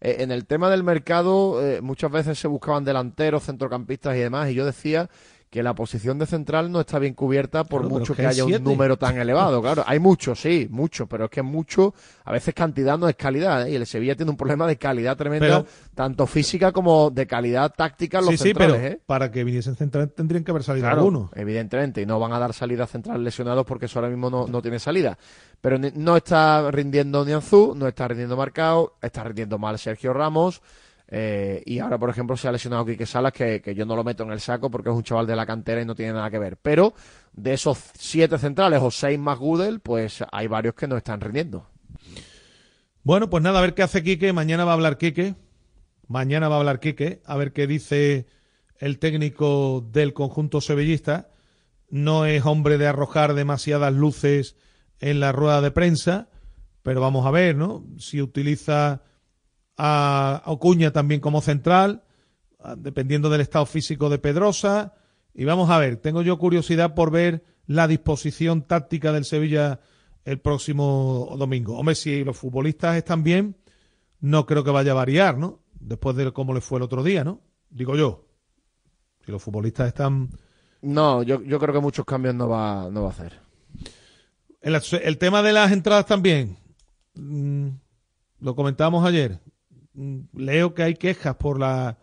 eh, 0.01 0.17
en 0.19 0.31
el 0.31 0.45
tema 0.45 0.69
del 0.69 0.83
mercado, 0.83 1.65
eh, 1.65 1.81
muchas 1.81 2.11
veces 2.11 2.39
se 2.39 2.47
buscaban 2.47 2.83
delanteros, 2.83 3.45
centrocampistas 3.45 4.15
y 4.15 4.19
demás, 4.19 4.49
y 4.49 4.53
yo 4.53 4.65
decía 4.65 5.09
que 5.49 5.63
la 5.63 5.73
posición 5.73 6.19
de 6.19 6.25
central 6.25 6.69
no 6.71 6.81
está 6.81 6.99
bien 6.99 7.13
cubierta 7.13 7.63
por 7.63 7.81
Claro, 7.83 7.95
mucho 7.99 8.13
que, 8.13 8.21
que 8.21 8.27
hay 8.27 8.33
haya 8.41 8.43
un 8.57 8.63
número 8.63 8.97
tan 8.97 9.17
elevado. 9.17 9.61
Claro, 9.61 9.83
hay 9.87 9.97
muchos, 9.97 10.41
sí, 10.41 10.67
muchos, 10.69 11.07
pero 11.07 11.25
es 11.25 11.31
que 11.31 11.41
mucho, 11.41 11.93
a 12.25 12.33
veces 12.33 12.53
cantidad 12.53 12.97
no 12.97 13.07
es 13.07 13.15
calidad, 13.15 13.65
¿eh? 13.65 13.71
y 13.71 13.75
el 13.75 13.85
Sevilla 13.87 14.15
tiene 14.15 14.29
un 14.31 14.35
problema 14.37 14.67
de 14.67 14.75
calidad 14.77 15.15
tremenda, 15.15 15.63
Pero- 15.63 15.65
tanto 15.95 16.27
física 16.27 16.73
como 16.73 17.09
de 17.11 17.25
calidad 17.27 17.73
táctica 17.75 18.19
en 18.19 18.25
los 18.25 18.31
Sí, 18.33 18.37
sí, 18.39 18.43
centrales, 18.49 18.75
pero 18.75 18.87
¿eh? 18.95 18.99
para 19.05 19.31
que 19.31 19.43
viniesen 19.45 19.75
centrales 19.77 20.13
tendrían 20.13 20.43
que 20.43 20.51
haber 20.51 20.63
salido 20.63 20.83
Claro, 20.85 20.97
algunos. 20.97 21.29
evidentemente, 21.33 22.01
y 22.01 22.05
no 22.05 22.19
van 22.19 22.33
a 22.33 22.39
dar 22.39 22.53
salida 22.53 22.83
a 22.83 22.87
centrales 22.87 23.23
lesionados 23.23 23.65
porque 23.65 23.85
eso 23.85 23.99
ahora 23.99 24.09
mismo 24.09 24.29
no, 24.29 24.47
no 24.47 24.61
tiene 24.61 24.79
salida. 24.79 25.17
Pero 25.61 25.77
no 25.79 26.17
está 26.17 26.69
rindiendo 26.71 27.23
Nianzú, 27.25 27.73
no 27.73 27.87
está 27.87 28.07
rindiendo 28.09 28.35
Marcao, 28.35 28.93
está 29.01 29.23
rindiendo 29.23 29.57
mal 29.57 29.79
Sergio 29.79 30.11
Ramos. 30.13 30.61
Eh, 31.09 31.63
y 31.65 31.79
ahora, 31.79 31.97
por 31.97 32.09
ejemplo, 32.09 32.35
se 32.35 32.47
ha 32.47 32.51
lesionado 32.51 32.85
Quique 32.85 33.05
Salas, 33.05 33.31
que, 33.31 33.61
que 33.61 33.73
yo 33.73 33.85
no 33.85 33.95
lo 33.95 34.03
meto 34.03 34.23
en 34.23 34.31
el 34.31 34.41
saco 34.41 34.69
porque 34.69 34.89
es 34.89 34.95
un 34.95 35.03
chaval 35.03 35.25
de 35.25 35.35
la 35.35 35.45
cantera 35.45 35.81
y 35.81 35.85
no 35.85 35.95
tiene 35.95 36.13
nada 36.13 36.29
que 36.29 36.39
ver. 36.39 36.57
Pero 36.57 36.93
de 37.33 37.53
esos 37.53 37.77
siete 37.97 38.37
centrales 38.37 38.81
o 38.81 38.91
seis 38.91 39.17
más 39.17 39.39
Gudel, 39.39 39.79
pues 39.79 40.23
hay 40.31 40.47
varios 40.47 40.75
que 40.75 40.87
no 40.87 40.97
están 40.97 41.21
rindiendo. 41.21 41.69
Bueno, 43.03 43.29
pues 43.29 43.41
nada, 43.41 43.59
a 43.59 43.61
ver 43.61 43.73
qué 43.73 43.83
hace 43.83 44.03
Quique. 44.03 44.33
Mañana 44.33 44.65
va 44.65 44.71
a 44.71 44.73
hablar 44.73 44.97
Quique. 44.97 45.35
Mañana 46.07 46.49
va 46.49 46.55
a 46.55 46.59
hablar 46.59 46.81
Quique. 46.81 47.21
A 47.25 47.37
ver 47.37 47.53
qué 47.53 47.67
dice 47.67 48.25
el 48.79 48.99
técnico 48.99 49.87
del 49.91 50.13
conjunto 50.13 50.59
sevillista. 50.59 51.29
No 51.89 52.25
es 52.25 52.45
hombre 52.45 52.77
de 52.77 52.87
arrojar 52.87 53.33
demasiadas 53.33 53.93
luces 53.93 54.57
en 54.99 55.21
la 55.21 55.31
rueda 55.31 55.61
de 55.61 55.71
prensa, 55.71 56.27
pero 56.83 56.99
vamos 56.99 57.25
a 57.25 57.31
ver, 57.31 57.55
¿no? 57.55 57.85
Si 57.97 58.21
utiliza 58.21 59.03
a 59.77 60.41
Ocuña 60.45 60.91
también 60.91 61.21
como 61.21 61.41
central, 61.41 62.03
a- 62.59 62.75
dependiendo 62.75 63.29
del 63.29 63.41
estado 63.41 63.65
físico 63.65 64.09
de 64.09 64.17
Pedrosa. 64.19 64.93
Y 65.33 65.45
vamos 65.45 65.69
a 65.69 65.77
ver, 65.77 65.97
tengo 65.97 66.21
yo 66.23 66.37
curiosidad 66.37 66.95
por 66.95 67.11
ver 67.11 67.43
la 67.67 67.87
disposición 67.87 68.63
táctica 68.63 69.11
del 69.11 69.25
Sevilla 69.25 69.79
el 70.25 70.39
próximo 70.39 71.35
domingo. 71.37 71.77
Hombre, 71.77 71.95
si 71.95 72.23
los 72.23 72.35
futbolistas 72.37 72.97
están 72.97 73.23
bien, 73.23 73.55
no 74.19 74.45
creo 74.45 74.63
que 74.63 74.71
vaya 74.71 74.91
a 74.91 74.95
variar, 74.95 75.37
¿no? 75.37 75.61
Después 75.79 76.15
de 76.15 76.31
cómo 76.33 76.53
le 76.53 76.61
fue 76.61 76.79
el 76.79 76.83
otro 76.83 77.03
día, 77.03 77.23
¿no? 77.23 77.41
Digo 77.69 77.95
yo. 77.95 78.25
Si 79.25 79.31
los 79.31 79.41
futbolistas 79.43 79.87
están 79.87 80.29
No, 80.81 81.21
yo, 81.23 81.41
yo 81.43 81.59
creo 81.59 81.73
que 81.73 81.79
muchos 81.81 82.03
cambios 82.05 82.33
no 82.33 82.49
va, 82.49 82.89
no 82.89 83.03
va 83.03 83.09
a 83.09 83.11
hacer. 83.11 83.39
El, 84.61 84.75
el 85.03 85.17
tema 85.17 85.41
de 85.43 85.53
las 85.53 85.71
entradas 85.71 86.05
también. 86.07 86.57
mm, 87.13 87.67
lo 88.39 88.55
comentábamos 88.55 89.05
ayer. 89.05 89.39
Mm, 89.97 90.19
Leo 90.35 90.73
que 90.73 90.83
hay 90.83 90.93
quejas 90.93 91.35
por 91.35 91.59
la 91.59 91.97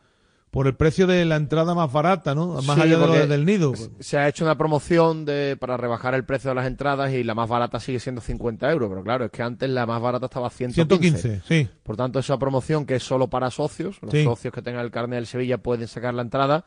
por 0.50 0.68
el 0.68 0.76
precio 0.76 1.08
de 1.08 1.24
la 1.24 1.34
entrada 1.34 1.74
más 1.74 1.92
barata, 1.92 2.32
¿no? 2.32 2.46
Más 2.62 2.76
Sí, 2.76 2.82
allá 2.82 2.96
de 2.96 3.06
lo 3.08 3.26
del 3.26 3.44
nido. 3.44 3.72
Se 3.98 4.18
ha 4.18 4.28
hecho 4.28 4.44
una 4.44 4.56
promoción 4.56 5.24
de, 5.24 5.56
para 5.58 5.76
rebajar 5.76 6.14
el 6.14 6.24
precio 6.24 6.50
de 6.50 6.54
las 6.54 6.68
entradas 6.68 7.12
y 7.12 7.24
la 7.24 7.34
más 7.34 7.48
barata 7.48 7.80
sigue 7.80 7.98
siendo 7.98 8.20
50 8.20 8.70
euros, 8.70 8.88
pero 8.88 9.02
claro, 9.02 9.24
es 9.24 9.32
que 9.32 9.42
antes 9.42 9.68
la 9.68 9.84
más 9.84 10.00
barata 10.00 10.26
estaba 10.26 10.46
a 10.46 10.50
115. 10.50 11.18
115, 11.20 11.42
sí. 11.48 11.68
Por 11.82 11.96
tanto, 11.96 12.20
esa 12.20 12.38
promoción 12.38 12.86
que 12.86 12.94
es 12.94 13.02
solo 13.02 13.26
para 13.28 13.50
socios, 13.50 13.98
los 14.00 14.12
Sí. 14.12 14.22
socios 14.22 14.54
que 14.54 14.62
tengan 14.62 14.84
el 14.84 14.92
carnet 14.92 15.16
del 15.16 15.26
Sevilla 15.26 15.58
pueden 15.58 15.88
sacar 15.88 16.14
la 16.14 16.22
entrada, 16.22 16.64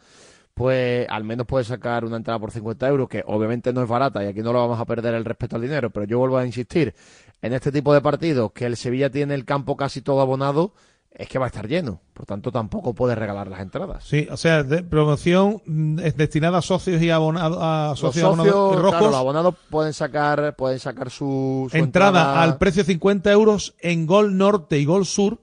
pues 0.54 1.08
al 1.10 1.24
menos 1.24 1.46
puede 1.48 1.64
sacar 1.64 2.04
una 2.04 2.18
entrada 2.18 2.40
por 2.40 2.52
50 2.52 2.90
euros, 2.90 3.08
que 3.08 3.24
obviamente 3.26 3.72
no 3.72 3.82
es 3.84 3.88
barata 3.88 4.22
y 4.22 4.28
aquí 4.28 4.42
no 4.42 4.52
lo 4.52 4.60
vamos 4.60 4.82
a 4.82 4.86
perder 4.86 5.14
el 5.14 5.24
respeto 5.24 5.56
al 5.56 5.62
dinero, 5.62 5.92
pero 5.92 6.06
yo 6.06 6.20
vuelvo 6.20 6.38
a 6.38 6.46
insistir, 6.46 6.94
en 7.42 7.54
este 7.54 7.72
tipo 7.72 7.94
de 7.94 8.02
partidos 8.02 8.52
que 8.52 8.66
el 8.66 8.76
Sevilla 8.76 9.10
tiene 9.10 9.34
el 9.34 9.46
campo 9.46 9.78
casi 9.78 10.02
todo 10.02 10.20
abonado, 10.20 10.74
es 11.18 11.28
que 11.28 11.40
va 11.40 11.46
a 11.46 11.48
estar 11.48 11.68
lleno, 11.68 12.00
por 12.14 12.28
tanto 12.28 12.52
tampoco 12.52 12.94
puede 12.94 13.16
regalar 13.16 13.48
las 13.48 13.60
entradas. 13.60 14.04
Sí, 14.04 14.28
o 14.30 14.38
sea, 14.38 14.62
de 14.62 14.84
promoción 14.84 15.64
mm, 15.66 16.00
es 16.00 16.16
destinada 16.16 16.60
a 16.60 16.62
socios 16.62 17.02
y 17.02 17.10
abonados 17.10 17.58
a 17.60 17.88
Los 17.90 18.00
socios, 18.00 18.26
abonados 18.26 18.76
rojos. 18.76 18.92
claro, 18.92 19.06
los 19.08 19.16
abonados 19.16 19.56
pueden 19.72 19.94
sacar, 19.94 20.56
pueden 20.56 20.78
sacar 20.78 21.10
su, 21.10 21.68
su 21.72 21.78
entrada, 21.78 22.44
al 22.44 22.60
precio 22.60 22.84
de 22.84 22.94
50 22.94 23.32
euros 23.32 23.76
en 23.80 24.06
Gol 24.06 24.38
Norte 24.38 24.78
y 24.78 24.86
Gol 24.86 25.08
Sur, 25.08 25.42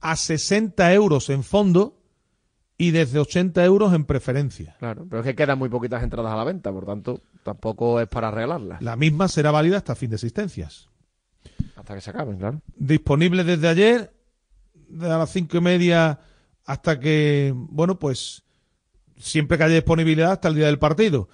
a 0.00 0.14
60 0.14 0.92
euros 0.92 1.28
en 1.28 1.42
fondo 1.42 1.96
y 2.78 2.92
desde 2.92 3.18
80 3.18 3.64
euros 3.64 3.94
en 3.94 4.04
preferencia. 4.04 4.76
Claro, 4.78 5.06
pero 5.10 5.22
es 5.22 5.26
que 5.26 5.34
quedan 5.34 5.58
muy 5.58 5.70
poquitas 5.70 6.04
entradas 6.04 6.32
a 6.32 6.36
la 6.36 6.44
venta, 6.44 6.70
por 6.70 6.86
tanto 6.86 7.20
tampoco 7.42 8.00
es 8.00 8.06
para 8.06 8.30
regalarlas. 8.30 8.80
La 8.80 8.94
misma 8.94 9.26
será 9.26 9.50
válida 9.50 9.78
hasta 9.78 9.96
fin 9.96 10.10
de 10.10 10.16
existencias. 10.16 10.88
Hasta 11.74 11.96
que 11.96 12.00
se 12.00 12.10
acaben, 12.10 12.38
claro. 12.38 12.60
Disponible 12.76 13.42
desde 13.42 13.68
ayer, 13.68 14.13
de 14.88 15.10
a 15.10 15.18
las 15.18 15.30
cinco 15.30 15.56
y 15.56 15.60
media 15.60 16.20
hasta 16.64 16.98
que, 16.98 17.52
bueno, 17.54 17.98
pues 17.98 18.44
siempre 19.18 19.58
que 19.58 19.64
haya 19.64 19.74
disponibilidad 19.74 20.32
hasta 20.32 20.48
el 20.48 20.54
día 20.54 20.66
del 20.66 20.78
partido. 20.78 21.28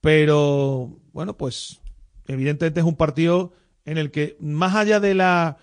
Pero, 0.00 0.98
bueno, 1.12 1.36
pues 1.36 1.80
evidentemente 2.26 2.80
es 2.80 2.86
un 2.86 2.96
partido 2.96 3.52
en 3.84 3.98
el 3.98 4.10
que, 4.10 4.36
más 4.40 4.74
allá 4.74 5.00
de 5.00 5.14
la 5.14 5.58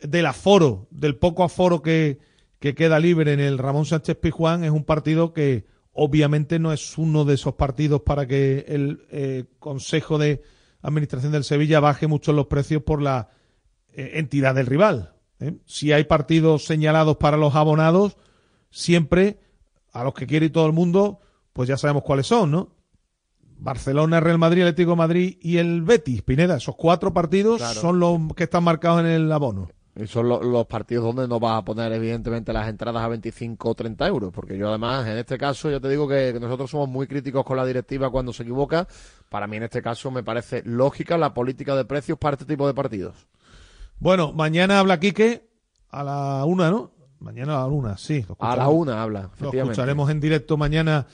del 0.00 0.26
aforo, 0.26 0.86
del 0.90 1.16
poco 1.16 1.44
aforo 1.44 1.80
que, 1.80 2.18
que 2.58 2.74
queda 2.74 2.98
libre 2.98 3.32
en 3.32 3.40
el 3.40 3.58
Ramón 3.58 3.86
Sánchez 3.86 4.16
Pizjuán, 4.16 4.64
es 4.64 4.70
un 4.70 4.84
partido 4.84 5.32
que 5.32 5.64
obviamente 5.92 6.58
no 6.58 6.72
es 6.72 6.98
uno 6.98 7.24
de 7.24 7.34
esos 7.34 7.54
partidos 7.54 8.02
para 8.02 8.26
que 8.26 8.64
el 8.68 9.06
eh, 9.10 9.44
Consejo 9.58 10.18
de 10.18 10.42
Administración 10.82 11.32
del 11.32 11.44
Sevilla 11.44 11.80
baje 11.80 12.06
mucho 12.06 12.32
los 12.32 12.46
precios 12.46 12.82
por 12.82 13.00
la 13.00 13.30
eh, 13.92 14.12
entidad 14.14 14.54
del 14.54 14.66
rival. 14.66 15.13
¿Eh? 15.40 15.54
Si 15.66 15.92
hay 15.92 16.04
partidos 16.04 16.64
señalados 16.64 17.16
para 17.16 17.36
los 17.36 17.54
abonados, 17.54 18.16
siempre 18.70 19.38
a 19.92 20.04
los 20.04 20.14
que 20.14 20.26
quiere 20.26 20.50
todo 20.50 20.66
el 20.66 20.72
mundo, 20.72 21.20
pues 21.52 21.68
ya 21.68 21.76
sabemos 21.76 22.02
cuáles 22.02 22.26
son, 22.26 22.50
¿no? 22.50 22.68
Barcelona, 23.56 24.20
Real 24.20 24.38
Madrid, 24.38 24.62
Atlético 24.62 24.90
de 24.90 24.96
Madrid 24.96 25.38
y 25.40 25.58
el 25.58 25.82
Betis, 25.82 26.22
Pineda. 26.22 26.56
Esos 26.56 26.74
cuatro 26.76 27.12
partidos 27.14 27.58
Claro. 27.58 27.80
son 27.80 28.00
los 28.00 28.18
que 28.34 28.44
están 28.44 28.64
marcados 28.64 29.00
en 29.00 29.06
el 29.06 29.30
abono. 29.32 29.68
Y 29.96 30.08
son 30.08 30.28
lo- 30.28 30.42
los 30.42 30.66
partidos 30.66 31.04
donde 31.04 31.28
no 31.28 31.38
vas 31.38 31.58
a 31.60 31.64
poner, 31.64 31.92
evidentemente, 31.92 32.52
las 32.52 32.68
entradas 32.68 33.00
a 33.04 33.08
25 33.08 33.70
o 33.70 33.74
30 33.76 34.08
euros. 34.08 34.32
Porque 34.34 34.58
yo, 34.58 34.68
además, 34.68 35.06
en 35.06 35.18
este 35.18 35.38
caso, 35.38 35.70
yo 35.70 35.80
te 35.80 35.88
digo 35.88 36.08
que, 36.08 36.32
que 36.32 36.40
nosotros 36.40 36.68
somos 36.68 36.88
muy 36.88 37.06
críticos 37.06 37.44
con 37.44 37.56
la 37.56 37.64
directiva 37.64 38.10
cuando 38.10 38.32
se 38.32 38.42
equivoca. 38.42 38.88
Para 39.28 39.46
mí, 39.46 39.56
en 39.56 39.62
este 39.62 39.80
caso, 39.82 40.10
me 40.10 40.24
parece 40.24 40.62
lógica 40.64 41.16
la 41.16 41.32
política 41.32 41.76
de 41.76 41.84
precios 41.84 42.18
para 42.18 42.34
este 42.34 42.44
tipo 42.44 42.66
de 42.66 42.74
partidos. 42.74 43.28
Bueno, 44.04 44.34
mañana 44.34 44.80
habla 44.80 45.00
Quique 45.00 45.48
a 45.88 46.04
la 46.04 46.44
una, 46.44 46.70
¿no? 46.70 46.92
Mañana 47.20 47.54
a 47.54 47.60
la 47.60 47.66
una, 47.68 47.96
sí. 47.96 48.22
A 48.38 48.54
la 48.54 48.68
una 48.68 49.02
habla, 49.02 49.30
Lo 49.40 49.50
escucharemos 49.50 50.10
en 50.10 50.20
directo 50.20 50.58
mañana 50.58 51.06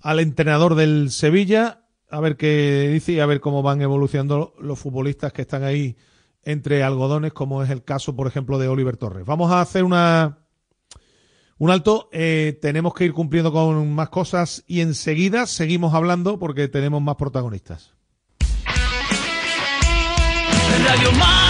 al 0.00 0.20
entrenador 0.20 0.74
del 0.74 1.10
Sevilla, 1.10 1.84
a 2.08 2.18
ver 2.20 2.38
qué 2.38 2.88
dice 2.90 3.12
y 3.12 3.20
a 3.20 3.26
ver 3.26 3.40
cómo 3.40 3.62
van 3.62 3.82
evolucionando 3.82 4.54
los 4.58 4.78
futbolistas 4.78 5.34
que 5.34 5.42
están 5.42 5.64
ahí 5.64 5.98
entre 6.42 6.82
algodones, 6.82 7.34
como 7.34 7.62
es 7.62 7.68
el 7.68 7.84
caso, 7.84 8.16
por 8.16 8.26
ejemplo, 8.26 8.58
de 8.58 8.68
Oliver 8.68 8.96
Torres. 8.96 9.26
Vamos 9.26 9.52
a 9.52 9.60
hacer 9.60 9.84
una 9.84 10.38
un 11.58 11.70
alto. 11.70 12.08
eh, 12.10 12.58
tenemos 12.62 12.94
que 12.94 13.04
ir 13.04 13.12
cumpliendo 13.12 13.52
con 13.52 13.92
más 13.92 14.08
cosas 14.08 14.64
y 14.66 14.80
enseguida 14.80 15.44
seguimos 15.44 15.92
hablando 15.92 16.38
porque 16.38 16.68
tenemos 16.68 17.02
más 17.02 17.16
protagonistas. 17.16 17.92
Radio. 20.86 21.49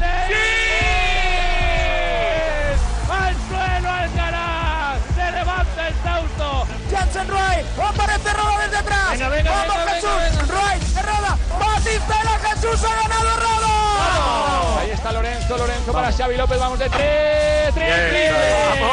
¡Jesús 12.71 12.89
ha 12.89 13.01
ganado 13.01 13.35
Roda! 13.37 14.79
Ahí 14.79 14.91
está 14.91 15.11
Lorenzo, 15.11 15.57
Lorenzo 15.57 15.91
para 15.91 16.11
Xavi 16.11 16.37
López. 16.37 16.59
¡Vamos 16.59 16.79
de 16.79 16.89
tres! 16.89 17.73
¡Tres! 17.73 18.11
Bien, 18.11 18.33
¡Vamos! 18.69 18.91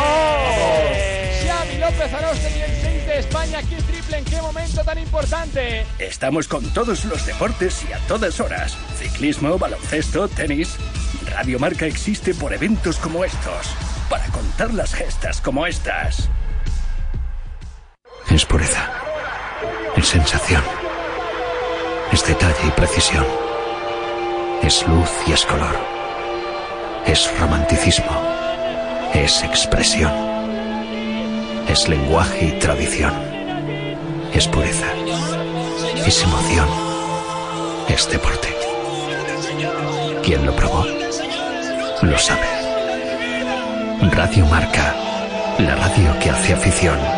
Xavi 1.46 1.78
López 1.78 2.12
Arostegui, 2.12 2.60
el 2.60 2.82
6 2.82 3.06
de 3.06 3.18
España. 3.20 3.62
¡Qué 3.62 3.76
triple! 3.82 4.18
¿En 4.18 4.24
qué 4.24 4.42
momento 4.42 4.82
tan 4.82 4.98
importante? 4.98 5.86
Estamos 5.98 6.48
con 6.48 6.68
todos 6.72 7.04
los 7.04 7.24
deportes 7.24 7.84
y 7.88 7.92
a 7.92 7.98
todas 8.08 8.40
horas. 8.40 8.76
Ciclismo, 8.96 9.56
baloncesto, 9.58 10.26
tenis. 10.28 10.76
Radio 11.30 11.58
Marca 11.60 11.86
existe 11.86 12.34
por 12.34 12.52
eventos 12.52 12.96
como 12.98 13.24
estos. 13.24 13.68
Para 14.10 14.24
contar 14.26 14.74
las 14.74 14.92
gestas 14.92 15.40
como 15.40 15.66
estas. 15.66 16.28
Es 18.30 18.44
pureza. 18.44 18.90
Es 19.96 20.08
sensación. 20.08 20.62
Es 22.12 22.26
detalle 22.26 22.66
y 22.66 22.70
precisión. 22.70 23.47
Es 24.68 24.86
luz 24.86 25.08
y 25.26 25.32
es 25.32 25.46
color. 25.46 25.74
Es 27.06 27.40
romanticismo. 27.40 28.10
Es 29.14 29.42
expresión. 29.42 30.12
Es 31.66 31.88
lenguaje 31.88 32.48
y 32.48 32.58
tradición. 32.58 33.14
Es 34.34 34.46
pureza. 34.46 34.84
Es 36.06 36.22
emoción. 36.22 36.68
Es 37.88 38.10
deporte. 38.10 38.54
Quien 40.22 40.44
lo 40.44 40.54
probó, 40.54 40.84
lo 42.02 42.18
sabe. 42.18 42.48
Radio 44.02 44.44
Marca. 44.44 44.94
La 45.60 45.76
radio 45.76 46.14
que 46.20 46.28
hace 46.28 46.52
afición. 46.52 47.17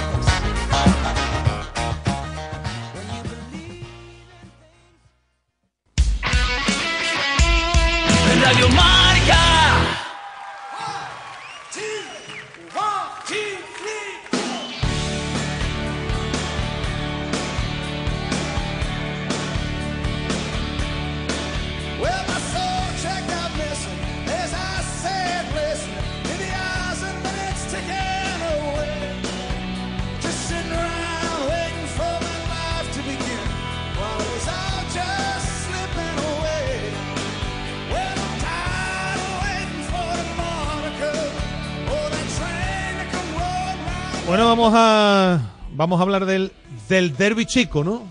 Vamos 44.61 44.77
a 44.77 45.39
vamos 45.73 45.99
a 45.99 46.03
hablar 46.03 46.25
del, 46.25 46.51
del 46.87 47.17
derby 47.17 47.47
chico, 47.47 47.83
¿no? 47.83 48.03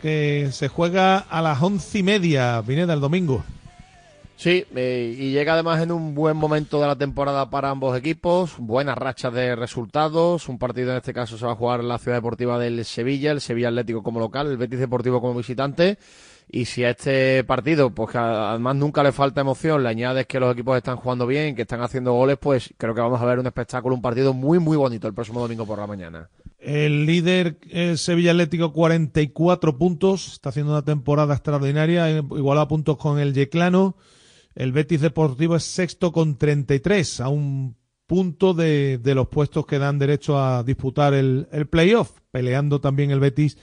Que 0.00 0.48
se 0.50 0.68
juega 0.68 1.18
a 1.18 1.42
las 1.42 1.60
once 1.60 1.98
y 1.98 2.02
media, 2.02 2.62
viene 2.62 2.86
del 2.86 2.98
domingo. 2.98 3.44
Sí, 4.36 4.64
eh, 4.74 5.14
y 5.18 5.32
llega 5.32 5.52
además 5.52 5.82
en 5.82 5.92
un 5.92 6.14
buen 6.14 6.38
momento 6.38 6.80
de 6.80 6.86
la 6.86 6.96
temporada 6.96 7.50
para 7.50 7.68
ambos 7.68 7.94
equipos, 7.96 8.54
buenas 8.56 8.96
rachas 8.96 9.34
de 9.34 9.54
resultados, 9.54 10.48
un 10.48 10.58
partido 10.58 10.92
en 10.92 10.96
este 10.96 11.12
caso 11.12 11.36
se 11.36 11.44
va 11.44 11.52
a 11.52 11.56
jugar 11.56 11.80
en 11.80 11.88
la 11.88 11.98
Ciudad 11.98 12.16
Deportiva 12.16 12.58
del 12.58 12.86
Sevilla, 12.86 13.30
el 13.30 13.42
Sevilla 13.42 13.68
Atlético 13.68 14.02
como 14.02 14.18
local, 14.18 14.46
el 14.46 14.56
Betis 14.56 14.80
Deportivo 14.80 15.20
como 15.20 15.34
visitante, 15.34 15.98
y 16.54 16.66
si 16.66 16.84
a 16.84 16.90
este 16.90 17.42
partido, 17.44 17.94
pues 17.94 18.10
que 18.10 18.18
además 18.18 18.76
nunca 18.76 19.02
le 19.02 19.10
falta 19.10 19.40
emoción, 19.40 19.82
le 19.82 19.88
añades 19.88 20.26
que 20.26 20.38
los 20.38 20.52
equipos 20.52 20.76
están 20.76 20.98
jugando 20.98 21.26
bien, 21.26 21.56
que 21.56 21.62
están 21.62 21.80
haciendo 21.80 22.12
goles, 22.12 22.36
pues 22.38 22.74
creo 22.76 22.94
que 22.94 23.00
vamos 23.00 23.22
a 23.22 23.24
ver 23.24 23.38
un 23.38 23.46
espectáculo, 23.46 23.94
un 23.94 24.02
partido 24.02 24.34
muy 24.34 24.58
muy 24.58 24.76
bonito 24.76 25.08
el 25.08 25.14
próximo 25.14 25.40
domingo 25.40 25.64
por 25.64 25.78
la 25.78 25.86
mañana. 25.86 26.28
El 26.58 27.06
líder 27.06 27.56
el 27.70 27.96
Sevilla 27.96 28.32
Atlético 28.32 28.70
44 28.74 29.78
puntos, 29.78 30.34
está 30.34 30.50
haciendo 30.50 30.72
una 30.72 30.84
temporada 30.84 31.32
extraordinaria, 31.32 32.10
eh, 32.10 32.18
igualado 32.18 32.66
a 32.66 32.68
puntos 32.68 32.98
con 32.98 33.18
el 33.18 33.32
Yeclano. 33.32 33.96
El 34.54 34.72
Betis 34.72 35.00
Deportivo 35.00 35.56
es 35.56 35.64
sexto 35.64 36.12
con 36.12 36.36
33, 36.36 37.22
a 37.22 37.28
un 37.28 37.76
punto 38.06 38.52
de, 38.52 38.98
de 38.98 39.14
los 39.14 39.28
puestos 39.28 39.64
que 39.64 39.78
dan 39.78 39.98
derecho 39.98 40.38
a 40.38 40.62
disputar 40.62 41.14
el, 41.14 41.48
el 41.50 41.66
playoff, 41.66 42.10
peleando 42.30 42.78
también 42.78 43.10
el 43.10 43.20
Betis 43.20 43.56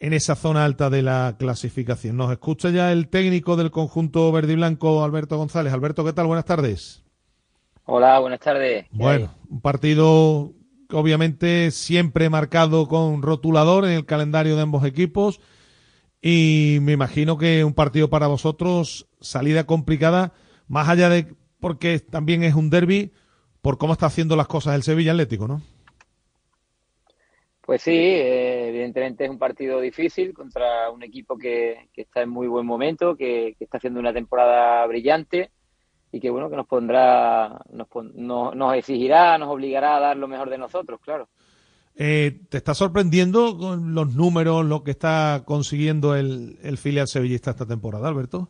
en 0.00 0.12
esa 0.12 0.36
zona 0.36 0.64
alta 0.64 0.90
de 0.90 1.02
la 1.02 1.36
clasificación. 1.38 2.16
Nos 2.16 2.30
escucha 2.30 2.70
ya 2.70 2.92
el 2.92 3.08
técnico 3.08 3.56
del 3.56 3.70
conjunto 3.70 4.30
verde 4.32 4.52
y 4.52 4.56
blanco, 4.56 5.02
Alberto 5.02 5.36
González. 5.36 5.72
Alberto, 5.72 6.04
¿qué 6.04 6.12
tal? 6.12 6.26
Buenas 6.26 6.44
tardes. 6.44 7.04
Hola, 7.84 8.18
buenas 8.18 8.40
tardes. 8.40 8.84
¿Qué 8.84 8.96
Bueno, 8.96 9.34
un 9.48 9.60
partido 9.60 10.52
que 10.88 10.96
obviamente 10.96 11.70
siempre 11.70 12.30
marcado 12.30 12.86
con 12.86 13.22
rotulador 13.22 13.84
en 13.84 13.92
el 13.92 14.06
calendario 14.06 14.56
de 14.56 14.62
ambos 14.62 14.84
equipos 14.84 15.40
y 16.20 16.78
me 16.82 16.92
imagino 16.92 17.38
que 17.38 17.64
un 17.64 17.74
partido 17.74 18.10
para 18.10 18.26
vosotros, 18.26 19.08
salida 19.20 19.64
complicada, 19.64 20.32
más 20.66 20.88
allá 20.88 21.08
de 21.08 21.34
porque 21.60 21.98
también 21.98 22.44
es 22.44 22.54
un 22.54 22.70
derby, 22.70 23.12
por 23.62 23.78
cómo 23.78 23.92
está 23.92 24.06
haciendo 24.06 24.36
las 24.36 24.46
cosas 24.46 24.74
el 24.74 24.82
Sevilla 24.82 25.12
Atlético, 25.12 25.48
¿no? 25.48 25.62
Pues 27.68 27.82
sí, 27.82 27.90
eh, 27.92 28.70
evidentemente 28.70 29.26
es 29.26 29.30
un 29.30 29.38
partido 29.38 29.78
difícil 29.78 30.32
contra 30.32 30.88
un 30.90 31.02
equipo 31.02 31.36
que, 31.36 31.90
que 31.92 32.00
está 32.00 32.22
en 32.22 32.30
muy 32.30 32.46
buen 32.46 32.64
momento, 32.64 33.14
que, 33.14 33.56
que 33.58 33.64
está 33.64 33.76
haciendo 33.76 34.00
una 34.00 34.14
temporada 34.14 34.86
brillante 34.86 35.50
y 36.10 36.18
que 36.18 36.30
bueno 36.30 36.48
que 36.48 36.56
nos 36.56 36.66
pondrá, 36.66 37.60
nos, 37.70 37.86
pon- 37.88 38.12
no- 38.14 38.54
nos 38.54 38.74
exigirá, 38.74 39.36
nos 39.36 39.50
obligará 39.50 39.98
a 39.98 40.00
dar 40.00 40.16
lo 40.16 40.28
mejor 40.28 40.48
de 40.48 40.56
nosotros, 40.56 40.98
claro. 41.02 41.28
Eh, 41.94 42.40
¿Te 42.48 42.56
está 42.56 42.72
sorprendiendo 42.72 43.58
con 43.58 43.92
los 43.92 44.14
números, 44.14 44.64
lo 44.64 44.82
que 44.82 44.92
está 44.92 45.42
consiguiendo 45.44 46.16
el, 46.16 46.58
el 46.62 46.78
filial 46.78 47.06
sevillista 47.06 47.50
esta 47.50 47.66
temporada, 47.66 48.08
Alberto? 48.08 48.48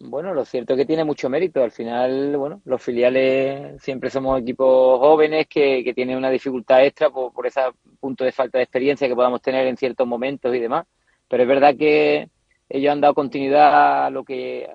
Bueno, 0.00 0.32
lo 0.32 0.44
cierto 0.44 0.74
es 0.74 0.78
que 0.78 0.86
tiene 0.86 1.04
mucho 1.04 1.28
mérito. 1.28 1.62
Al 1.62 1.72
final, 1.72 2.36
bueno, 2.36 2.62
los 2.64 2.82
filiales 2.82 3.82
siempre 3.82 4.10
somos 4.10 4.40
equipos 4.40 4.98
jóvenes 5.00 5.46
que, 5.48 5.82
que 5.82 5.94
tienen 5.94 6.16
una 6.16 6.30
dificultad 6.30 6.84
extra 6.84 7.10
por, 7.10 7.32
por 7.32 7.46
ese 7.46 7.60
punto 7.98 8.24
de 8.24 8.32
falta 8.32 8.58
de 8.58 8.64
experiencia 8.64 9.08
que 9.08 9.14
podamos 9.14 9.42
tener 9.42 9.66
en 9.66 9.76
ciertos 9.76 10.06
momentos 10.06 10.54
y 10.54 10.60
demás. 10.60 10.86
Pero 11.28 11.42
es 11.42 11.48
verdad 11.48 11.76
que 11.76 12.28
ellos 12.68 12.92
han 12.92 13.00
dado 13.00 13.14
continuidad 13.14 14.06
a 14.06 14.10
lo 14.10 14.24
que 14.24 14.68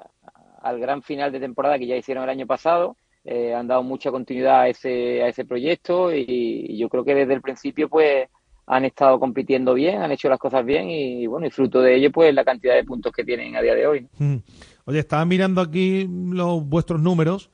al 0.62 0.80
gran 0.80 1.02
final 1.02 1.32
de 1.32 1.40
temporada 1.40 1.80
que 1.80 1.88
ya 1.88 1.96
hicieron 1.96 2.24
el 2.24 2.30
año 2.30 2.48
pasado. 2.48 2.98
Eh, 3.26 3.54
han 3.54 3.68
dado 3.68 3.84
mucha 3.84 4.12
continuidad 4.12 4.62
a 4.62 4.68
ese, 4.68 5.24
a 5.24 5.30
ese 5.30 5.46
proyecto 5.46 6.14
y, 6.14 6.26
y 6.28 6.78
yo 6.78 6.90
creo 6.90 7.06
que 7.06 7.16
desde 7.16 7.34
el 7.34 7.42
principio 7.42 7.88
pues 7.88 8.28
han 8.66 8.86
estado 8.86 9.20
compitiendo 9.20 9.74
bien, 9.74 10.02
han 10.02 10.12
hecho 10.12 10.30
las 10.30 10.40
cosas 10.40 10.66
bien 10.66 10.90
y, 10.90 11.28
bueno, 11.28 11.46
y 11.46 11.50
fruto 11.50 11.82
de 11.82 11.96
ello 11.96 12.12
pues 12.12 12.34
la 12.34 12.46
cantidad 12.46 12.76
de 12.76 12.84
puntos 12.84 13.12
que 13.12 13.24
tienen 13.24 13.56
a 13.56 13.62
día 13.62 13.76
de 13.76 13.88
hoy. 13.88 14.08
Mm. 14.18 14.38
Oye, 14.86 15.00
estaba 15.00 15.26
mirando 15.26 15.62
aquí 15.62 16.08
los 16.10 16.66
vuestros 16.68 17.02
números 17.02 17.50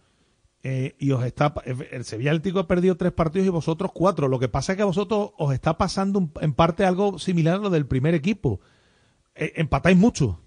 eh, 0.63 0.95
y 0.99 1.11
os 1.11 1.23
está 1.23 1.53
el 1.91 2.03
Sevilla 2.03 2.31
Atlético 2.31 2.59
ha 2.59 2.67
perdido 2.67 2.97
tres 2.97 3.11
partidos 3.13 3.45
y 3.47 3.49
vosotros 3.51 3.91
cuatro. 3.93 4.27
Lo 4.27 4.39
que 4.39 4.49
pasa 4.49 4.73
es 4.73 4.75
que 4.77 4.81
a 4.83 4.85
vosotros 4.85 5.31
os 5.37 5.53
está 5.53 5.77
pasando 5.77 6.19
un- 6.19 6.31
en 6.41 6.53
parte 6.53 6.85
algo 6.85 7.17
similar 7.19 7.55
a 7.55 7.59
lo 7.59 7.69
del 7.69 7.85
primer 7.85 8.13
equipo. 8.15 8.59
Eh, 9.35 9.53
empatáis 9.55 9.95
mucho. 9.97 10.39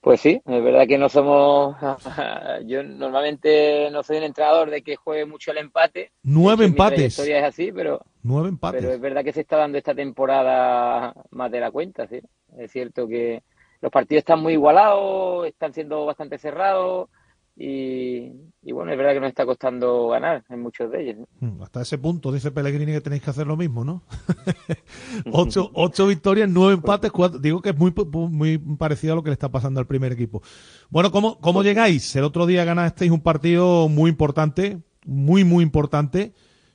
Pues 0.00 0.20
sí, 0.20 0.40
es 0.46 0.62
verdad 0.62 0.86
que 0.86 0.98
no 0.98 1.08
somos. 1.08 1.76
Yo 2.66 2.84
normalmente 2.84 3.90
no 3.90 4.04
soy 4.04 4.18
un 4.18 4.22
entrenador 4.24 4.70
de 4.70 4.82
que 4.82 4.94
juegue 4.94 5.24
mucho 5.24 5.50
el 5.50 5.58
empate. 5.58 6.12
Nueve 6.22 6.64
hecho, 6.64 6.72
empates. 6.74 7.16
trayectoria 7.16 7.38
es 7.40 7.44
así, 7.44 7.72
pero, 7.72 8.00
Nueve 8.22 8.48
empates. 8.50 8.80
pero 8.82 8.94
es 8.94 9.00
verdad 9.00 9.24
que 9.24 9.32
se 9.32 9.40
está 9.40 9.56
dando 9.56 9.78
esta 9.78 9.94
temporada 9.96 11.12
más 11.30 11.50
de 11.50 11.58
la 11.60 11.72
cuenta, 11.72 12.06
sí. 12.06 12.20
Es 12.56 12.70
cierto 12.70 13.08
que 13.08 13.42
los 13.86 13.92
partidos 13.92 14.22
están 14.22 14.40
muy 14.42 14.54
igualados, 14.54 15.46
están 15.46 15.72
siendo 15.72 16.04
bastante 16.06 16.38
cerrados 16.38 17.08
y, 17.56 18.32
y 18.62 18.72
bueno, 18.72 18.90
es 18.90 18.98
verdad 18.98 19.12
que 19.14 19.20
nos 19.20 19.28
está 19.28 19.46
costando 19.46 20.08
ganar 20.08 20.42
en 20.50 20.60
muchos 20.60 20.90
de 20.90 21.02
ellos. 21.02 21.16
¿no? 21.40 21.48
Mm, 21.48 21.62
Hasta 21.62 21.82
ese 21.82 21.96
punto 21.96 22.32
dice 22.32 22.50
Pellegrini 22.50 22.90
que 22.90 23.00
tenéis 23.00 23.22
que 23.22 23.30
hacer 23.30 23.46
lo 23.46 23.56
mismo, 23.56 23.84
¿no? 23.84 24.02
ocho, 25.32 25.70
ocho 25.74 26.08
victorias, 26.08 26.48
nueve 26.50 26.74
empates, 26.74 27.12
cuatro. 27.12 27.38
Digo 27.38 27.62
que 27.62 27.70
es 27.70 27.76
muy, 27.78 27.92
muy 28.12 28.58
parecido 28.58 29.12
a 29.12 29.16
lo 29.16 29.22
que 29.22 29.30
le 29.30 29.34
está 29.34 29.50
pasando 29.50 29.78
al 29.78 29.86
primer 29.86 30.10
equipo. 30.12 30.42
Bueno, 30.90 31.12
¿cómo, 31.12 31.38
cómo 31.38 31.62
llegáis? 31.62 32.14
El 32.16 32.24
otro 32.24 32.44
día 32.46 32.64
ganasteis 32.64 33.12
un 33.12 33.20
partido 33.20 33.88
muy 33.88 34.10
importante, 34.10 34.78
muy, 35.04 35.44
muy 35.44 35.62
importante. 35.62 36.34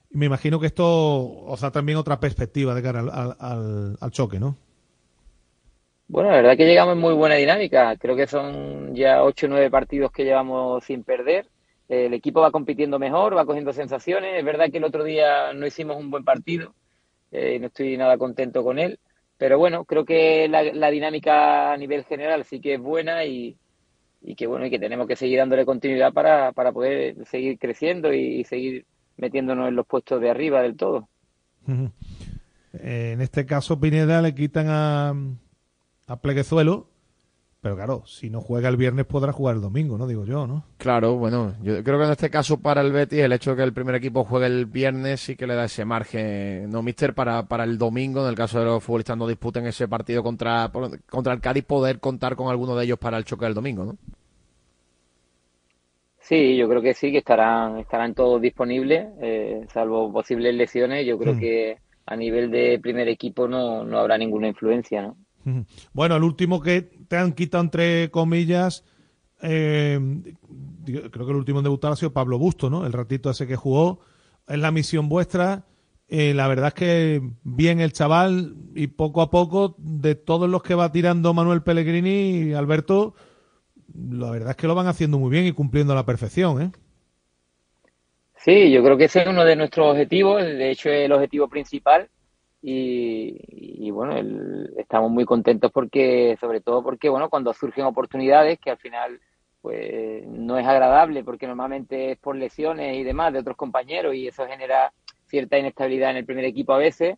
Y 0.10 0.18
me 0.18 0.28
imagino 0.28 0.62
que 0.62 0.68
esto 0.68 0.86
os 0.86 1.60
da 1.60 1.72
también 1.72 1.98
otra 1.98 2.22
perspectiva 2.22 2.74
de 2.74 2.82
cara 2.82 3.02
al- 3.02 3.36
al- 3.38 3.98
al 4.00 4.12
choque, 4.12 4.40
¿no? 4.40 4.56
Bueno, 6.12 6.30
la 6.30 6.36
verdad 6.36 6.58
que 6.58 6.66
llegamos 6.66 6.96
en 6.96 7.00
muy 7.00 7.14
buena 7.14 7.36
dinámica. 7.36 7.96
Creo 7.96 8.18
que 8.18 8.28
son 8.28 8.94
ya 8.94 9.24
ocho 9.24 9.46
o 9.46 9.50
nueve 9.50 9.72
partidos 9.72 10.12
que 10.12 10.26
llevamos 10.26 10.84
sin 10.84 11.06
perder. 11.06 11.48
El 11.88 12.14
equipo 12.14 12.42
va 12.42 12.52
compitiendo 12.52 13.00
mejor, 13.00 13.38
va 13.38 13.46
cogiendo 13.46 13.72
sensaciones. 13.72 14.38
Es 14.38 14.44
verdad 14.44 14.70
que 14.70 14.80
el 14.80 14.84
otro 14.84 15.06
día 15.06 15.54
no 15.54 15.66
hicimos 15.66 15.96
un 15.96 16.12
buen 16.12 16.26
partido. 16.26 16.74
eh, 17.32 17.58
no 17.62 17.68
estoy 17.68 17.96
nada 17.96 18.18
contento 18.18 18.62
con 18.62 18.78
él. 18.78 19.00
Pero 19.38 19.58
bueno, 19.58 19.86
creo 19.86 20.04
que 20.04 20.50
la, 20.50 20.92
dinámica 20.92 21.72
a 21.72 21.78
nivel 21.78 22.04
general 22.04 22.44
sí 22.44 22.60
que 22.60 22.74
es 22.74 22.82
buena 22.82 23.24
y, 23.24 23.56
y 24.22 24.36
que 24.36 24.48
bueno, 24.48 24.66
y 24.66 24.70
que 24.70 24.80
tenemos 24.80 25.08
que 25.08 25.16
seguir 25.16 25.38
dándole 25.38 25.66
continuidad 25.66 26.12
para, 26.12 26.52
para 26.52 26.74
poder 26.74 27.26
seguir 27.28 27.58
creciendo 27.58 28.14
y, 28.14 28.44
seguir 28.44 28.86
metiéndonos 29.16 29.70
en 29.70 29.78
los 29.78 29.88
puestos 29.88 30.20
de 30.20 30.30
arriba 30.30 30.62
del 30.62 30.76
todo. 30.76 31.08
Eh, 32.74 33.12
en 33.14 33.22
este 33.22 33.46
caso, 33.46 33.80
Pineda 33.80 34.22
le 34.22 34.36
quitan 34.36 34.68
a, 34.70 35.14
a 36.12 36.22
Pleguezuelo 36.22 36.88
Pero 37.62 37.76
claro, 37.76 38.04
si 38.06 38.30
no 38.30 38.42
juega 38.42 38.70
el 38.70 38.78
viernes 38.78 39.06
podrá 39.06 39.32
jugar 39.34 39.56
el 39.56 39.62
domingo, 39.62 39.98
¿no? 39.98 40.08
Digo 40.08 40.26
yo, 40.26 40.48
¿no? 40.48 40.66
Claro, 40.78 41.16
bueno, 41.16 41.54
yo 41.62 41.84
creo 41.84 42.00
que 42.00 42.06
en 42.06 42.12
este 42.12 42.32
caso 42.32 42.60
para 42.60 42.82
el 42.82 42.92
Betis 42.92 43.20
el 43.20 43.32
hecho 43.34 43.52
de 43.52 43.58
que 43.58 43.64
el 43.64 43.72
primer 43.74 43.94
equipo 43.94 44.24
juegue 44.24 44.48
el 44.48 44.66
viernes 44.66 45.22
sí 45.22 45.36
que 45.36 45.46
le 45.46 45.54
da 45.54 45.66
ese 45.66 45.86
margen, 45.86 46.72
no, 46.72 46.82
mister, 46.82 47.14
para, 47.14 47.44
para 47.48 47.64
el 47.66 47.78
domingo, 47.78 48.24
en 48.24 48.30
el 48.30 48.36
caso 48.36 48.58
de 48.58 48.66
los 48.66 48.84
futbolistas 48.84 49.16
no 49.16 49.28
disputen 49.28 49.68
ese 49.68 49.88
partido 49.88 50.24
contra, 50.24 50.72
contra 51.08 51.34
el 51.34 51.40
Cádiz, 51.40 51.64
poder 51.66 52.00
contar 52.00 52.36
con 52.36 52.50
alguno 52.50 52.76
de 52.76 52.86
ellos 52.86 52.98
para 52.98 53.18
el 53.20 53.26
choque 53.26 53.46
del 53.46 53.54
domingo, 53.54 53.86
¿no? 53.86 53.98
Sí, 56.20 56.56
yo 56.58 56.70
creo 56.70 56.82
que 56.82 56.94
sí, 56.94 57.12
que 57.12 57.18
estarán, 57.18 57.80
estarán 57.80 58.14
todos 58.16 58.42
disponibles, 58.42 59.08
eh, 59.22 59.66
salvo 59.74 60.12
posibles 60.14 60.54
lesiones. 60.56 61.06
Yo 61.06 61.18
creo 61.18 61.36
Mm. 61.36 61.38
que 61.38 61.80
a 62.06 62.16
nivel 62.16 62.50
de 62.52 62.80
primer 62.82 63.08
equipo 63.10 63.48
no, 63.48 63.84
no 63.84 64.00
habrá 64.00 64.18
ninguna 64.18 64.48
influencia, 64.48 65.02
¿no? 65.02 65.18
Bueno, 65.94 66.16
el 66.16 66.24
último 66.24 66.62
que 66.62 66.82
te 66.82 67.18
han 67.18 67.34
quitado, 67.34 67.64
entre 67.64 68.10
comillas, 68.12 68.86
eh, 69.42 70.00
creo 70.86 71.26
que 71.26 71.32
el 71.32 71.38
último 71.38 71.60
en 71.60 71.64
debutar 71.64 71.92
ha 71.92 71.96
sido 71.96 72.14
Pablo 72.14 72.38
Busto, 72.38 72.70
¿no? 72.70 72.86
El 72.86 72.94
ratito 72.94 73.30
ese 73.30 73.48
que 73.48 73.56
jugó. 73.56 74.00
Es 74.48 74.60
la 74.60 74.72
misión 74.72 75.10
vuestra. 75.10 75.66
Eh, 76.08 76.34
la 76.34 76.48
verdad 76.48 76.68
es 76.68 76.74
que 76.74 77.22
bien 77.44 77.80
el 77.80 77.94
chaval 77.94 78.56
y 78.76 78.88
poco 78.88 79.22
a 79.22 79.32
poco, 79.32 79.76
de 79.78 80.16
todos 80.16 80.50
los 80.50 80.62
que 80.62 80.76
va 80.76 80.92
tirando 80.92 81.34
Manuel 81.34 81.64
Pellegrini 81.64 82.50
y 82.50 82.54
Alberto, 82.54 83.16
la 83.94 84.30
verdad 84.32 84.50
es 84.52 84.56
que 84.58 84.68
lo 84.68 84.76
van 84.76 84.88
haciendo 84.88 85.20
muy 85.20 85.30
bien 85.30 85.46
y 85.46 85.54
cumpliendo 85.54 85.94
a 85.94 85.96
la 85.96 86.06
perfección, 86.06 86.62
¿eh? 86.62 86.72
Sí, 88.36 88.72
yo 88.72 88.84
creo 88.84 88.98
que 88.98 89.06
ese 89.06 89.22
es 89.22 89.28
uno 89.28 89.46
de 89.46 89.56
nuestros 89.56 89.92
objetivos, 89.92 90.42
de 90.42 90.72
hecho 90.72 90.90
es 90.90 91.06
el 91.06 91.12
objetivo 91.14 91.48
principal 91.48 92.10
y, 92.62 93.90
bueno, 93.92 94.16
el- 94.18 94.74
estamos 94.78 95.12
muy 95.12 95.26
contentos 95.26 95.72
porque, 95.72 96.38
sobre 96.40 96.62
todo 96.62 96.84
porque, 96.84 97.10
bueno, 97.10 97.30
cuando 97.30 97.54
surgen 97.54 97.86
oportunidades 97.86 98.60
que 98.60 98.72
al 98.72 98.78
final 98.78 99.20
pues 99.62 100.26
no 100.28 100.58
es 100.58 100.66
agradable 100.66 101.24
porque 101.24 101.46
normalmente 101.48 102.12
es 102.14 102.18
por 102.20 102.36
lesiones 102.36 102.98
y 102.98 103.04
demás 103.04 103.32
de 103.34 103.40
otros 103.40 103.56
compañeros 103.58 104.16
y 104.16 104.28
eso 104.28 104.48
genera 104.48 104.92
cierta 105.28 105.58
inestabilidad 105.60 106.12
en 106.12 106.18
el 106.18 106.26
primer 106.26 106.46
equipo 106.46 106.74
a 106.74 106.80
veces, 106.80 107.18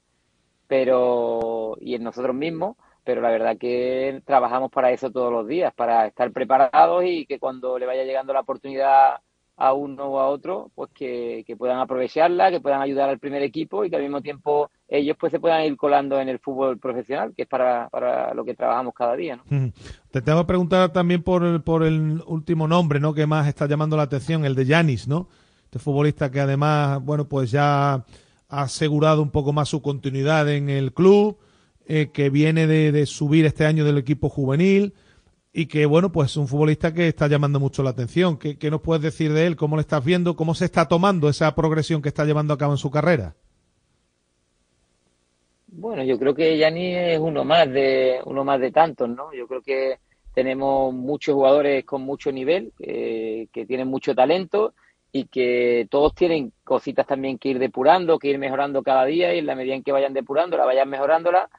pero 0.68 1.76
y 1.80 1.96
en 1.96 2.04
nosotros 2.04 2.36
mismos, 2.36 2.78
pero 3.04 3.22
la 3.22 3.32
verdad 3.32 3.58
que 3.58 4.22
trabajamos 4.26 4.72
para 4.72 4.92
eso 4.92 5.12
todos 5.12 5.32
los 5.32 5.48
días, 5.48 5.74
para 5.74 6.08
estar 6.08 6.32
preparados 6.32 7.04
y 7.06 7.26
que 7.26 7.40
cuando 7.40 7.78
le 7.80 7.86
vaya 7.86 8.04
llegando 8.04 8.34
la 8.34 8.42
oportunidad 8.42 9.18
a 9.56 9.74
uno 9.74 10.06
o 10.06 10.20
a 10.20 10.28
otro, 10.28 10.72
pues 10.74 10.90
que, 10.94 11.44
que 11.46 11.56
puedan 11.56 11.80
aprovecharla, 11.80 12.50
que 12.50 12.60
puedan 12.60 12.82
ayudar 12.82 13.10
al 13.10 13.20
primer 13.20 13.44
equipo 13.44 13.86
y 13.86 13.90
que 13.90 13.96
al 13.96 14.02
mismo 14.02 14.22
tiempo 14.22 14.72
ellos 14.88 15.16
pues 15.20 15.32
se 15.32 15.40
puedan 15.40 15.64
ir 15.64 15.78
colando 15.78 16.20
en 16.20 16.30
el 16.30 16.40
fútbol 16.40 16.80
profesional, 16.80 17.34
que 17.36 17.44
es 17.44 17.48
para, 17.48 17.88
para 17.90 18.34
lo 18.34 18.44
que 18.46 18.56
trabajamos 18.56 18.94
cada 18.96 19.16
día. 19.16 19.40
Te 20.12 20.22
tengo 20.22 20.40
que 20.42 20.48
preguntar 20.48 20.92
también 20.92 21.22
por 21.22 21.44
el, 21.44 21.62
por 21.62 21.84
el 21.84 22.24
último 22.26 22.68
nombre, 22.68 23.00
¿no? 23.00 23.14
Que 23.14 23.28
más 23.28 23.48
está 23.48 23.68
llamando 23.68 23.96
la 23.96 24.04
atención, 24.04 24.44
el 24.46 24.56
de 24.56 24.66
Yanis, 24.66 25.08
¿no? 25.08 25.28
Este 25.66 25.80
futbolista 25.80 26.32
que 26.32 26.40
además, 26.40 27.04
bueno, 27.04 27.28
pues 27.28 27.52
ya 27.52 27.94
ha 27.94 28.04
asegurado 28.50 29.22
un 29.22 29.32
poco 29.32 29.54
más 29.54 29.70
su 29.70 29.82
continuidad 29.82 30.50
en 30.50 30.70
el 30.70 30.94
club, 30.94 31.38
eh, 31.86 32.10
que 32.14 32.30
viene 32.30 32.66
de 32.66 33.06
subir 33.06 33.46
este 33.46 33.66
año 33.66 33.84
del 33.86 33.98
equipo 33.98 34.30
juvenil 34.30 34.94
y 35.54 35.68
que, 35.68 35.86
bueno, 35.86 36.12
pues 36.12 36.32
es 36.32 36.38
un 36.38 36.48
futbolista 36.48 36.94
que 36.94 37.08
está 37.08 37.28
llamando 37.28 37.60
mucho 37.60 37.84
la 37.84 37.92
atención. 37.92 38.38
¿Qué, 38.38 38.58
qué 38.58 38.72
nos 38.72 38.82
puedes 38.82 39.04
decir 39.04 39.32
de 39.32 39.46
él? 39.46 39.56
¿Cómo 39.56 39.76
le 39.76 39.82
estás 39.82 40.04
viendo? 40.04 40.36
¿Cómo 40.36 40.56
se 40.56 40.66
está 40.66 40.88
tomando 40.88 41.30
esa 41.30 41.54
progresión 41.54 42.02
que 42.02 42.10
está 42.10 42.26
llevando 42.26 42.56
a 42.56 42.58
cabo 42.58 42.74
en 42.74 42.80
su 42.80 42.90
carrera? 42.90 43.36
Bueno, 45.68 46.04
yo 46.04 46.18
creo 46.18 46.34
que 46.34 46.58
Yanni 46.58 46.96
es 46.96 47.20
uno 47.20 47.44
más 47.44 47.72
de 47.72 48.20
uno 48.26 48.44
más 48.44 48.60
de 48.60 48.72
tantos, 48.72 49.10
¿no? 49.10 49.34
Yo 49.34 49.48
creo 49.48 49.62
que 49.62 50.00
tenemos 50.34 50.94
muchos 50.94 51.36
jugadores 51.36 51.86
con 51.86 52.02
mucho 52.02 52.32
nivel, 52.32 52.74
que, 52.78 53.48
que 53.52 53.66
tienen 53.68 53.88
mucho 53.88 54.16
talento 54.16 54.74
y 55.12 55.26
que 55.26 55.88
todos 55.92 56.16
tienen 56.16 56.52
cositas 56.64 57.06
también 57.06 57.38
que 57.38 57.50
ir 57.50 57.60
depurando, 57.60 58.18
que 58.18 58.30
ir 58.30 58.40
mejorando 58.40 58.82
cada 58.82 59.06
día 59.06 59.34
y 59.36 59.40
en 59.40 59.46
la 59.46 59.56
medida 59.56 59.76
en 59.76 59.84
que 59.84 59.92
vayan 59.92 60.14
depurándola, 60.14 60.66
vayan 60.66 60.90
mejorándola, 60.90 61.50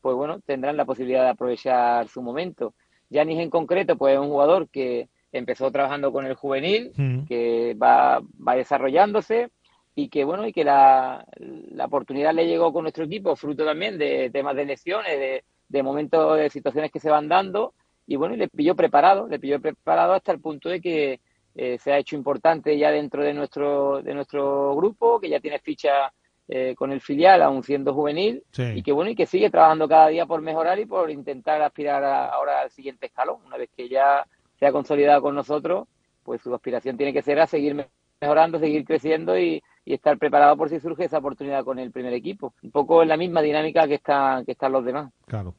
pues 0.00 0.16
bueno, 0.16 0.40
tendrán 0.40 0.76
la 0.76 0.84
posibilidad 0.84 1.22
de 1.22 1.30
aprovechar 1.30 2.08
su 2.08 2.22
momento. 2.22 2.74
Yanis 3.14 3.38
en 3.38 3.50
concreto, 3.50 3.96
pues 3.96 4.14
es 4.14 4.20
un 4.20 4.28
jugador 4.28 4.68
que 4.68 5.08
empezó 5.32 5.70
trabajando 5.70 6.12
con 6.12 6.26
el 6.26 6.34
juvenil, 6.34 6.92
que 7.28 7.74
va, 7.80 8.20
va 8.20 8.56
desarrollándose 8.56 9.50
y 9.94 10.08
que 10.08 10.24
bueno, 10.24 10.46
y 10.46 10.52
que 10.52 10.64
la, 10.64 11.24
la 11.36 11.84
oportunidad 11.84 12.34
le 12.34 12.46
llegó 12.46 12.72
con 12.72 12.82
nuestro 12.82 13.04
equipo, 13.04 13.36
fruto 13.36 13.64
también 13.64 13.96
de 13.98 14.30
temas 14.30 14.56
de 14.56 14.64
lesiones, 14.64 15.18
de, 15.18 15.44
de 15.68 15.82
momentos, 15.82 16.36
de 16.36 16.50
situaciones 16.50 16.90
que 16.90 16.98
se 16.98 17.10
van 17.10 17.28
dando, 17.28 17.74
y 18.06 18.16
bueno, 18.16 18.34
y 18.34 18.38
le 18.38 18.48
pilló 18.48 18.74
preparado, 18.74 19.28
le 19.28 19.38
pilló 19.38 19.60
preparado 19.60 20.12
hasta 20.12 20.32
el 20.32 20.40
punto 20.40 20.68
de 20.68 20.80
que 20.80 21.20
eh, 21.54 21.78
se 21.78 21.92
ha 21.92 21.98
hecho 21.98 22.16
importante 22.16 22.76
ya 22.76 22.90
dentro 22.90 23.22
de 23.22 23.32
nuestro, 23.32 24.02
de 24.02 24.12
nuestro 24.12 24.74
grupo, 24.74 25.20
que 25.20 25.28
ya 25.28 25.38
tiene 25.38 25.60
ficha 25.60 26.12
eh, 26.48 26.74
con 26.76 26.92
el 26.92 27.00
filial, 27.00 27.40
aún 27.42 27.62
siendo 27.62 27.94
juvenil, 27.94 28.42
Sí. 28.50 28.62
y 28.76 28.82
que 28.82 28.92
bueno, 28.92 29.10
y 29.10 29.14
que 29.14 29.26
sigue 29.26 29.50
trabajando 29.50 29.88
cada 29.88 30.08
día 30.08 30.26
por 30.26 30.42
mejorar 30.42 30.78
y 30.78 30.86
por 30.86 31.10
intentar 31.10 31.62
aspirar 31.62 32.04
a- 32.04 32.26
ahora 32.26 32.60
al 32.60 32.70
siguiente 32.70 33.06
escalón. 33.06 33.38
Una 33.46 33.56
vez 33.56 33.70
que 33.76 33.88
ya 33.88 34.26
se 34.58 34.66
ha 34.66 34.72
consolidado 34.72 35.22
con 35.22 35.34
nosotros, 35.34 35.88
pues 36.22 36.42
su 36.42 36.54
aspiración 36.54 36.96
tiene 36.96 37.12
que 37.12 37.22
ser 37.22 37.40
a 37.40 37.46
seguir 37.46 37.74
me- 37.74 37.88
mejorando, 38.20 38.58
seguir 38.58 38.84
creciendo 38.84 39.38
y, 39.38 39.62
y 39.84 39.92
estar 39.94 40.16
preparado 40.18 40.56
por 40.56 40.68
si 40.70 40.80
surge 40.80 41.04
esa 41.04 41.18
oportunidad 41.18 41.64
con 41.64 41.78
el 41.78 41.90
primer 41.90 42.12
equipo. 42.14 42.54
Un 42.62 42.70
poco 42.70 43.02
en 43.02 43.08
la 43.08 43.16
misma 43.16 43.42
dinámica 43.42 43.86
que 43.86 43.94
están, 43.94 44.44
que 44.44 44.52
están 44.52 44.72
los 44.72 44.84
demás. 44.84 45.10
Claro. 45.26 45.54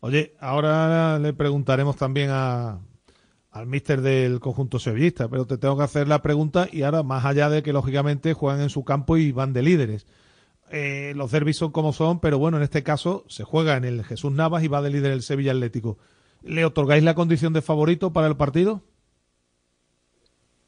Oye, 0.00 0.34
ahora 0.40 1.18
le 1.18 1.32
preguntaremos 1.34 1.96
también 1.96 2.30
a, 2.30 2.78
al 3.50 3.66
míster 3.66 4.00
del 4.02 4.38
conjunto 4.40 4.78
sevillista, 4.78 5.28
pero 5.28 5.46
te 5.46 5.58
tengo 5.58 5.76
que 5.76 5.82
hacer 5.84 6.08
la 6.08 6.22
pregunta 6.22 6.68
y 6.70 6.82
ahora, 6.82 7.02
más 7.02 7.24
allá 7.24 7.50
de 7.50 7.62
que 7.62 7.72
lógicamente 7.72 8.32
juegan 8.34 8.60
en 8.62 8.70
su 8.70 8.84
campo 8.84 9.16
y 9.16 9.32
van 9.32 9.52
de 9.52 9.62
líderes. 9.62 10.06
Eh, 10.70 11.12
los 11.14 11.30
derbis 11.30 11.56
son 11.56 11.70
como 11.70 11.92
son, 11.92 12.18
pero 12.20 12.38
bueno, 12.38 12.56
en 12.56 12.64
este 12.64 12.82
caso 12.82 13.24
se 13.28 13.44
juega 13.44 13.76
en 13.76 13.84
el 13.84 14.04
Jesús 14.04 14.32
Navas 14.32 14.64
y 14.64 14.68
va 14.68 14.82
de 14.82 14.90
líder 14.90 15.12
el 15.12 15.22
Sevilla 15.22 15.52
Atlético. 15.52 15.98
¿Le 16.42 16.64
otorgáis 16.64 17.04
la 17.04 17.14
condición 17.14 17.52
de 17.52 17.62
favorito 17.62 18.12
para 18.12 18.26
el 18.26 18.36
partido? 18.36 18.82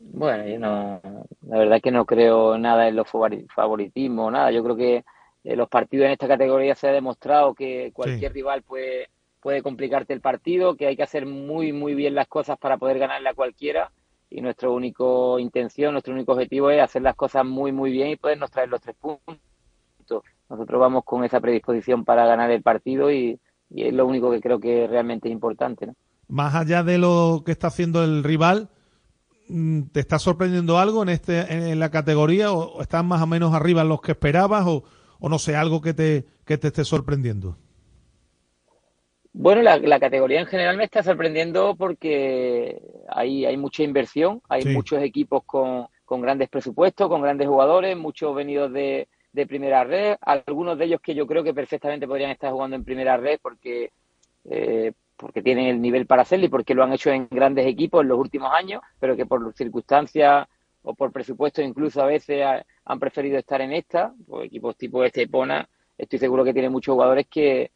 Bueno, 0.01 0.47
yo 0.47 0.59
no, 0.59 1.01
la 1.49 1.59
verdad 1.59 1.77
es 1.77 1.83
que 1.83 1.91
no 1.91 2.07
creo 2.07 2.57
nada 2.59 2.89
en 2.89 2.97
los 2.97 3.09
favori- 3.09 3.47
favoritismos, 3.53 4.33
nada. 4.33 4.51
Yo 4.53 4.63
creo 4.63 4.77
que 4.77 5.05
eh, 5.45 5.57
los 5.57 5.69
partidos 5.69 6.07
en 6.07 6.13
esta 6.13 6.29
categoría 6.29 6.75
se 6.75 6.89
ha 6.89 6.93
demostrado 6.93 7.55
que 7.55 7.91
cualquier 7.93 8.33
rival 8.33 8.63
puede, 8.63 9.09
puede 9.41 9.63
complicarte 9.63 10.13
el 10.13 10.21
partido, 10.21 10.77
que 10.77 10.87
hay 10.87 10.97
que 10.97 11.03
hacer 11.03 11.27
muy, 11.27 11.73
muy 11.73 11.95
bien 11.95 12.15
las 12.15 12.29
cosas 12.29 12.59
para 12.59 12.79
poder 12.79 12.99
ganarle 12.99 13.29
a 13.29 13.35
cualquiera. 13.35 13.91
Y 14.31 14.41
nuestra 14.41 14.69
única 14.71 15.05
intención, 15.39 15.93
nuestro 15.93 16.15
único 16.15 16.33
objetivo 16.33 16.71
es 16.71 16.81
hacer 16.81 17.03
las 17.03 17.17
cosas 17.17 17.45
muy, 17.45 17.73
muy 17.73 17.91
bien 17.91 18.11
y 18.11 18.17
podernos 18.17 18.51
traer 18.51 18.69
los 18.69 18.81
tres 18.81 18.97
puntos. 18.97 19.37
Nosotros 20.49 20.81
vamos 20.81 21.05
con 21.05 21.25
esa 21.25 21.41
predisposición 21.41 22.05
para 22.05 22.27
ganar 22.27 22.51
el 22.51 22.63
partido 22.63 23.11
y, 23.13 23.39
y 23.71 23.85
es 23.87 23.93
lo 23.95 24.07
único 24.07 24.31
que 24.31 24.41
creo 24.41 24.59
que 24.61 24.87
realmente 24.87 25.29
es 25.29 25.33
importante, 25.33 25.87
¿no? 25.87 25.95
Más 26.29 26.55
allá 26.55 26.83
de 26.83 26.99
lo 26.99 27.43
que 27.45 27.53
está 27.53 27.69
haciendo 27.69 28.05
el 28.05 28.23
rival, 28.23 28.69
mm, 29.49 29.83
¿te 29.93 30.01
está 30.01 30.19
sorprendiendo 30.19 30.79
algo 30.79 31.03
en 31.03 31.09
este 31.11 31.41
en 31.71 31.79
la 31.79 31.91
categoría 31.91 32.53
o 32.53 32.83
estás 32.83 33.05
más 33.05 33.23
o 33.23 33.27
menos 33.27 33.55
arriba 33.55 33.85
los 33.85 34.01
que 34.01 34.13
esperabas 34.13 34.67
o, 34.67 34.85
o 35.21 35.29
no 35.29 35.39
sé, 35.39 35.57
algo 35.57 35.81
que 35.81 35.95
te, 35.95 36.27
que 36.45 36.59
te 36.59 36.69
esté 36.69 36.85
sorprendiendo? 36.85 37.57
Bueno, 39.33 39.63
la, 39.63 39.79
la 39.79 40.01
categoría 40.01 40.41
en 40.41 40.47
general 40.47 40.77
me 40.77 40.85
está 40.85 41.03
sorprendiendo 41.03 41.77
porque 41.77 42.81
hay, 43.09 43.45
hay 43.45 43.57
mucha 43.57 43.83
inversión, 43.83 44.43
hay 44.49 44.63
Sí. 44.63 44.69
muchos 44.71 45.01
equipos 45.03 45.45
con, 45.45 45.87
con 46.05 46.21
grandes 46.21 46.49
presupuestos, 46.49 47.09
con 47.09 47.23
grandes 47.23 47.47
jugadores, 47.47 47.97
muchos 47.97 48.35
venidos 48.35 48.73
de, 48.73 49.09
de 49.39 49.47
primera 49.47 49.85
red, 49.85 50.17
algunos 50.21 50.77
de 50.79 50.85
ellos 50.87 51.01
que 51.01 51.15
yo 51.15 51.27
creo 51.27 51.43
que 51.45 51.55
perfectamente 51.55 52.07
podrían 52.07 52.31
estar 52.31 52.53
jugando 52.53 52.77
en 52.77 52.85
primera 52.85 53.17
red 53.17 53.39
porque, 53.41 53.91
eh, 54.45 54.93
porque 55.17 55.43
tienen 55.43 55.67
el 55.67 55.81
nivel 55.81 56.07
para 56.07 56.23
hacerlo 56.23 56.47
y 56.47 56.49
porque 56.49 56.75
lo 56.75 56.83
han 56.85 56.93
hecho 56.93 57.11
en 57.11 57.29
grandes 57.31 57.67
equipos 57.67 58.03
en 58.03 58.09
los 58.09 58.19
últimos 58.19 58.51
años, 58.53 58.81
pero 59.01 59.17
que 59.17 59.27
por 59.27 59.53
circunstancias 59.55 60.47
o 60.83 60.95
por 60.95 61.13
presupuesto 61.13 61.61
incluso 61.63 62.03
a 62.03 62.07
veces 62.07 62.45
ha- 62.45 62.65
han 62.85 62.99
preferido 62.99 63.39
estar 63.39 63.61
en 63.61 63.73
esta, 63.73 64.13
pues 64.27 64.47
equipos 64.47 64.77
tipo 64.77 65.05
Estepona, 65.05 65.69
estoy 65.97 66.19
seguro 66.19 66.45
que 66.45 66.53
tiene 66.53 66.69
muchos 66.71 66.93
jugadores 66.95 67.27
que, 67.29 67.71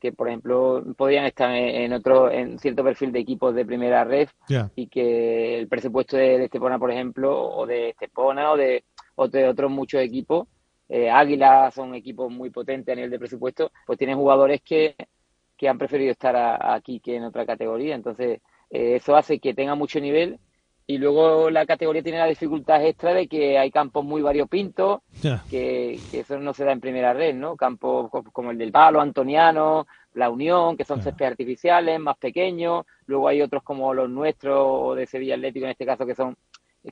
que 0.00 0.12
por 0.12 0.28
ejemplo 0.28 0.84
podrían 0.96 1.24
estar 1.26 1.50
en, 1.54 1.92
otro 1.92 2.30
en 2.30 2.58
cierto 2.58 2.82
perfil 2.84 3.10
de 3.12 3.20
equipos 3.20 3.54
de 3.54 3.64
primera 3.64 4.04
red 4.04 4.28
y 4.76 4.86
que 4.88 5.58
el 5.58 5.68
presupuesto 5.68 6.16
de, 6.16 6.38
de 6.38 6.44
Estepona 6.44 6.78
por 6.78 6.90
ejemplo 6.90 7.28
o 7.40 7.66
de 7.66 7.90
Estepona 7.90 8.52
o 8.52 8.56
de, 8.56 8.84
o 9.16 9.28
de 9.28 9.48
otros 9.48 9.70
muchos 9.70 10.00
equipos 10.00 10.46
eh, 10.88 11.10
Águila 11.10 11.70
son 11.70 11.94
equipos 11.94 12.30
muy 12.32 12.50
potentes 12.50 12.92
a 12.92 12.96
nivel 12.96 13.10
de 13.10 13.18
presupuesto 13.18 13.70
pues 13.86 13.98
tienen 13.98 14.16
jugadores 14.16 14.60
que, 14.62 14.96
que 15.56 15.68
han 15.68 15.78
preferido 15.78 16.12
estar 16.12 16.36
a- 16.36 16.74
aquí 16.74 17.00
que 17.00 17.16
en 17.16 17.24
otra 17.24 17.46
categoría 17.46 17.94
entonces 17.94 18.40
eh, 18.70 18.96
eso 18.96 19.16
hace 19.16 19.38
que 19.40 19.54
tenga 19.54 19.74
mucho 19.74 20.00
nivel 20.00 20.38
Y 20.86 20.98
luego 20.98 21.48
la 21.50 21.64
categoría 21.66 22.02
tiene 22.02 22.18
la 22.18 22.26
dificultad 22.26 22.84
extra 22.84 23.14
de 23.14 23.26
que 23.28 23.56
hay 23.58 23.70
campos 23.70 24.04
muy 24.04 24.20
variopintos, 24.22 25.00
Ya. 25.22 25.48
que, 25.48 26.02
que 26.10 26.20
eso 26.20 26.38
no 26.38 26.52
se 26.52 26.64
da 26.64 26.72
en 26.72 26.80
primera 26.80 27.14
red, 27.14 27.34
¿no? 27.34 27.56
Campos 27.56 28.10
co- 28.10 28.22
como 28.32 28.50
el 28.50 28.58
del 28.58 28.70
Palo, 28.72 29.00
Antoniano, 29.00 29.86
La 30.12 30.28
Unión, 30.30 30.76
que 30.76 30.84
son 30.84 31.00
céspedes 31.00 31.30
artificiales, 31.32 31.98
más 32.00 32.18
pequeños. 32.18 32.84
Luego 33.06 33.28
hay 33.28 33.40
otros 33.42 33.62
como 33.62 33.94
los 33.94 34.10
nuestros, 34.10 34.58
o 34.60 34.94
de 34.94 35.06
Sevilla 35.06 35.36
Atlético 35.36 35.64
en 35.66 35.72
este 35.72 35.86
caso, 35.86 36.04
que 36.06 36.14
son 36.14 36.36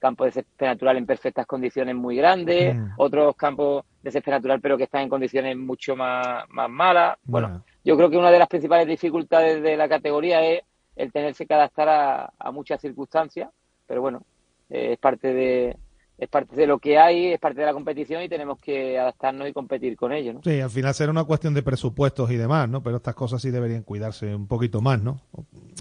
campos 0.01 0.27
de 0.27 0.33
césped 0.33 0.67
natural 0.67 0.97
en 0.97 1.07
perfectas 1.07 1.47
condiciones 1.47 1.95
muy 1.95 2.17
grandes. 2.17 2.75
Mm. 2.75 2.93
Otros 2.97 3.37
campos 3.37 3.85
de 4.03 4.11
césped 4.11 4.33
natural, 4.33 4.61
pero 4.61 4.77
que 4.77 4.85
están 4.85 5.03
en 5.03 5.09
condiciones 5.09 5.57
mucho 5.57 5.97
más, 5.97 6.45
más 6.51 6.71
malas. 6.71 7.19
Bueno, 7.25 7.63
yo 7.85 7.97
creo 7.97 8.11
que 8.11 8.17
una 8.17 8.31
de 8.31 8.39
las 8.39 8.49
principales 8.49 8.87
dificultades 8.87 9.63
de 9.63 9.77
la 9.77 9.89
categoría 9.89 10.43
es 10.45 10.63
el 10.97 11.13
tenerse 11.13 11.47
que 11.47 11.55
adaptar 11.55 11.89
a, 11.89 12.33
a 12.39 12.51
muchas 12.51 12.81
circunstancias, 12.81 13.51
pero 13.87 14.01
bueno, 14.01 14.23
eh, 14.71 14.93
es 14.93 14.99
parte 14.99 15.33
de 15.33 15.77
es 16.23 16.29
parte 16.29 16.55
de 16.55 16.69
lo 16.69 16.79
que 16.79 16.99
hay, 16.99 17.33
es 17.33 17.41
parte 17.41 17.61
de 17.61 17.67
la 17.67 17.73
competición 17.73 18.23
y 18.23 18.29
tenemos 18.29 18.61
que 18.61 18.97
adaptarnos 18.97 19.49
y 19.49 19.53
competir 19.53 19.97
con 19.97 20.13
ello, 20.13 20.35
¿no? 20.35 20.41
Sí, 20.45 20.61
al 20.61 20.71
final 20.71 20.95
será 20.95 21.11
una 21.11 21.25
cuestión 21.25 21.53
de 21.53 21.65
presupuestos 21.65 22.31
y 22.31 22.37
demás, 22.37 22.69
¿no? 22.69 22.81
Pero 22.81 22.99
estas 22.99 23.17
cosas 23.17 23.43
sí 23.43 23.51
deberían 23.51 23.83
cuidarse 23.83 24.33
un 24.33 24.47
poquito 24.47 24.81
más, 24.81 25.03
¿no? 25.03 25.21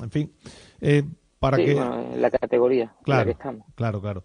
En 0.02 0.10
fin, 0.10 0.34
eh, 0.80 1.04
para 1.42 1.58
Sí, 1.58 1.66
que... 1.66 1.74
bueno, 1.74 2.14
en 2.14 2.22
la 2.22 2.30
categoría 2.30 2.84
en 2.84 2.90
la 2.90 3.04
Claro, 3.04 3.26
que 3.26 3.32
estamos. 3.32 3.66
claro, 3.76 4.00
claro. 4.00 4.24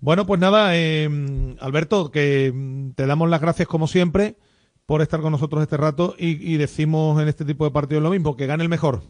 Bueno, 0.00 0.26
pues 0.26 0.40
nada, 0.40 0.76
eh, 0.76 1.08
Alberto, 1.60 2.10
que 2.10 2.52
mm, 2.54 2.90
te 2.90 3.06
damos 3.06 3.30
las 3.30 3.40
gracias 3.40 3.68
como 3.68 3.86
siempre 3.86 4.36
por 4.84 5.00
estar 5.00 5.20
con 5.20 5.30
nosotros 5.32 5.62
este 5.62 5.76
rato 5.76 6.14
y, 6.18 6.52
y 6.52 6.56
decimos 6.58 7.20
en 7.22 7.28
este 7.28 7.44
tipo 7.44 7.64
de 7.64 7.70
partidos 7.70 8.02
lo 8.02 8.10
mismo, 8.10 8.36
que 8.36 8.46
gane 8.46 8.62
el 8.64 8.68
mejor. 8.68 9.00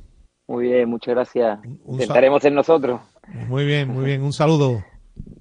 Muy 0.46 0.66
bien, 0.68 0.88
muchas 0.88 1.14
gracias. 1.14 1.58
un 1.84 1.94
Intentaremos 1.94 2.42
ser 2.42 2.52
nosotros. 2.52 3.00
Muy 3.48 3.64
bien, 3.64 3.88
muy 3.88 4.04
bien, 4.04 4.22
un 4.22 4.32
saludo. 4.32 4.84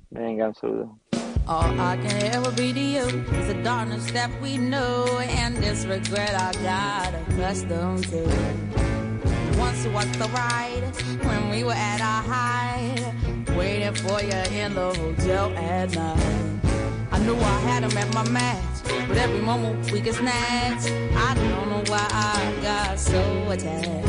Venga, 0.10 0.48
un 0.48 0.56
saludo. 0.56 1.00
All 1.48 1.74
I 1.76 1.98
can 2.02 2.34
ever 2.34 2.50
be 2.56 2.74
to 2.74 2.80
you 2.80 3.06
is 3.40 3.48
the 3.48 3.62
darkness 3.62 4.12
that 4.14 4.32
we 4.42 4.58
know 4.58 5.06
and 5.44 5.56
this 5.58 5.86
regret 5.86 6.34
I 6.34 6.52
got 6.64 7.14
accustomed 7.30 8.04
to. 8.10 8.85
Once 9.58 9.86
was 9.88 10.10
the 10.18 10.28
ride 10.34 10.84
when 11.24 11.50
we 11.50 11.64
were 11.64 11.72
at 11.74 12.02
our 12.02 12.24
height, 12.24 13.14
waiting 13.56 13.94
for 13.96 14.22
you 14.22 14.42
in 14.62 14.74
the 14.74 14.94
hotel 14.94 15.56
at 15.58 15.94
night. 15.96 16.60
I 17.12 17.20
knew 17.20 17.36
I 17.36 17.60
had 17.62 17.84
him 17.84 17.98
at 17.98 18.14
my 18.14 18.28
match, 18.30 19.08
but 19.08 19.18
every 19.18 19.40
moment 19.40 19.92
we 19.92 20.02
get 20.02 20.16
snatched. 20.16 20.92
I 21.16 21.34
don't 21.36 21.70
know 21.70 21.84
why 21.88 22.06
I 22.12 22.54
got 22.62 23.00
so 23.00 23.22
attached. 23.50 24.08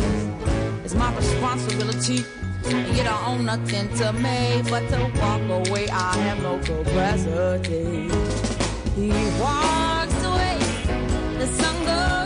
It's 0.84 0.94
my 0.94 1.14
responsibility. 1.14 2.24
You 2.68 3.04
don't 3.04 3.28
own 3.28 3.44
nothing 3.44 3.88
to 3.98 4.12
me 4.14 4.62
but 4.68 4.88
to 4.88 4.98
walk 5.20 5.42
away. 5.68 5.88
I 5.88 6.16
have 6.26 6.42
no 6.42 6.58
capacity. 6.58 8.08
He 8.96 9.10
walks 9.38 10.24
away, 10.24 10.58
the 11.38 11.46
sun 11.46 11.76
goes 11.84 12.25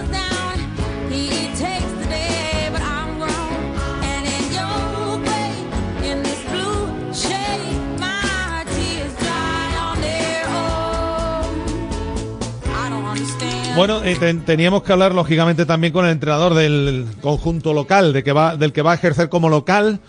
Bueno, 13.81 14.05
eh, 14.05 14.15
ten- 14.20 14.44
teníamos 14.44 14.82
que 14.82 14.93
hablar 14.93 15.15
lógicamente 15.15 15.65
también 15.65 15.90
con 15.94 16.05
el 16.05 16.11
entrenador 16.11 16.52
del 16.52 17.07
conjunto 17.23 17.73
local, 17.73 18.12
de 18.12 18.23
que 18.23 18.32
va, 18.32 18.55
del 18.55 18.74
que 18.74 18.82
va 18.82 18.93
a 18.93 18.94
ejercer 18.97 19.31
como 19.31 19.48
local, 19.48 20.01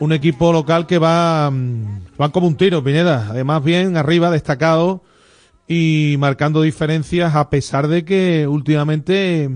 un 0.00 0.12
equipo 0.12 0.52
local 0.52 0.88
que 0.88 0.98
va, 0.98 1.48
mm, 1.52 2.00
como 2.32 2.48
un 2.48 2.56
tiro, 2.56 2.82
Pineda, 2.82 3.28
además 3.30 3.62
bien 3.62 3.96
arriba, 3.96 4.32
destacado 4.32 5.04
y 5.68 6.16
marcando 6.18 6.62
diferencias 6.62 7.36
a 7.36 7.48
pesar 7.48 7.86
de 7.86 8.04
que 8.04 8.48
últimamente, 8.48 9.50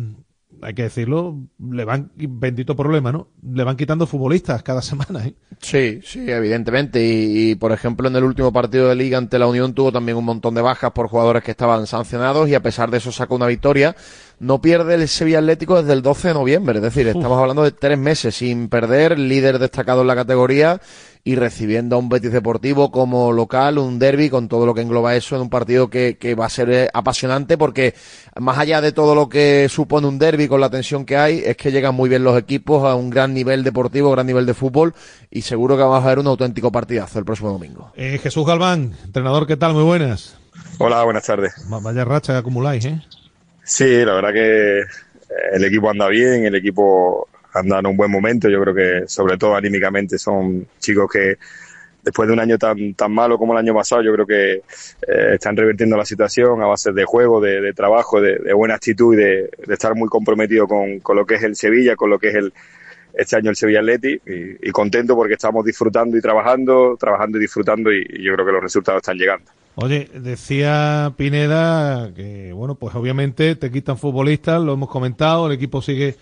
hay 0.62 0.74
que 0.74 0.82
decirlo, 0.82 1.38
le 1.70 1.84
van, 1.84 2.10
bendito 2.16 2.76
problema, 2.76 3.12
¿no? 3.12 3.28
Le 3.42 3.64
van 3.64 3.76
quitando 3.76 4.06
futbolistas 4.06 4.62
cada 4.62 4.82
semana, 4.82 5.26
¿eh? 5.26 5.34
Sí, 5.60 6.00
sí, 6.02 6.30
evidentemente. 6.30 7.04
Y, 7.04 7.50
y, 7.50 7.54
por 7.54 7.72
ejemplo, 7.72 8.08
en 8.08 8.16
el 8.16 8.24
último 8.24 8.52
partido 8.52 8.88
de 8.88 8.94
liga 8.94 9.18
ante 9.18 9.38
la 9.38 9.46
Unión 9.46 9.74
tuvo 9.74 9.92
también 9.92 10.16
un 10.16 10.24
montón 10.24 10.54
de 10.54 10.62
bajas 10.62 10.92
por 10.92 11.08
jugadores 11.08 11.42
que 11.42 11.50
estaban 11.50 11.86
sancionados 11.86 12.48
y 12.48 12.54
a 12.54 12.62
pesar 12.62 12.90
de 12.90 12.98
eso 12.98 13.12
sacó 13.12 13.36
una 13.36 13.46
victoria. 13.46 13.94
No 14.40 14.62
pierde 14.62 14.94
el 14.94 15.06
Sevilla 15.06 15.38
Atlético 15.40 15.76
desde 15.80 15.92
el 15.92 16.00
12 16.00 16.28
de 16.28 16.34
noviembre, 16.34 16.78
es 16.78 16.82
decir, 16.82 17.06
estamos 17.06 17.38
hablando 17.38 17.62
de 17.62 17.72
tres 17.72 17.98
meses 17.98 18.34
sin 18.36 18.70
perder, 18.70 19.18
líder 19.18 19.58
destacado 19.58 20.00
en 20.00 20.06
la 20.06 20.14
categoría 20.16 20.80
y 21.22 21.34
recibiendo 21.36 21.96
a 21.96 21.98
un 21.98 22.08
Betis 22.08 22.32
Deportivo 22.32 22.90
como 22.90 23.32
local, 23.32 23.76
un 23.76 23.98
derby 23.98 24.30
con 24.30 24.48
todo 24.48 24.64
lo 24.64 24.72
que 24.72 24.80
engloba 24.80 25.14
eso 25.14 25.36
en 25.36 25.42
un 25.42 25.50
partido 25.50 25.90
que, 25.90 26.16
que 26.18 26.34
va 26.34 26.46
a 26.46 26.48
ser 26.48 26.70
eh, 26.70 26.88
apasionante 26.94 27.58
porque 27.58 27.94
más 28.40 28.56
allá 28.56 28.80
de 28.80 28.92
todo 28.92 29.14
lo 29.14 29.28
que 29.28 29.68
supone 29.68 30.06
un 30.06 30.18
derby 30.18 30.48
con 30.48 30.62
la 30.62 30.70
tensión 30.70 31.04
que 31.04 31.18
hay, 31.18 31.42
es 31.44 31.58
que 31.58 31.70
llegan 31.70 31.94
muy 31.94 32.08
bien 32.08 32.24
los 32.24 32.38
equipos 32.38 32.82
a 32.84 32.94
un 32.94 33.10
gran 33.10 33.34
nivel 33.34 33.62
deportivo, 33.62 34.10
gran 34.10 34.26
nivel 34.26 34.46
de 34.46 34.54
fútbol 34.54 34.94
y 35.30 35.42
seguro 35.42 35.76
que 35.76 35.82
vamos 35.82 36.02
a 36.02 36.08
ver 36.08 36.18
un 36.18 36.26
auténtico 36.28 36.72
partidazo 36.72 37.18
el 37.18 37.26
próximo 37.26 37.50
domingo. 37.50 37.92
Eh, 37.94 38.18
Jesús 38.22 38.46
Galván, 38.46 38.94
entrenador, 39.04 39.46
¿qué 39.46 39.58
tal? 39.58 39.74
Muy 39.74 39.84
buenas. 39.84 40.38
Hola, 40.78 41.04
buenas 41.04 41.26
tardes. 41.26 41.52
Va- 41.70 41.80
Vaya 41.80 42.06
racha 42.06 42.32
que 42.32 42.38
acumuláis, 42.38 42.86
¿eh? 42.86 43.02
Sí, 43.70 44.04
la 44.04 44.14
verdad 44.14 44.32
que 44.32 44.80
eh, 44.80 44.84
el 45.52 45.64
equipo 45.64 45.88
anda 45.88 46.08
bien, 46.08 46.44
el 46.44 46.56
equipo 46.56 47.28
anda 47.54 47.78
en 47.78 47.86
un 47.86 47.96
buen 47.96 48.10
momento. 48.10 48.48
Yo 48.48 48.60
creo 48.62 48.74
que, 48.74 49.02
sobre 49.06 49.38
todo 49.38 49.54
anímicamente, 49.54 50.18
son 50.18 50.66
chicos 50.80 51.08
que 51.08 51.36
después 52.02 52.26
de 52.26 52.32
un 52.32 52.40
año 52.40 52.58
tan, 52.58 52.94
tan 52.94 53.12
malo 53.12 53.38
como 53.38 53.52
el 53.52 53.60
año 53.60 53.72
pasado, 53.72 54.02
yo 54.02 54.12
creo 54.12 54.26
que 54.26 54.54
eh, 54.54 55.34
están 55.34 55.56
revirtiendo 55.56 55.96
la 55.96 56.04
situación 56.04 56.60
a 56.62 56.66
base 56.66 56.90
de 56.90 57.04
juego, 57.04 57.40
de, 57.40 57.72
trabajo, 57.72 58.20
de, 58.20 58.52
buena 58.52 58.74
actitud 58.74 59.14
y 59.14 59.18
de, 59.18 59.50
estar 59.68 59.94
muy 59.94 60.08
comprometido 60.08 60.66
con, 60.66 60.98
con 60.98 61.16
lo 61.16 61.24
que 61.24 61.36
es 61.36 61.44
el 61.44 61.54
Sevilla, 61.54 61.94
con 61.94 62.10
lo 62.10 62.18
que 62.18 62.30
es 62.30 62.34
el 62.34 62.52
este 63.14 63.36
año 63.36 63.50
el 63.50 63.56
Sevilla 63.56 63.80
Atleti 63.80 64.20
y, 64.60 64.70
contento 64.72 65.14
porque 65.14 65.34
estamos 65.34 65.64
disfrutando 65.64 66.16
y 66.16 66.20
trabajando, 66.20 66.96
trabajando 66.98 67.38
y 67.38 67.42
disfrutando 67.42 67.92
y 67.92 68.04
yo 68.20 68.34
creo 68.34 68.46
que 68.46 68.52
los 68.52 68.62
resultados 68.62 69.00
están 69.00 69.16
llegando. 69.16 69.50
Oye, 69.82 70.10
decía 70.14 71.12
Pineda 71.16 72.12
que, 72.14 72.52
bueno, 72.52 72.74
pues 72.74 72.94
obviamente 72.94 73.56
te 73.56 73.70
quitan 73.70 73.96
futbolistas, 73.96 74.60
lo 74.60 74.74
hemos 74.74 74.90
comentado, 74.90 75.46
el 75.46 75.52
equipo 75.52 75.80
sigue 75.80 76.16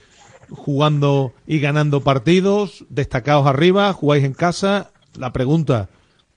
jugando 0.51 1.33
y 1.47 1.59
ganando 1.61 2.01
partidos, 2.03 2.85
destacados 2.89 3.47
arriba, 3.47 3.93
jugáis 3.93 4.25
en 4.25 4.33
casa. 4.35 4.91
La 5.19 5.33
pregunta, 5.33 5.89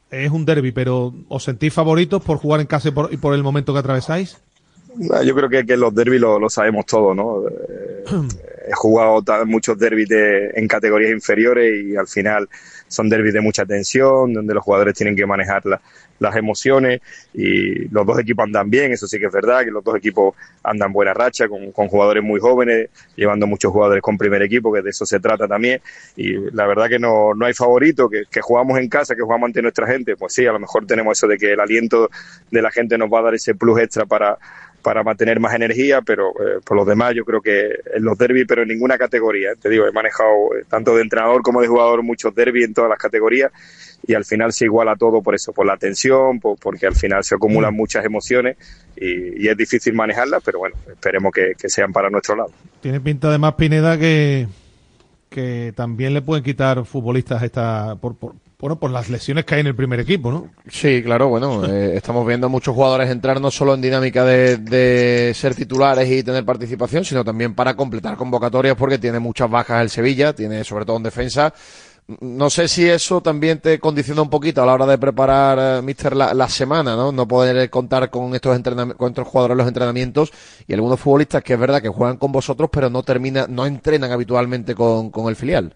es 0.10 0.31
un 0.31 0.45
derby, 0.45 0.72
pero 0.72 1.14
¿os 1.30 1.43
sentís 1.43 1.73
favoritos 1.73 2.23
por 2.23 2.38
jugar 2.38 2.60
en 2.60 2.68
casa 2.68 2.89
y 2.89 2.91
por, 2.91 3.14
y 3.14 3.18
por 3.18 3.35
el 3.35 3.43
momento 3.43 3.72
que 3.73 3.80
atravesáis? 3.80 4.38
Ah, 5.11 5.23
Yo 5.23 5.35
creo 5.35 5.48
que, 5.48 5.65
que 5.65 5.77
los 5.77 5.93
derbis 5.93 6.19
lo, 6.19 6.39
lo 6.39 6.49
sabemos 6.49 6.85
todos, 6.88 7.15
¿no? 7.15 7.48
Eh, 7.48 8.03
he 8.68 8.73
jugado 8.73 9.23
muchos 9.45 9.77
derbis 9.77 10.10
de- 10.10 10.49
en 10.56 10.68
categorías 10.68 11.11
inferiores 11.11 11.85
y 11.85 11.95
al 11.95 12.07
final 12.07 12.49
son 12.91 13.09
derbis 13.09 13.34
de 13.34 13.41
mucha 13.41 13.65
tensión, 13.65 14.34
donde 14.34 14.53
los 14.53 14.63
jugadores 14.63 14.93
tienen 14.95 15.15
que 15.15 15.26
manejar 15.26 15.65
la- 15.65 15.81
las 16.19 16.35
emociones 16.35 17.01
y 17.34 17.88
los 17.89 18.05
dos 18.05 18.19
equipos 18.19 18.43
andan 18.45 18.69
bien, 18.69 18.91
eso 18.91 19.07
sí 19.07 19.18
que 19.18 19.26
es 19.26 19.31
verdad, 19.31 19.63
que 19.63 19.72
los 19.72 19.84
dos 19.84 19.95
equipos 19.95 20.35
andan 20.63 20.93
buena 20.93 21.13
racha 21.15 21.47
con, 21.47 21.72
con 21.72 21.88
jugadores 21.88 22.23
muy 22.23 22.39
jóvenes, 22.39 22.89
llevando 23.15 23.47
muchos 23.47 23.72
jugadores 23.72 24.03
con 24.03 24.18
primer 24.19 24.41
equipo, 24.43 24.72
que 24.72 24.84
de 24.84 24.91
eso 24.91 25.05
se 25.05 25.19
trata 25.19 25.47
también. 25.47 25.81
Y 26.15 26.34
la 26.51 26.68
verdad 26.68 26.89
que 26.89 26.99
no, 26.99 27.34
no 27.34 27.45
hay 27.45 27.53
favorito, 27.53 28.09
que, 28.09 28.23
que 28.30 28.41
jugamos 28.41 28.77
en 28.80 28.89
casa, 28.89 29.15
que 29.15 29.22
jugamos 29.23 29.47
ante 29.47 29.61
nuestra 29.63 29.88
gente, 29.88 30.15
pues 30.15 30.34
sí, 30.34 30.45
a 30.45 30.51
lo 30.51 30.59
mejor 30.59 30.85
tenemos 30.85 31.18
eso 31.18 31.27
de 31.27 31.38
que 31.38 31.53
el 31.53 31.59
aliento 31.59 32.09
de 32.51 32.61
la 32.61 32.72
gente 32.72 32.97
nos 32.97 33.09
va 33.11 33.19
a 33.19 33.23
dar 33.23 33.34
ese 33.35 33.55
plus 33.55 33.80
extra 33.80 34.05
para 34.05 34.38
para 34.82 35.03
mantener 35.03 35.40
más 35.40 35.53
energía, 35.53 36.02
pero 36.02 36.30
eh, 36.32 36.60
por 36.66 36.76
los 36.78 36.88
demás 36.88 37.14
yo 37.16 37.24
creo 37.24 37.41
que 37.41 37.70
en 37.94 38.03
los 38.03 38.18
derbis, 38.18 38.45
pero 38.48 38.64
en 38.64 38.70
ninguna 38.70 38.98
categoría. 38.98 39.49
Te 39.56 39.70
digo, 39.70 39.86
he 39.88 39.91
manejado 39.91 40.56
eh, 40.58 40.66
tanto 40.70 40.95
de 40.95 41.03
entrenador 41.03 41.41
como 41.41 41.62
de 41.62 41.68
jugador 41.68 42.02
muchos 42.03 42.34
derbis 42.34 42.66
en 42.66 42.74
todas 42.74 42.90
las 42.90 42.99
categorías 42.99 43.52
y 44.08 44.16
al 44.16 44.26
final 44.26 44.52
se 44.52 44.66
iguala 44.66 44.95
todo 44.95 45.22
por 45.22 45.36
eso, 45.36 45.53
por 45.53 45.66
la 45.68 45.78
tensión, 45.78 46.40
por- 46.40 46.58
porque 46.58 46.88
al 46.88 46.95
final 46.95 47.24
se 47.24 47.36
acumulan 47.36 47.74
muchas 47.76 48.03
emociones 48.03 48.58
y, 48.95 49.44
y 49.44 49.48
es 49.48 49.56
difícil 49.56 49.94
manejarlas, 49.94 50.41
pero 50.44 50.60
bueno, 50.60 50.76
esperemos 50.91 51.32
que, 51.32 51.53
que 51.58 51.70
sean 51.70 51.94
para 51.94 52.10
nuestro 52.10 52.36
lado. 52.36 52.52
Tiene 52.82 52.99
pinta 52.99 53.28
además 53.28 53.53
Pineda 53.53 53.98
que, 53.99 54.48
que 55.30 55.72
también 55.76 56.14
le 56.14 56.22
pueden 56.22 56.44
quitar 56.44 56.84
futbolistas 56.86 57.44
esta, 57.44 57.95
por, 57.95 58.16
por, 58.16 58.34
bueno, 58.62 58.78
por 58.78 58.92
las 58.92 59.10
lesiones 59.10 59.44
que 59.44 59.56
hay 59.56 59.62
en 59.62 59.68
el 59.68 59.76
primer 59.76 60.00
equipo, 60.00 60.32
¿no? 60.32 60.52
Sí, 60.70 61.02
claro, 61.04 61.30
bueno, 61.30 61.66
eh, 61.70 61.96
estamos 61.96 62.26
viendo 62.28 62.46
a 62.46 62.50
muchos 62.50 62.76
jugadores 62.76 63.10
entrar 63.10 63.42
no 63.42 63.50
solo 63.50 63.74
en 63.74 63.82
dinámica 63.82 64.24
de, 64.24 64.58
de 64.58 65.34
ser 65.34 65.56
titulares 65.56 66.10
y 66.10 66.22
tener 66.22 66.46
participación, 66.46 67.04
sino 67.04 67.26
también 67.26 67.56
para 67.56 67.76
completar 67.76 68.16
convocatorias 68.16 68.76
porque 68.76 69.00
tiene 69.00 69.18
muchas 69.20 69.50
bajas 69.50 69.82
el 69.82 69.90
Sevilla, 69.90 70.34
tiene 70.34 70.64
sobre 70.64 70.86
todo 70.86 70.98
en 70.98 71.04
defensa. 71.04 71.52
No 72.20 72.50
sé 72.50 72.68
si 72.68 72.88
eso 72.88 73.22
también 73.22 73.60
te 73.60 73.80
condiciona 73.80 74.22
un 74.22 74.30
poquito 74.30 74.62
a 74.62 74.66
la 74.66 74.74
hora 74.74 74.86
de 74.86 74.98
preparar, 74.98 75.80
eh, 75.80 75.82
Mister, 75.82 76.16
la, 76.16 76.34
la 76.34 76.48
semana, 76.48 76.96
¿no? 76.96 77.12
No 77.12 77.28
poder 77.28 77.68
contar 77.70 78.10
con 78.12 78.36
estos 78.36 78.60
con 78.98 79.10
estos 79.10 79.28
jugadores 79.28 79.54
en 79.54 79.58
los 79.58 79.68
entrenamientos 79.68 80.32
y 80.68 80.74
algunos 80.74 81.00
futbolistas 81.00 81.44
que 81.44 81.54
es 81.54 81.60
verdad 81.60 81.82
que 81.82 81.90
juegan 81.90 82.18
con 82.18 82.32
vosotros, 82.32 82.70
pero 82.72 82.90
no 82.90 83.02
termina, 83.02 83.48
no 83.48 83.66
entrenan 83.66 84.12
habitualmente 84.12 84.76
con, 84.76 85.10
con 85.10 85.30
el 85.30 85.36
filial. 85.36 85.74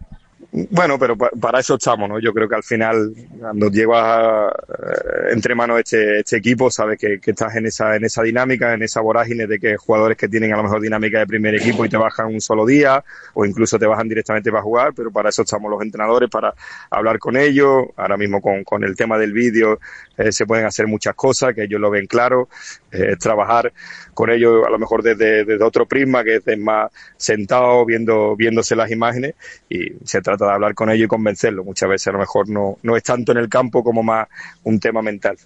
Bueno, 0.69 0.98
pero 0.98 1.18
pa- 1.18 1.32
para 1.32 1.60
eso 1.60 1.76
estamos, 1.76 2.07
¿no? 2.07 2.18
Yo 2.19 2.32
creo 2.34 2.48
que 2.48 2.56
al 2.56 2.64
final, 2.64 3.14
cuando 3.40 3.69
llevas 3.69 4.53
eh, 4.69 5.34
entre 5.34 5.53
manos 5.53 5.80
este, 5.80 6.19
este 6.19 6.38
equipo, 6.38 6.72
sabes 6.72 6.98
que, 6.98 7.19
que 7.19 7.32
estás 7.32 7.56
en 7.57 7.65
esa, 7.65 7.95
en 7.98 8.06
esa 8.06 8.23
dinámica, 8.23 8.73
en 8.73 8.82
esa 8.82 9.02
vorágine 9.02 9.48
de 9.48 9.60
que 9.60 9.76
jugadores 9.76 10.15
que 10.18 10.30
tienen 10.30 10.53
a 10.53 10.57
lo 10.57 10.64
mejor 10.64 10.80
dinámica 10.80 11.19
de 11.19 11.27
primer 11.27 11.56
equipo 11.56 11.84
y 11.84 11.90
te 11.90 11.98
bajan 11.98 12.27
un 12.27 12.40
solo 12.40 12.65
día, 12.65 13.03
o 13.34 13.45
incluso 13.45 13.77
te 13.77 13.86
bajan 13.86 14.07
directamente 14.07 14.49
para 14.49 14.64
jugar, 14.64 14.94
pero 14.95 15.11
para 15.11 15.27
eso 15.27 15.41
estamos 15.41 15.69
los 15.69 15.82
entrenadores, 15.82 16.30
para 16.30 16.53
hablar 16.90 17.19
con 17.19 17.36
ellos. 17.36 17.88
Ahora 17.98 18.15
mismo 18.15 18.40
con, 18.40 18.64
con 18.64 18.84
el 18.86 18.95
tema 18.95 19.18
del 19.18 19.34
vídeo 19.34 19.80
eh, 20.17 20.31
se 20.31 20.45
pueden 20.45 20.65
hacer 20.65 20.87
muchas 20.87 21.15
cosas, 21.15 21.53
que 21.53 21.63
ellos 21.63 21.79
lo 21.79 21.89
ven 21.89 22.05
claro, 22.05 22.49
eh, 22.91 23.15
trabajar 23.19 23.73
con 24.13 24.29
ellos 24.29 24.65
a 24.65 24.69
lo 24.69 24.79
mejor 24.79 25.03
desde, 25.03 25.63
otro 25.63 25.85
prisma, 25.85 26.23
que 26.23 26.41
es 26.45 26.57
más 26.57 26.91
sentado 27.17 27.85
viendo, 27.85 28.35
viéndose 28.35 28.75
las 28.75 28.91
imágenes 28.91 29.35
y 29.69 29.93
se 30.03 30.21
trata 30.21 30.45
de 30.45 30.51
hablar 30.51 30.73
con 30.73 30.89
ellos 30.89 31.05
y 31.05 31.09
convencerlos. 31.09 31.65
Muchas 31.65 31.89
veces 31.89 32.07
a 32.07 32.11
lo 32.13 32.19
mejor 32.19 32.49
no, 32.49 32.77
no 32.83 32.95
es 32.95 33.03
tanto 33.03 33.31
en 33.31 33.39
el 33.39 33.49
campo 33.49 33.83
como 33.83 34.03
más 34.03 34.27
un 34.63 34.79
tema 34.79 35.01
mental. 35.01 35.37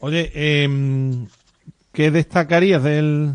Oye, 0.00 0.30
eh, 0.34 0.68
¿qué 1.92 2.10
destacarías 2.10 2.82
del, 2.82 3.32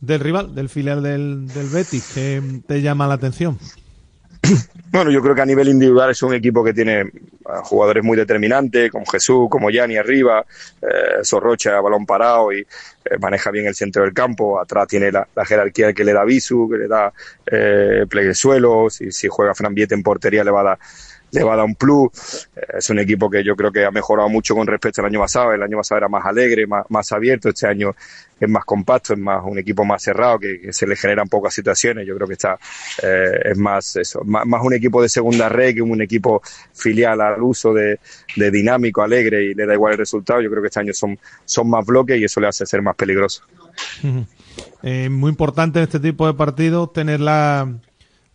del 0.00 0.20
rival, 0.20 0.54
del 0.54 0.68
filial 0.68 1.02
del, 1.02 1.48
del 1.48 1.68
Betis? 1.68 2.12
¿Qué 2.14 2.42
te 2.66 2.82
llama 2.82 3.06
la 3.06 3.14
atención? 3.14 3.58
Bueno, 4.92 5.10
yo 5.10 5.22
creo 5.22 5.34
que 5.34 5.40
a 5.40 5.46
nivel 5.46 5.68
individual 5.68 6.10
es 6.10 6.22
un 6.22 6.34
equipo 6.34 6.62
que 6.62 6.74
tiene 6.74 7.10
ah, 7.46 7.62
jugadores 7.64 8.04
muy 8.04 8.14
determinantes, 8.14 8.90
como 8.90 9.06
Jesús, 9.06 9.48
como 9.48 9.70
Yanni 9.70 9.96
arriba, 9.96 10.44
eh, 10.82 11.22
Sorrocha, 11.22 11.80
balón 11.80 12.04
parado 12.04 12.52
y 12.52 12.60
eh, 12.60 12.66
maneja 13.18 13.50
bien 13.50 13.66
el 13.66 13.74
centro 13.74 14.02
del 14.02 14.12
campo. 14.12 14.60
Atrás 14.60 14.86
tiene 14.88 15.10
la, 15.10 15.26
jerarquía 15.46 15.94
que 15.94 16.04
le 16.04 16.12
da 16.12 16.24
Visu, 16.24 16.68
que 16.70 16.76
le 16.76 16.88
da 16.88 17.10
eh, 17.46 18.04
suelo. 18.34 18.90
Si, 18.90 19.10
si 19.12 19.28
juega 19.28 19.54
Fran 19.54 19.74
en 19.76 20.02
portería 20.02 20.44
le 20.44 20.50
va 20.50 20.60
a 20.60 20.64
dar 20.64 20.78
le 21.32 21.42
va 21.42 21.54
a 21.54 21.56
dar 21.56 21.64
un 21.64 21.74
plus. 21.74 22.48
Eh, 22.54 22.60
Es 22.78 22.90
un 22.90 22.98
equipo 22.98 23.28
que 23.28 23.42
yo 23.42 23.56
creo 23.56 23.72
que 23.72 23.84
ha 23.84 23.90
mejorado 23.90 24.28
mucho 24.28 24.54
con 24.54 24.66
respecto 24.66 25.00
al 25.00 25.08
año 25.08 25.20
pasado. 25.20 25.52
El 25.52 25.62
año 25.62 25.78
pasado 25.78 25.98
era 25.98 26.08
más 26.08 26.24
alegre, 26.24 26.66
más, 26.66 26.84
más 26.90 27.10
abierto. 27.12 27.48
Este 27.48 27.66
año 27.66 27.94
es 28.38 28.48
más 28.48 28.64
compacto, 28.64 29.14
es 29.14 29.18
más 29.18 29.42
un 29.44 29.58
equipo 29.58 29.84
más 29.84 30.02
cerrado, 30.02 30.38
que, 30.38 30.72
se 30.72 30.86
le 30.86 30.96
generan 30.96 31.28
pocas 31.28 31.54
situaciones. 31.54 32.06
Yo 32.06 32.14
creo 32.16 32.26
que 32.26 32.34
está 32.34 32.58
eh, 33.02 33.40
es 33.44 33.58
más 33.58 33.96
eso, 33.96 34.22
más, 34.24 34.44
más 34.46 34.62
un 34.64 34.74
equipo 34.74 35.00
de 35.00 35.08
segunda 35.08 35.48
red 35.48 35.74
que 35.74 35.82
un 35.82 36.02
equipo 36.02 36.42
filial 36.74 37.20
al 37.20 37.42
uso 37.42 37.72
de, 37.72 37.98
de 38.36 38.50
dinámico, 38.50 39.02
alegre 39.02 39.44
y 39.44 39.54
le 39.54 39.64
da 39.64 39.74
igual 39.74 39.92
el 39.92 39.98
resultado. 39.98 40.40
Yo 40.40 40.50
creo 40.50 40.62
que 40.62 40.68
este 40.68 40.80
año 40.80 40.92
son, 40.92 41.18
son 41.44 41.70
más 41.70 41.86
bloques 41.86 42.20
y 42.20 42.24
eso 42.24 42.40
le 42.40 42.48
hace 42.48 42.66
ser 42.66 42.82
más 42.82 42.96
peligroso. 42.96 43.44
Eh, 44.82 45.08
muy 45.08 45.30
importante 45.30 45.78
en 45.78 45.84
este 45.84 46.00
tipo 46.00 46.26
de 46.26 46.34
partidos 46.34 46.92
tener 46.92 47.20
la, 47.20 47.72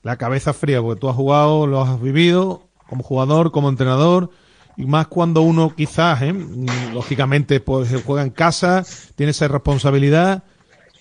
la 0.02 0.18
cabeza 0.18 0.53
fría, 0.53 0.82
porque 0.82 0.99
tú 0.99 1.10
has 1.10 1.15
jugado, 1.15 1.68
lo 1.68 1.82
has 1.82 2.02
vivido 2.02 2.66
como 2.88 3.03
jugador, 3.03 3.51
como 3.51 3.69
entrenador, 3.69 4.30
y 4.77 4.85
más 4.85 5.07
cuando 5.07 5.41
uno 5.41 5.73
quizás, 5.76 6.22
¿eh? 6.22 6.34
Mm, 6.34 6.93
lógicamente, 6.93 7.59
pues 7.59 7.89
juega 8.05 8.22
en 8.23 8.30
casa, 8.30 8.85
tiene 9.15 9.31
esa 9.31 9.47
responsabilidad. 9.47 10.43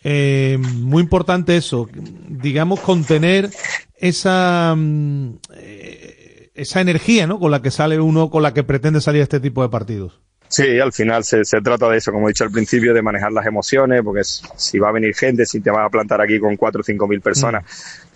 Eh, 0.02 0.58
muy 0.58 1.02
importante 1.02 1.56
eso, 1.56 1.88
digamos, 2.28 2.80
contener 2.80 3.50
esa, 3.98 4.74
mm, 4.76 5.38
eh, 5.56 6.50
esa 6.54 6.80
energía, 6.80 7.26
¿no? 7.26 7.38
Con 7.38 7.50
la 7.50 7.60
que 7.60 7.70
sale 7.70 8.00
uno, 8.00 8.30
con 8.30 8.42
la 8.42 8.54
que 8.54 8.64
pretende 8.64 9.00
salir 9.00 9.20
a 9.20 9.24
este 9.24 9.40
tipo 9.40 9.62
de 9.62 9.68
partidos. 9.68 10.20
Sí, 10.48 10.78
al 10.78 10.92
final 10.92 11.24
se, 11.24 11.44
se 11.44 11.60
trata 11.60 11.88
de 11.88 11.98
eso, 11.98 12.12
como 12.12 12.28
he 12.28 12.30
dicho 12.30 12.44
al 12.44 12.50
principio, 12.50 12.94
de 12.94 13.02
manejar 13.02 13.32
las 13.32 13.46
emociones, 13.46 14.00
porque 14.04 14.22
si 14.24 14.78
va 14.78 14.90
a 14.90 14.92
venir 14.92 15.14
gente, 15.14 15.44
si 15.44 15.60
te 15.60 15.70
vas 15.70 15.86
a 15.86 15.90
plantar 15.90 16.20
aquí 16.20 16.38
con 16.38 16.56
cuatro 16.56 16.80
o 16.82 16.84
cinco 16.84 17.08
mil 17.08 17.20
personas, 17.20 17.64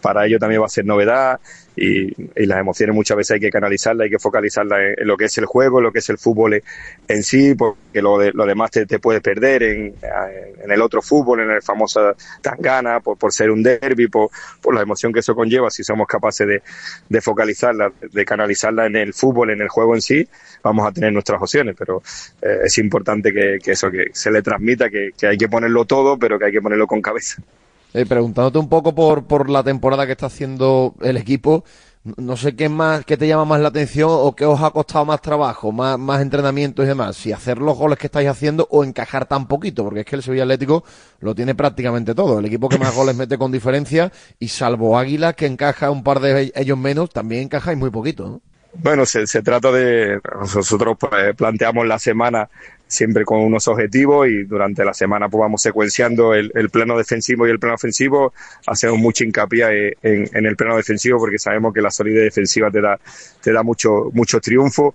para 0.01 0.27
ello 0.27 0.39
también 0.39 0.63
va 0.63 0.67
a 0.67 0.71
ser 0.71 0.85
novedad 0.85 1.41
y, 1.77 2.11
las 2.47 2.59
emociones 2.59 2.95
muchas 2.95 3.17
veces 3.17 3.33
hay 3.33 3.41
que 3.41 3.51
canalizarlas, 3.51 4.05
hay 4.05 4.11
que 4.11 4.19
focalizarlas 4.19 4.81
en, 4.99 5.07
lo 5.07 5.17
que 5.17 5.27
es 5.27 5.39
el 5.39 5.47
juego, 5.47 5.79
en 5.79 5.85
lo 5.85 5.93
que 5.93 6.01
es 6.01 6.09
el 6.11 6.19
fútbol 6.19 6.63
en 7.09 7.23
sí, 7.23 7.55
porque 7.55 8.03
lo, 8.03 8.19
de, 8.19 8.33
lo 8.33 8.45
demás 8.45 8.71
te, 8.71 8.87
puedes 8.99 9.23
perder 9.23 9.63
en, 9.63 9.95
el 10.69 10.83
otro 10.83 11.01
fútbol, 11.01 11.41
en 11.41 11.51
el 11.51 11.63
famoso 11.63 12.15
tangana, 12.43 13.01
por, 13.01 13.33
ser 13.33 13.51
un 13.51 13.63
derby, 13.63 14.09
por, 14.09 14.31
por 14.61 14.75
la 14.75 14.83
emoción 14.83 15.13
que 15.13 15.21
eso 15.21 15.35
conlleva, 15.35 15.71
si 15.71 15.85
somos 15.85 16.07
capaces 16.07 16.47
de, 16.47 16.63
de 17.09 17.21
focalizarla, 17.21 17.93
de 18.01 18.25
canalizarla 18.25 18.87
en 18.87 18.97
el 18.97 19.15
fútbol, 19.15 19.51
en 19.51 19.63
el 19.63 19.69
juego 19.69 19.95
en 19.95 20.03
sí, 20.03 20.29
vamos 20.63 20.87
a 20.87 20.93
tener 20.93 21.13
nuestras 21.13 21.41
opciones, 21.41 21.77
pero 21.79 22.03
eh, 22.43 22.61
es 22.65 22.79
importante 22.79 23.33
que, 23.33 23.59
que 23.63 23.73
eso, 23.73 23.91
que 23.91 24.07
se 24.13 24.31
le 24.31 24.43
transmita, 24.43 24.91
que, 24.91 25.11
que 25.17 25.29
hay 25.29 25.39
que 25.39 25.49
ponerlo 25.49 25.85
todo, 25.85 26.19
pero 26.19 26.39
que 26.39 26.47
hay 26.47 26.53
que 26.53 26.61
ponerlo 26.61 26.87
con 26.87 27.01
cabeza. 27.01 27.43
Eh, 27.93 28.07
preguntándote 28.07 28.59
un 28.59 28.69
poco 28.69 28.95
por, 28.95 29.25
por 29.25 29.51
la 29.51 29.65
temporada 29.65 30.07
que 30.07 30.13
está 30.13 30.27
haciendo 30.27 30.95
el 31.01 31.17
equipo, 31.17 31.65
no 32.17 32.37
sé 32.37 32.55
qué 32.55 32.69
más, 32.69 33.05
qué 33.05 33.17
te 33.17 33.27
llama 33.27 33.45
más 33.45 33.61
la 33.61 33.69
atención 33.69 34.09
o 34.11 34.35
qué 34.35 34.47
os 34.47 34.63
ha 34.63 34.71
costado 34.71 35.05
más 35.05 35.21
trabajo, 35.21 35.73
más, 35.73 35.99
más 35.99 36.23
entrenamiento 36.23 36.83
y 36.83 36.87
demás, 36.87 37.17
si 37.17 37.33
hacer 37.33 37.59
los 37.59 37.77
goles 37.77 37.99
que 37.99 38.07
estáis 38.07 38.29
haciendo 38.29 38.67
o 38.71 38.85
encajar 38.85 39.27
tan 39.27 39.47
poquito, 39.47 39.85
porque 39.85 40.01
es 40.01 40.07
que 40.07 40.17
el 40.17 40.23
Sevilla 40.23 40.45
Atlético 40.45 40.85
lo 41.19 41.35
tiene 41.35 41.55
prácticamente 41.55 42.15
todo, 42.15 42.39
el 42.39 42.45
equipo 42.47 42.69
que 42.69 42.79
más 42.79 42.95
goles 42.95 43.17
mete 43.17 43.37
con 43.37 43.53
diferencia 43.53 44.13
y 44.39 44.49
salvo 44.49 44.97
Águila 44.97 45.33
que 45.33 45.47
encaja 45.47 45.91
un 45.91 46.05
par 46.05 46.21
de 46.21 46.53
ellos 46.55 46.79
menos, 46.79 47.11
también 47.11 47.43
encajáis 47.43 47.77
muy 47.77 47.91
poquito, 47.91 48.29
¿no? 48.29 48.41
Bueno, 48.73 49.05
se, 49.05 49.27
se 49.27 49.43
trata 49.43 49.73
de, 49.73 50.21
nosotros 50.39 50.97
pues, 50.99 51.35
planteamos 51.35 51.89
la 51.89 51.99
semana 51.99 52.49
siempre 52.91 53.25
con 53.25 53.41
unos 53.41 53.69
objetivos 53.69 54.27
y 54.27 54.43
durante 54.43 54.85
la 54.85 54.93
semana 54.93 55.29
pues 55.29 55.41
vamos 55.41 55.63
secuenciando 55.63 56.35
el, 56.35 56.51
el 56.57 56.71
plano 56.71 56.99
defensivo 56.99 57.47
y 57.47 57.51
el 57.51 57.61
plano 57.61 57.77
ofensivo. 57.77 58.33
Hacemos 58.67 58.99
mucho 58.99 59.23
hincapié 59.23 59.97
en, 60.03 60.29
en 60.35 60.47
el 60.47 60.57
plano 60.57 60.77
defensivo 60.77 61.19
porque 61.21 61.39
sabemos 61.39 61.73
que 61.73 61.81
la 61.81 61.91
solidez 61.91 62.25
defensiva 62.25 62.69
te 62.69 62.81
da, 62.81 62.99
te 63.41 63.53
da 63.53 63.63
mucho, 63.63 64.11
mucho 64.13 64.41
triunfo. 64.41 64.95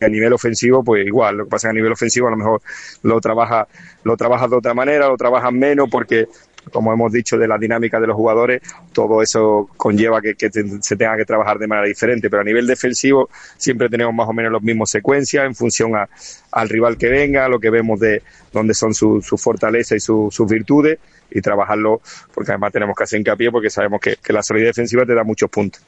Y 0.00 0.04
a 0.04 0.08
nivel 0.08 0.32
ofensivo, 0.32 0.82
pues 0.82 1.06
igual. 1.06 1.36
Lo 1.36 1.44
que 1.44 1.50
pasa 1.50 1.68
es 1.68 1.70
que 1.70 1.76
a 1.76 1.80
nivel 1.80 1.92
ofensivo 1.92 2.26
a 2.26 2.32
lo 2.32 2.36
mejor 2.36 2.62
lo 3.02 3.20
trabaja, 3.20 3.68
lo 4.02 4.16
trabajas 4.16 4.50
de 4.50 4.56
otra 4.56 4.74
manera, 4.74 5.06
lo 5.06 5.16
trabajas 5.16 5.52
menos 5.52 5.88
porque 5.88 6.26
como 6.72 6.92
hemos 6.92 7.12
dicho, 7.12 7.38
de 7.38 7.48
la 7.48 7.58
dinámica 7.58 8.00
de 8.00 8.06
los 8.06 8.16
jugadores, 8.16 8.60
todo 8.92 9.22
eso 9.22 9.68
conlleva 9.76 10.20
que, 10.20 10.34
se 10.80 10.96
tenga 10.96 11.16
que 11.16 11.24
trabajar 11.24 11.58
de 11.58 11.66
manera 11.66 11.86
diferente. 11.86 12.28
Pero 12.30 12.42
a 12.42 12.44
nivel 12.44 12.66
defensivo 12.66 13.28
siempre 13.56 13.88
tenemos 13.88 14.14
más 14.14 14.28
o 14.28 14.32
menos 14.32 14.52
los 14.52 14.62
mismos 14.62 14.90
secuencias 14.90 15.44
en 15.46 15.54
función 15.54 15.94
a- 15.96 16.08
al 16.52 16.68
rival 16.68 16.96
que 16.96 17.08
venga, 17.08 17.48
lo 17.48 17.60
que 17.60 17.70
vemos 17.70 18.00
de 18.00 18.22
dónde 18.52 18.74
son 18.74 18.94
sus 18.94 19.24
su 19.26 19.36
fortalezas 19.36 19.96
y 19.96 20.00
su- 20.00 20.28
sus 20.30 20.48
virtudes 20.50 20.98
y 21.30 21.40
trabajarlo, 21.40 22.00
porque 22.32 22.52
además 22.52 22.72
tenemos 22.72 22.96
que 22.96 23.04
hacer 23.04 23.18
hincapié 23.20 23.50
porque 23.50 23.68
sabemos 23.70 24.00
que, 24.00 24.16
que 24.16 24.32
la 24.32 24.42
solidez 24.42 24.68
defensiva 24.68 25.04
te 25.04 25.14
da 25.14 25.24
muchos 25.24 25.50
puntos. 25.50 25.82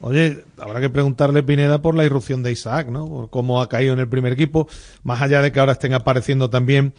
Oye, 0.00 0.44
habrá 0.58 0.80
que 0.80 0.90
preguntarle 0.90 1.42
Pineda 1.42 1.80
por 1.80 1.94
la 1.94 2.04
irrupción 2.04 2.42
de 2.42 2.52
Isaac, 2.52 2.88
¿no? 2.88 3.08
Por 3.08 3.30
cómo 3.30 3.62
ha 3.62 3.68
caído 3.68 3.94
en 3.94 3.98
el 4.00 4.08
primer 4.08 4.32
equipo, 4.32 4.68
más 5.02 5.22
allá 5.22 5.40
de 5.40 5.52
que 5.52 5.58
ahora 5.60 5.72
estén 5.72 5.94
apareciendo 5.94 6.50
también, 6.50 6.92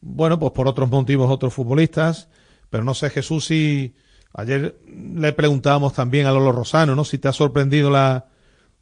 bueno, 0.00 0.38
pues 0.38 0.52
por 0.52 0.68
otros 0.68 0.88
motivos 0.88 1.30
otros 1.30 1.52
futbolistas, 1.52 2.28
pero 2.70 2.84
no 2.84 2.94
sé 2.94 3.10
Jesús 3.10 3.46
si 3.46 3.94
ayer 4.34 4.78
le 4.86 5.32
preguntábamos 5.32 5.94
también 5.94 6.26
a 6.26 6.32
Lolo 6.32 6.52
Rosano, 6.52 6.94
¿no? 6.94 7.04
Si 7.04 7.18
te 7.18 7.28
ha 7.28 7.32
sorprendido 7.32 7.90
la, 7.90 8.26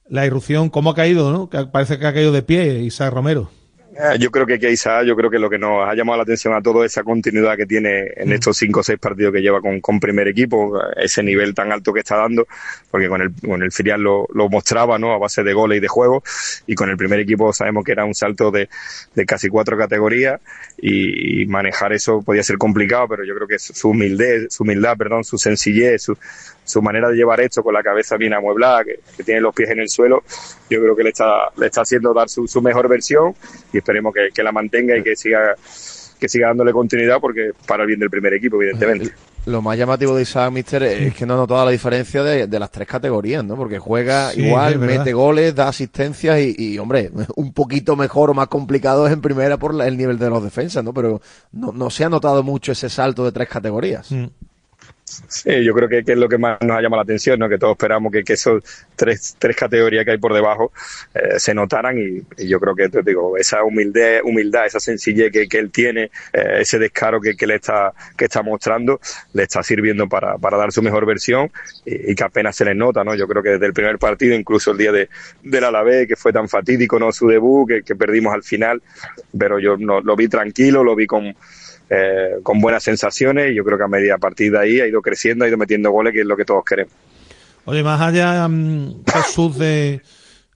la 0.09 0.27
irrupción, 0.27 0.71
cómo 0.71 0.91
ha 0.91 0.95
caído, 0.95 1.33
¿no? 1.33 1.49
Parece 1.71 1.99
que 1.99 2.07
ha 2.07 2.13
caído 2.13 2.33
de 2.33 2.43
pie 2.43 2.81
Isaac 2.81 3.13
Romero. 3.13 3.51
Eh, 3.99 4.19
Yo 4.19 4.31
creo 4.31 4.47
que 4.47 4.59
Isaac, 4.71 5.05
yo 5.07 5.17
creo 5.17 5.31
que 5.31 5.39
lo 5.39 5.49
que 5.49 5.59
nos 5.59 5.89
ha 5.89 5.95
llamado 5.95 6.19
la 6.19 6.23
atención 6.25 6.53
a 6.53 6.61
todo 6.61 6.85
esa 6.85 7.03
continuidad 7.03 7.57
que 7.57 7.65
tiene 7.65 8.09
en 8.17 8.31
estos 8.31 8.59
cinco 8.59 8.81
o 8.81 8.83
seis 8.83 8.99
partidos 8.99 9.33
que 9.33 9.41
lleva 9.41 9.63
con, 9.63 9.81
con 9.81 9.99
primer 9.99 10.29
equipo, 10.29 10.79
ese 10.97 11.23
nivel 11.23 11.55
tan 11.55 11.73
alto 11.73 11.95
que 11.95 12.01
está 12.01 12.17
dando, 12.17 12.47
porque 12.91 13.09
con 13.09 13.23
el, 13.23 13.33
con 13.41 13.63
el 13.63 13.73
filial 13.73 14.03
lo, 14.03 14.27
lo 14.35 14.51
mostraba, 14.51 14.99
¿no? 14.99 15.15
A 15.15 15.19
base 15.19 15.43
de 15.43 15.53
goles 15.55 15.79
y 15.79 15.81
de 15.81 15.89
juego, 15.89 16.23
y 16.67 16.75
con 16.75 16.91
el 16.91 16.99
primer 16.99 17.21
equipo 17.21 17.53
sabemos 17.55 17.85
que 17.85 17.93
era 17.93 18.05
un 18.05 18.15
salto 18.15 18.51
de, 18.51 18.69
de 19.15 19.25
casi 19.25 19.49
cuatro 19.49 19.79
categorías, 19.79 20.41
y, 20.79 21.43
y 21.43 21.47
manejar 21.47 21.95
eso 21.95 22.21
podía 22.21 22.43
ser 22.43 22.59
complicado, 22.59 23.09
pero 23.09 23.25
yo 23.25 23.35
creo 23.35 23.49
que 23.49 23.59
su 23.59 23.73
su 23.73 23.91
humildad, 23.91 24.49
su 24.51 24.63
humildad, 24.65 24.97
perdón, 24.99 25.25
su 25.25 25.39
sencillez, 25.39 26.03
su, 26.03 26.19
su 26.67 26.83
manera 26.83 27.09
de 27.09 27.17
llevar 27.17 27.41
esto 27.41 27.63
con 27.63 27.73
la 27.73 27.83
cabeza 27.83 28.17
bien 28.19 28.35
amueblada, 28.35 28.85
que, 28.85 29.01
que 29.17 29.23
tiene 29.25 29.41
los 29.41 29.55
pies 29.55 29.71
en 29.71 29.79
el 29.81 29.89
suelo, 29.89 30.23
yo 30.69 30.81
creo 30.83 30.95
que 30.95 31.03
le 31.05 31.09
está, 31.11 31.51
le 31.57 31.67
está 31.67 31.81
haciendo 31.81 32.13
dar 32.13 32.29
su, 32.29 32.47
su 32.47 32.61
mejor 32.61 32.89
versión 32.89 33.35
y 33.73 33.79
esperemos 33.79 34.13
que, 34.13 34.29
que 34.35 34.43
la 34.43 34.53
mantenga 34.53 34.97
y 34.99 35.03
que 35.03 35.17
siga, 35.17 35.55
que 36.21 36.29
siga 36.29 36.49
dándole 36.49 36.73
continuidad 36.73 37.19
porque 37.21 37.53
para 37.67 37.85
el 37.85 37.87
bien 37.87 38.01
del 38.01 38.11
primer 38.11 38.35
equipo, 38.35 38.57
evidentemente. 38.61 39.13
Lo 39.47 39.63
más 39.63 39.79
llamativo 39.79 40.17
de 40.17 40.23
Isaac, 40.23 40.51
Mister, 40.51 40.83
es 40.83 41.15
que 41.15 41.25
no 41.25 41.35
ha 41.35 41.37
notado 41.37 41.65
la 41.65 41.71
diferencia 41.71 42.25
de, 42.25 42.49
de 42.49 42.59
las 42.59 42.69
tres 42.69 42.89
categorías, 42.89 43.45
¿no? 43.45 43.55
Porque 43.55 43.79
juega 43.79 44.33
Sí, 44.33 44.43
igual, 44.45 44.81
mete 44.81 45.13
goles, 45.13 45.55
da 45.55 45.69
asistencias 45.69 46.41
y, 46.41 46.57
y, 46.59 46.79
hombre, 46.79 47.13
un 47.37 47.53
poquito 47.53 47.95
mejor 47.95 48.31
o 48.31 48.35
más 48.35 48.49
complicado 48.49 49.07
es 49.07 49.13
en 49.13 49.21
primera 49.21 49.57
por 49.57 49.73
la- 49.73 49.87
el 49.87 49.97
nivel 49.97 50.19
de 50.19 50.31
los 50.31 50.43
defensas, 50.43 50.83
¿no? 50.83 50.93
Pero 50.93 51.21
no, 51.53 51.71
no 51.71 51.91
se 51.91 52.03
ha 52.03 52.09
notado 52.09 52.43
mucho 52.43 52.73
ese 52.73 52.89
salto 52.89 53.25
de 53.25 53.31
tres 53.31 53.49
categorías. 53.49 54.11
Mm. 54.11 54.25
Sí, 55.07 55.63
yo 55.65 55.73
creo 55.73 55.89
que, 55.89 56.03
que 56.05 56.13
es 56.13 56.19
lo 56.19 56.29
que 56.29 56.37
más 56.37 56.59
nos 56.63 56.77
ha 56.77 56.83
llamado 56.83 56.97
la 56.97 57.05
atención, 57.05 57.39
¿no? 57.39 57.49
que 57.49 57.59
todos 57.59 57.75
esperamos 57.75 58.11
que, 58.11 58.25
que 58.25 58.33
esos 58.33 58.65
tres, 58.97 59.37
tres 59.39 59.55
categorías 59.55 60.05
que 60.05 60.11
hay 60.11 60.19
por 60.19 60.35
debajo 60.35 60.73
eh, 61.15 61.39
se 61.39 61.55
notaran 61.55 61.97
y, 61.97 62.23
y 62.43 62.49
yo 62.49 62.59
creo 62.59 62.75
que 62.75 62.89
te 62.89 63.03
digo, 63.03 63.37
esa 63.37 63.63
humildad, 63.63 64.23
humildad 64.25 64.67
esa 64.67 64.81
sencillez 64.81 65.31
que, 65.31 65.59
él 65.59 65.71
tiene, 65.71 66.11
eh, 66.33 66.59
ese 66.59 66.81
descaro 66.81 67.21
que, 67.21 67.37
que 67.37 67.47
le 67.47 67.55
está, 67.55 67.93
que 68.17 68.25
está 68.25 68.43
mostrando, 68.43 69.01
le 69.33 69.45
está 69.45 69.63
sirviendo 69.63 70.09
para, 70.09 70.39
para 70.39 70.57
dar 70.57 70.73
su 70.73 70.83
mejor 70.83 71.07
versión 71.07 71.53
y, 71.85 72.15
que 72.17 72.25
apenas 72.25 72.57
se 72.57 72.65
les 72.65 72.75
nota, 72.75 73.05
¿no? 73.05 73.15
Yo 73.15 73.29
creo 73.29 73.45
que 73.45 73.51
desde 73.51 73.67
el 73.67 73.73
primer 73.73 73.99
partido, 73.99 74.35
incluso 74.35 74.73
el 74.73 74.79
día 74.79 74.91
de, 74.91 75.09
del 75.43 75.65
Alavés, 75.65 76.09
que 76.09 76.17
fue 76.17 76.33
tan 76.33 76.49
fatídico, 76.49 76.99
¿no? 76.99 77.13
Su 77.13 77.29
debut, 77.29 77.69
que, 77.69 77.83
que 77.83 77.95
perdimos 77.95 78.35
al 78.35 78.43
final, 78.43 78.83
pero 79.39 79.61
yo 79.61 79.77
no, 79.77 80.01
lo 80.01 80.17
vi 80.17 80.27
tranquilo, 80.27 80.83
lo 80.83 80.97
vi 80.97 81.07
con, 81.07 81.35
eh, 81.89 82.39
con 82.43 82.61
buenas 82.61 82.83
sensaciones 82.83 83.53
y 83.53 83.55
yo 83.55 83.65
creo 83.65 83.79
que 83.79 83.85
a 83.85 83.89
medida 83.89 84.19
partir 84.19 84.51
de 84.51 84.59
ahí 84.59 84.81
ha 84.81 84.89
ido 84.89 85.01
creciendo, 85.01 85.45
ha 85.45 85.49
ido 85.49 85.57
metiendo 85.57 85.93
goles, 85.93 86.13
que 86.13 86.21
es 86.21 86.27
lo 86.27 86.37
que 86.37 86.45
todos 86.45 86.65
queremos. 86.65 86.93
Oye, 87.65 87.83
más 87.83 88.01
allá, 88.01 88.47
mm, 88.49 89.05
Jesús, 89.07 89.57
de, 89.59 90.03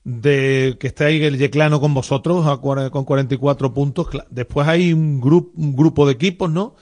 de 0.03 0.75
que 0.79 0.87
esté 0.87 1.05
ahí 1.05 1.23
el 1.23 1.37
Yeclano 1.37 1.79
con 1.79 1.93
vosotros 1.93 2.45
a 2.47 2.59
con 2.59 3.05
44 3.05 3.73
puntos, 3.73 4.07
después 4.29 4.67
hay 4.67 4.91
un, 4.93 5.21
grupo 5.21 5.51
un 5.55 5.75
grupo 5.75 6.05
de 6.05 6.13
equipos, 6.13 6.51
¿no? 6.51 6.75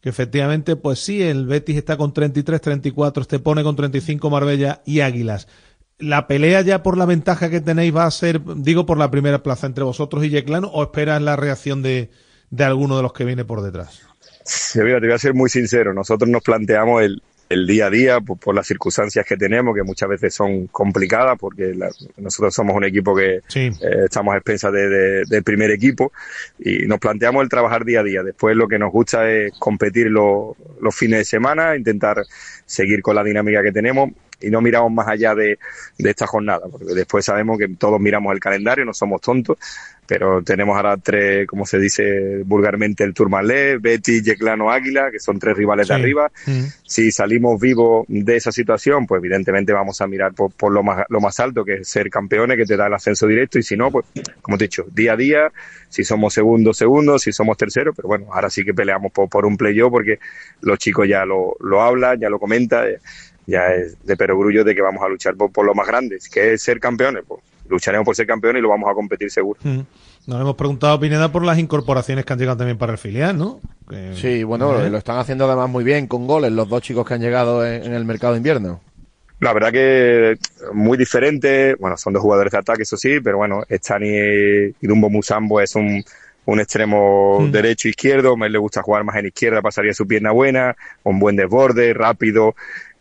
Que 0.00 0.08
efectivamente, 0.08 0.74
pues 0.74 0.98
sí, 0.98 1.22
el 1.22 1.46
Betis 1.46 1.76
está 1.76 1.96
con 1.96 2.12
33, 2.12 2.60
34, 2.60 3.22
este 3.22 3.38
pone 3.38 3.62
con 3.62 3.76
35 3.76 4.30
Marbella 4.30 4.82
y 4.84 5.00
Águilas. 5.00 5.46
¿La 5.98 6.26
pelea 6.26 6.62
ya 6.62 6.82
por 6.82 6.98
la 6.98 7.06
ventaja 7.06 7.50
que 7.50 7.60
tenéis 7.60 7.94
va 7.94 8.06
a 8.06 8.10
ser, 8.10 8.40
digo, 8.56 8.84
por 8.84 8.98
la 8.98 9.12
primera 9.12 9.44
plaza 9.44 9.68
entre 9.68 9.84
vosotros 9.84 10.24
y 10.24 10.30
Yeclano 10.30 10.66
o 10.68 10.82
esperas 10.82 11.22
la 11.22 11.36
reacción 11.36 11.82
de, 11.82 12.10
de 12.52 12.64
alguno 12.64 12.96
de 12.98 13.02
los 13.02 13.12
que 13.12 13.24
viene 13.24 13.44
por 13.44 13.62
detrás? 13.62 14.02
Sí, 14.44 14.78
mira, 14.80 15.00
te 15.00 15.06
voy 15.06 15.14
a 15.14 15.18
ser 15.18 15.34
muy 15.34 15.48
sincero. 15.48 15.92
Nosotros 15.94 16.28
nos 16.30 16.42
planteamos 16.42 17.02
el, 17.02 17.22
el 17.48 17.66
día 17.66 17.86
a 17.86 17.90
día 17.90 18.20
por, 18.20 18.38
por 18.38 18.54
las 18.54 18.66
circunstancias 18.66 19.24
que 19.26 19.36
tenemos, 19.36 19.74
que 19.74 19.82
muchas 19.82 20.08
veces 20.08 20.34
son 20.34 20.66
complicadas, 20.66 21.38
porque 21.38 21.74
la- 21.74 21.90
nosotros 22.18 22.54
somos 22.54 22.76
un 22.76 22.84
equipo 22.84 23.14
que 23.16 23.40
Sí. 23.48 23.70
eh, 23.80 24.04
estamos 24.04 24.34
a 24.34 24.38
expensas 24.38 24.72
de- 24.72 24.88
de- 24.88 25.24
del 25.26 25.42
primer 25.42 25.70
equipo 25.70 26.12
y 26.58 26.86
nos 26.86 26.98
planteamos 26.98 27.42
el 27.42 27.48
trabajar 27.48 27.84
día 27.84 28.00
a 28.00 28.04
día. 28.04 28.22
Después 28.22 28.54
lo 28.56 28.68
que 28.68 28.78
nos 28.78 28.92
gusta 28.92 29.30
es 29.30 29.52
competir 29.58 30.08
lo- 30.10 30.56
los 30.80 30.94
fines 30.94 31.20
de 31.20 31.24
semana, 31.24 31.74
intentar 31.76 32.22
seguir 32.66 33.00
con 33.02 33.14
la 33.16 33.24
dinámica 33.24 33.62
que 33.62 33.72
tenemos 33.72 34.10
y 34.42 34.50
no 34.50 34.60
miramos 34.60 34.92
más 34.92 35.08
allá 35.08 35.34
de, 35.34 35.58
de 35.98 36.10
esta 36.10 36.26
jornada, 36.26 36.66
porque 36.70 36.94
después 36.94 37.24
sabemos 37.24 37.58
que 37.58 37.68
todos 37.68 38.00
miramos 38.00 38.32
el 38.32 38.40
calendario, 38.40 38.84
no 38.84 38.94
somos 38.94 39.20
tontos, 39.20 39.58
pero 40.06 40.42
tenemos 40.42 40.76
ahora 40.76 40.96
tres, 40.96 41.46
como 41.46 41.64
se 41.64 41.78
dice 41.78 42.42
vulgarmente, 42.44 43.04
el 43.04 43.14
Tourmalet, 43.14 43.80
Betis, 43.80 44.22
Yeclano, 44.22 44.70
Águila, 44.70 45.10
que 45.10 45.18
son 45.18 45.38
tres 45.38 45.56
rivales 45.56 45.88
de 45.88 45.94
arriba. 45.94 46.30
Si 46.82 47.10
salimos 47.12 47.58
vivos 47.60 48.04
de 48.08 48.36
esa 48.36 48.52
situación, 48.52 49.06
pues 49.06 49.20
evidentemente 49.20 49.72
vamos 49.72 50.00
a 50.00 50.06
mirar 50.06 50.34
por, 50.34 50.52
por 50.52 50.72
lo, 50.72 50.82
más, 50.82 51.06
lo 51.08 51.20
más 51.20 51.38
alto, 51.40 51.64
que 51.64 51.76
es 51.76 51.88
ser 51.88 52.10
campeones, 52.10 52.58
que 52.58 52.66
te 52.66 52.76
da 52.76 52.88
el 52.88 52.94
ascenso 52.94 53.26
directo, 53.26 53.58
y 53.58 53.62
si 53.62 53.76
no, 53.76 53.90
pues, 53.90 54.04
como 54.42 54.58
te 54.58 54.64
he 54.64 54.66
dicho, 54.66 54.84
día 54.92 55.14
a 55.14 55.16
día, 55.16 55.52
si 55.88 56.04
somos 56.04 56.34
segundos, 56.34 56.76
segundos, 56.76 57.22
si 57.22 57.32
somos 57.32 57.56
terceros, 57.56 57.94
pero 57.96 58.08
bueno, 58.08 58.26
ahora 58.32 58.50
sí 58.50 58.64
que 58.64 58.74
peleamos 58.74 59.12
por, 59.12 59.30
por 59.30 59.46
un 59.46 59.56
playoff, 59.56 59.90
porque 59.90 60.18
los 60.60 60.78
chicos 60.78 61.08
ya 61.08 61.24
lo, 61.24 61.56
lo 61.60 61.80
hablan, 61.80 62.20
ya 62.20 62.28
lo 62.28 62.38
comentan, 62.38 62.86
ya 63.46 63.72
es 63.74 63.96
de 64.04 64.16
perogrullo 64.16 64.64
de 64.64 64.74
que 64.74 64.82
vamos 64.82 65.02
a 65.02 65.08
luchar 65.08 65.34
por, 65.36 65.50
por 65.52 65.64
lo 65.66 65.74
más 65.74 65.86
grande, 65.86 66.18
que 66.32 66.54
es 66.54 66.62
ser 66.62 66.78
campeones, 66.80 67.22
pues 67.26 67.40
lucharemos 67.68 68.04
por 68.04 68.14
ser 68.16 68.26
campeones 68.26 68.60
y 68.60 68.62
lo 68.62 68.68
vamos 68.68 68.90
a 68.90 68.94
competir 68.94 69.30
seguro. 69.30 69.58
Mm. 69.62 69.80
Nos 70.26 70.40
hemos 70.40 70.54
preguntado, 70.54 71.00
Pineda, 71.00 71.32
por 71.32 71.44
las 71.44 71.58
incorporaciones 71.58 72.24
que 72.24 72.32
han 72.32 72.38
llegado 72.38 72.58
también 72.58 72.78
para 72.78 72.92
el 72.92 72.98
filial, 72.98 73.36
¿no? 73.36 73.60
Que- 73.88 74.14
Sí, 74.14 74.44
bueno, 74.44 74.80
¿Eh? 74.80 74.88
lo 74.90 74.98
están 74.98 75.18
haciendo 75.18 75.46
además 75.46 75.68
muy 75.68 75.82
bien 75.82 76.06
con 76.06 76.26
goles 76.28 76.52
los 76.52 76.68
dos 76.68 76.80
chicos 76.82 77.06
que 77.06 77.14
han 77.14 77.20
llegado 77.20 77.66
en, 77.66 77.82
en 77.84 77.92
el 77.94 78.04
mercado 78.04 78.34
de 78.34 78.36
invierno. 78.38 78.80
La 79.40 79.52
verdad 79.52 79.72
que 79.72 80.36
muy 80.72 80.96
diferente. 80.96 81.74
Bueno, 81.74 81.96
son 81.96 82.12
dos 82.12 82.22
jugadores 82.22 82.52
de 82.52 82.58
ataque, 82.58 82.82
eso 82.84 82.96
sí, 82.96 83.18
pero 83.18 83.38
bueno, 83.38 83.64
Stani 83.68 84.06
y 84.80 84.86
Dumbo 84.86 85.10
Musambo 85.10 85.60
es 85.60 85.74
un, 85.74 86.04
un 86.44 86.60
extremo 86.60 87.40
Mm. 87.40 87.50
derecho 87.50 87.88
izquierdo. 87.88 88.36
A 88.40 88.46
él 88.46 88.52
le 88.52 88.58
gusta 88.58 88.82
jugar 88.82 89.02
más 89.02 89.16
en 89.16 89.26
izquierda, 89.26 89.60
pasaría 89.60 89.92
su 89.94 90.06
pierna 90.06 90.30
buena, 90.30 90.76
con 91.02 91.18
buen 91.18 91.34
desborde, 91.34 91.92
rápido, 91.94 92.54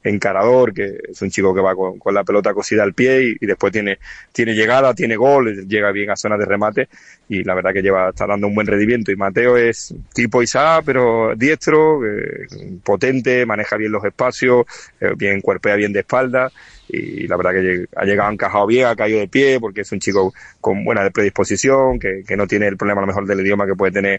encarador, 0.03 0.73
que 0.73 0.99
es 1.09 1.21
un 1.21 1.29
chico 1.29 1.53
que 1.53 1.61
va 1.61 1.75
con, 1.75 1.99
la 2.13 2.23
pelota 2.23 2.53
cosida 2.53 2.83
al 2.83 2.93
pie 2.93 3.23
y, 3.23 3.37
y 3.39 3.45
después 3.45 3.71
tiene, 3.71 3.99
tiene 4.31 4.53
llegada, 4.53 4.93
tiene 4.93 5.15
gol, 5.15 5.67
llega 5.67 5.91
bien 5.91 6.09
a 6.09 6.15
zonas 6.15 6.39
de 6.39 6.45
remate 6.45 6.89
y 7.29 7.43
la 7.43 7.53
verdad 7.53 7.71
que 7.71 7.81
lleva, 7.81 8.09
está 8.09 8.27
dando 8.27 8.47
un 8.47 8.55
buen 8.55 8.67
rendimiento. 8.67 9.11
Y 9.11 9.15
Mateo 9.15 9.57
es 9.57 9.93
tipo 10.13 10.43
Isaac, 10.43 10.83
pero 10.85 11.33
diestro, 11.35 12.05
eh, 12.05 12.47
potente, 12.83 13.45
maneja 13.45 13.77
bien 13.77 13.91
los 13.91 14.03
espacios, 14.03 14.65
eh, 14.99 15.13
bien 15.15 15.41
cuerpea 15.41 15.75
bien 15.75 15.93
de 15.93 16.01
espalda 16.01 16.51
y 16.93 17.27
la 17.27 17.37
verdad 17.37 17.51
que 17.51 17.85
ha 17.95 18.03
llegado 18.05 18.31
encajado 18.31 18.67
bien, 18.67 18.87
ha 18.87 18.95
caído 18.95 19.19
de 19.19 19.27
pie 19.27 19.59
porque 19.59 19.81
es 19.81 19.91
un 19.91 19.99
chico 19.99 20.33
con 20.59 20.83
buena 20.83 21.09
predisposición, 21.09 21.99
que, 21.99 22.23
que 22.27 22.35
no 22.35 22.47
tiene 22.47 22.67
el 22.67 22.77
problema 22.77 22.99
a 23.01 23.03
lo 23.03 23.07
mejor 23.07 23.25
del 23.25 23.39
idioma 23.39 23.65
que 23.65 23.75
puede 23.75 23.91
tener 23.93 24.15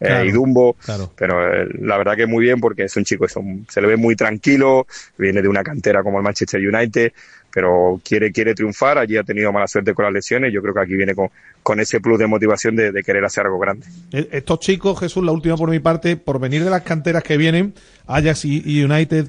eh, 0.00 0.06
Claro, 0.06 0.24
Idumbo, 0.24 0.72
claro. 0.84 1.12
pero 1.16 1.62
eh, 1.62 1.68
la 1.80 1.98
verdad 1.98 2.16
que 2.16 2.26
muy 2.26 2.44
bien 2.44 2.60
porque 2.60 2.84
es 2.84 2.96
un 2.96 3.04
chico, 3.04 3.26
es 3.26 3.36
un- 3.36 3.66
se 3.68 3.80
le 3.80 3.86
ve 3.88 3.96
muy 3.96 4.16
tranquilo, 4.16 4.86
viene 5.18 5.42
de 5.42 5.48
una 5.48 5.62
cantera 5.62 6.02
como 6.02 6.18
el 6.18 6.24
Manchester 6.24 6.60
United, 6.60 7.12
pero 7.52 8.00
quiere, 8.04 8.32
quiere 8.32 8.52
triunfar, 8.54 8.98
allí 8.98 9.16
ha 9.16 9.22
tenido 9.22 9.52
mala 9.52 9.68
suerte 9.68 9.94
con 9.94 10.04
las 10.04 10.12
lesiones, 10.12 10.52
yo 10.52 10.60
creo 10.60 10.74
que 10.74 10.80
aquí 10.80 10.94
viene 10.96 11.14
con, 11.14 11.28
con 11.62 11.78
ese 11.78 12.00
plus 12.00 12.18
de 12.18 12.26
motivación 12.26 12.74
de, 12.74 12.90
de 12.90 13.02
querer 13.04 13.24
hacer 13.24 13.44
algo 13.46 13.60
grande. 13.60 13.86
Eh, 14.12 14.28
Estos 14.32 14.58
chicos, 14.58 14.98
Jesús, 14.98 15.24
la 15.24 15.30
última 15.30 15.56
por 15.56 15.70
mi 15.70 15.78
parte, 15.78 16.16
por 16.16 16.40
venir 16.40 16.64
de 16.64 16.70
las 16.70 16.82
canteras 16.82 17.22
que 17.22 17.36
vienen, 17.36 17.72
Ajax 18.08 18.44
y, 18.44 18.82
United, 18.82 19.28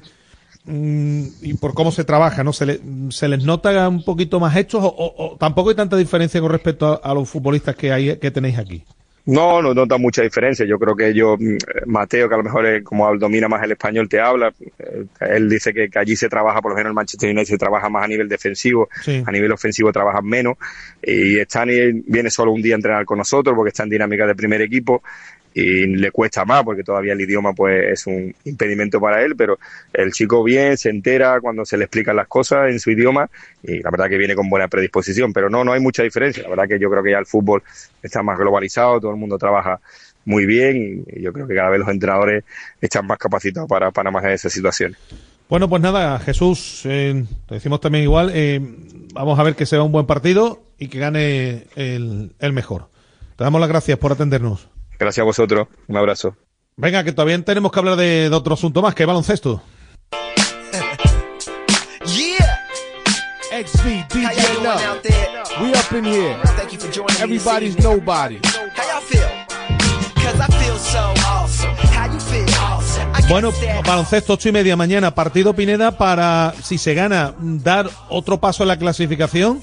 y 0.68 1.54
por 1.54 1.74
cómo 1.74 1.92
se 1.92 2.04
trabaja, 2.04 2.42
¿no? 2.42 2.52
¿Se, 2.52 2.66
le- 2.66 2.80
se 3.10 3.28
les 3.28 3.44
nota 3.44 3.88
un 3.88 4.04
poquito 4.04 4.40
más 4.40 4.56
hechos 4.56 4.82
o, 4.82 4.88
o- 4.88 5.32
o 5.34 5.36
tampoco 5.36 5.70
hay 5.70 5.76
tanta 5.76 5.96
diferencia 5.96 6.40
con 6.40 6.50
respecto 6.50 6.86
a, 7.02 7.10
a 7.10 7.14
los 7.14 7.28
futbolistas 7.28 7.76
que 7.76 7.92
hay 7.92 8.16
que 8.16 8.30
tenéis 8.30 8.58
aquí? 8.58 8.82
No, 9.28 9.60
no 9.60 9.74
nota 9.74 9.98
mucha 9.98 10.22
diferencia. 10.22 10.64
Yo 10.66 10.78
creo 10.78 10.94
que 10.94 11.12
yo, 11.12 11.36
mm, 11.36 11.56
Mateo, 11.86 12.28
que 12.28 12.34
a 12.36 12.38
lo 12.38 12.44
mejor 12.44 12.64
es, 12.66 12.84
como 12.84 13.16
domina 13.16 13.48
más 13.48 13.60
el 13.64 13.72
español, 13.72 14.08
te 14.08 14.20
habla. 14.20 14.52
eh, 14.78 15.04
Él 15.20 15.48
dice 15.48 15.74
que, 15.74 15.88
que 15.90 15.98
allí 15.98 16.14
se 16.14 16.28
trabaja, 16.28 16.62
por 16.62 16.70
lo 16.70 16.76
menos 16.76 16.86
en 16.86 16.90
el 16.90 16.94
Manchester 16.94 17.30
United 17.30 17.50
se 17.50 17.58
trabaja 17.58 17.88
más 17.88 18.04
a 18.04 18.08
nivel 18.08 18.28
defensivo, 18.28 18.88
Sí. 19.02 19.24
a 19.26 19.32
nivel 19.32 19.50
ofensivo 19.50 19.90
trabajan 19.92 20.24
menos. 20.24 20.56
Y 21.02 21.38
Stani 21.40 22.02
viene 22.06 22.30
solo 22.30 22.52
un 22.52 22.62
día 22.62 22.74
a 22.74 22.76
entrenar 22.76 23.04
con 23.04 23.18
nosotros 23.18 23.56
porque 23.56 23.70
está 23.70 23.82
en 23.82 23.90
dinámica 23.90 24.26
de 24.28 24.34
primer 24.36 24.62
equipo 24.62 25.02
y 25.58 25.86
le 25.86 26.10
cuesta 26.10 26.44
más 26.44 26.64
porque 26.64 26.84
todavía 26.84 27.14
el 27.14 27.20
idioma 27.22 27.54
pues 27.54 27.82
es 27.90 28.06
un 28.06 28.34
impedimento 28.44 29.00
para 29.00 29.24
él, 29.24 29.34
pero 29.36 29.58
el 29.94 30.12
chico 30.12 30.44
bien 30.44 30.76
se 30.76 30.90
entera 30.90 31.40
cuando 31.40 31.64
se 31.64 31.78
le 31.78 31.84
explican 31.84 32.14
las 32.14 32.28
cosas 32.28 32.68
en 32.70 32.78
su 32.78 32.90
idioma 32.90 33.30
y 33.62 33.78
la 33.78 33.90
verdad 33.90 34.10
que 34.10 34.18
viene 34.18 34.34
con 34.34 34.50
buena 34.50 34.68
predisposición, 34.68 35.32
pero 35.32 35.48
no, 35.48 35.64
no 35.64 35.72
hay 35.72 35.80
mucha 35.80 36.02
diferencia. 36.02 36.42
La 36.42 36.50
verdad 36.50 36.68
que 36.68 36.78
yo 36.78 36.90
creo 36.90 37.02
que 37.02 37.12
ya 37.12 37.18
el 37.18 37.24
fútbol 37.24 37.62
está 38.02 38.22
más 38.22 38.38
globalizado, 38.38 39.00
todo 39.00 39.12
el 39.12 39.16
mundo 39.16 39.38
trabaja 39.38 39.80
muy 40.26 40.44
bien 40.44 41.06
y 41.10 41.22
yo 41.22 41.32
creo 41.32 41.46
que 41.46 41.54
cada 41.54 41.70
vez 41.70 41.80
los 41.80 41.88
entrenadores 41.88 42.44
están 42.78 43.06
más 43.06 43.16
capacitados 43.16 43.66
para, 43.66 43.90
para 43.92 44.10
de 44.20 44.34
esas 44.34 44.52
situaciones. 44.52 44.98
Bueno, 45.48 45.70
pues 45.70 45.80
nada, 45.80 46.18
Jesús, 46.18 46.82
eh, 46.84 47.24
te 47.48 47.54
decimos 47.54 47.80
también 47.80 48.04
igual, 48.04 48.30
eh, 48.34 48.60
vamos 49.14 49.38
a 49.38 49.42
ver 49.42 49.54
que 49.54 49.64
sea 49.64 49.82
un 49.82 49.92
buen 49.92 50.04
partido 50.04 50.64
y 50.78 50.88
que 50.88 50.98
gane 50.98 51.64
el 51.76 52.52
mejor. 52.52 52.90
Te 53.36 53.44
damos 53.44 53.58
las 53.58 53.70
gracias 53.70 53.96
por 53.96 54.12
atendernos. 54.12 54.75
Gracias 54.98 55.22
a 55.22 55.24
vosotros, 55.24 55.68
un 55.88 55.96
abrazo. 55.96 56.36
Venga, 56.76 57.04
que 57.04 57.12
todavía 57.12 57.42
tenemos 57.44 57.72
que 57.72 57.78
hablar 57.78 57.96
de, 57.96 58.28
de 58.28 58.36
otro 58.36 58.54
asunto 58.54 58.82
más, 58.82 58.94
que 58.94 59.02
es 59.02 59.06
baloncesto. 59.06 59.62
Yeah. 62.06 62.60
XB, 63.50 63.86
How 63.86 63.90
y'all 63.90 64.06
DJ 64.08 64.52
doing 64.52 64.64
Love. 64.64 64.82
out 64.84 65.02
there? 65.02 65.28
We 65.60 65.72
up 65.74 65.92
in 65.92 66.04
here. 66.04 66.36
Thank 66.56 66.72
you 66.72 66.78
for 66.78 66.90
joining 66.92 67.06
me. 67.06 67.36
this 67.36 67.46
Everybody's 67.46 67.76
evening. 67.76 67.96
nobody. 67.96 68.38
How 68.44 68.84
y'all 68.86 69.00
feel? 69.00 69.28
Cause 70.22 70.40
I 70.40 70.46
feel 70.62 70.76
so 70.78 70.98
awesome. 71.26 71.74
How 71.92 72.12
you 72.12 72.20
feel? 72.20 72.46
Awesome. 72.60 73.10
I 73.14 73.28
Bueno, 73.28 73.52
baloncesto 73.84 74.34
ocho 74.34 74.48
y 74.48 74.52
media 74.52 74.76
mañana, 74.76 75.14
partido 75.14 75.54
Pineda 75.54 75.96
para, 75.98 76.52
si 76.62 76.78
se 76.78 76.94
gana, 76.94 77.34
dar 77.40 77.88
otro 78.08 78.38
paso 78.38 78.62
en 78.62 78.68
la 78.68 78.78
clasificación, 78.78 79.62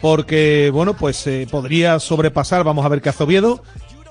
porque, 0.00 0.70
bueno, 0.72 0.94
pues 0.94 1.26
eh, 1.26 1.46
podría 1.50 1.98
sobrepasar, 2.00 2.64
vamos 2.64 2.84
a 2.86 2.88
ver 2.88 3.02
qué 3.02 3.08
hace 3.10 3.24
Oviedo, 3.24 3.62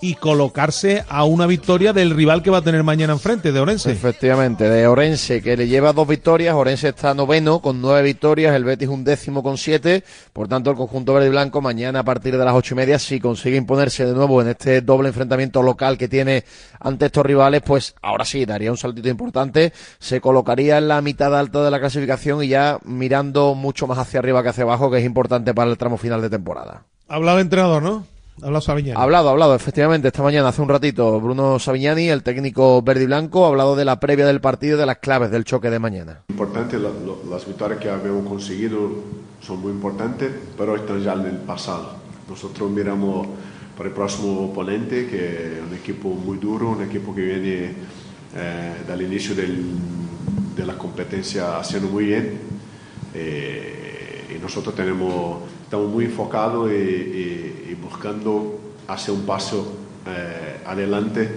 y 0.04 0.16
colocarse 0.16 1.06
a 1.08 1.24
una 1.24 1.48
victoria 1.48 1.94
del 1.94 2.12
rival 2.12 2.44
que 2.44 2.50
va 2.50 2.58
a 2.58 2.62
tener 2.62 2.84
mañana 2.84 3.14
enfrente, 3.14 3.54
de 3.54 3.60
Orense. 3.62 3.90
Efectivamente, 3.90 4.68
de 4.70 4.86
Orense, 4.86 5.42
que 5.42 5.56
le 5.56 5.70
lleva 5.70 5.94
dos 5.94 6.06
victorias. 6.06 6.56
Orense 6.56 6.90
está 6.90 7.14
noveno 7.14 7.62
con 7.62 7.82
nueve 7.82 8.02
victorias, 8.02 8.54
el 8.54 8.66
Betis 8.66 8.90
un 8.90 9.06
décimo 9.06 9.42
con 9.42 9.58
siete. 9.58 10.04
Por 10.34 10.50
tanto, 10.50 10.72
el 10.72 10.76
conjunto 10.76 11.14
verde 11.14 11.28
y 11.28 11.30
blanco 11.30 11.62
mañana 11.62 12.00
a 12.00 12.04
partir 12.04 12.38
de 12.38 12.44
las 12.44 12.54
ocho 12.54 12.74
y 12.74 12.78
media, 12.80 13.00
si 13.00 13.22
consigue 13.22 13.56
imponerse 13.56 14.06
de 14.06 14.14
nuevo 14.14 14.42
en 14.42 14.50
este 14.50 14.82
doble 14.82 15.08
enfrentamiento 15.08 15.64
local 15.64 15.98
que 15.98 16.10
tiene 16.10 16.44
ante 16.82 17.06
estos 17.06 17.26
rivales, 17.26 17.62
pues 17.66 17.96
ahora 18.02 18.26
sí, 18.26 18.44
daría 18.44 18.72
un 18.72 18.78
saltito 18.78 19.08
importante. 19.08 19.72
Se 20.00 20.20
colocaría 20.20 20.80
en 20.80 20.90
la 20.90 21.02
mitad 21.02 21.34
alta 21.34 21.64
de 21.64 21.72
la 21.72 21.80
clasificación 21.80 22.44
y 22.44 22.50
ya 22.50 22.78
mirando 22.84 23.56
mucho 23.56 23.88
más 23.88 24.00
hacia 24.00 24.20
arriba 24.20 24.44
que 24.44 24.50
hacia 24.50 24.66
abajo, 24.66 24.92
que 24.92 24.98
es 24.98 25.06
importante 25.06 25.54
para 25.54 25.72
el 25.72 25.78
tramo 25.78 25.96
final 25.96 26.22
de 26.22 26.30
temporada. 26.30 26.84
Hablaba 27.08 27.40
entrenador, 27.40 27.82
¿no? 27.82 28.13
Ha 28.42 28.46
hablado 28.48 28.62
Savignani. 28.62 29.00
Ha 29.00 29.04
hablado, 29.04 29.30
ha 29.30 29.32
hablado, 29.32 29.56
efectivamente, 29.56 30.08
esta 30.08 30.24
mañana, 30.24 30.50
hace 30.50 30.62
un 30.62 30.68
ratito, 30.70 31.20
Bruno 31.22 31.60
Savignani, 31.60 32.10
el 32.10 32.24
técnico 32.24 32.82
verde 32.82 33.04
y 33.04 33.06
blanco, 33.06 33.46
ha 33.46 33.50
hablado 33.50 33.76
de 33.76 33.86
la 33.86 34.00
previa 34.00 34.26
del 34.26 34.42
partido 34.42 34.76
y 34.76 34.80
de 34.80 34.86
las 34.86 34.98
claves 34.98 35.30
del 35.32 35.44
choque 35.46 35.70
de 35.70 35.80
mañana. 35.80 36.22
Importante, 36.30 36.78
la- 36.80 36.90
lo- 36.90 37.22
las 37.30 37.46
victorias 37.46 37.80
que 37.80 37.90
habíamos 37.90 38.28
conseguido 38.28 38.90
son 39.42 39.62
muy 39.62 39.72
importantes, 39.72 40.32
pero 40.58 40.76
están 40.76 41.02
ya 41.02 41.14
en 41.14 41.26
el 41.28 41.38
pasado. 41.38 41.94
Nosotros 42.28 42.70
miramos 42.72 43.28
para 43.78 43.90
el 43.90 43.96
próximo 43.96 44.46
oponente, 44.46 45.08
que 45.08 45.58
es 45.58 45.62
un 45.70 45.76
equipo 45.78 46.10
muy 46.10 46.38
duro, 46.38 46.70
un 46.72 46.82
equipo 46.84 47.14
que 47.14 47.22
viene 47.22 47.72
eh, 48.36 48.74
del 48.88 49.02
inicio 49.04 49.36
del- 49.36 49.64
de 50.56 50.66
la 50.66 50.76
competencia 50.76 51.60
haciendo 51.60 51.88
muy 51.90 52.06
bien. 52.06 52.40
Eh, 53.14 54.34
y 54.36 54.42
nosotros 54.42 54.74
tenemos, 54.76 55.38
estamos 55.64 55.88
muy 55.92 56.06
enfocados 56.06 56.72
y- 56.72 56.74
y 56.76 57.63
buscando 57.84 58.60
hacer 58.88 59.14
un 59.14 59.26
paso 59.26 59.74
eh, 60.08 60.62
adelante 60.66 61.30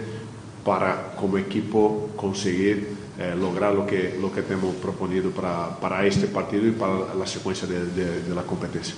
para 0.64 1.12
como 1.16 1.38
equipo 1.38 2.10
conseguir 2.16 2.96
eh, 3.18 3.34
lograr 3.38 3.72
lo 3.74 3.86
que, 3.86 4.16
lo 4.20 4.32
que 4.32 4.42
tenemos 4.42 4.74
proponido 4.76 5.30
para, 5.30 5.78
para 5.80 6.04
este 6.06 6.26
partido 6.26 6.66
y 6.66 6.72
para 6.72 7.14
la 7.14 7.26
secuencia 7.26 7.66
de, 7.68 7.84
de- 7.86 8.22
de 8.22 8.34
la 8.34 8.42
competencia. 8.42 8.94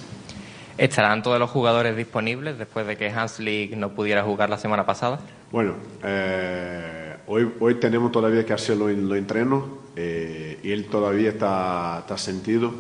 ¿Estarán 0.77 1.23
todos 1.23 1.39
los 1.41 1.51
jugadores 1.51 1.97
disponibles 1.97 2.57
después 2.59 2.87
de 2.87 2.97
que 2.97 3.11
Hanslik 3.11 3.77
no 3.77 3.91
pudiera 3.91 4.23
jugar 4.23 4.49
la 4.49 4.59
semana 4.59 4.87
pasada? 4.87 5.19
Bueno, 5.51 5.75
eh, 6.05 7.17
hoy, 7.27 7.51
hoy 7.61 7.75
tenemos 7.77 8.13
todavía 8.13 8.45
que 8.47 8.53
hacerlo 8.53 8.89
en 8.89 9.09
lo 9.09 9.17
entreno 9.17 9.67
eh, 9.97 10.59
y 10.63 10.71
él 10.71 10.87
todavía 10.87 11.31
está, 11.31 11.99
está 12.01 12.17
sentido. 12.17 12.73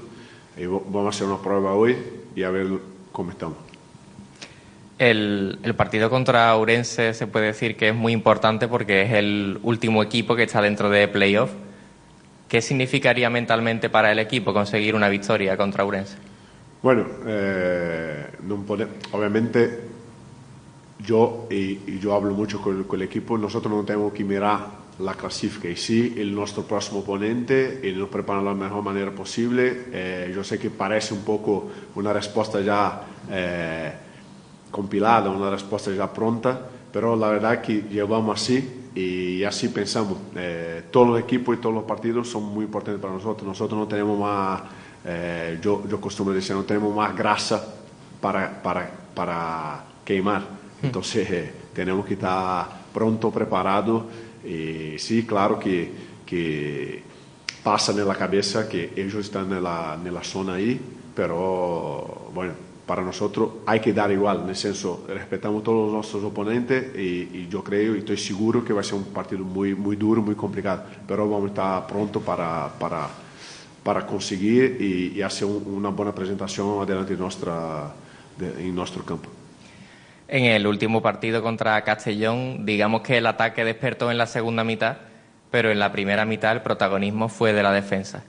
Y 0.56 0.66
vamos 0.66 1.06
a 1.06 1.08
hacer 1.10 1.26
una 1.26 1.38
prueba 1.42 1.74
hoy 1.74 1.96
y 2.36 2.42
a 2.44 2.50
ver 2.50 2.66
cómo 3.12 3.30
estamos. 3.32 3.58
El, 4.98 5.58
el 5.62 5.74
partido 5.74 6.10
contra 6.10 6.54
Ourense 6.56 7.14
se 7.14 7.26
puede 7.26 7.46
decir 7.46 7.76
que 7.76 7.90
es 7.90 7.94
muy 7.94 8.12
importante 8.12 8.66
porque 8.66 9.02
es 9.02 9.12
el 9.12 9.58
último 9.62 10.02
equipo 10.02 10.34
que 10.34 10.42
está 10.42 10.60
dentro 10.60 10.90
de 10.90 11.06
playoff. 11.06 11.50
¿Qué 12.48 12.60
significaría 12.62 13.30
mentalmente 13.30 13.90
para 13.90 14.10
el 14.10 14.18
equipo 14.18 14.52
conseguir 14.52 14.94
una 14.94 15.08
victoria 15.08 15.56
contra 15.56 15.84
Ourense? 15.84 16.16
Bueno, 16.82 17.06
eh, 17.26 18.26
obviamente 19.12 19.80
yo 21.00 21.46
y, 21.50 21.78
y 21.86 21.98
yo 22.00 22.14
hablo 22.14 22.32
mucho 22.32 22.60
con, 22.60 22.84
con 22.84 23.00
el 23.00 23.06
equipo, 23.06 23.38
nosotros 23.38 23.72
no 23.72 23.84
tenemos 23.84 24.12
que 24.12 24.24
mirar 24.24 24.78
la 24.98 25.14
clasifica 25.14 25.68
y 25.68 25.76
sí 25.76 26.14
el 26.18 26.34
nuestro 26.34 26.64
próximo 26.64 27.00
oponente 27.00 27.80
y 27.84 27.92
nos 27.92 28.08
preparan 28.08 28.42
de 28.44 28.50
la 28.50 28.56
mejor 28.56 28.82
manera 28.82 29.12
posible. 29.12 29.84
Eh, 29.92 30.32
yo 30.34 30.42
sé 30.42 30.58
que 30.58 30.70
parece 30.70 31.14
un 31.14 31.22
poco 31.22 31.70
una 31.94 32.12
respuesta 32.12 32.60
ya 32.60 33.02
eh, 33.30 33.92
compilada, 34.78 35.28
una 35.28 35.50
respuesta 35.50 35.90
ya 35.90 36.06
pronta, 36.06 36.56
pero 36.92 37.16
la 37.16 37.30
verdad 37.30 37.60
que 37.60 37.82
llevamos 37.90 38.40
así 38.40 38.90
y 38.94 39.42
así 39.42 39.70
pensamos. 39.70 40.18
Eh, 40.36 40.84
todos 40.92 41.08
los 41.08 41.20
equipos 41.20 41.56
y 41.56 41.60
todos 41.60 41.74
los 41.74 41.82
partidos 41.82 42.28
son 42.28 42.44
muy 42.44 42.64
importantes 42.66 43.02
para 43.02 43.12
nosotros. 43.12 43.44
Nosotros 43.44 43.76
no 43.76 43.88
tenemos 43.88 44.16
más, 44.16 44.62
eh, 45.04 45.58
yo, 45.60 45.82
yo 45.88 46.00
costumbro 46.00 46.32
decir, 46.32 46.54
no 46.54 46.62
tenemos 46.62 46.94
más 46.94 47.12
grasa 47.16 47.74
para, 48.20 48.62
para, 48.62 48.88
para 49.16 49.82
queimar. 50.04 50.42
Entonces 50.80 51.28
eh, 51.28 51.52
tenemos 51.74 52.06
que 52.06 52.14
estar 52.14 52.68
pronto, 52.94 53.32
preparados. 53.32 54.04
Y 54.44 54.96
sí, 54.96 55.26
claro 55.26 55.58
que, 55.58 55.90
que 56.24 57.02
pasa 57.64 57.90
en 57.90 58.06
la 58.06 58.14
cabeza 58.14 58.68
que 58.68 58.92
ellos 58.94 59.16
están 59.16 59.52
en 59.52 59.64
la, 59.64 59.98
en 60.00 60.14
la 60.14 60.22
zona 60.22 60.54
ahí, 60.54 60.80
pero 61.16 62.30
bueno, 62.32 62.67
para 62.88 63.02
nosotros 63.02 63.50
hay 63.66 63.80
que 63.80 63.92
dar 63.92 64.10
igual, 64.10 64.40
en 64.44 64.48
el 64.48 64.56
senso, 64.56 65.04
respetamos 65.06 65.62
todos 65.62 65.92
nuestros 65.92 66.24
oponentes 66.24 66.96
y, 66.96 67.28
y 67.34 67.48
yo 67.50 67.62
creo 67.62 67.94
y 67.94 67.98
estoy 67.98 68.16
seguro 68.16 68.64
que 68.64 68.72
va 68.72 68.80
a 68.80 68.84
ser 68.84 68.94
un 68.94 69.04
partido 69.04 69.44
muy, 69.44 69.74
muy 69.74 69.94
duro, 69.94 70.22
muy 70.22 70.34
complicado, 70.34 70.84
pero 71.06 71.28
vamos 71.28 71.44
a 71.44 71.48
estar 71.52 71.86
pronto 71.86 72.20
para, 72.20 72.68
para, 72.80 73.06
para 73.84 74.06
conseguir 74.06 74.78
y, 74.80 75.18
y 75.18 75.22
hacer 75.22 75.46
un- 75.46 75.64
una 75.66 75.90
buena 75.90 76.14
presentación 76.14 76.82
adelante 76.82 77.14
de 77.14 77.20
nuestra, 77.20 77.92
de- 78.38 78.66
en 78.66 78.74
nuestro 78.74 79.04
campo. 79.04 79.28
En 80.26 80.44
el 80.44 80.66
último 80.66 81.02
partido 81.02 81.42
contra 81.42 81.82
Castellón, 81.84 82.64
digamos 82.66 83.02
que 83.02 83.18
el 83.18 83.26
ataque 83.26 83.64
despertó 83.64 84.10
en 84.10 84.18
la 84.18 84.26
segunda 84.26 84.64
mitad, 84.64 84.96
pero 85.50 85.70
en 85.70 85.78
la 85.78 85.92
primera 85.92 86.24
mitad 86.24 86.52
el 86.52 86.62
protagonismo 86.62 87.28
fue 87.28 87.52
de 87.52 87.62
la 87.62 87.72
defensa. 87.72 88.24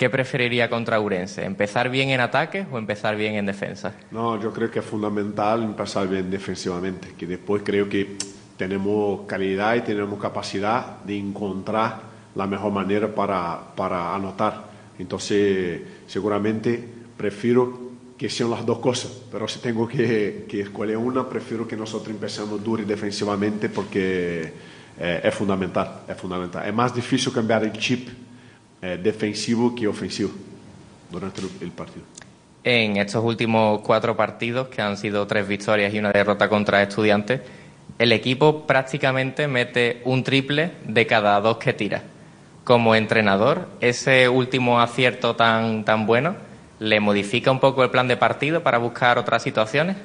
¿Qué 0.00 0.08
preferiría 0.08 0.70
contra 0.70 0.98
Urense? 0.98 1.44
¿Empezar 1.44 1.90
bien 1.90 2.08
en 2.08 2.20
ataque 2.20 2.64
o 2.72 2.78
empezar 2.78 3.16
bien 3.16 3.34
en 3.34 3.44
defensa? 3.44 3.92
No, 4.10 4.40
yo 4.40 4.50
creo 4.50 4.70
que 4.70 4.78
es 4.78 4.84
fundamental 4.86 5.62
empezar 5.62 6.08
bien 6.08 6.30
defensivamente, 6.30 7.08
que 7.18 7.26
después 7.26 7.60
creo 7.62 7.86
que 7.86 8.16
tenemos 8.56 9.26
calidad 9.26 9.74
y 9.76 9.82
tenemos 9.82 10.18
capacidad 10.18 11.00
de 11.04 11.18
encontrar 11.18 12.00
la 12.34 12.46
mejor 12.46 12.72
manera 12.72 13.14
para, 13.14 13.60
para 13.76 14.14
anotar. 14.14 14.70
Entonces, 14.98 15.82
seguramente 16.06 16.82
prefiero 17.14 17.90
que 18.16 18.30
sean 18.30 18.48
las 18.48 18.64
dos 18.64 18.78
cosas, 18.78 19.12
pero 19.30 19.46
si 19.48 19.58
tengo 19.58 19.86
que, 19.86 20.46
que 20.48 20.62
escoger 20.62 20.96
una, 20.96 21.28
prefiero 21.28 21.68
que 21.68 21.76
nosotros 21.76 22.08
empecemos 22.08 22.64
duro 22.64 22.80
y 22.80 22.86
defensivamente 22.86 23.68
porque 23.68 24.50
eh, 24.98 25.20
es 25.22 25.34
fundamental, 25.34 26.04
es 26.08 26.16
fundamental. 26.16 26.66
Es 26.66 26.72
más 26.72 26.94
difícil 26.94 27.34
cambiar 27.34 27.64
el 27.64 27.72
chip 27.72 28.08
eh, 28.82 28.98
defensivo 29.02 29.74
que 29.74 29.86
ofensivo 29.86 30.30
durante 31.10 31.40
el- 31.60 31.70
partido. 31.72 32.04
En 32.62 32.98
estos 32.98 33.24
últimos 33.24 33.80
cuatro 33.80 34.16
partidos, 34.16 34.68
que 34.68 34.82
han 34.82 34.96
sido 34.96 35.26
tres 35.26 35.48
victorias 35.48 35.92
y 35.94 35.98
una 35.98 36.12
derrota 36.12 36.48
contra 36.48 36.82
estudiantes, 36.82 37.40
el 37.98 38.12
equipo 38.12 38.66
prácticamente 38.66 39.48
mete 39.48 40.02
un 40.04 40.22
triple 40.22 40.72
de 40.86 41.06
cada 41.06 41.40
dos 41.40 41.56
que 41.56 41.72
tira. 41.72 42.02
Como 42.64 42.94
entrenador, 42.94 43.66
ese 43.80 44.28
último 44.28 44.80
acierto 44.80 45.34
tan, 45.36 45.84
tan 45.84 46.06
bueno, 46.06 46.36
¿le 46.78 47.00
modifica 47.00 47.50
un 47.50 47.60
poco 47.60 47.82
el 47.82 47.90
plan 47.90 48.08
de 48.08 48.16
partido 48.16 48.62
para 48.62 48.78
buscar 48.78 49.18
otras 49.18 49.42
situaciones? 49.42 49.96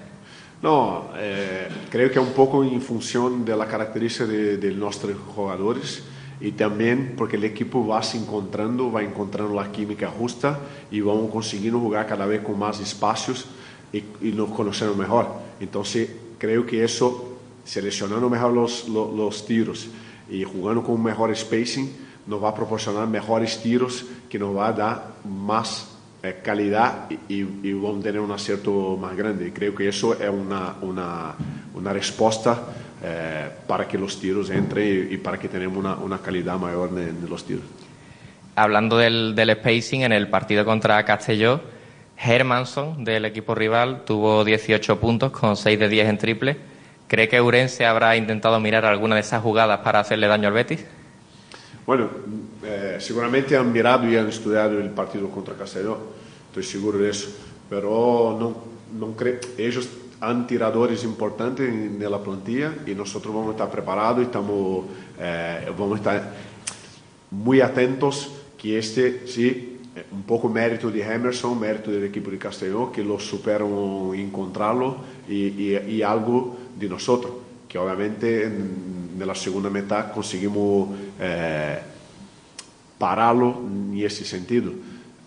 No, 0.62 1.10
eh, 1.18 1.68
creo 1.92 2.10
que 2.10 2.20
un 2.20 2.32
poco 2.32 2.64
en 2.64 2.82
función 2.82 3.44
de 3.46 3.56
la 3.56 3.68
característica 3.68 4.26
de, 4.26 4.58
de 4.58 4.72
nuestros 4.72 5.16
jugadores 5.36 6.04
y 6.42 6.52
también 6.52 7.14
porque 7.18 7.38
el 7.38 7.44
equipo 7.46 7.86
va 7.88 8.04
se 8.04 8.18
encontrando, 8.18 8.92
va 8.92 9.02
encontrando 9.04 9.54
la 9.54 9.72
química 9.72 10.10
justa 10.10 10.60
y 10.92 11.02
vamos 11.02 11.32
consiguiendo 11.32 11.80
jugar 11.80 12.06
cada 12.08 12.26
vez 12.26 12.42
con 12.42 12.60
más 12.60 12.80
espacios 12.80 13.46
y, 13.94 14.00
y 14.22 14.32
nos 14.34 14.50
conocemos 14.50 14.98
mejor. 14.98 15.28
Entonces, 15.60 16.10
creo 16.38 16.66
que 16.66 16.84
eso, 16.84 17.38
seleccionando 17.64 18.30
mejor 18.30 18.52
los, 18.54 18.88
los, 18.90 19.14
los 19.14 19.46
tiros 19.46 19.88
y 20.30 20.44
jugando 20.44 20.84
con 20.84 21.02
mejor 21.02 21.34
spacing, 21.36 21.90
nos 22.28 22.44
va 22.44 22.50
a 22.50 22.56
proporcionar 22.56 23.08
mejores 23.08 23.62
tiros 23.62 24.04
que 24.30 24.38
nos 24.40 24.56
va 24.56 24.68
a 24.68 24.74
dar 24.74 25.14
más 25.24 25.92
eh, 26.24 26.42
calidad 26.44 27.10
y, 27.10 27.34
y- 27.36 27.60
y 27.64 27.74
vamos 27.74 28.00
a 28.00 28.04
tener 28.04 28.20
un 28.20 28.32
acierto 28.32 28.98
más 29.00 29.16
grande. 29.16 29.54
Creo 29.54 29.74
que 29.76 29.88
eso 29.88 30.14
es 30.16 30.30
una, 30.30 30.76
una, 30.82 31.36
una 31.76 31.94
respuesta 31.94 32.62
eh, 33.08 33.50
para 33.68 33.88
que 33.88 34.00
los 34.00 34.20
tiros 34.20 34.50
entren 34.50 35.08
y, 35.12 35.14
y 35.14 35.18
para 35.18 35.38
que 35.38 35.48
tenemos 35.48 35.78
una, 35.78 35.94
una 35.96 36.18
calidad 36.18 36.58
mayor 36.58 36.90
de, 36.90 37.12
de 37.14 37.28
los 37.28 37.46
tiros. 37.46 37.64
Hablando 38.56 38.98
del, 38.98 39.36
del 39.36 39.52
spacing, 39.52 40.02
en 40.02 40.12
el 40.12 40.28
partido 40.28 40.66
contra 40.66 41.06
Castelló, 41.06 41.62
Hermanson, 42.18 43.04
del 43.04 43.26
equipo 43.26 43.54
rival, 43.54 44.06
tuvo 44.06 44.44
18 44.44 45.00
puntos 45.00 45.32
con 45.32 45.56
6 45.56 45.78
de 45.78 45.88
10 45.88 46.10
en 46.10 46.18
triple. 46.18 46.58
¿Cree 47.08 47.28
que 47.28 47.40
Urense 47.40 47.86
habrá 47.86 48.18
intentado 48.18 48.60
mirar 48.60 48.86
alguna 48.86 49.14
de 49.14 49.22
esas 49.22 49.44
jugadas 49.44 49.82
para 49.82 50.00
hacerle 50.00 50.26
daño 50.26 50.48
al 50.48 50.56
Betis? 50.56 50.84
Bueno, 51.86 52.10
eh, 52.64 52.98
seguramente 53.00 53.56
han 53.56 53.72
mirado 53.72 54.10
y 54.10 54.18
han 54.18 54.28
estudiado 54.28 54.80
el 54.80 54.90
partido 54.90 55.30
contra 55.30 55.54
Castellón, 55.54 56.00
estoy 56.48 56.64
seguro 56.64 56.98
de 56.98 57.12
eso, 57.12 57.30
pero 57.70 58.36
no, 58.40 58.98
no 58.98 59.16
creo, 59.16 59.40
ellos 59.60 59.88
han 60.30 60.48
tiradores 60.48 61.04
importantes 61.04 61.70
en 61.70 62.00
la 62.00 62.20
plantilla 62.20 62.74
y 62.86 62.96
nosotros 62.96 63.34
vamos 63.34 63.50
a 63.50 63.52
estar 63.52 63.72
preparados 63.72 64.20
y 64.20 64.24
estamos, 64.24 64.86
eh, 65.20 65.72
vamos 65.78 65.94
a 65.94 65.98
estar 65.98 66.34
muy 67.32 67.62
atentos 67.62 68.32
que 68.58 68.80
este, 68.80 69.28
sí, 69.28 69.80
un 70.12 70.24
poco 70.24 70.50
mérito 70.50 70.92
de 70.92 71.02
Emerson, 71.02 71.60
mérito 71.60 71.92
del 71.92 72.06
equipo 72.06 72.30
de 72.32 72.38
Castellón, 72.38 72.92
que 72.92 73.04
lo 73.04 73.20
superan 73.20 73.70
encontrarlo 74.16 74.98
y, 75.30 75.48
y, 75.48 75.78
y 75.88 76.02
algo 76.02 76.58
de 76.78 76.90
nosotros, 76.90 77.34
que 77.68 77.78
obviamente 77.78 78.44
en, 78.44 79.16
en 79.20 79.28
la 79.28 79.36
segunda 79.36 79.70
mitad 79.70 80.12
conseguimos 80.12 80.90
eh, 81.20 81.80
pararlo 82.98 83.62
en 83.66 83.98
ese 84.00 84.26
sentido, 84.26 84.72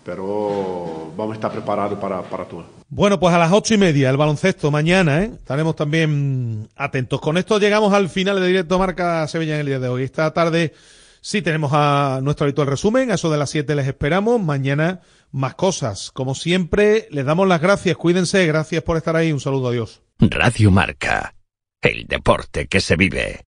pero 0.05 1.13
vamos 1.17 1.33
a 1.33 1.35
estar 1.37 1.53
preparados 1.53 1.99
para, 1.99 2.23
para 2.23 2.45
todo. 2.45 2.78
Bueno, 2.91 3.21
pues 3.21 3.35
a 3.35 3.39
las 3.39 3.53
ocho 3.53 3.75
y 3.75 3.79
media 3.79 4.09
el 4.09 4.17
baloncesto 4.17 4.71
mañana, 4.71 5.23
¿eh? 5.23 5.31
Estaremos 5.35 5.77
también 5.77 6.69
atentos. 6.75 7.21
Con 7.21 7.37
esto 7.37 7.59
llegamos 7.59 7.93
al 7.93 8.09
final 8.09 8.41
de 8.41 8.47
directo 8.47 8.79
Marca 8.79 9.27
Sevilla 9.29 9.55
en 9.55 9.61
el 9.61 9.67
día 9.67 9.79
de 9.79 9.89
hoy. 9.89 10.05
Esta 10.05 10.33
tarde 10.33 10.73
sí 11.21 11.43
tenemos 11.43 11.73
a 11.75 12.21
nuestro 12.23 12.45
habitual 12.45 12.67
resumen. 12.67 13.11
A 13.11 13.17
eso 13.17 13.31
de 13.31 13.37
las 13.37 13.51
siete 13.51 13.75
les 13.75 13.87
esperamos. 13.87 14.41
Mañana 14.41 15.03
más 15.33 15.55
cosas. 15.55 16.11
Como 16.13 16.35
siempre, 16.35 17.09
les 17.11 17.27
damos 17.27 17.47
las 17.47 17.61
gracias. 17.61 17.97
Cuídense. 17.99 18.47
Gracias 18.47 18.83
por 18.83 18.97
estar 18.97 19.17
ahí. 19.17 19.33
Un 19.33 19.41
saludo. 19.41 19.69
Adiós. 19.69 20.01
Radio 20.19 20.71
Marca. 20.71 21.35
El 21.83 22.07
deporte 22.07 22.69
que 22.69 22.81
se 22.81 22.97
vive. 22.97 23.48